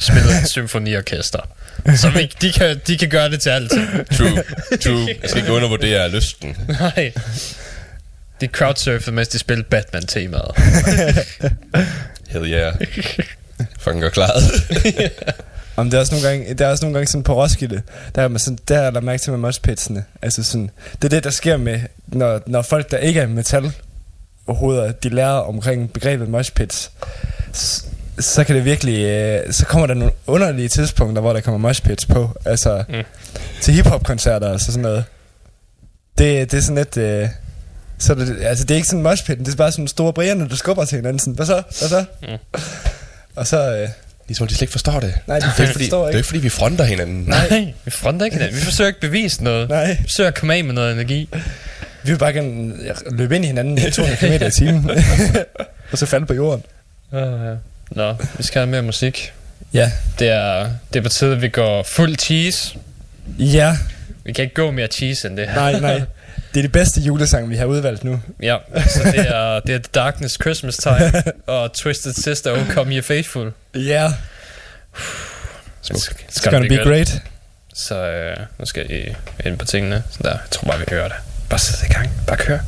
Spillet 0.00 0.42
et 0.42 0.48
symfoniorkester. 0.48 1.40
Så 1.96 2.10
vi, 2.10 2.32
de, 2.42 2.52
kan, 2.52 2.80
de 2.86 2.98
kan 2.98 3.08
gøre 3.08 3.30
det 3.30 3.40
til 3.40 3.50
alt. 3.50 3.70
True, 3.70 4.42
true. 4.80 5.08
Jeg 5.22 5.30
skal 5.30 5.42
ikke 5.42 5.52
undervurdere 5.52 6.08
lysten. 6.08 6.56
Nej. 6.68 7.12
De 8.40 8.46
crowdsurfede, 8.46 9.14
mens 9.14 9.28
de 9.28 9.38
spillede 9.38 9.68
Batman-temaet. 9.68 10.50
Hell 12.28 12.52
yeah. 12.52 12.74
Fucking 13.78 14.02
godt 14.02 14.12
klaret. 14.12 14.42
Om 15.76 15.90
det 15.90 15.96
er 15.96 16.00
også 16.00 16.14
nogle 16.14 16.28
gange, 16.28 16.48
det 16.48 16.60
er 16.60 16.68
også 16.68 16.84
nogle 16.84 16.94
gange 16.94 17.06
sådan 17.06 17.22
på 17.22 17.42
Roskilde, 17.42 17.82
der 18.14 18.22
er 18.22 18.28
man 18.28 18.38
sådan, 18.38 18.58
der 18.68 18.78
er 18.78 18.90
der 18.90 19.00
mærke 19.00 19.22
til 19.22 19.30
med 19.30 19.38
moshpitsene. 19.38 20.04
Altså 20.22 20.42
sådan, 20.42 20.70
det 20.92 21.04
er 21.04 21.08
det, 21.08 21.24
der 21.24 21.30
sker 21.30 21.56
med, 21.56 21.80
når, 22.06 22.42
når 22.46 22.62
folk, 22.62 22.90
der 22.90 22.98
ikke 22.98 23.20
er 23.20 23.26
metal 23.26 23.72
overhovedet, 24.46 25.02
de 25.04 25.08
lærer 25.08 25.30
omkring 25.30 25.92
begrebet 25.92 26.28
moshpits, 26.28 26.90
så 28.20 28.44
kan 28.44 28.56
det 28.56 28.64
virkelig, 28.64 29.04
øh, 29.04 29.52
så 29.52 29.66
kommer 29.66 29.86
der 29.86 29.94
nogle 29.94 30.12
underlige 30.26 30.68
tidspunkter, 30.68 31.20
hvor 31.22 31.32
der 31.32 31.40
kommer 31.40 31.58
moshpits 31.58 32.06
på. 32.06 32.36
Altså, 32.44 32.84
Mm. 32.88 32.94
til 33.60 33.74
hiphop-koncerter 33.74 34.48
og 34.48 34.60
så 34.60 34.66
sådan 34.66 34.82
noget. 34.82 35.04
Det, 36.18 36.50
det 36.52 36.58
er 36.58 36.62
sådan 36.62 36.76
lidt... 36.76 36.96
Øh, 36.96 37.28
så 37.98 38.14
det, 38.14 38.36
altså 38.42 38.64
det 38.64 38.70
er 38.70 38.76
ikke 38.76 38.88
sådan 38.88 39.02
moshpit, 39.02 39.38
det 39.38 39.48
er 39.52 39.56
bare 39.56 39.72
sådan 39.72 39.88
store 39.88 40.12
brierne, 40.12 40.48
der 40.48 40.56
skubber 40.56 40.84
til 40.84 40.96
hinanden. 40.96 41.18
Sådan, 41.18 41.34
hvad 41.34 41.46
så? 41.46 41.62
Hvad 41.78 41.88
så? 41.88 42.04
Mm. 42.22 42.58
Og 43.36 43.46
så... 43.46 43.76
Øh, 43.76 43.88
Ligesom 44.28 44.46
de 44.46 44.54
slet 44.54 44.62
ikke 44.62 44.70
forstår 44.72 45.00
det. 45.00 45.14
nej, 45.26 45.38
de 45.38 45.44
Det 45.46 45.52
er 45.58 45.60
ikke 45.62 45.72
fordi, 45.72 45.84
forstår 45.84 45.98
det 45.98 46.04
er 46.04 46.08
ikke. 46.08 46.18
ikke 46.18 46.26
fordi, 46.26 46.40
vi 46.40 46.48
fronter 46.48 46.84
hinanden. 46.84 47.22
Nej, 47.22 47.72
vi 47.84 47.90
fronter 47.90 48.24
ikke 48.24 48.36
hinanden. 48.36 48.56
Vi 48.60 48.64
forsøger 48.64 48.88
ikke 48.88 48.96
at 48.96 49.00
bevise 49.10 49.44
noget. 49.44 49.68
Nej. 49.68 49.88
Vi 49.90 49.96
forsøger 50.02 50.28
at 50.28 50.34
komme 50.34 50.54
af 50.54 50.64
med 50.64 50.74
noget 50.74 50.92
energi. 50.92 51.28
Vi 52.02 52.10
vil 52.10 52.18
bare 52.18 52.32
gerne 52.32 52.72
løbe 53.10 53.36
ind 53.36 53.44
i 53.44 53.46
hinanden 53.48 53.74
med 53.74 53.90
200 53.92 54.38
km 54.38 54.44
i 54.46 54.50
timen. 54.50 54.90
og 55.92 55.98
så 55.98 56.06
falde 56.06 56.26
på 56.26 56.34
jorden. 56.34 56.62
Uh, 57.12 57.18
ja. 57.18 57.54
Nå, 57.90 58.16
vi 58.36 58.42
skal 58.42 58.60
have 58.60 58.70
mere 58.70 58.82
musik. 58.82 59.32
Ja. 59.72 59.92
Det 60.18 60.28
er, 60.28 60.70
det 60.92 60.98
er 60.98 61.02
på 61.02 61.08
tide, 61.08 61.32
at 61.32 61.42
vi 61.42 61.48
går 61.48 61.82
fuld 61.82 62.16
cheese. 62.18 62.78
Ja. 63.38 63.76
Vi 64.24 64.32
kan 64.32 64.42
ikke 64.42 64.54
gå 64.54 64.70
mere 64.70 64.86
cheese 64.86 65.28
end 65.28 65.36
det 65.36 65.48
her. 65.48 65.54
Nej, 65.54 65.80
nej. 65.80 66.02
Det 66.54 66.60
er 66.60 66.62
de 66.62 66.68
bedste 66.68 67.00
julesang, 67.00 67.50
vi 67.50 67.56
har 67.56 67.64
udvalgt 67.64 68.04
nu. 68.04 68.20
Ja, 68.42 68.56
så 68.86 69.02
det 69.04 69.28
er, 69.28 69.60
det 69.60 69.74
er 69.74 69.78
The 69.78 69.90
Darkness 69.94 70.34
Christmas 70.40 70.76
Time 70.76 71.22
og 71.46 71.72
Twisted 71.72 72.12
Sister, 72.12 72.52
Oh 72.52 72.68
Come 72.70 72.94
Ye 72.94 73.02
Faithful. 73.02 73.52
Yeah. 73.76 74.10
Smukt. 75.82 76.14
It's 76.30 76.50
gonna 76.50 76.68
be 76.68 76.76
great. 76.76 77.22
Så 77.74 78.06
øh, 78.06 78.36
nu 78.58 78.66
skal 78.66 78.90
I 78.90 79.14
ind 79.48 79.58
på 79.58 79.64
tingene. 79.64 80.02
Så 80.10 80.18
der, 80.22 80.30
jeg 80.30 80.38
tror 80.50 80.68
bare, 80.68 80.78
vi 80.78 80.84
hører 80.88 81.08
det. 81.08 81.16
Bare 81.50 81.60
sæt 81.60 81.88
i 81.88 81.92
gang. 81.92 82.10
Bare 82.26 82.36
kør. 82.36 82.58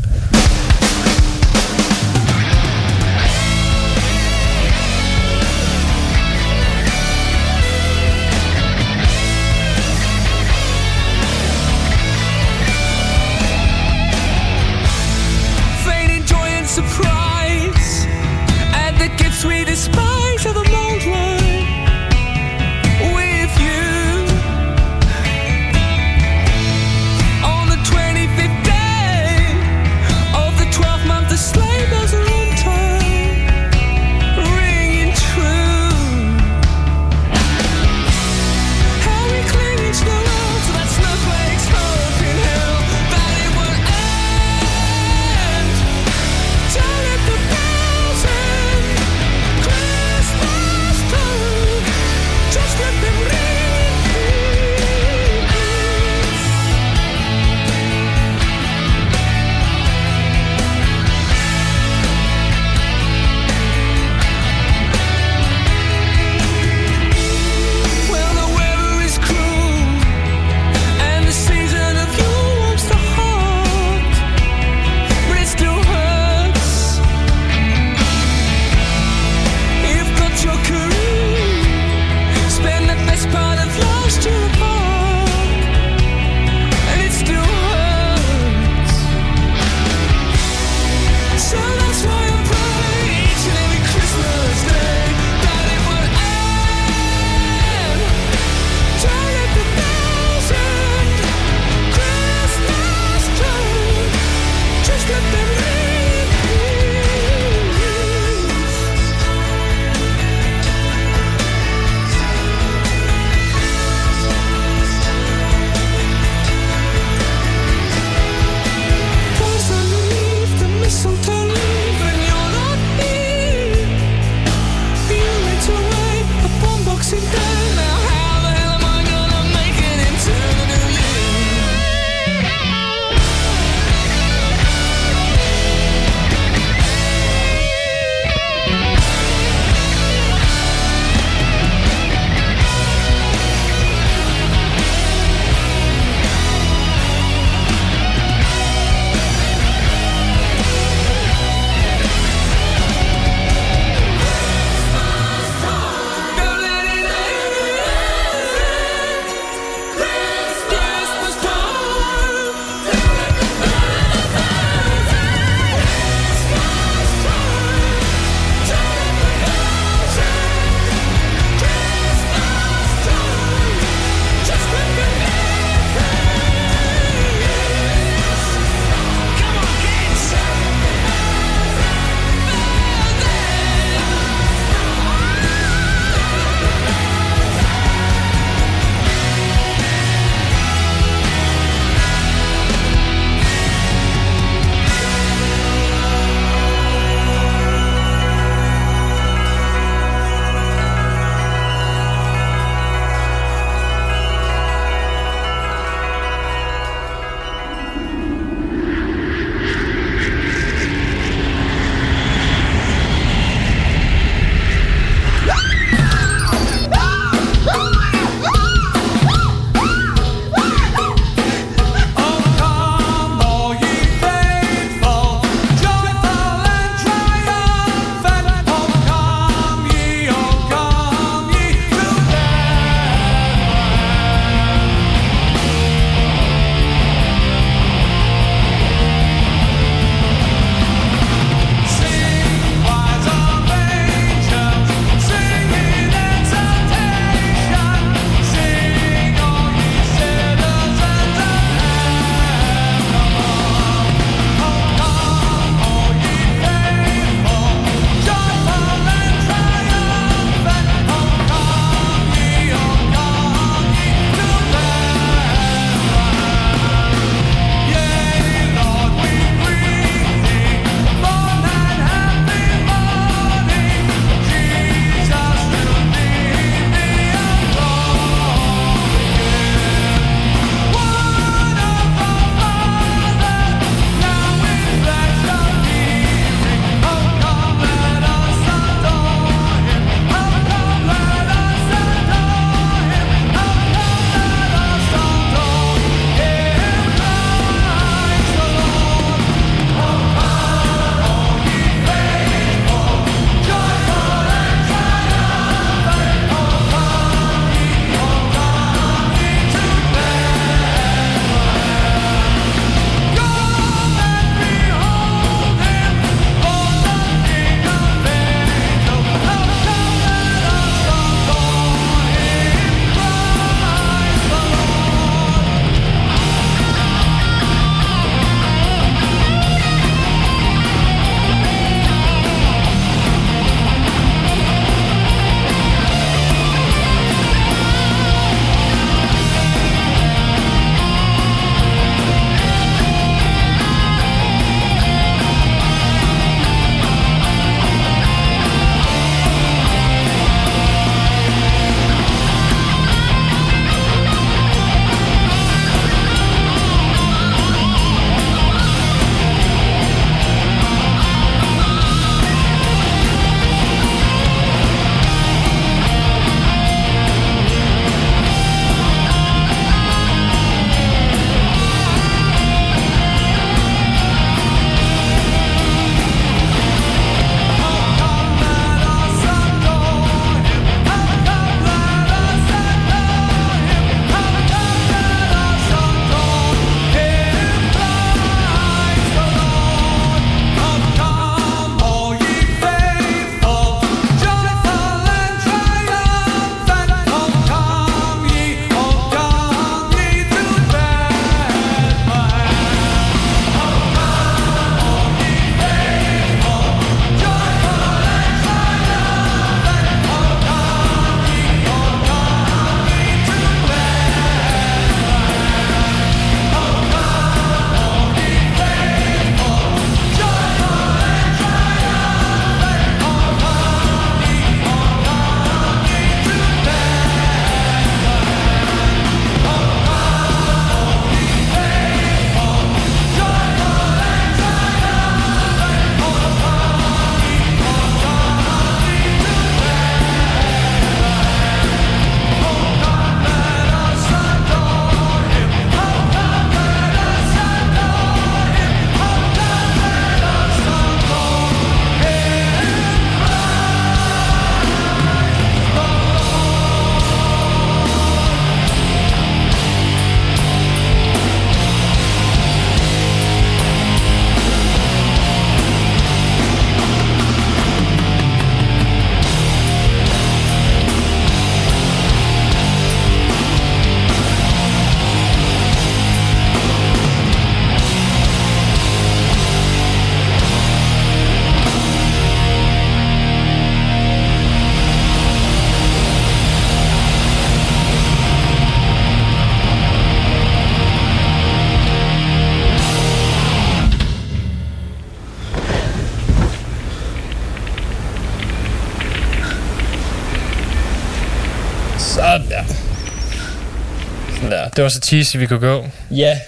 Det 504.96 505.04
var 505.04 505.08
så 505.08 505.20
cheesy, 505.20 505.56
vi 505.56 505.66
kunne 505.66 505.80
gå. 505.80 506.06
Ja, 506.30 506.60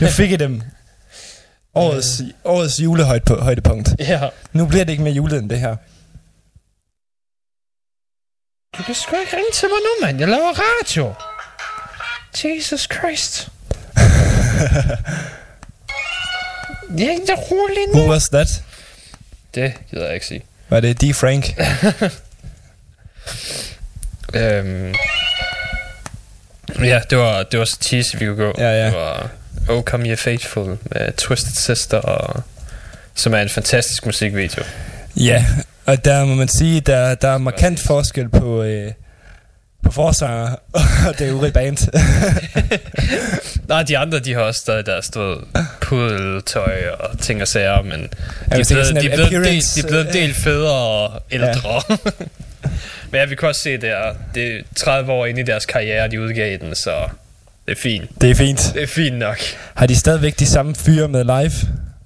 nu 0.00 0.06
fik 0.06 0.30
I 0.30 0.36
dem. 0.36 0.62
Årets, 1.74 2.22
årets 2.44 2.80
julehøjdepunkt. 2.80 3.88
Ja. 3.98 4.28
Nu 4.52 4.66
bliver 4.66 4.84
det 4.84 4.92
ikke 4.92 5.04
mere 5.04 5.14
julet 5.14 5.38
end 5.38 5.50
det 5.50 5.60
her. 5.60 5.76
Du 8.78 8.82
kan 8.82 8.94
sgu 8.94 9.16
ikke 9.20 9.36
ringe 9.36 9.50
til 9.54 9.68
mig 9.68 9.78
nu, 9.78 10.06
mand. 10.06 10.18
Jeg 10.18 10.28
laver 10.28 10.52
radio. 10.52 11.14
Jesus 12.44 12.80
Christ. 12.80 13.48
jeg 16.98 17.38
rolig 17.50 17.86
nu. 17.94 18.00
Who 18.00 18.10
was 18.10 18.28
that? 18.28 18.64
Det 19.54 19.72
gider 19.90 20.04
jeg 20.04 20.14
ikke 20.14 20.26
sige. 20.26 20.42
Var 20.68 20.80
det 20.80 21.00
D. 21.00 21.14
Frank? 21.14 21.54
Øhm, 24.34 24.94
ja, 26.78 27.00
det 27.10 27.18
var, 27.18 27.42
det 27.42 27.58
var 27.58 27.64
så 27.64 28.16
vi 28.18 28.26
kunne 28.26 28.36
gå. 28.36 28.54
Ja, 28.58 28.70
ja. 28.70 28.86
Det 28.86 28.94
var 28.94 29.30
Oh 29.68 29.82
Come 29.82 30.08
Ye 30.08 30.16
Faithful 30.16 30.78
med 30.82 31.12
Twisted 31.16 31.54
Sister, 31.54 31.98
og, 31.98 32.42
som 33.14 33.34
er 33.34 33.38
en 33.38 33.48
fantastisk 33.48 34.06
musikvideo. 34.06 34.62
ja, 35.16 35.44
og 35.86 36.04
der 36.04 36.24
må 36.24 36.34
man 36.34 36.48
sige, 36.48 36.80
der, 36.80 37.14
der 37.14 37.28
er 37.28 37.38
markant 37.38 37.80
forskel 37.80 38.28
på, 38.28 38.62
øh, 38.62 38.92
på 39.84 39.92
forsanger 39.92 40.56
og 41.08 41.18
det 41.18 41.28
øvrige 41.28 41.52
band. 41.52 41.78
Nej, 43.68 43.82
de 43.82 43.98
andre, 43.98 44.18
de 44.18 44.34
har 44.34 44.40
også 44.40 44.60
stadig 44.60 44.86
deres 44.86 45.04
stået 45.04 45.44
pudeltøj 45.80 46.88
og 46.98 47.18
ting 47.18 47.42
og 47.42 47.48
sager, 47.48 47.82
men 47.82 48.00
de 48.00 48.08
er 48.50 48.58
er 48.58 48.64
blevet, 48.70 49.02
de 49.02 49.10
er 49.10 49.14
blevet, 49.14 49.26
appearance, 49.26 49.82
de 49.82 49.86
er 49.86 49.88
blevet 49.88 50.06
en 50.06 50.12
del 50.12 50.30
øh, 50.30 50.36
federe 50.36 50.72
og 50.72 51.22
ældre. 51.30 51.82
men 53.10 53.20
ja, 53.20 53.24
vi 53.24 53.34
kan 53.34 53.48
også 53.48 53.60
se, 53.60 53.76
det 53.76 53.90
er, 53.90 54.14
det 54.34 54.56
er 54.56 54.62
30 54.76 55.12
år 55.12 55.26
inde 55.26 55.40
i 55.40 55.44
deres 55.44 55.66
karriere, 55.66 56.08
de 56.08 56.20
udgav 56.20 56.58
den, 56.58 56.74
så 56.74 57.08
det 57.66 57.76
er 57.76 57.80
fint. 57.80 58.20
det 58.20 58.30
er 58.30 58.34
fint. 58.34 58.70
Det 58.74 58.82
er 58.82 58.86
fint 58.86 59.18
nok. 59.18 59.38
Har 59.74 59.86
de 59.86 59.96
stadigvæk 59.96 60.38
de 60.38 60.46
samme 60.46 60.74
fyre 60.74 61.08
med 61.08 61.24
live? 61.24 61.52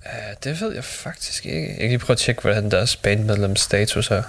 Uh, 0.06 0.34
det 0.44 0.60
ved 0.60 0.74
jeg 0.74 0.84
faktisk 0.84 1.46
ikke. 1.46 1.68
Jeg 1.68 1.78
kan 1.78 1.88
lige 1.88 1.98
prøve 1.98 2.14
at 2.14 2.18
tjekke, 2.18 2.42
hvordan 2.42 2.70
deres 2.70 2.96
bandmedlems 2.96 3.60
status 3.60 4.10
er. 4.10 4.22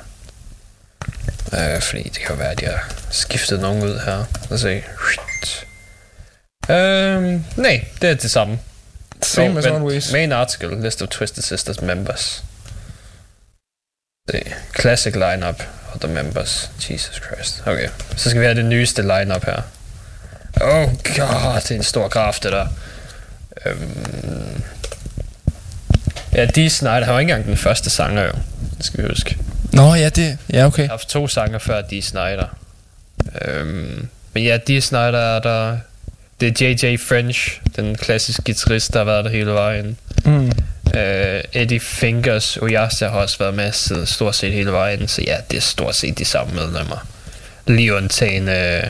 Uh, 1.51 1.81
fordi 1.81 2.03
det 2.03 2.19
kan 2.19 2.29
jo 2.29 2.35
være, 2.35 2.51
at 2.51 2.59
de 2.59 2.65
har 2.65 2.93
skiftet 3.09 3.59
nogen 3.59 3.83
ud 3.83 3.99
her. 4.05 4.23
Lad 4.49 4.51
os 4.51 4.61
se. 4.61 4.83
Um, 6.69 7.45
nej, 7.57 7.85
det 8.01 8.09
er 8.09 8.13
det 8.13 8.31
samme. 8.31 8.59
Same 9.21 9.53
Jo, 9.53 9.57
as 9.57 9.65
always. 9.65 10.11
Main 10.11 10.31
article, 10.31 10.81
list 10.81 11.01
of 11.01 11.07
Twisted 11.07 11.43
Sisters 11.43 11.81
members. 11.81 12.43
Se. 14.31 14.41
Classic 14.79 15.15
lineup 15.15 15.63
of 15.95 16.01
the 16.01 16.07
members. 16.07 16.69
Jesus 16.89 17.15
Christ. 17.15 17.63
Okay, 17.65 17.87
så 18.15 18.29
skal 18.29 18.41
vi 18.41 18.45
have 18.45 18.55
det 18.55 18.65
nyeste 18.65 19.01
lineup 19.01 19.45
her. 19.45 19.61
Oh 20.61 20.93
god, 21.03 21.61
det 21.61 21.71
er 21.71 21.75
en 21.75 21.83
stor 21.83 22.07
graf, 22.07 22.39
det 22.39 22.51
der. 22.51 22.67
Øhm. 23.65 24.63
Ja, 26.33 26.45
Dee 26.45 26.69
Snyder, 26.69 27.03
han 27.03 27.13
var 27.13 27.19
ikke 27.19 27.31
engang 27.31 27.45
den 27.45 27.57
første 27.57 27.89
sanger 27.89 28.23
jo. 28.23 28.33
Det 28.77 28.85
skal 28.85 29.03
vi 29.03 29.07
huske. 29.09 29.37
Nå, 29.73 29.93
ja, 29.95 30.09
det... 30.09 30.37
Ja, 30.53 30.65
okay. 30.65 30.81
Jeg 30.81 30.89
har 30.89 30.93
haft 30.93 31.09
to 31.09 31.27
sanger 31.27 31.59
før 31.59 31.81
Dee 31.81 32.01
Snyder. 32.01 32.57
Øhm, 33.41 34.07
men 34.33 34.43
ja, 34.43 34.57
Dee 34.67 34.81
Snyder 34.81 35.19
er 35.19 35.39
der. 35.39 35.77
Det 36.49 36.61
er 36.61 36.69
J.J. 36.69 36.97
French, 36.99 37.61
den 37.75 37.95
klassiske 37.95 38.41
guitarist, 38.45 38.93
der 38.93 38.99
har 38.99 39.05
været 39.05 39.25
der 39.25 39.31
hele 39.31 39.51
vejen. 39.51 39.97
Mm. 40.25 40.51
Øh, 40.95 41.43
Eddie 41.53 41.79
Fingers 41.79 42.57
Oyasa 42.57 43.07
har 43.07 43.19
også 43.19 43.37
været 43.39 43.53
med 43.53 43.71
siden 43.71 44.05
stort 44.05 44.35
set 44.35 44.53
hele 44.53 44.71
vejen, 44.71 45.07
så 45.07 45.21
ja, 45.27 45.37
det 45.51 45.57
er 45.57 45.61
stort 45.61 45.95
set 45.95 46.19
de 46.19 46.25
samme 46.25 46.53
medlemmer. 46.53 47.07
Lige 47.67 47.95
undtagen 47.95 48.49
øh, 48.49 48.83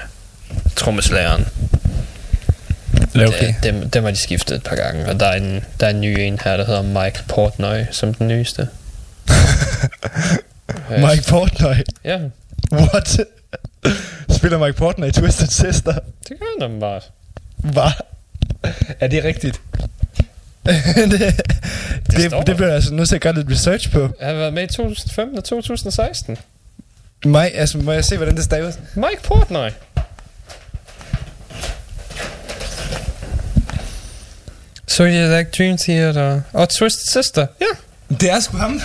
trommeslageren. 0.75 1.47
Okay. 3.15 3.47
Det, 3.47 3.55
dem, 3.63 3.89
dem 3.89 4.03
har 4.03 4.11
de 4.11 4.17
skiftet 4.17 4.55
et 4.55 4.63
par 4.63 4.75
gange, 4.75 5.05
og 5.05 5.19
der 5.19 5.25
er 5.25 5.35
en, 5.35 5.63
der 5.79 5.85
er 5.85 5.89
en 5.89 6.01
ny 6.01 6.19
en 6.19 6.39
her, 6.43 6.57
der 6.57 6.65
hedder 6.65 6.81
Mike 6.81 7.19
Portnoy, 7.27 7.83
som 7.91 8.13
den 8.13 8.27
nyeste. 8.27 8.67
Øh, 10.91 11.03
Mike 11.09 11.23
Portnoy. 11.29 11.75
Ja, 12.03 12.19
What? 12.71 13.19
Spiller 14.37 14.65
Mike 14.65 14.77
Portnoy 14.77 15.07
i 15.07 15.11
Twisted 15.11 15.47
Sister? 15.47 15.93
det 16.29 16.39
gør 16.39 16.67
han 16.67 16.79
bare. 16.79 17.01
Hvad? 17.73 17.91
Er 18.99 19.07
det 19.07 19.23
rigtigt? 19.23 19.61
det, 20.65 21.43
det, 22.11 22.25
står 22.27 22.37
det, 22.39 22.47
der. 22.47 22.53
bliver 22.53 22.65
jeg 22.67 22.75
altså 22.75 22.93
nødt 22.93 23.09
til 23.09 23.15
at 23.15 23.21
gøre 23.21 23.33
lidt 23.35 23.51
research 23.51 23.91
på. 23.91 23.99
Han 24.19 24.27
har 24.29 24.33
været 24.33 24.53
med 24.53 24.63
i 24.63 24.67
2015 24.67 25.37
og 25.37 25.43
2016. 25.43 26.37
Mig, 27.25 27.55
altså, 27.55 27.77
må 27.77 27.91
jeg 27.91 28.05
se, 28.05 28.17
hvordan 28.17 28.35
det 28.35 28.43
staves? 28.43 28.79
Mike 28.95 29.19
Portnoy. 29.23 29.69
So 34.87 35.03
you 35.03 35.37
like 35.37 35.49
Dream 35.57 35.77
Theater 35.77 36.41
og 36.53 36.69
Twisted 36.69 37.23
Sister. 37.23 37.47
Ja. 37.61 37.65
Det 38.15 38.31
er 38.31 38.39
sgu 38.39 38.57
ham. 38.57 38.71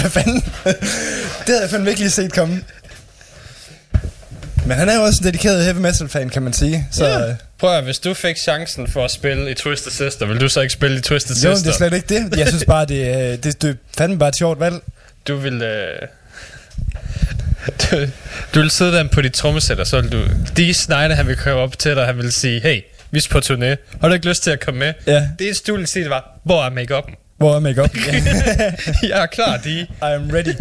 Hvad 0.00 0.10
fanden? 0.10 0.40
det 0.64 0.74
havde 1.46 1.60
jeg 1.60 1.70
fandme 1.70 1.88
ikke 1.90 2.00
lige 2.00 2.10
set 2.10 2.32
komme. 2.32 2.60
Men 4.66 4.76
han 4.76 4.88
er 4.88 4.94
jo 4.96 5.02
også 5.02 5.18
en 5.20 5.26
dedikeret 5.26 5.64
heavy 5.64 5.76
metal 5.78 6.08
fan, 6.08 6.30
kan 6.30 6.42
man 6.42 6.52
sige. 6.52 6.88
Så 6.90 7.06
Ja. 7.06 7.34
Prøv 7.64 7.76
at, 7.78 7.84
hvis 7.84 7.98
du 7.98 8.14
fik 8.14 8.36
chancen 8.36 8.88
for 8.88 9.04
at 9.04 9.10
spille 9.10 9.50
i 9.50 9.54
Twisted 9.54 9.92
Sister, 9.92 10.26
vil 10.26 10.40
du 10.40 10.48
så 10.48 10.60
ikke 10.60 10.72
spille 10.72 10.98
i 10.98 11.00
Twisted 11.00 11.36
jo, 11.36 11.54
Sister? 11.54 11.70
det 11.70 11.74
er 11.74 11.76
slet 11.88 11.92
ikke 11.92 12.30
det. 12.30 12.38
Jeg 12.38 12.48
synes 12.48 12.64
bare, 12.64 12.84
det, 12.84 13.08
er- 13.10 13.36
det, 13.36 13.62
det 13.62 13.70
er 13.70 13.74
fandme 13.98 14.18
bare 14.18 14.28
et 14.28 14.36
sjovt 14.36 14.60
valg. 14.60 14.74
Du 15.28 15.36
vil... 15.36 15.62
Øh... 15.62 15.98
Du, 17.82 17.96
du 18.54 18.60
vil 18.60 18.70
sidde 18.70 18.92
der 18.92 19.08
på 19.08 19.20
dit 19.22 19.32
trommesæt, 19.32 19.86
så 19.86 20.00
vil 20.00 20.12
du... 20.12 20.22
Dee 20.56 20.74
Snyder, 20.74 21.14
han 21.14 21.26
vil 21.26 21.36
komme 21.36 21.62
op 21.62 21.78
til 21.78 21.96
dig, 21.96 22.06
han 22.06 22.16
vil 22.16 22.32
sige, 22.32 22.60
hey, 22.60 22.80
vi 23.10 23.18
er 23.18 23.26
på 23.30 23.38
turné. 23.38 23.98
Har 24.00 24.08
du 24.08 24.14
ikke 24.14 24.28
lyst 24.28 24.42
til 24.42 24.50
at 24.50 24.60
komme 24.60 24.80
med? 24.80 24.92
Ja. 25.06 25.28
Det 25.38 25.46
eneste, 25.46 25.72
du 25.72 25.76
vil 25.76 25.86
sige, 25.86 26.02
det 26.02 26.10
var, 26.10 26.38
hvor 26.42 26.64
er 26.64 26.70
make-up'en? 26.70 27.14
Hvor 27.38 27.56
er 27.56 27.60
make-up? 27.60 27.90
Jeg 29.02 29.22
er 29.22 29.26
klar, 29.26 29.56
Dee. 29.56 29.80
I 29.80 29.86
am 30.00 30.30
ready. 30.30 30.54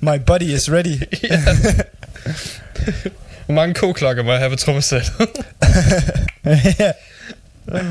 My 0.00 0.18
body 0.26 0.42
is 0.42 0.70
ready. 0.72 0.96
Hvor 3.46 3.54
mange 3.54 3.74
koklokker 3.74 4.22
må 4.22 4.30
jeg 4.30 4.38
have 4.38 4.50
på 4.50 4.56
trommesæt? 4.56 5.12
ja. 6.78 6.92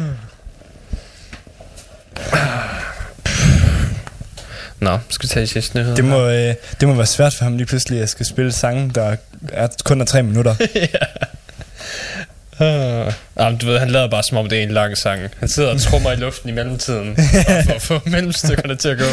Nå, 4.80 5.00
skal 5.10 5.24
vi 5.24 5.28
tage 5.28 5.42
de 5.42 5.48
sidste 5.48 5.78
nyheder? 5.78 5.96
det, 5.96 6.06
må, 6.06 6.28
øh, 6.28 6.56
det 6.80 6.88
må 6.88 6.94
være 6.94 7.06
svært 7.06 7.34
for 7.34 7.44
ham 7.44 7.58
lige 7.58 7.68
pludselig 7.68 8.02
at 8.02 8.10
skal 8.10 8.26
spille 8.26 8.52
sange, 8.52 8.92
der 8.96 9.16
er 9.54 9.68
kun 9.86 10.02
er 10.02 10.06
tre 10.06 10.24
minutter. 10.24 10.56
Uh, 12.60 13.14
jamen, 13.40 13.58
du 13.62 13.66
ved, 13.66 13.80
han 13.80 13.90
lader 13.90 14.10
bare 14.10 14.24
som 14.24 14.38
om 14.38 14.50
det 14.50 14.60
er 14.60 14.64
en 14.64 14.72
lang 14.72 14.98
sang. 14.98 15.22
Han 15.40 15.48
sidder 15.48 15.70
og 15.70 15.82
trummer 15.82 16.12
i 16.12 16.16
luften 16.16 16.50
i 16.50 16.54
mellemtiden, 16.54 17.16
for 17.66 17.74
at 17.74 17.82
få 17.82 18.02
mellemstykkerne 18.06 18.76
til 18.76 18.90
at 18.90 18.98
gå. 18.98 19.06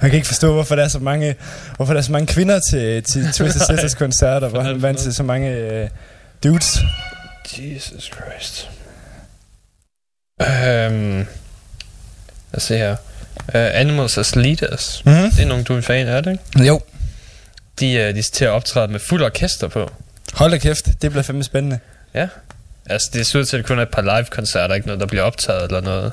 Han 0.00 0.10
kan 0.10 0.12
ikke 0.12 0.26
forstå, 0.26 0.52
hvorfor 0.52 0.76
der 0.76 0.84
er 0.84 0.88
så 0.88 0.98
mange, 0.98 1.34
hvorfor 1.76 1.92
der 1.92 2.00
er 2.00 2.04
så 2.04 2.12
mange 2.12 2.26
kvinder 2.26 2.60
til, 2.70 3.02
til 3.02 3.32
Twisted 3.32 3.60
Sisters 3.70 3.94
koncerter, 3.94 4.48
hvor 4.48 4.60
han 4.60 4.82
vandt 4.82 5.00
til 5.00 5.14
så 5.14 5.22
mange 5.22 5.50
øh, 5.50 5.88
dudes. 6.44 6.78
Jesus 7.58 8.10
Christ. 8.10 8.70
Um, 10.40 11.16
lad 11.16 11.26
os 12.52 12.62
se 12.62 12.76
her. 12.76 12.96
Uh, 13.38 13.54
Animals 13.54 14.18
as 14.18 14.36
Leaders. 14.36 15.02
Mm-hmm. 15.04 15.30
Det 15.30 15.40
er 15.40 15.46
nogen, 15.46 15.64
du 15.64 15.72
er 15.72 15.76
en 15.76 15.82
fan 15.82 16.06
af, 16.06 16.22
det, 16.22 16.32
ikke? 16.32 16.68
Jo. 16.68 16.80
De, 17.80 17.86
uh, 17.86 18.14
de 18.14 18.18
er 18.18 18.22
til 18.32 18.44
at 18.44 18.50
optræde 18.50 18.88
med 18.88 19.00
fuld 19.00 19.22
orkester 19.22 19.68
på. 19.68 19.90
Hold 20.32 20.50
da 20.50 20.58
kæft, 20.58 20.86
det 21.02 21.10
bliver 21.10 21.22
fandme 21.22 21.44
spændende. 21.44 21.78
Ja. 22.14 22.28
Altså, 22.86 23.10
det 23.12 23.26
ser 23.26 23.38
ud 23.38 23.44
til, 23.44 23.56
at 23.56 23.58
det 23.58 23.66
kun 23.66 23.78
er 23.78 23.82
et 23.82 23.88
par 23.88 24.02
live-koncerter, 24.02 24.74
ikke 24.74 24.86
noget, 24.86 25.00
der 25.00 25.06
bliver 25.06 25.22
optaget 25.22 25.64
eller 25.64 25.80
noget. 25.80 26.12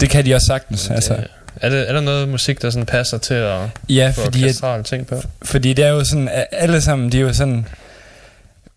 Det 0.00 0.10
kan 0.10 0.26
de 0.26 0.34
også 0.34 0.46
sagtens. 0.46 0.90
Altså. 0.90 1.24
Er, 1.60 1.68
det, 1.68 1.88
er 1.88 1.92
der 1.92 2.00
noget 2.00 2.28
musik, 2.28 2.62
der 2.62 2.70
sådan 2.70 2.86
passer 2.86 3.18
til 3.18 3.34
at 3.34 3.60
Ja, 3.88 4.12
få 4.16 4.20
fordi, 4.24 4.44
at, 4.62 4.84
ting 4.84 5.06
på? 5.06 5.22
fordi 5.42 5.72
det 5.72 5.84
er 5.84 5.88
jo 5.90 6.04
sådan, 6.04 6.28
at 6.28 6.46
alle 6.52 6.80
sammen, 6.80 7.12
de 7.12 7.16
er 7.18 7.22
jo 7.22 7.32
sådan 7.32 7.66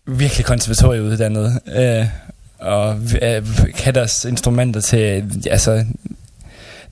virkelig 0.06 0.46
konservatorieuddannet. 0.46 1.60
Øh, 1.76 2.06
og 2.58 3.00
øh, 3.22 3.42
kan 3.76 3.94
deres 3.94 4.24
instrumenter 4.24 4.80
til, 4.80 5.24
altså, 5.50 5.84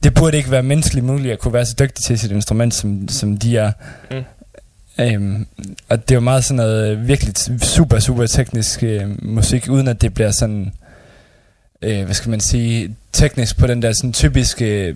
det 0.02 0.14
burde 0.14 0.36
ikke 0.36 0.50
være 0.50 0.62
menneskeligt 0.62 1.06
muligt 1.06 1.32
at 1.32 1.38
kunne 1.38 1.54
være 1.54 1.66
så 1.66 1.74
dygtig 1.78 2.04
til 2.04 2.18
sit 2.18 2.30
instrument, 2.30 2.74
som, 2.74 3.08
som 3.08 3.36
de 3.36 3.56
er. 3.58 3.72
Mm. 4.10 4.24
Øhm, 4.98 5.46
og 5.88 6.02
det 6.08 6.10
er 6.10 6.16
jo 6.16 6.20
meget 6.20 6.44
sådan 6.44 6.56
noget 6.56 7.08
virkelig 7.08 7.34
super, 7.62 7.98
super 7.98 8.26
teknisk 8.26 8.82
øh, 8.82 9.24
musik, 9.24 9.66
uden 9.70 9.88
at 9.88 10.02
det 10.02 10.14
bliver 10.14 10.30
sådan, 10.30 10.72
øh, 11.82 12.04
hvad 12.04 12.14
skal 12.14 12.30
man 12.30 12.40
sige, 12.40 12.96
teknisk 13.12 13.58
på 13.58 13.66
den 13.66 13.82
der 13.82 13.92
sådan 13.92 14.12
typiske 14.12 14.94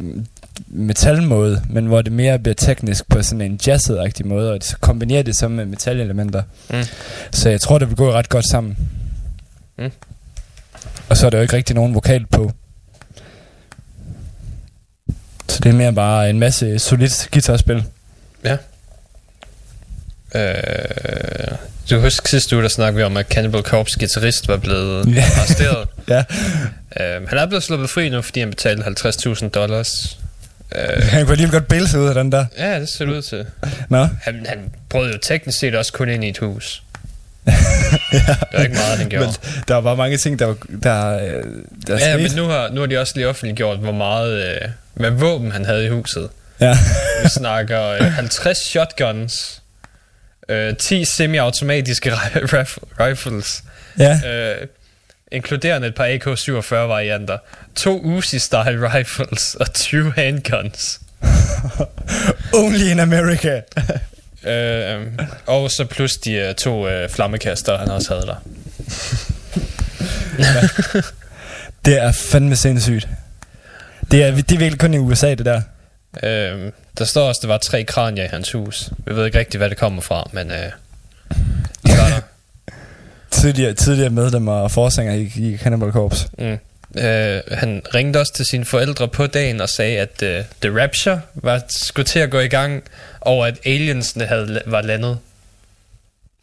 metalmåde, 0.69 1.63
men 1.71 1.87
hvor 1.87 2.03
det 2.03 2.13
mere 2.13 2.39
bliver 2.39 2.55
teknisk 2.55 3.09
på 3.09 3.23
sådan 3.23 3.41
en 3.41 3.61
jazzet-agtig 3.67 4.27
måde, 4.27 4.53
og 4.53 4.59
så 4.63 4.77
kombinerer 4.81 5.23
det 5.23 5.37
så 5.37 5.49
med 5.49 5.65
metalelementer. 5.67 6.43
Mm. 6.71 6.83
Så 7.33 7.49
jeg 7.51 7.61
tror, 7.61 7.79
det 7.79 7.89
vil 7.89 7.97
gå 7.97 8.13
ret 8.13 8.29
godt 8.29 8.51
sammen. 8.51 8.77
Mm. 9.79 9.91
Og 11.09 11.17
så 11.17 11.27
er 11.27 11.31
der 11.31 11.39
jo 11.39 11.43
ikke 11.43 11.57
rigtig 11.57 11.75
nogen 11.77 11.95
vokal 11.95 12.27
på. 12.27 12.53
Så 15.49 15.61
det 15.63 15.67
er 15.71 15.75
mere 15.75 15.93
bare 15.93 16.31
en 16.31 16.39
masse 16.39 16.79
solidt 16.79 17.29
guitarspil. 17.33 17.85
Øh, 20.35 20.43
Du 21.91 22.01
husker 22.01 22.29
sidste 22.29 22.57
uge, 22.57 22.63
der 22.63 22.69
snakkede 22.69 22.97
vi 22.97 23.03
om, 23.03 23.17
at 23.17 23.27
Cannibal 23.27 23.63
Corpse 23.63 23.99
guitarist 23.99 24.49
var 24.49 24.57
blevet 24.57 25.07
Ja. 25.17 25.25
arresteret. 25.39 25.89
Ja, 26.09 26.25
Uh, 27.01 27.29
han 27.29 27.39
er 27.39 27.47
blevet 27.47 27.63
sluppet 27.63 27.91
fri 27.91 28.09
nu, 28.09 28.23
fordi 28.23 28.41
han 28.41 28.51
betalte 28.51 28.83
50.000 28.85 29.49
dollars. 29.49 30.19
Uh, 30.75 31.03
han 31.03 31.27
kunne 31.27 31.37
lige 31.37 31.51
godt 31.51 31.69
bælge 31.69 31.89
sig 31.89 32.01
ud 32.01 32.09
af 32.09 32.15
den 32.15 32.33
der. 32.33 32.47
ja, 32.59 32.81
det 32.81 32.89
ser 32.89 33.05
det 33.05 33.13
ud 33.13 33.23
til. 33.23 33.47
Nå, 33.89 34.09
Han, 34.23 34.47
han 34.49 34.71
brød 34.89 35.13
jo 35.13 35.19
teknisk 35.23 35.59
set 35.59 35.75
også 35.75 35.93
kun 35.93 36.09
ind 36.09 36.25
i 36.25 36.29
et 36.29 36.39
hus. 36.39 36.83
Det 38.13 38.23
var 38.53 38.63
ikke 38.63 38.75
meget, 38.75 38.99
han 38.99 39.09
gjorde. 39.09 39.27
men 39.27 39.35
der 39.69 39.75
var 39.75 39.81
bare 39.81 39.97
mange 39.97 40.17
ting, 40.17 40.39
der 40.39 40.47
var, 40.47 40.57
der, 40.83 41.07
øh, 41.19 41.45
der 41.87 41.93
ja, 41.95 41.99
skete. 41.99 42.17
men 42.29 42.31
nu 42.37 42.45
har, 42.49 42.69
nu 42.73 42.81
har 42.81 42.87
de 42.87 42.99
også 42.99 43.13
lige 43.17 43.29
offentliggjort, 43.29 43.79
hvor 43.79 43.93
meget 43.93 44.49
øh, 44.55 44.61
hvad 44.95 45.11
våben 45.11 45.53
han 45.53 45.65
havde 45.65 45.87
i 45.87 45.89
huset. 45.89 46.29
Ja. 46.61 46.79
Vi 47.23 47.29
snakker 47.29 47.83
øh, 47.89 48.01
50 48.13 48.59
shotguns, 48.59 49.63
øh, 50.49 50.77
10 50.77 51.05
semi-automatiske 51.05 52.11
ri- 52.15 52.39
rif- 52.45 52.79
rifles, 53.01 53.63
ja. 53.99 54.21
øh, 54.27 54.67
inkluderende 55.33 55.89
et 55.89 55.95
par 55.95 56.05
AK-47 56.05 56.75
varianter, 56.75 57.39
to 57.75 58.01
Uzi-style 58.01 58.95
rifles 58.95 59.55
og 59.55 59.73
20 59.73 60.13
handguns. 60.13 61.01
Only 62.65 62.91
in 62.91 63.01
America. 63.01 63.61
Øh, 64.45 65.07
og 65.47 65.71
så 65.71 65.85
plus 65.85 66.17
de 66.17 66.33
øh, 66.33 66.55
to 66.55 66.89
øh, 66.89 67.11
flammekaster, 67.11 67.79
han 67.79 67.89
også 67.89 68.15
havde 68.15 68.27
der. 68.27 68.37
det 71.85 71.99
er 71.99 72.13
fandme 72.13 72.57
sindssygt. 72.57 73.09
Det 74.11 74.23
er, 74.23 74.31
det 74.31 74.53
er 74.53 74.59
virkelig 74.59 74.79
kun 74.79 74.95
i 74.95 74.99
USA, 74.99 75.35
det 75.35 75.47
der. 75.47 75.63
Øh, 76.23 76.73
der 76.99 77.05
står 77.05 77.29
også, 77.29 77.39
der 77.43 77.49
var 77.49 77.59
tre 77.59 77.85
kranier 77.85 78.25
i 78.25 78.29
hans 78.29 78.53
hus. 78.53 78.91
Vi 79.07 79.17
ved 79.17 79.27
ikke 79.27 79.39
rigtig, 79.39 79.59
hvad 79.59 79.71
det 79.71 79.79
kommer 79.79 80.03
fra, 80.03 80.31
men 80.33 80.51
øh. 80.51 80.71
Tidligere, 83.31 83.73
tidligere 83.73 84.11
medlemmer 84.11 84.53
og 84.53 84.71
forsanger 84.71 85.15
i, 85.15 85.33
i 85.37 85.57
Cannibal 85.57 85.93
Corpse. 85.93 86.29
Mm. 86.39 86.59
Øh, 86.99 87.41
han 87.53 87.83
ringte 87.95 88.19
også 88.21 88.33
til 88.33 88.47
sine 88.47 88.65
forældre 88.65 89.09
på 89.09 89.27
dagen 89.27 89.61
og 89.61 89.69
sagde, 89.69 89.99
at 89.99 90.23
uh, 90.23 90.45
The 90.63 90.83
Rapture 90.83 91.21
var, 91.35 91.63
skulle 91.69 92.07
til 92.07 92.19
at 92.19 92.31
gå 92.31 92.39
i 92.41 92.49
gang, 92.49 92.83
og 93.21 93.49
at 93.49 93.59
aliensene 93.65 94.27
havde, 94.27 94.63
var 94.67 94.83
landet. 94.83 95.19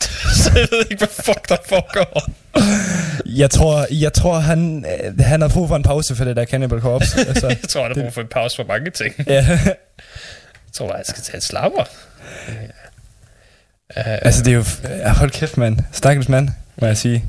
Så 0.44 0.52
jeg 0.56 0.68
ved 0.72 0.80
ikke, 0.92 0.98
hvad 0.98 1.24
fuck 1.26 1.50
der 1.50 1.58
foregår. 1.70 2.30
Jeg 3.26 3.50
tror, 3.50 3.86
jeg 3.92 4.14
tror 4.14 4.40
han, 4.40 4.86
øh, 5.04 5.20
han 5.20 5.42
har 5.42 5.48
brug 5.48 5.68
for 5.68 5.76
en 5.76 5.84
pause 5.84 6.16
for 6.16 6.24
det 6.26 6.36
der 6.36 6.46
Cannibal 6.46 6.80
Corpse. 6.80 7.20
altså, 7.30 7.48
Jeg 7.48 7.58
tror, 7.70 7.82
han 7.82 7.92
har 7.96 8.04
brug 8.04 8.14
for 8.14 8.22
en 8.22 8.28
pause 8.28 8.56
for 8.56 8.64
mange 8.64 8.92
ting. 8.92 9.16
ja. 9.28 9.60
Jeg 9.66 9.76
tror 10.78 10.88
bare, 10.88 10.98
jeg 10.98 11.06
skal 11.06 11.24
tage 11.24 11.38
et 11.38 11.44
slapper. 11.44 11.84
Uh, 13.98 14.04
altså 14.06 14.44
det 14.44 14.54
er 14.54 14.56
jo... 14.56 14.64
Hold 15.10 15.32
kæft, 15.32 15.58
mand. 15.58 15.80
Stakkels 15.92 16.30
mand, 16.30 16.50
må 16.82 16.88
jeg 16.88 16.98
sige. 16.98 17.26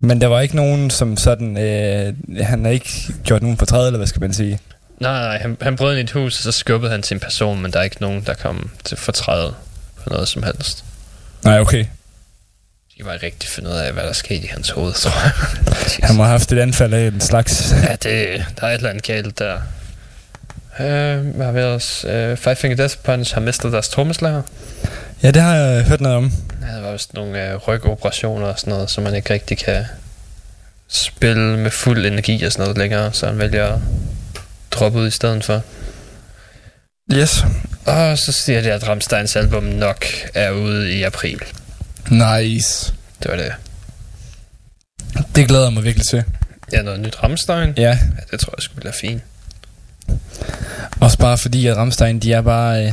Men 0.00 0.20
der 0.20 0.26
var 0.26 0.40
ikke 0.40 0.56
nogen, 0.56 0.90
som 0.90 1.16
sådan... 1.16 1.56
Øh, 1.56 2.14
han 2.42 2.64
har 2.64 2.72
ikke 2.72 3.14
gjort 3.24 3.42
nogen 3.42 3.56
fortræd, 3.56 3.86
eller 3.86 3.98
hvad 3.98 4.06
skal 4.06 4.20
man 4.20 4.34
sige? 4.34 4.58
nej, 5.00 5.20
nej, 5.20 5.38
han, 5.38 5.56
han 5.60 5.76
brød 5.76 5.92
ind 5.92 5.98
i 5.98 6.02
et 6.02 6.10
hus, 6.10 6.36
og 6.36 6.42
så 6.42 6.52
skubbede 6.58 6.90
han 6.90 7.02
til 7.02 7.14
en 7.14 7.20
person, 7.20 7.62
men 7.62 7.72
der 7.72 7.78
er 7.78 7.82
ikke 7.82 8.00
nogen, 8.00 8.22
der 8.26 8.34
kom 8.34 8.70
til 8.84 8.96
fortræde 8.96 9.54
for 10.02 10.10
noget 10.10 10.28
som 10.28 10.42
helst. 10.42 10.84
Nej, 11.44 11.60
okay. 11.60 11.84
De 12.98 13.04
var 13.04 13.12
ikke 13.12 13.26
rigtig 13.26 13.48
finde 13.48 13.70
ud 13.70 13.74
af, 13.74 13.92
hvad 13.92 14.02
der 14.04 14.12
skete 14.12 14.44
i 14.44 14.46
hans 14.46 14.70
hoved, 14.70 14.92
tror 14.92 15.22
jeg. 15.22 15.32
Han 16.08 16.16
må 16.16 16.22
have 16.22 16.30
haft 16.30 16.52
et 16.52 16.58
anfald 16.58 16.94
af 16.94 17.06
en 17.06 17.20
slags... 17.20 17.72
Ja, 17.88 17.92
det, 17.92 18.44
der 18.60 18.66
er 18.66 18.70
et 18.70 18.74
eller 18.74 18.90
andet 18.90 19.04
galt 19.04 19.38
der. 19.38 19.54
Uh, 20.78 20.86
hvad 21.36 21.44
har 21.46 21.52
vi 21.52 21.58
ellers? 21.60 22.04
Uh, 22.04 22.36
Five 22.36 22.56
Finger 22.56 22.76
Death 22.76 22.96
Punch 23.04 23.34
har 23.34 23.40
mistet 23.40 23.72
deres 23.72 23.88
trommeslager. 23.88 24.42
Ja, 25.22 25.30
det 25.30 25.42
har 25.42 25.54
jeg 25.54 25.84
hørt 25.84 26.00
noget 26.00 26.16
om. 26.16 26.32
Var 26.82 26.92
vist 26.92 27.14
nogle 27.14 27.54
uh, 27.54 27.68
rygoperationer 27.68 28.46
og 28.46 28.58
sådan 28.58 28.72
noget, 28.72 28.90
så 28.90 29.00
man 29.00 29.14
ikke 29.14 29.32
rigtig 29.34 29.58
kan 29.58 29.84
spille 30.88 31.58
med 31.58 31.70
fuld 31.70 32.06
energi 32.06 32.44
og 32.44 32.52
sådan 32.52 32.62
noget 32.62 32.78
længere, 32.78 33.12
så 33.12 33.26
han 33.26 33.38
vælger 33.38 33.66
at 33.74 33.80
droppe 34.70 34.98
ud 34.98 35.06
i 35.06 35.10
stedet 35.10 35.44
for. 35.44 35.62
Yes. 37.12 37.44
Og 37.86 38.18
så 38.18 38.32
siger 38.32 38.60
de, 38.62 38.72
at 38.72 38.88
Ramsteins 38.88 39.36
album 39.36 39.62
nok 39.64 40.04
er 40.34 40.50
ude 40.50 40.92
i 40.92 41.02
april. 41.02 41.40
Nice. 42.10 42.94
Det 43.22 43.30
var 43.30 43.36
det. 43.36 43.52
Det 45.34 45.48
glæder 45.48 45.64
jeg 45.64 45.72
mig 45.72 45.84
virkelig 45.84 46.06
til. 46.06 46.24
Ja, 46.72 46.82
noget 46.82 47.00
nyt 47.00 47.22
Ramstein. 47.22 47.74
Ja, 47.76 47.82
Ja, 47.82 47.98
det 48.30 48.40
tror 48.40 48.54
jeg 48.56 48.62
skulle 48.62 48.84
være 48.84 48.94
fint. 49.00 49.22
også 51.00 51.18
bare 51.18 51.38
fordi, 51.38 51.66
at 51.66 51.76
Ramstein, 51.76 52.18
de 52.18 52.32
er 52.32 52.40
bare... 52.42 52.86
Øh, 52.86 52.92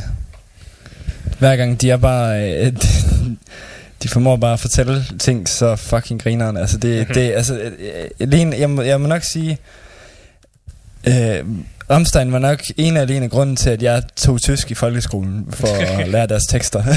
hver 1.39 1.55
gang, 1.55 1.81
de 1.81 1.91
er 1.91 1.97
bare... 1.97 2.51
Øh, 2.65 2.73
de 4.03 4.09
formår 4.09 4.35
bare 4.38 4.53
at 4.53 4.59
fortælle 4.59 5.05
ting 5.19 5.49
så 5.49 5.76
fucking 5.76 6.23
grineren. 6.23 6.57
Altså, 6.57 6.77
det, 6.77 7.05
Mhm. 7.07 7.14
det 7.14 7.34
altså... 7.34 7.57
Øh, 7.59 7.72
øh, 7.80 8.09
alene, 8.19 8.55
jeg, 8.59 8.69
må, 8.69 8.81
jeg 8.81 9.01
må 9.01 9.07
nok 9.07 9.23
sige... 9.23 9.57
Øh, 11.07 11.43
Ramstein 11.89 12.31
var 12.34 12.39
nok 12.39 12.59
en 12.77 12.97
af 12.97 13.01
alene 13.01 13.30
grunden 13.30 13.55
til, 13.55 13.69
at 13.69 13.84
jeg 13.84 14.03
tog 14.15 14.41
tysk 14.41 14.72
i 14.72 14.73
folkeskolen 14.73 15.45
for 15.53 15.68
at 16.01 16.07
lære 16.07 16.27
deres 16.27 16.43
tekster. 16.49 16.84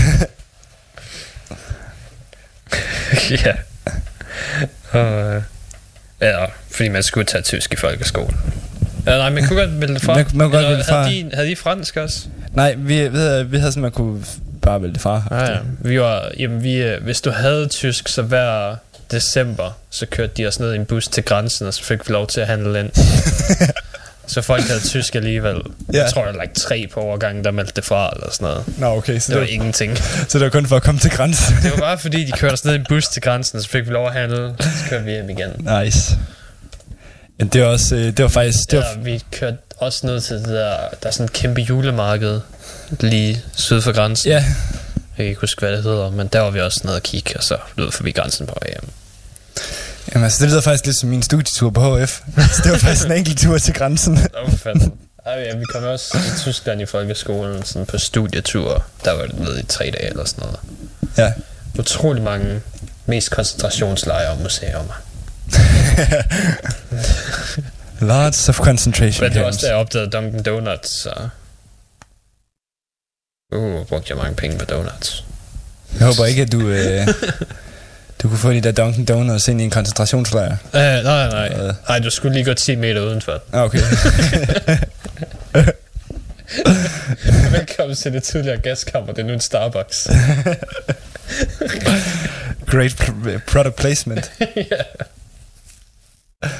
ja. 3.44 3.52
Og, 4.90 5.34
øh, 5.34 5.42
ja, 6.20 6.44
fordi 6.70 6.88
man 6.88 7.02
skulle 7.02 7.26
tage 7.26 7.42
tysk 7.42 7.72
i 7.72 7.76
folkeskolen. 7.76 8.36
Ja, 9.06 9.16
nej, 9.18 9.30
man 9.30 9.46
kunne 9.46 9.60
godt 9.60 9.88
det 9.88 10.02
fra. 10.02 10.14
Man- 10.14 10.26
man 10.34 10.50
kunne 10.50 10.66
godt 10.66 10.86
fra. 10.86 11.02
Havde 11.02 11.14
de, 11.24 11.30
havde 11.34 11.48
de 11.50 11.56
fransk 11.56 11.96
også? 11.96 12.18
Nej, 12.54 12.74
vi, 12.78 13.08
vi, 13.08 13.16
havde, 13.18 13.48
vi 13.50 13.58
havde 13.58 13.72
sådan, 13.72 13.82
man 13.82 13.90
kunne 13.90 14.24
bare 14.62 14.82
vælge 14.82 14.92
det 14.94 15.02
fra. 15.02 15.22
Ja, 15.30 15.50
ja. 15.52 15.58
Vi 15.78 16.00
var, 16.00 16.28
jamen, 16.38 16.62
vi, 16.62 16.74
øh, 16.76 17.02
hvis 17.02 17.20
du 17.20 17.30
havde 17.30 17.68
tysk, 17.68 18.08
så 18.08 18.22
hver 18.22 18.76
december, 19.10 19.70
så 19.90 20.06
kørte 20.06 20.32
de 20.36 20.46
os 20.46 20.60
ned 20.60 20.72
i 20.72 20.76
en 20.76 20.84
bus 20.84 21.08
til 21.08 21.22
grænsen, 21.24 21.66
og 21.66 21.74
så 21.74 21.84
fik 21.84 22.08
vi 22.08 22.12
lov 22.12 22.26
til 22.26 22.40
at 22.40 22.46
handle 22.46 22.80
ind. 22.80 22.90
så 24.26 24.42
folk 24.42 24.62
havde 24.68 24.80
tysk 24.80 25.14
alligevel. 25.14 25.56
Ja. 25.92 25.98
Jeg 26.02 26.10
tror, 26.12 26.24
der 26.24 26.32
var 26.32 26.40
like 26.42 26.54
tre 26.54 26.86
på 26.94 27.00
overgangen, 27.00 27.44
der 27.44 27.50
meldte 27.50 27.72
det 27.76 27.84
fra, 27.84 28.10
eller 28.16 28.30
sådan 28.32 28.44
noget. 28.48 28.64
Nå, 28.78 28.86
okay, 28.86 29.18
så 29.18 29.32
Det 29.32 29.40
var 29.40 29.46
det, 29.46 29.52
ingenting. 29.52 29.98
så 30.28 30.38
det 30.38 30.40
var 30.44 30.48
kun 30.50 30.66
for 30.66 30.76
at 30.76 30.82
komme 30.82 31.00
til 31.00 31.10
grænsen. 31.10 31.56
Det 31.62 31.70
var 31.70 31.76
bare 31.76 31.98
fordi, 31.98 32.24
de 32.24 32.32
kørte 32.32 32.52
os 32.52 32.64
ned 32.64 32.72
i 32.72 32.76
en 32.76 32.86
bus 32.88 33.08
til 33.08 33.22
grænsen, 33.22 33.56
og 33.56 33.62
så 33.62 33.68
fik 33.70 33.86
vi 33.86 33.92
lov 33.92 34.06
at 34.06 34.12
handle, 34.12 34.54
så 34.60 34.68
kørte 34.90 35.04
vi 35.04 35.10
hjem 35.10 35.30
igen. 35.30 35.68
nice. 35.84 36.16
Men 37.40 37.48
det 37.48 37.62
var 37.62 37.66
også, 37.68 37.96
øh, 37.96 38.04
det 38.06 38.22
var 38.22 38.28
faktisk, 38.28 38.70
det 38.70 38.78
var, 38.78 38.84
Ja, 38.96 39.00
vi 39.02 39.22
kørte 39.32 39.56
også 39.78 40.06
ned 40.06 40.20
til 40.20 40.36
det 40.36 40.48
der, 40.48 40.76
der 41.02 41.08
er 41.08 41.10
sådan 41.10 41.24
et 41.24 41.32
kæmpe 41.32 41.60
julemarked 41.60 42.40
lige 43.00 43.42
syd 43.56 43.80
for 43.80 43.92
grænsen. 43.92 44.30
ja, 44.30 44.34
Jeg 44.36 44.44
kan 45.16 45.24
ikke 45.24 45.40
huske, 45.40 45.60
hvad 45.60 45.72
det 45.72 45.82
hedder, 45.82 46.10
men 46.10 46.26
der 46.26 46.40
var 46.40 46.50
vi 46.50 46.60
også 46.60 46.80
nede 46.84 46.96
og 46.96 47.02
kigge, 47.02 47.36
og 47.36 47.42
så 47.44 47.56
lød 47.76 47.92
forbi 47.92 48.10
grænsen 48.10 48.46
på 48.46 48.54
hjem. 48.68 48.88
Jamen, 50.14 50.24
altså, 50.24 50.44
det 50.44 50.50
lyder 50.50 50.60
faktisk 50.60 50.86
lidt 50.86 50.96
som 50.96 51.08
min 51.08 51.22
studietur 51.22 51.70
på 51.70 51.98
HF. 51.98 52.20
Så 52.36 52.60
det 52.64 52.72
var 52.72 52.78
faktisk 52.78 53.06
en 53.06 53.12
enkelt 53.12 53.38
tur 53.38 53.58
til 53.58 53.74
grænsen. 53.74 54.18
Fanden. 54.64 54.92
Ej, 55.26 55.32
ja, 55.32 55.56
vi 55.56 55.64
kom 55.64 55.84
også 55.84 56.18
i 56.18 56.38
Tyskland 56.40 56.80
i 56.82 56.86
folkeskolen 56.86 57.62
sådan 57.64 57.86
på 57.86 57.98
studietur. 57.98 58.84
Der 59.04 59.12
var 59.12 59.26
det 59.26 59.38
nede 59.38 59.60
i 59.60 59.62
tre 59.62 59.84
dage 59.84 60.06
eller 60.06 60.24
sådan 60.24 60.44
noget. 60.44 60.58
Ja. 61.18 61.32
Utrolig 61.78 62.22
mange 62.22 62.60
mest 63.06 63.30
koncentrationslejre 63.30 64.30
og 64.30 64.38
museer. 64.42 65.02
Lots 68.00 68.48
of 68.48 68.58
concentration 68.58 69.24
Men 69.24 69.32
det 69.32 69.40
var 69.40 69.46
også 69.46 69.60
der, 69.62 69.68
jeg 69.68 69.76
opdagede 69.76 70.18
Dunkin' 70.18 70.42
Donuts, 70.42 70.90
så... 70.90 71.28
Uh, 73.54 73.86
brugte 73.86 74.10
jeg 74.10 74.16
mange 74.16 74.34
penge 74.34 74.58
på 74.58 74.64
donuts. 74.64 75.24
Jeg 75.98 76.06
håber 76.06 76.24
ikke, 76.26 76.42
at 76.42 76.52
du, 76.52 76.68
øh, 76.68 77.06
du 78.22 78.28
kunne 78.28 78.38
få 78.38 78.52
de 78.52 78.60
der 78.60 78.84
Dunkin' 78.84 79.04
Donuts 79.04 79.48
ind 79.48 79.60
i 79.60 79.64
en 79.64 79.70
koncentrationslejr. 79.70 80.56
Uh, 80.64 80.72
nej, 80.72 81.02
nej, 81.02 81.28
nej. 81.48 81.66
Øh. 81.68 81.74
Nej, 81.88 81.98
du 81.98 82.10
skulle 82.10 82.34
lige 82.34 82.44
gå 82.44 82.54
10 82.54 82.74
meter 82.76 83.00
udenfor. 83.00 83.42
Ah, 83.52 83.62
okay. 83.64 83.78
Velkommen 87.58 87.96
til 87.96 88.12
det 88.12 88.22
tidligere 88.22 88.58
gaskammer. 88.58 89.12
Det 89.12 89.22
er 89.22 89.26
nu 89.26 89.32
en 89.32 89.40
Starbucks. 89.40 90.08
Great 92.72 92.92
pr- 93.00 93.38
product 93.46 93.76
placement. 93.76 94.30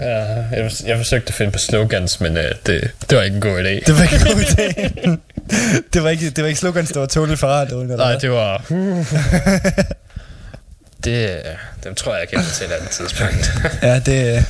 Ja, 0.00 0.24
jeg, 0.52 0.70
jeg 0.86 0.96
forsøgte 0.96 1.28
at 1.28 1.34
finde 1.34 1.52
på 1.52 1.58
slogans, 1.58 2.20
men 2.20 2.36
uh, 2.36 2.42
det, 2.66 2.90
det 3.10 3.18
var 3.18 3.22
ikke 3.22 3.34
en 3.34 3.40
god 3.40 3.58
idé. 3.58 3.68
Det 3.86 3.96
var 3.96 4.02
ikke 4.02 4.14
en 4.16 4.22
god 4.22 4.42
idé. 4.42 5.16
det, 5.92 6.02
var 6.02 6.08
ikke, 6.10 6.30
det 6.30 6.42
var 6.44 6.48
ikke 6.48 6.60
slogans, 6.60 6.90
der 6.92 7.00
var 7.00 7.06
tåligt 7.06 7.40
for 7.40 7.46
radioen. 7.46 7.90
eller 7.90 8.04
Nej, 8.04 8.16
det 8.18 8.30
var... 8.30 8.64
det, 11.04 11.42
dem 11.84 11.94
tror 11.94 12.12
jeg, 12.14 12.20
jeg 12.20 12.28
kender 12.28 12.44
til 12.54 12.66
et 12.66 12.72
andet 12.72 12.90
tidspunkt. 12.90 13.52
Ja, 13.82 13.98
det, 13.98 14.44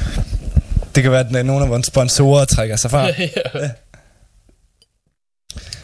det 0.94 1.02
kan 1.02 1.12
være, 1.12 1.26
at 1.39 1.47
nogle 1.47 1.64
af 1.64 1.70
vores 1.70 1.86
sponsorer 1.86 2.44
trækker 2.44 2.76
sig 2.76 2.90
fra. 2.90 3.06
ja. 3.10 3.12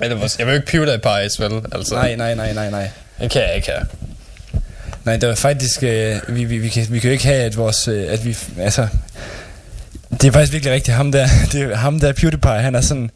Eller, 0.02 0.16
hvor- 0.16 0.34
jeg 0.38 0.46
vil 0.46 0.52
jo 0.55 0.60
ikke 0.60 0.66
PewDiePie, 0.72 1.30
vel? 1.44 1.62
Altså, 1.72 1.94
Nej, 1.94 2.14
nej, 2.16 2.34
nej, 2.34 2.52
nej, 2.52 2.70
nej. 2.70 2.90
Det 3.20 3.30
kan 3.30 3.42
jeg 3.42 3.56
ikke 3.56 3.68
have. 3.70 3.86
Nej, 5.04 5.16
det 5.16 5.28
var 5.28 5.34
faktisk... 5.34 5.82
Øh, 5.82 6.16
vi, 6.28 6.44
vi, 6.44 6.58
vi, 6.58 6.68
kan, 6.68 6.86
vi 6.90 6.98
kan 6.98 7.08
jo 7.08 7.12
ikke 7.12 7.24
have, 7.24 7.42
at 7.42 7.56
vores... 7.56 7.88
Øh, 7.88 8.12
at 8.12 8.24
vi, 8.24 8.36
altså, 8.58 8.88
det 10.10 10.24
er 10.24 10.32
faktisk 10.32 10.52
virkelig 10.52 10.72
rigtigt 10.74 10.96
ham 10.96 11.12
der. 11.12 11.26
Det 11.52 11.62
er 11.62 11.76
ham 11.76 12.00
der, 12.00 12.12
PewDiePie, 12.12 12.50
han 12.50 12.74
er 12.74 12.80
sådan... 12.80 13.10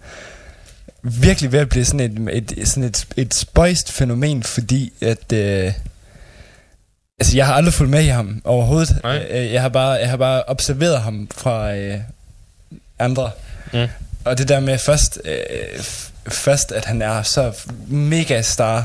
virkelig 1.03 1.53
ved 1.53 1.61
at 1.61 1.69
blive 1.69 1.85
sådan 1.85 2.29
et, 2.31 2.53
et, 2.57 2.69
sådan 2.69 2.85
et, 2.85 3.07
et 3.17 3.35
spøjst 3.35 3.93
fænomen, 3.93 4.43
fordi 4.43 4.93
at... 5.01 5.33
Øh, 5.33 5.73
altså, 7.21 7.37
jeg 7.37 7.47
har 7.47 7.55
aldrig 7.55 7.75
fulgt 7.75 7.91
med 7.91 8.03
i 8.05 8.09
ham 8.09 8.43
overhovedet. 8.45 8.97
Nej. 9.03 9.27
Øh, 9.31 9.53
Jeg 9.53 9.63
har 9.63 9.69
bare, 9.69 9.91
jeg 9.91 10.11
har 10.11 10.17
bare 10.17 10.43
observeret 10.47 11.01
ham 11.01 11.29
fra 11.35 11.75
øh, 11.75 11.99
andre. 12.99 13.31
Mm. 13.73 13.87
Og 14.25 14.39
det 14.39 14.49
der 14.49 14.61
med 14.61 14.79
først, 14.79 15.19
øh, 15.25 15.83
først, 16.29 16.73
at 16.73 16.85
han 16.85 17.03
er 17.03 17.23
så 17.23 17.53
mega 17.87 18.43
star, 18.43 18.85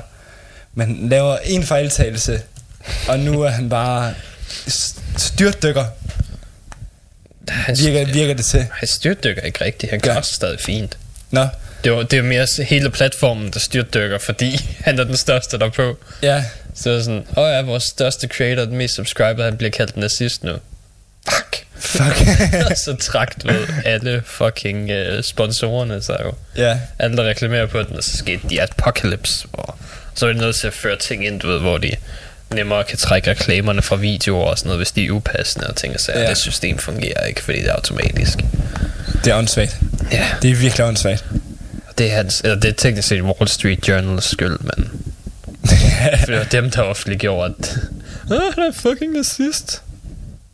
men 0.78 1.10
laver 1.10 1.38
en 1.44 1.64
fejltagelse, 1.64 2.42
og 3.08 3.20
nu 3.20 3.42
er 3.42 3.50
han 3.50 3.70
bare 3.70 4.14
styrtdykker, 5.18 5.86
Han, 7.50 7.78
virker, 7.80 8.06
virker 8.14 8.34
det 8.34 8.46
til. 8.46 8.66
han 8.72 8.88
styrtdykker 8.88 9.42
ikke 9.42 9.66
rigtigt. 9.66 9.90
Han 9.92 10.00
gør 10.00 10.12
Ja. 10.12 10.18
også 10.18 10.34
stadig 10.34 10.60
fint. 10.60 10.98
Nå, 11.32 11.48
Det 11.84 11.92
var, 11.92 12.04
det 12.04 12.20
er 12.20 12.24
mere 12.24 12.48
hele 12.64 12.90
platformen, 12.90 13.52
der 13.54 13.60
styrtdykker, 13.60 14.18
fordi 14.18 14.68
han 14.86 15.00
er 15.00 15.04
den 15.04 15.18
største 15.18 15.60
der 15.60 15.70
på. 15.70 15.98
ja, 16.22 16.44
Så 16.76 16.90
er 16.92 17.00
sådan, 17.02 17.26
åh 17.38 17.44
oh 17.44 17.50
ja, 17.52 17.62
vores 17.62 17.84
største 17.84 18.28
creator, 18.28 18.66
den 18.66 18.78
mest 18.78 18.96
subscriber, 18.96 19.44
han 19.44 19.58
bliver 19.58 19.72
kaldt 19.72 19.98
nazist 19.98 20.44
nu. 20.44 20.54
Fuck. 21.30 21.66
fuck. 21.80 22.28
Så 22.86 22.96
trakt 23.00 23.46
ved 23.48 23.68
alle 23.86 24.22
fucking 24.26 24.92
uh, 24.92 25.24
sponsorerne, 25.24 26.02
så 26.02 26.18
jo. 26.24 26.34
ja, 26.64 26.80
Alle, 27.00 27.18
der 27.18 27.24
reklamerer 27.24 27.66
på 27.66 27.84
den, 27.84 27.96
og 27.98 28.04
så 28.04 28.18
skete 28.18 28.42
de 28.50 28.62
apocalypse. 28.64 29.48
Og 29.54 29.76
så 30.18 30.28
er 30.28 30.34
de 30.34 30.40
nødt 30.40 30.56
til 30.56 30.68
at 30.68 30.74
føre 30.74 30.98
ting 30.98 31.26
ind, 31.26 31.40
du 31.40 31.48
ved, 31.48 31.60
hvor 31.60 31.78
de 31.78 31.92
nemmere 32.54 32.84
kan 32.84 32.98
trække 32.98 33.30
reklamerne 33.32 33.82
fra 33.82 33.96
videoer 33.96 34.46
og 34.46 34.58
sådan 34.58 34.68
noget, 34.68 34.80
hvis 34.80 34.92
de 34.92 35.06
er 35.06 35.12
upassende 35.12 35.68
og 35.68 35.76
ting 35.76 35.94
og 35.94 36.00
sager. 36.00 36.20
Ja. 36.22 36.30
Det 36.30 36.38
system 36.38 36.78
fungerer 36.78 37.26
ikke, 37.26 37.44
fordi 37.44 37.58
det 37.62 37.68
er 37.70 37.74
automatisk. 37.74 38.38
det 39.24 39.32
er 39.32 39.36
åndssvagt. 39.36 39.78
Ja, 40.12 40.26
Det 40.42 40.52
er 40.52 40.56
virkelig 40.56 40.86
åndssvagt. 40.86 41.26
det 41.98 42.12
er, 42.12 42.16
hans, 42.16 42.42
eller 42.42 42.56
det 42.60 42.70
er 42.70 42.74
teknisk 42.74 43.08
set 43.08 43.22
Wall 43.22 43.48
Street 43.48 43.88
Journals 43.88 44.26
skyld, 44.30 44.58
men 44.60 44.90
for 46.20 46.26
det 46.26 46.38
var 46.38 46.44
dem, 46.44 46.72
der 46.72 46.82
offentliggjorde, 46.82 47.54
at 47.60 47.78
ah, 48.32 48.42
han 48.56 48.64
er 48.64 48.72
fucking 48.74 49.14
nazist. 49.14 49.82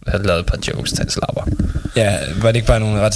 Han 0.07 0.21
lavede 0.23 0.39
et 0.39 0.45
par 0.45 0.57
jokes 0.67 0.89
til 0.91 0.97
hans 0.99 1.15
lapper. 1.15 1.47
ja, 1.95 2.17
var 2.35 2.47
det 2.51 2.55
ikke 2.55 2.67
bare 2.67 2.79
nogle 2.79 3.01
ret, 3.01 3.15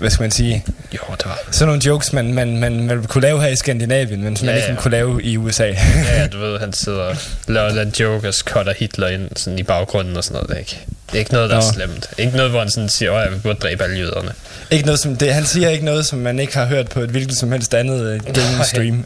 hvad 0.00 0.10
skal 0.10 0.22
man 0.22 0.30
sige, 0.30 0.64
Jo, 0.94 0.98
det 1.18 1.26
var 1.26 1.38
sådan 1.50 1.66
nogle 1.66 1.82
jokes, 1.86 2.12
man, 2.12 2.34
man, 2.34 2.56
man, 2.56 2.86
man 2.86 3.04
kunne 3.04 3.22
lave 3.22 3.40
her 3.42 3.48
i 3.48 3.56
Skandinavien, 3.56 4.22
men 4.24 4.36
som 4.36 4.46
Ja, 4.48 4.52
man 4.52 4.60
ikke 4.62 4.72
ja. 4.72 4.76
kunne 4.80 4.90
lave 4.90 5.22
i 5.22 5.36
USA. 5.36 5.64
Ja, 5.66 5.74
ja, 6.20 6.26
du 6.26 6.38
ved, 6.38 6.58
han 6.58 6.72
sidder 6.72 6.98
og 7.02 7.16
laver 7.48 7.70
en 7.82 7.88
joke 8.00 8.28
og 8.28 8.34
så 8.34 8.44
cutter 8.46 8.72
Hitler 8.76 9.08
ind 9.08 9.28
sådan 9.36 9.58
i 9.58 9.62
baggrunden 9.62 10.16
og 10.16 10.24
sådan 10.24 10.34
noget. 10.34 10.48
Det 10.48 10.54
er 10.54 10.58
ikke, 10.58 10.80
det 11.06 11.14
er 11.14 11.18
ikke 11.18 11.32
noget, 11.32 11.50
der 11.50 11.56
er 11.56 11.60
Nå. 11.60 11.72
slemt. 11.72 12.10
Ikke 12.18 12.36
noget, 12.36 12.50
hvor 12.50 12.60
han 12.60 12.70
sådan 12.70 12.88
siger, 12.88 13.12
at 13.12 13.32
vi 13.32 13.36
burde 13.38 13.58
dræbe 13.58 13.84
alle 13.84 13.98
jøderne. 13.98 14.32
ikke 14.70 14.86
noget 14.86 15.00
som 15.00 15.16
det, 15.16 15.34
han 15.34 15.44
siger 15.46 15.68
ikke 15.68 15.84
noget, 15.84 16.06
som 16.06 16.18
man 16.18 16.38
ikke 16.38 16.54
har 16.56 16.66
hørt 16.66 16.88
på 16.88 17.00
et 17.00 17.10
hvilket 17.10 17.36
som 17.36 17.52
helst 17.52 17.74
andet 17.74 18.00
uh, 18.00 18.34
gaming 18.34 18.56
Nej. 18.56 18.66
stream. 18.66 19.04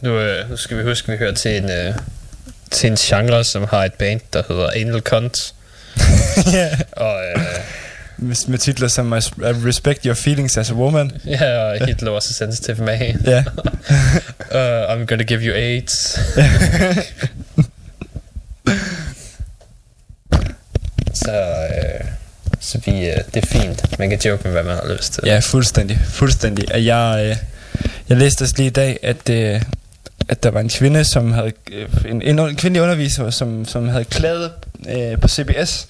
Nu, 0.00 0.18
øh, 0.18 0.50
nu 0.50 0.56
skal 0.56 0.78
vi 0.78 0.82
huske, 0.82 1.06
at 1.06 1.12
vi 1.12 1.18
hører 1.24 1.34
til 1.34 1.56
en, 1.56 1.70
øh, 1.70 1.94
til 2.70 2.90
en 2.90 2.96
genre, 2.96 3.44
som 3.44 3.64
har 3.70 3.84
et 3.84 3.94
band, 3.94 4.20
der 4.32 4.42
hedder 4.48 4.70
Anal 4.76 5.00
Cunt. 5.00 5.54
ja. 6.52 6.68
Og 6.92 7.20
øh, 7.36 7.42
med, 8.22 8.48
med 8.48 8.58
titler 8.58 8.88
som 8.88 9.12
I 9.12 9.16
Respect 9.40 10.04
Your 10.04 10.14
Feelings 10.14 10.56
as 10.56 10.70
a 10.70 10.74
Woman. 10.74 11.12
ja, 11.26 11.58
og 11.58 11.86
Hitler 11.86 12.12
was 12.12 12.30
a 12.30 12.32
sensitive 12.32 12.84
man. 12.84 13.20
Ja. 13.26 13.38
uh, 14.58 14.94
I'm 14.94 15.06
gonna 15.06 15.22
give 15.24 15.40
you 15.40 15.54
AIDS. 15.54 15.92
så, 21.14 21.32
øh, 21.32 22.04
så 22.60 22.78
vi, 22.86 23.08
øh, 23.08 23.16
det 23.34 23.42
er 23.42 23.46
fint. 23.46 23.98
Man 23.98 24.10
kan 24.10 24.18
joke 24.24 24.42
med, 24.44 24.52
hvad 24.52 24.62
man 24.62 24.74
har 24.74 24.94
lyst 24.96 25.12
til. 25.12 25.22
ja, 25.26 25.38
fuldstændig. 25.38 26.00
Fuldstændig. 26.04 26.68
Jeg, 26.70 27.24
øh, 27.24 27.36
jeg 28.08 28.16
læste 28.16 28.42
også 28.42 28.54
lige 28.56 28.66
i 28.66 28.70
dag, 28.70 28.98
at, 29.02 29.30
øh, 29.30 29.62
at 30.32 30.42
der 30.42 30.50
var 30.50 30.60
en 30.60 30.68
kvinde, 30.68 31.04
som 31.04 31.32
havde 31.32 31.52
øh, 31.72 31.88
en, 32.10 32.22
en, 32.22 32.38
un- 32.38 32.54
kvindelig 32.54 32.82
underviser, 32.82 33.30
som, 33.30 33.64
som 33.64 33.88
havde 33.88 34.04
klaget 34.04 34.50
øh, 34.88 35.20
på 35.20 35.28
CBS, 35.28 35.86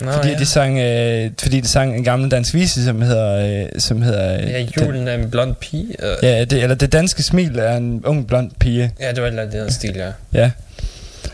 Nå, 0.00 0.12
fordi, 0.12 0.28
ja. 0.28 0.38
de 0.38 0.46
sang, 0.46 0.78
øh, 0.78 1.30
fordi 1.42 1.60
de 1.60 1.68
sang 1.68 1.96
en 1.96 2.04
gammel 2.04 2.30
dansk 2.30 2.54
vise, 2.54 2.84
som 2.84 3.02
hedder... 3.02 3.62
Øh, 3.62 3.80
som 3.80 4.02
hedder 4.02 4.36
øh, 4.42 4.50
Ja, 4.50 4.66
julen 4.80 5.08
er 5.08 5.14
en 5.14 5.30
blond 5.30 5.54
pige. 5.54 5.86
Øh, 6.02 6.16
ja, 6.22 6.44
det, 6.44 6.62
eller 6.62 6.74
det 6.76 6.92
danske 6.92 7.22
smil 7.22 7.58
er 7.58 7.76
en 7.76 8.02
ung 8.04 8.26
blond 8.26 8.50
pige. 8.60 8.92
ja, 9.00 9.08
det 9.12 9.16
var 9.22 9.22
et 9.28 9.30
eller 9.30 9.42
andet 9.42 9.74
stil, 9.74 9.94
ja. 9.96 10.10
Ja. 10.32 10.50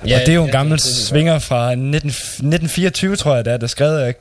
ja 0.07 0.15
og 0.21 0.21
det 0.21 0.29
er 0.29 0.35
jo 0.35 0.41
en 0.43 0.47
ja, 0.47 0.53
gammel 0.53 0.79
det- 0.79 0.87
svinger 0.87 1.39
fra 1.39 1.75
19, 1.75 2.09
1924, 2.11 3.17
tror 3.17 3.35
jeg, 3.35 3.45
det 3.45 3.53
er, 3.53 3.57
der 3.57 3.75
er 3.87 4.05
af 4.07 4.15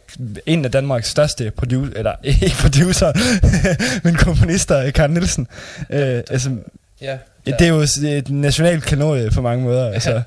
en 0.46 0.66
af 0.66 0.72
Danmarks 0.72 1.10
største 1.10 1.52
producer, 1.58 1.92
eller 1.96 2.12
ikke 2.24 2.56
producer, 2.62 3.12
men 4.04 4.16
komponister, 4.16 4.92
Karl 4.92 5.10
Nielsen. 5.12 5.48
Øh, 5.90 6.22
altså, 6.30 6.50
Ja, 7.02 7.18
det 7.46 7.62
er 7.62 7.68
jo 7.68 7.80
et 8.18 8.30
nationalt 8.30 8.84
kanorie 8.86 9.32
på 9.32 9.42
mange 9.42 9.64
måder. 9.64 9.94
Altså, 9.94 10.22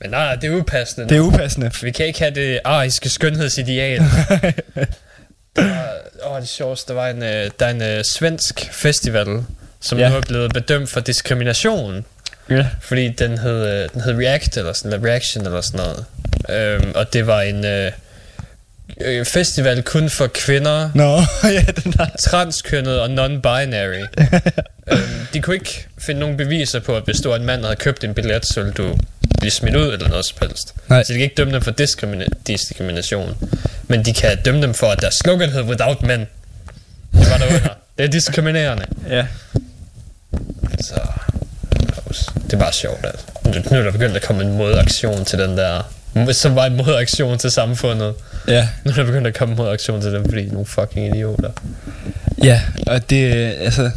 Men 0.00 0.10
nej, 0.10 0.34
det 0.34 0.52
er 0.52 0.56
upassende. 0.56 1.08
det 1.08 1.16
er 1.16 1.20
upassende. 1.20 1.70
Vi 1.82 1.90
kan 1.90 2.06
ikke 2.06 2.18
have 2.18 2.34
det 2.34 2.60
ariske 2.64 3.08
skønhedsideal. 3.08 4.00
der 5.56 5.62
var, 5.68 6.34
åh, 6.34 6.40
det 6.40 6.48
sjoveste, 6.48 6.88
der 6.88 6.94
var 7.00 7.08
en, 7.08 7.22
øh, 7.22 7.50
der 7.60 7.66
er 7.66 7.70
en 7.70 7.82
øh, 7.82 8.04
svensk 8.04 8.68
festival, 8.72 9.44
som 9.80 9.98
Ja. 9.98 10.04
ja. 10.04 10.10
nu 10.10 10.16
er 10.16 10.20
blevet 10.20 10.52
bedømt 10.52 10.90
for 10.90 11.00
diskrimination, 11.00 12.04
Ja. 12.50 12.66
fordi 12.80 13.08
den 13.08 13.38
hed, 13.38 13.82
øh, 13.82 13.88
den 13.94 14.00
hed 14.00 14.14
React, 14.18 14.56
eller 14.56 14.72
sådan 14.72 14.92
eller 14.92 15.08
Reaction, 15.08 15.46
eller 15.46 15.60
sådan 15.60 15.80
noget. 15.86 16.04
Øhm, 16.48 16.92
og 16.94 17.12
det 17.12 17.26
var 17.26 17.40
en 17.42 17.64
øh, 17.64 17.92
øh, 19.00 19.24
festival 19.26 19.82
kun 19.82 20.10
for 20.10 20.26
kvinder, 20.26 20.90
Nå, 20.94 21.22
ja, 21.50 21.64
den 21.84 21.92
der. 21.92 22.06
transkønnet 22.20 23.00
og 23.00 23.06
non-binary. 23.06 24.06
øhm, 24.92 25.26
de 25.34 25.40
kunne 25.42 25.56
ikke 25.56 25.86
finde 25.98 26.20
nogen 26.20 26.36
beviser 26.36 26.80
på, 26.80 26.96
at 26.96 27.02
hvis 27.04 27.16
du 27.20 27.28
var 27.28 27.36
en 27.36 27.44
mand, 27.44 27.60
der 27.60 27.66
havde 27.68 27.80
købt 27.80 28.04
en 28.04 28.14
billet, 28.14 28.46
så 28.46 28.60
ville 28.62 28.74
du 28.74 28.96
blive 29.38 29.50
smidt 29.50 29.76
ud 29.76 29.92
eller 29.92 30.08
noget 30.08 30.24
som 30.24 30.36
helst. 30.42 30.74
Nej. 30.88 31.02
Så 31.04 31.12
de 31.12 31.18
kan 31.18 31.22
ikke 31.24 31.34
dømme 31.34 31.52
dem 31.54 31.62
for 31.62 31.70
diskrimina- 31.80 32.42
diskrimination. 32.46 33.36
Men 33.88 34.04
de 34.04 34.12
kan 34.14 34.38
dømme 34.44 34.62
dem 34.62 34.74
for, 34.74 34.86
at 34.86 35.00
deres 35.00 35.14
slogan 35.14 35.50
hed 35.50 35.62
Without 35.62 36.02
Men. 36.02 36.20
Det 36.20 37.30
var 37.30 37.38
der 37.38 37.46
under. 37.46 37.68
Det 37.98 38.04
er 38.04 38.08
diskriminerende. 38.08 38.84
Ja. 39.10 39.26
Så 40.80 41.00
det 42.44 42.52
er 42.52 42.58
bare 42.58 42.72
sjovt, 42.72 43.04
at 43.06 43.24
nu 43.44 43.50
nu 43.70 43.78
er 43.78 43.82
der 43.82 43.90
begyndt 43.92 44.16
at 44.16 44.22
komme 44.22 44.42
en 44.42 44.56
modaktion 44.56 45.24
til 45.24 45.38
den 45.38 45.58
der 45.58 45.92
som 46.32 46.54
var 46.54 46.66
en 46.66 46.76
modaktion 46.76 47.38
til 47.38 47.50
samfundet. 47.50 48.14
Ja. 48.48 48.68
Nu 48.84 48.90
er 48.90 48.94
der 48.94 49.04
begyndt 49.04 49.26
at 49.26 49.34
komme 49.34 49.52
en 49.52 49.58
modaktion 49.58 50.00
til 50.00 50.12
dem, 50.12 50.24
fordi 50.24 50.42
de 50.42 50.48
er 50.48 50.52
nogle 50.52 50.66
fucking 50.66 51.16
idioter. 51.16 51.50
Ja, 52.44 52.60
og 52.86 53.10
det, 53.10 53.32
altså, 53.60 53.90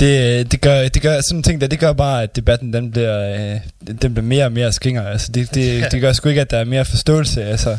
det, 0.00 0.52
det 0.52 0.60
gør, 0.60 0.88
det 0.88 1.02
gør 1.02 1.20
sådan 1.20 1.24
nogle 1.34 1.42
ting 1.42 1.60
der, 1.60 1.66
det 1.66 1.78
gør 1.78 1.92
bare, 1.92 2.22
at 2.22 2.36
debatten, 2.36 2.72
den 2.72 2.90
bliver, 2.90 3.34
øh, 3.34 3.60
den 4.02 4.14
bliver 4.14 4.26
mere 4.26 4.44
og 4.44 4.52
mere 4.52 4.72
skinger. 4.72 5.06
Altså, 5.06 5.32
det, 5.32 5.54
det, 5.54 5.84
det 5.92 6.00
gør 6.00 6.12
sgu 6.12 6.28
ikke, 6.28 6.40
at 6.40 6.50
der 6.50 6.58
er 6.58 6.64
mere 6.64 6.84
forståelse. 6.84 7.44
Altså, 7.44 7.76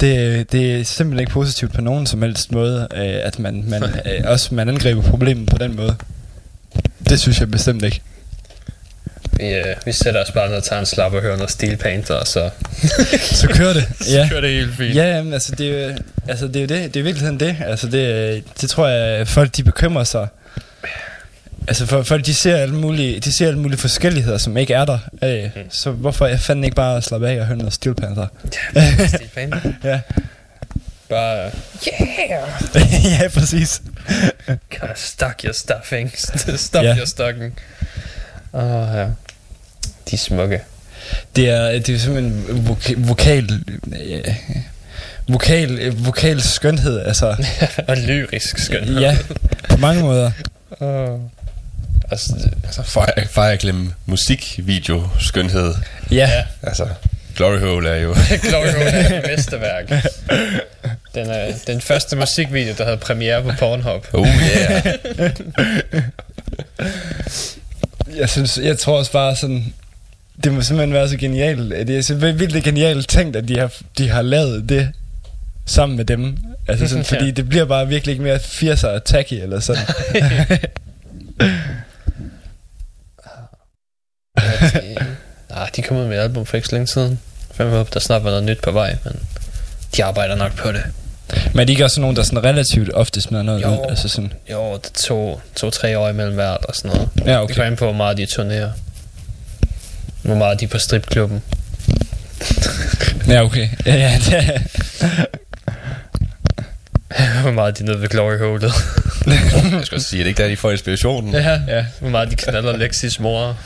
det, 0.00 0.52
det 0.52 0.80
er 0.80 0.84
simpelthen 0.84 1.20
ikke 1.20 1.32
positivt 1.32 1.72
på 1.72 1.80
nogen 1.80 2.06
som 2.06 2.22
helst 2.22 2.52
måde, 2.52 2.88
øh, 2.94 3.14
at 3.22 3.38
man, 3.38 3.64
man 3.66 3.82
øh, 4.06 4.20
også 4.24 4.54
man 4.54 4.68
angriber 4.68 5.02
problemet 5.02 5.48
på 5.48 5.58
den 5.58 5.76
måde. 5.76 5.94
Det 7.08 7.20
synes 7.20 7.40
jeg 7.40 7.50
bestemt 7.50 7.84
ikke. 7.84 8.00
Vi, 9.38 9.46
øh, 9.48 9.76
vi 9.84 9.92
sætter 9.92 10.22
os 10.22 10.30
bare 10.30 10.48
ned 10.48 10.56
og 10.56 10.64
tager 10.64 10.80
en 10.80 10.86
slap 10.86 11.12
og 11.12 11.22
hører 11.22 11.36
noget 11.36 11.50
Steel 11.50 11.76
Panther, 11.76 12.16
og 12.16 12.26
så 12.26 12.50
Så 13.22 13.48
kører 13.48 13.72
det. 13.72 13.84
ja. 14.14 14.28
kører 14.30 14.40
det 14.40 14.50
helt 14.50 14.76
fint. 14.76 14.94
Ja, 14.96 15.16
jamen, 15.16 15.32
altså 15.32 15.54
det, 15.54 15.80
er 15.82 15.88
jo- 15.88 15.94
altså 16.28 16.46
det 16.48 16.56
er 16.56 16.60
jo 16.60 16.66
det, 16.66 16.94
det 16.94 17.00
er 17.00 17.04
virkelig 17.04 17.40
det. 17.40 17.56
Altså 17.66 17.86
det, 17.86 18.44
det 18.60 18.70
tror 18.70 18.88
jeg, 18.88 19.28
folk 19.28 19.56
de 19.56 19.62
bekymrer 19.64 20.04
sig. 20.04 20.28
Altså 21.68 21.86
for, 21.86 22.02
folk 22.02 22.26
de 22.26 22.34
ser 22.34 22.56
alle 22.56 22.74
mulige, 22.74 23.20
de 23.20 23.32
ser 23.36 23.46
alle 23.46 23.58
mulige 23.58 23.78
forskelligheder, 23.78 24.38
som 24.38 24.56
ikke 24.56 24.74
er 24.74 24.84
der. 24.84 24.98
Øh, 25.24 25.44
Mm. 25.56 25.70
Så 25.70 25.90
hvorfor 25.90 26.26
jeg 26.26 26.40
fanden 26.40 26.64
ikke 26.64 26.74
bare 26.76 27.02
slappe 27.02 27.28
af 27.28 27.40
og 27.40 27.46
høre 27.46 27.56
noget 27.56 27.72
Steel 27.72 27.94
Panther? 27.94 28.26
Steel 29.08 29.28
Panther. 29.34 29.72
ja. 29.90 30.00
Bare, 31.08 31.50
yeah! 31.88 33.12
ja, 33.22 33.28
præcis. 33.28 33.82
God, 34.46 34.88
stuck 34.94 35.40
your 35.44 35.52
stuffing. 35.52 36.12
Stop 36.56 36.84
Ja. 36.84 36.96
your 36.96 37.06
stocking. 37.06 37.58
Åh, 38.52 38.62
oh, 38.64 38.96
ja. 38.96 39.06
De 40.10 40.14
er 40.14 40.18
smukke. 40.18 40.60
Det 41.36 41.48
er, 41.48 41.70
det 41.78 41.88
er 41.88 41.98
simpelthen 41.98 42.44
voka- 42.68 42.94
vokal, 43.08 43.62
øh, 44.00 44.24
vokal, 45.28 45.78
øh, 45.78 46.06
vokal 46.06 46.42
skønhed, 46.42 47.00
altså. 47.06 47.36
og 47.88 47.96
lyrisk 47.96 48.58
skønhed. 48.58 49.00
ja, 49.00 49.16
på 49.68 49.76
mange 49.76 50.02
måder. 50.02 50.30
Oh. 50.80 51.20
Altså, 52.10 52.32
Altså 52.64 52.82
Fire, 52.82 53.26
Fire 53.26 53.52
Emblem 53.52 53.92
musikvideo 54.06 55.08
skønhed. 55.20 55.74
Ja, 56.10 56.16
ja. 56.16 56.44
Altså 56.62 56.88
Glory 57.36 57.58
Hole 57.58 57.88
er 57.90 57.96
jo... 57.96 58.14
Glory 58.48 58.72
Hole 58.72 58.84
er 58.90 59.18
et 59.20 59.26
mesterværk. 59.36 59.88
Den, 61.14 61.26
er, 61.30 61.52
den 61.66 61.80
første 61.80 62.16
musikvideo, 62.16 62.74
der 62.78 62.84
havde 62.84 62.96
premiere 62.96 63.42
på 63.42 63.50
Pornhub. 63.58 64.06
Oh 64.12 64.26
yeah. 64.26 64.94
jeg 68.16 68.28
synes, 68.28 68.58
jeg 68.62 68.78
tror 68.78 68.98
også 68.98 69.12
bare 69.12 69.36
sådan, 69.36 69.74
det 70.44 70.52
må 70.52 70.62
simpelthen 70.62 70.92
være 70.94 71.08
så 71.08 71.16
genialt. 71.16 71.70
Det 71.88 71.98
er 71.98 72.02
simpelthen 72.02 72.40
vildt 72.40 72.64
genialt 72.64 73.08
tænkt, 73.08 73.36
at 73.36 73.48
de 73.48 73.58
har, 73.58 73.72
de 73.98 74.08
har 74.08 74.22
lavet 74.22 74.68
det 74.68 74.88
sammen 75.66 75.96
med 75.96 76.04
dem. 76.04 76.38
Altså 76.68 76.88
sådan, 76.88 77.04
fordi 77.04 77.24
Ja. 77.24 77.30
det 77.30 77.48
bliver 77.48 77.64
bare 77.64 77.88
virkelig 77.88 78.12
ikke 78.12 78.22
mere 78.24 78.36
80'er 78.36 78.86
attacky 78.88 79.32
eller 79.32 79.60
sådan. 79.60 79.82
Nej, 85.50 85.70
de 85.76 85.82
kom 85.82 85.96
ud 85.96 86.06
med 86.06 86.18
album 86.18 86.46
for 86.46 86.56
ikke 86.56 86.68
så 86.68 86.74
længe 86.74 86.86
siden. 86.86 87.20
Fem 87.54 87.68
håber, 87.70 87.90
der 87.90 88.00
snart 88.00 88.24
var 88.24 88.30
noget 88.30 88.44
nyt 88.44 88.60
på 88.62 88.70
vej, 88.70 88.96
men 89.04 89.20
de 89.96 90.04
arbejder 90.04 90.34
nok 90.34 90.56
på 90.56 90.72
det. 90.72 90.82
Men 91.52 91.60
er 91.60 91.64
de 91.64 91.72
ikke 91.72 91.84
også 91.84 92.00
nogen, 92.00 92.16
der 92.16 92.22
sådan 92.22 92.44
relativt 92.44 92.90
ofte 92.94 93.20
smider 93.20 93.42
noget 93.42 93.62
Jo. 93.62 93.68
ud? 93.68 93.78
Altså 93.88 94.08
sådan, 94.08 94.32
Jo, 94.50 94.72
det 94.76 94.86
er 94.86 95.02
to, 95.06 95.40
to-tre 95.56 95.98
år 95.98 96.08
imellem 96.08 96.34
hvert 96.34 96.64
og 96.64 96.74
sådan 96.74 96.90
noget. 96.90 97.08
ja, 97.18 97.30
Det 97.32 97.38
okay. 97.38 97.54
kommer 97.54 97.66
an 97.70 97.76
på, 97.76 97.84
hvor 97.84 97.94
meget 97.94 98.16
de 98.16 98.26
turnerer. 98.26 98.70
Hvor 100.22 100.34
meget 100.34 100.60
de 100.60 100.64
er 100.64 100.68
på 100.68 100.78
stripklubben. 100.78 101.42
Ja, 103.28 103.42
okay. 103.44 103.68
Ja, 103.86 103.94
ja, 103.94 104.18
det 104.24 104.34
er, 104.34 104.60
hvor 107.42 107.50
meget 107.50 107.78
de 107.78 107.82
er 107.84 107.86
nede 107.88 108.00
ved 108.00 108.08
Glory 108.08 108.38
Holet. 108.38 108.72
Jeg 109.72 109.80
skal 109.86 109.96
også 109.96 110.08
sige, 110.08 110.20
er 110.20 110.24
det 110.24 110.28
ikke 110.28 110.42
der, 110.42 110.48
de 110.48 110.56
får 110.56 110.70
inspirationen? 110.70 111.34
ja, 111.34 111.60
ja. 111.68 111.84
Hvor 112.00 112.08
meget 112.10 112.30
de 112.30 112.36
knaller 112.36 112.76
Lexis 112.76 113.20
mor. 113.20 113.56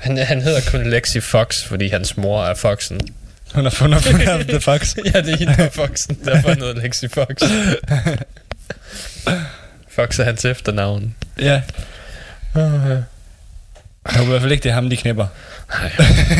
han, 0.00 0.16
han 0.18 0.42
hedder 0.42 0.60
kun 0.70 0.90
Lexi 0.90 1.20
Fox, 1.20 1.64
fordi 1.64 1.88
hans 1.88 2.16
mor 2.16 2.44
er 2.44 2.54
Foxen. 2.54 3.00
hun 3.54 3.64
har 3.64 3.70
fundet 3.70 4.02
fundet 4.02 4.28
ham, 4.28 4.40
The 4.44 4.60
Fox. 4.60 4.96
ja, 5.14 5.20
det 5.20 5.32
er 5.32 5.36
hende, 5.36 5.56
der 5.56 5.64
er 5.64 5.70
Foxen. 5.70 6.18
Derfor 6.24 6.48
er 6.48 6.54
noget 6.54 6.76
Lexi 6.82 7.08
Fox. 7.08 7.26
Fox 9.88 10.18
er 10.18 10.24
hans 10.24 10.44
efternavn. 10.44 11.14
Ja. 11.40 11.62
Jeg 12.54 13.02
håber 14.06 14.24
i 14.26 14.30
hvert 14.30 14.40
fald 14.40 14.52
ikke, 14.52 14.62
det 14.62 14.70
er 14.70 14.74
ham, 14.74 14.90
de 14.90 14.96
knipper. 14.96 15.26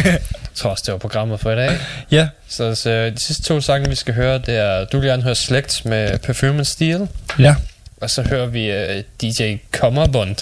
Jeg 0.04 0.18
tror 0.54 0.70
også, 0.70 0.82
det 0.86 0.92
var 0.92 0.98
programmet 0.98 1.40
for 1.40 1.50
i 1.50 1.56
dag. 1.56 1.78
Ja. 2.10 2.28
Så, 2.48 2.74
så 2.74 2.90
de 3.10 3.18
sidste 3.24 3.42
to 3.42 3.60
sange, 3.60 3.88
vi 3.88 3.94
skal 3.94 4.14
høre, 4.14 4.38
det 4.38 4.56
er, 4.56 4.84
du 4.84 4.98
vil 5.00 5.08
gerne 5.08 5.22
høre 5.22 5.34
Slægt 5.34 5.82
med 5.84 6.18
Perfume 6.18 6.64
Steel, 6.64 7.08
Ja. 7.38 7.54
og 8.00 8.10
så 8.10 8.22
hører 8.22 8.46
vi 8.46 8.70
uh, 8.98 9.02
DJ 9.22 9.56
Kommerbund. 9.72 10.36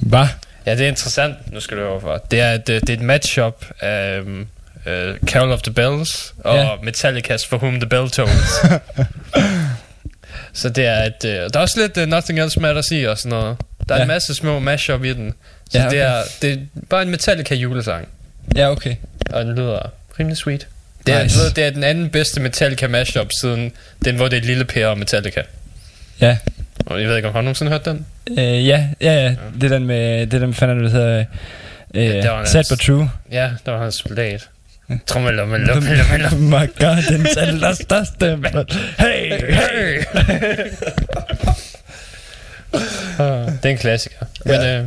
Hvad? 0.00 0.26
Ja, 0.66 0.74
det 0.74 0.80
er 0.84 0.88
interessant, 0.88 1.52
nu 1.52 1.60
skal 1.60 1.76
du 1.76 1.82
høre 1.82 2.00
for. 2.00 2.16
Det 2.30 2.40
er 2.40 2.52
et, 2.52 2.68
øh, 2.68 2.80
det 2.80 2.90
er 2.90 2.94
et 2.94 3.00
matchup 3.00 3.64
af 3.80 4.20
um, 4.20 4.46
uh, 4.86 4.92
Carol 5.26 5.52
of 5.52 5.62
the 5.62 5.72
Bells 5.72 6.34
og 6.44 6.56
Ja. 6.56 6.74
Metallica's 6.74 7.48
For 7.48 7.56
Whom 7.56 7.80
the 7.80 7.88
Bell 7.88 8.10
Tolls. 8.10 8.50
så 10.60 10.68
det 10.68 10.86
er 10.86 11.04
et, 11.04 11.24
uh, 11.24 11.30
der 11.30 11.50
er 11.54 11.58
også 11.58 11.80
lidt 11.80 11.96
uh, 11.96 12.04
Nothing 12.06 12.40
Else 12.40 12.60
Matters 12.60 12.90
i 12.90 13.04
og 13.04 13.18
sådan 13.18 13.38
noget. 13.38 13.56
Der 13.88 13.94
er 13.94 13.98
Ja. 13.98 14.02
en 14.02 14.08
masse 14.08 14.34
små 14.34 14.58
mashup 14.58 15.04
i 15.04 15.12
den. 15.12 15.34
Så 15.70 15.78
Ja, 15.78 15.84
det, 15.84 15.88
okay. 15.88 15.98
er, 15.98 16.22
det 16.42 16.52
er 16.52 16.56
bare 16.90 17.02
en 17.02 17.10
Metallica 17.10 17.54
julesang. 17.54 18.08
Ja, 18.56 18.70
okay. 18.70 18.96
Og 19.30 19.44
den 19.44 19.54
lyder 19.54 19.78
rimelig 20.20 20.36
sweet. 20.36 20.66
Det 21.06 21.14
er, 21.14 21.22
Nice. 21.22 21.38
det 21.56 21.64
er 21.64 21.70
den 21.70 21.84
anden 21.84 22.10
bedste 22.10 22.40
Metallica 22.40 22.86
mashup 22.88 23.28
siden 23.40 23.72
den, 24.04 24.16
hvor 24.16 24.28
det 24.28 24.36
er 24.36 24.42
Lille 24.42 24.64
Per 24.64 24.86
og 24.86 24.98
Metallica. 24.98 25.42
Ja. 26.20 26.36
Og 26.86 27.00
jeg 27.00 27.08
ved 27.08 27.16
ikke, 27.16 27.28
om 27.28 27.34
har 27.34 27.40
du 27.40 27.44
nogensinde 27.44 27.72
hørt 27.72 27.84
den? 27.84 28.06
Øh, 28.30 28.66
ja, 28.66 28.88
ja, 29.00 29.12
ja. 29.22 29.34
Det 29.60 29.64
er 29.64 29.68
den 29.78 29.86
med, 29.86 30.26
det 30.26 30.34
er 30.34 30.38
den, 30.38 30.54
fanden 30.54 30.84
der 30.84 30.90
hedder... 30.90 31.24
Øh, 31.94 32.02
det 32.02 32.30
var 32.30 32.44
Sad 32.44 32.64
but 32.70 32.78
true. 32.78 33.10
Ja, 33.32 33.50
der 33.66 33.72
var 33.72 33.82
hans 33.82 33.94
soldat. 33.94 34.48
Trommel, 35.06 35.34
lommel, 35.34 35.60
lommel, 35.60 35.96
lommel. 35.98 36.26
Oh 36.26 36.40
my 36.40 36.70
god, 36.78 37.02
den 37.18 37.26
allerstørste. 37.38 38.36
mand. 38.36 38.66
Hey, 38.98 39.54
hey. 39.54 40.02
Ah, 43.18 43.46
det 43.62 43.64
er 43.64 43.68
en 43.68 43.78
klassiker. 43.78 44.16
Men 44.44 44.54
Ja. 44.54 44.78
øh, 44.78 44.84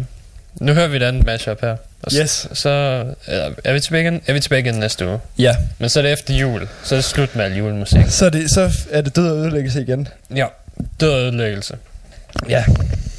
nu 0.60 0.74
hører 0.74 0.88
vi 0.88 0.98
et 0.98 1.04
andet 1.04 1.26
mashup 1.26 1.62
her. 1.62 1.76
Og 2.04 2.12
Yes. 2.22 2.48
Så 2.54 2.70
øh, 3.28 3.36
er 3.64 3.74
vi 3.74 3.80
tilbage 3.80 4.02
igen, 4.04 4.22
er 4.28 4.34
vi 4.34 4.40
tilbage 4.40 4.60
igen 4.62 4.76
næste 4.76 5.08
uge. 5.08 5.20
Ja, 5.40 5.56
Men 5.80 5.90
så 5.90 6.00
er 6.00 6.04
det 6.04 6.12
efter 6.12 6.34
jul. 6.34 6.68
Så 6.84 6.96
er 6.96 6.98
det 6.98 7.04
slut 7.06 7.36
med 7.36 7.46
al 7.46 7.54
julemusik. 7.58 8.00
så 8.08 8.26
er 8.26 8.30
det, 8.30 8.52
så 8.52 8.72
er 8.92 9.02
det 9.02 9.16
død 9.16 9.32
og 9.32 9.38
ødelæggelse 9.38 9.82
igen. 9.82 10.08
Ja, 10.36 10.46
død 11.00 11.12
og 11.12 11.20
ødelæggelse. 11.22 11.76
Ja. 12.50 12.64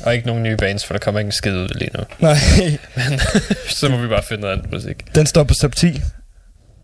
Og 0.03 0.15
ikke 0.15 0.27
nogen 0.27 0.43
nye 0.43 0.57
bands, 0.57 0.85
for 0.85 0.95
der 0.95 0.99
kommer 0.99 1.19
ikke 1.21 1.29
en 1.29 1.33
skid 1.33 1.53
ud 1.53 1.69
lige 1.69 1.91
nu. 1.99 2.05
Nej, 2.19 2.37
så 3.79 3.89
må 3.89 3.97
vi 3.97 4.09
bare 4.09 4.23
finde 4.23 4.41
noget 4.41 4.55
andet 4.57 4.73
musik. 4.73 5.15
den 5.15 5.27
står 5.27 5.45
på 5.45 5.55
top 5.55 5.77
10. 5.77 6.01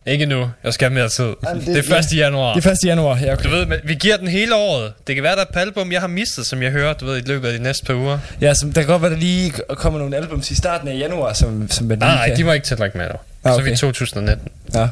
Ikke 0.07 0.27
nu. 0.27 0.51
Jeg 0.65 0.75
skal 0.75 0.89
have 0.89 0.95
mere 0.95 1.09
tid. 1.09 1.25
Jamen, 1.47 1.61
det, 1.67 1.75
det- 1.75 1.85
det 1.85 1.93
er 1.93 1.99
1. 1.99 2.17
januar. 2.17 2.55
Det 2.55 2.67
er 2.67 2.71
1. 2.71 2.79
januar. 2.85 3.19
Ja, 3.19 3.33
okay. 3.33 3.45
Du 3.45 3.51
ved, 3.51 3.67
men 3.67 3.79
vi 3.85 3.95
giver 3.95 4.17
den 4.17 4.29
hele 4.29 4.55
året. 4.55 4.93
Det 5.07 5.15
kan 5.15 5.25
være, 5.25 5.37
der 5.37 5.41
er 5.55 5.59
et 5.61 5.67
album, 5.67 5.93
jeg 5.93 6.01
har 6.01 6.09
mistet, 6.09 6.47
som 6.47 6.63
jeg 6.63 6.71
hører, 6.71 6.93
du 6.95 7.07
ved, 7.07 7.19
i 7.19 7.21
løbet 7.21 7.49
af 7.49 7.59
de 7.59 7.63
næste 7.63 7.85
par 7.87 7.95
uger. 7.95 8.19
Ja, 8.41 8.55
så 8.55 8.67
der 8.67 8.73
kan 8.73 8.87
godt 8.87 9.03
være, 9.03 9.11
der 9.11 9.17
lige 9.17 9.53
kommer 9.69 9.99
nogle 9.99 10.17
albums 10.17 10.51
i 10.51 10.55
starten 10.55 10.89
af 10.89 10.99
januar, 10.99 11.33
som, 11.33 11.71
som 11.71 11.87
man 11.87 11.99
Nej, 11.99 12.15
nej, 12.15 12.29
kan... 12.29 12.37
de 12.37 12.45
må 12.45 12.53
ikke 12.53 12.67
tælle 12.67 12.91
med 12.95 13.05
dig. 13.09 13.19
Ah, 13.45 13.53
Så 13.53 13.59
er 13.59 13.63
vi 13.63 13.63
okay. 13.63 13.73
i 13.73 13.77
2019. 13.77 14.49
Ja. 14.75 14.81
Ja, 14.81 14.87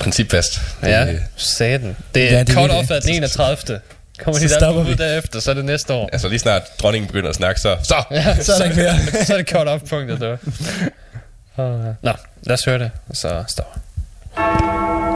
principfast. 0.00 0.60
Ja, 0.82 1.06
Det- 1.06 1.20
satan. 1.36 1.96
Det 2.14 2.22
er 2.22 2.26
Ja, 2.26 2.32
ja, 2.36 2.44
det 2.44 2.54
cut 2.54 2.70
off 2.70 2.88
det. 2.88 2.94
af 2.94 3.02
den 3.02 3.10
31. 3.14 3.80
Kommer 4.24 4.38
Så 4.40 4.44
de 4.46 4.50
der 4.52 4.58
stopper 4.58 4.80
ud 4.82 4.86
vi. 4.86 4.94
derefter, 4.94 5.40
så 5.40 5.50
er 5.50 5.54
det 5.54 5.64
næste 5.64 5.92
år. 5.92 6.08
Altså 6.12 6.28
lige 6.28 6.38
snart 6.38 6.62
dronningen 6.78 7.06
begynder 7.06 7.28
at 7.28 7.34
snakke, 7.34 7.60
så... 7.60 7.76
Så! 7.82 7.94
Ja, 8.10 8.36
Så 8.40 8.52
er 8.52 8.56
der 8.58 8.64
ikke 8.64 8.76
mere. 8.76 9.24
så 9.26 9.32
er 9.32 9.36
det 9.36 9.48
cut 9.48 9.68
off 9.68 9.82
punktet, 9.90 10.20
du. 10.20 10.36
Uh, 11.58 11.64
Nå, 12.02 12.12
lad 12.42 12.54
os 12.54 12.64
høre 12.64 12.78
det, 12.78 12.90
og 13.08 13.16
så 13.16 13.44
stopper. 13.48 13.80
Música 14.34 15.11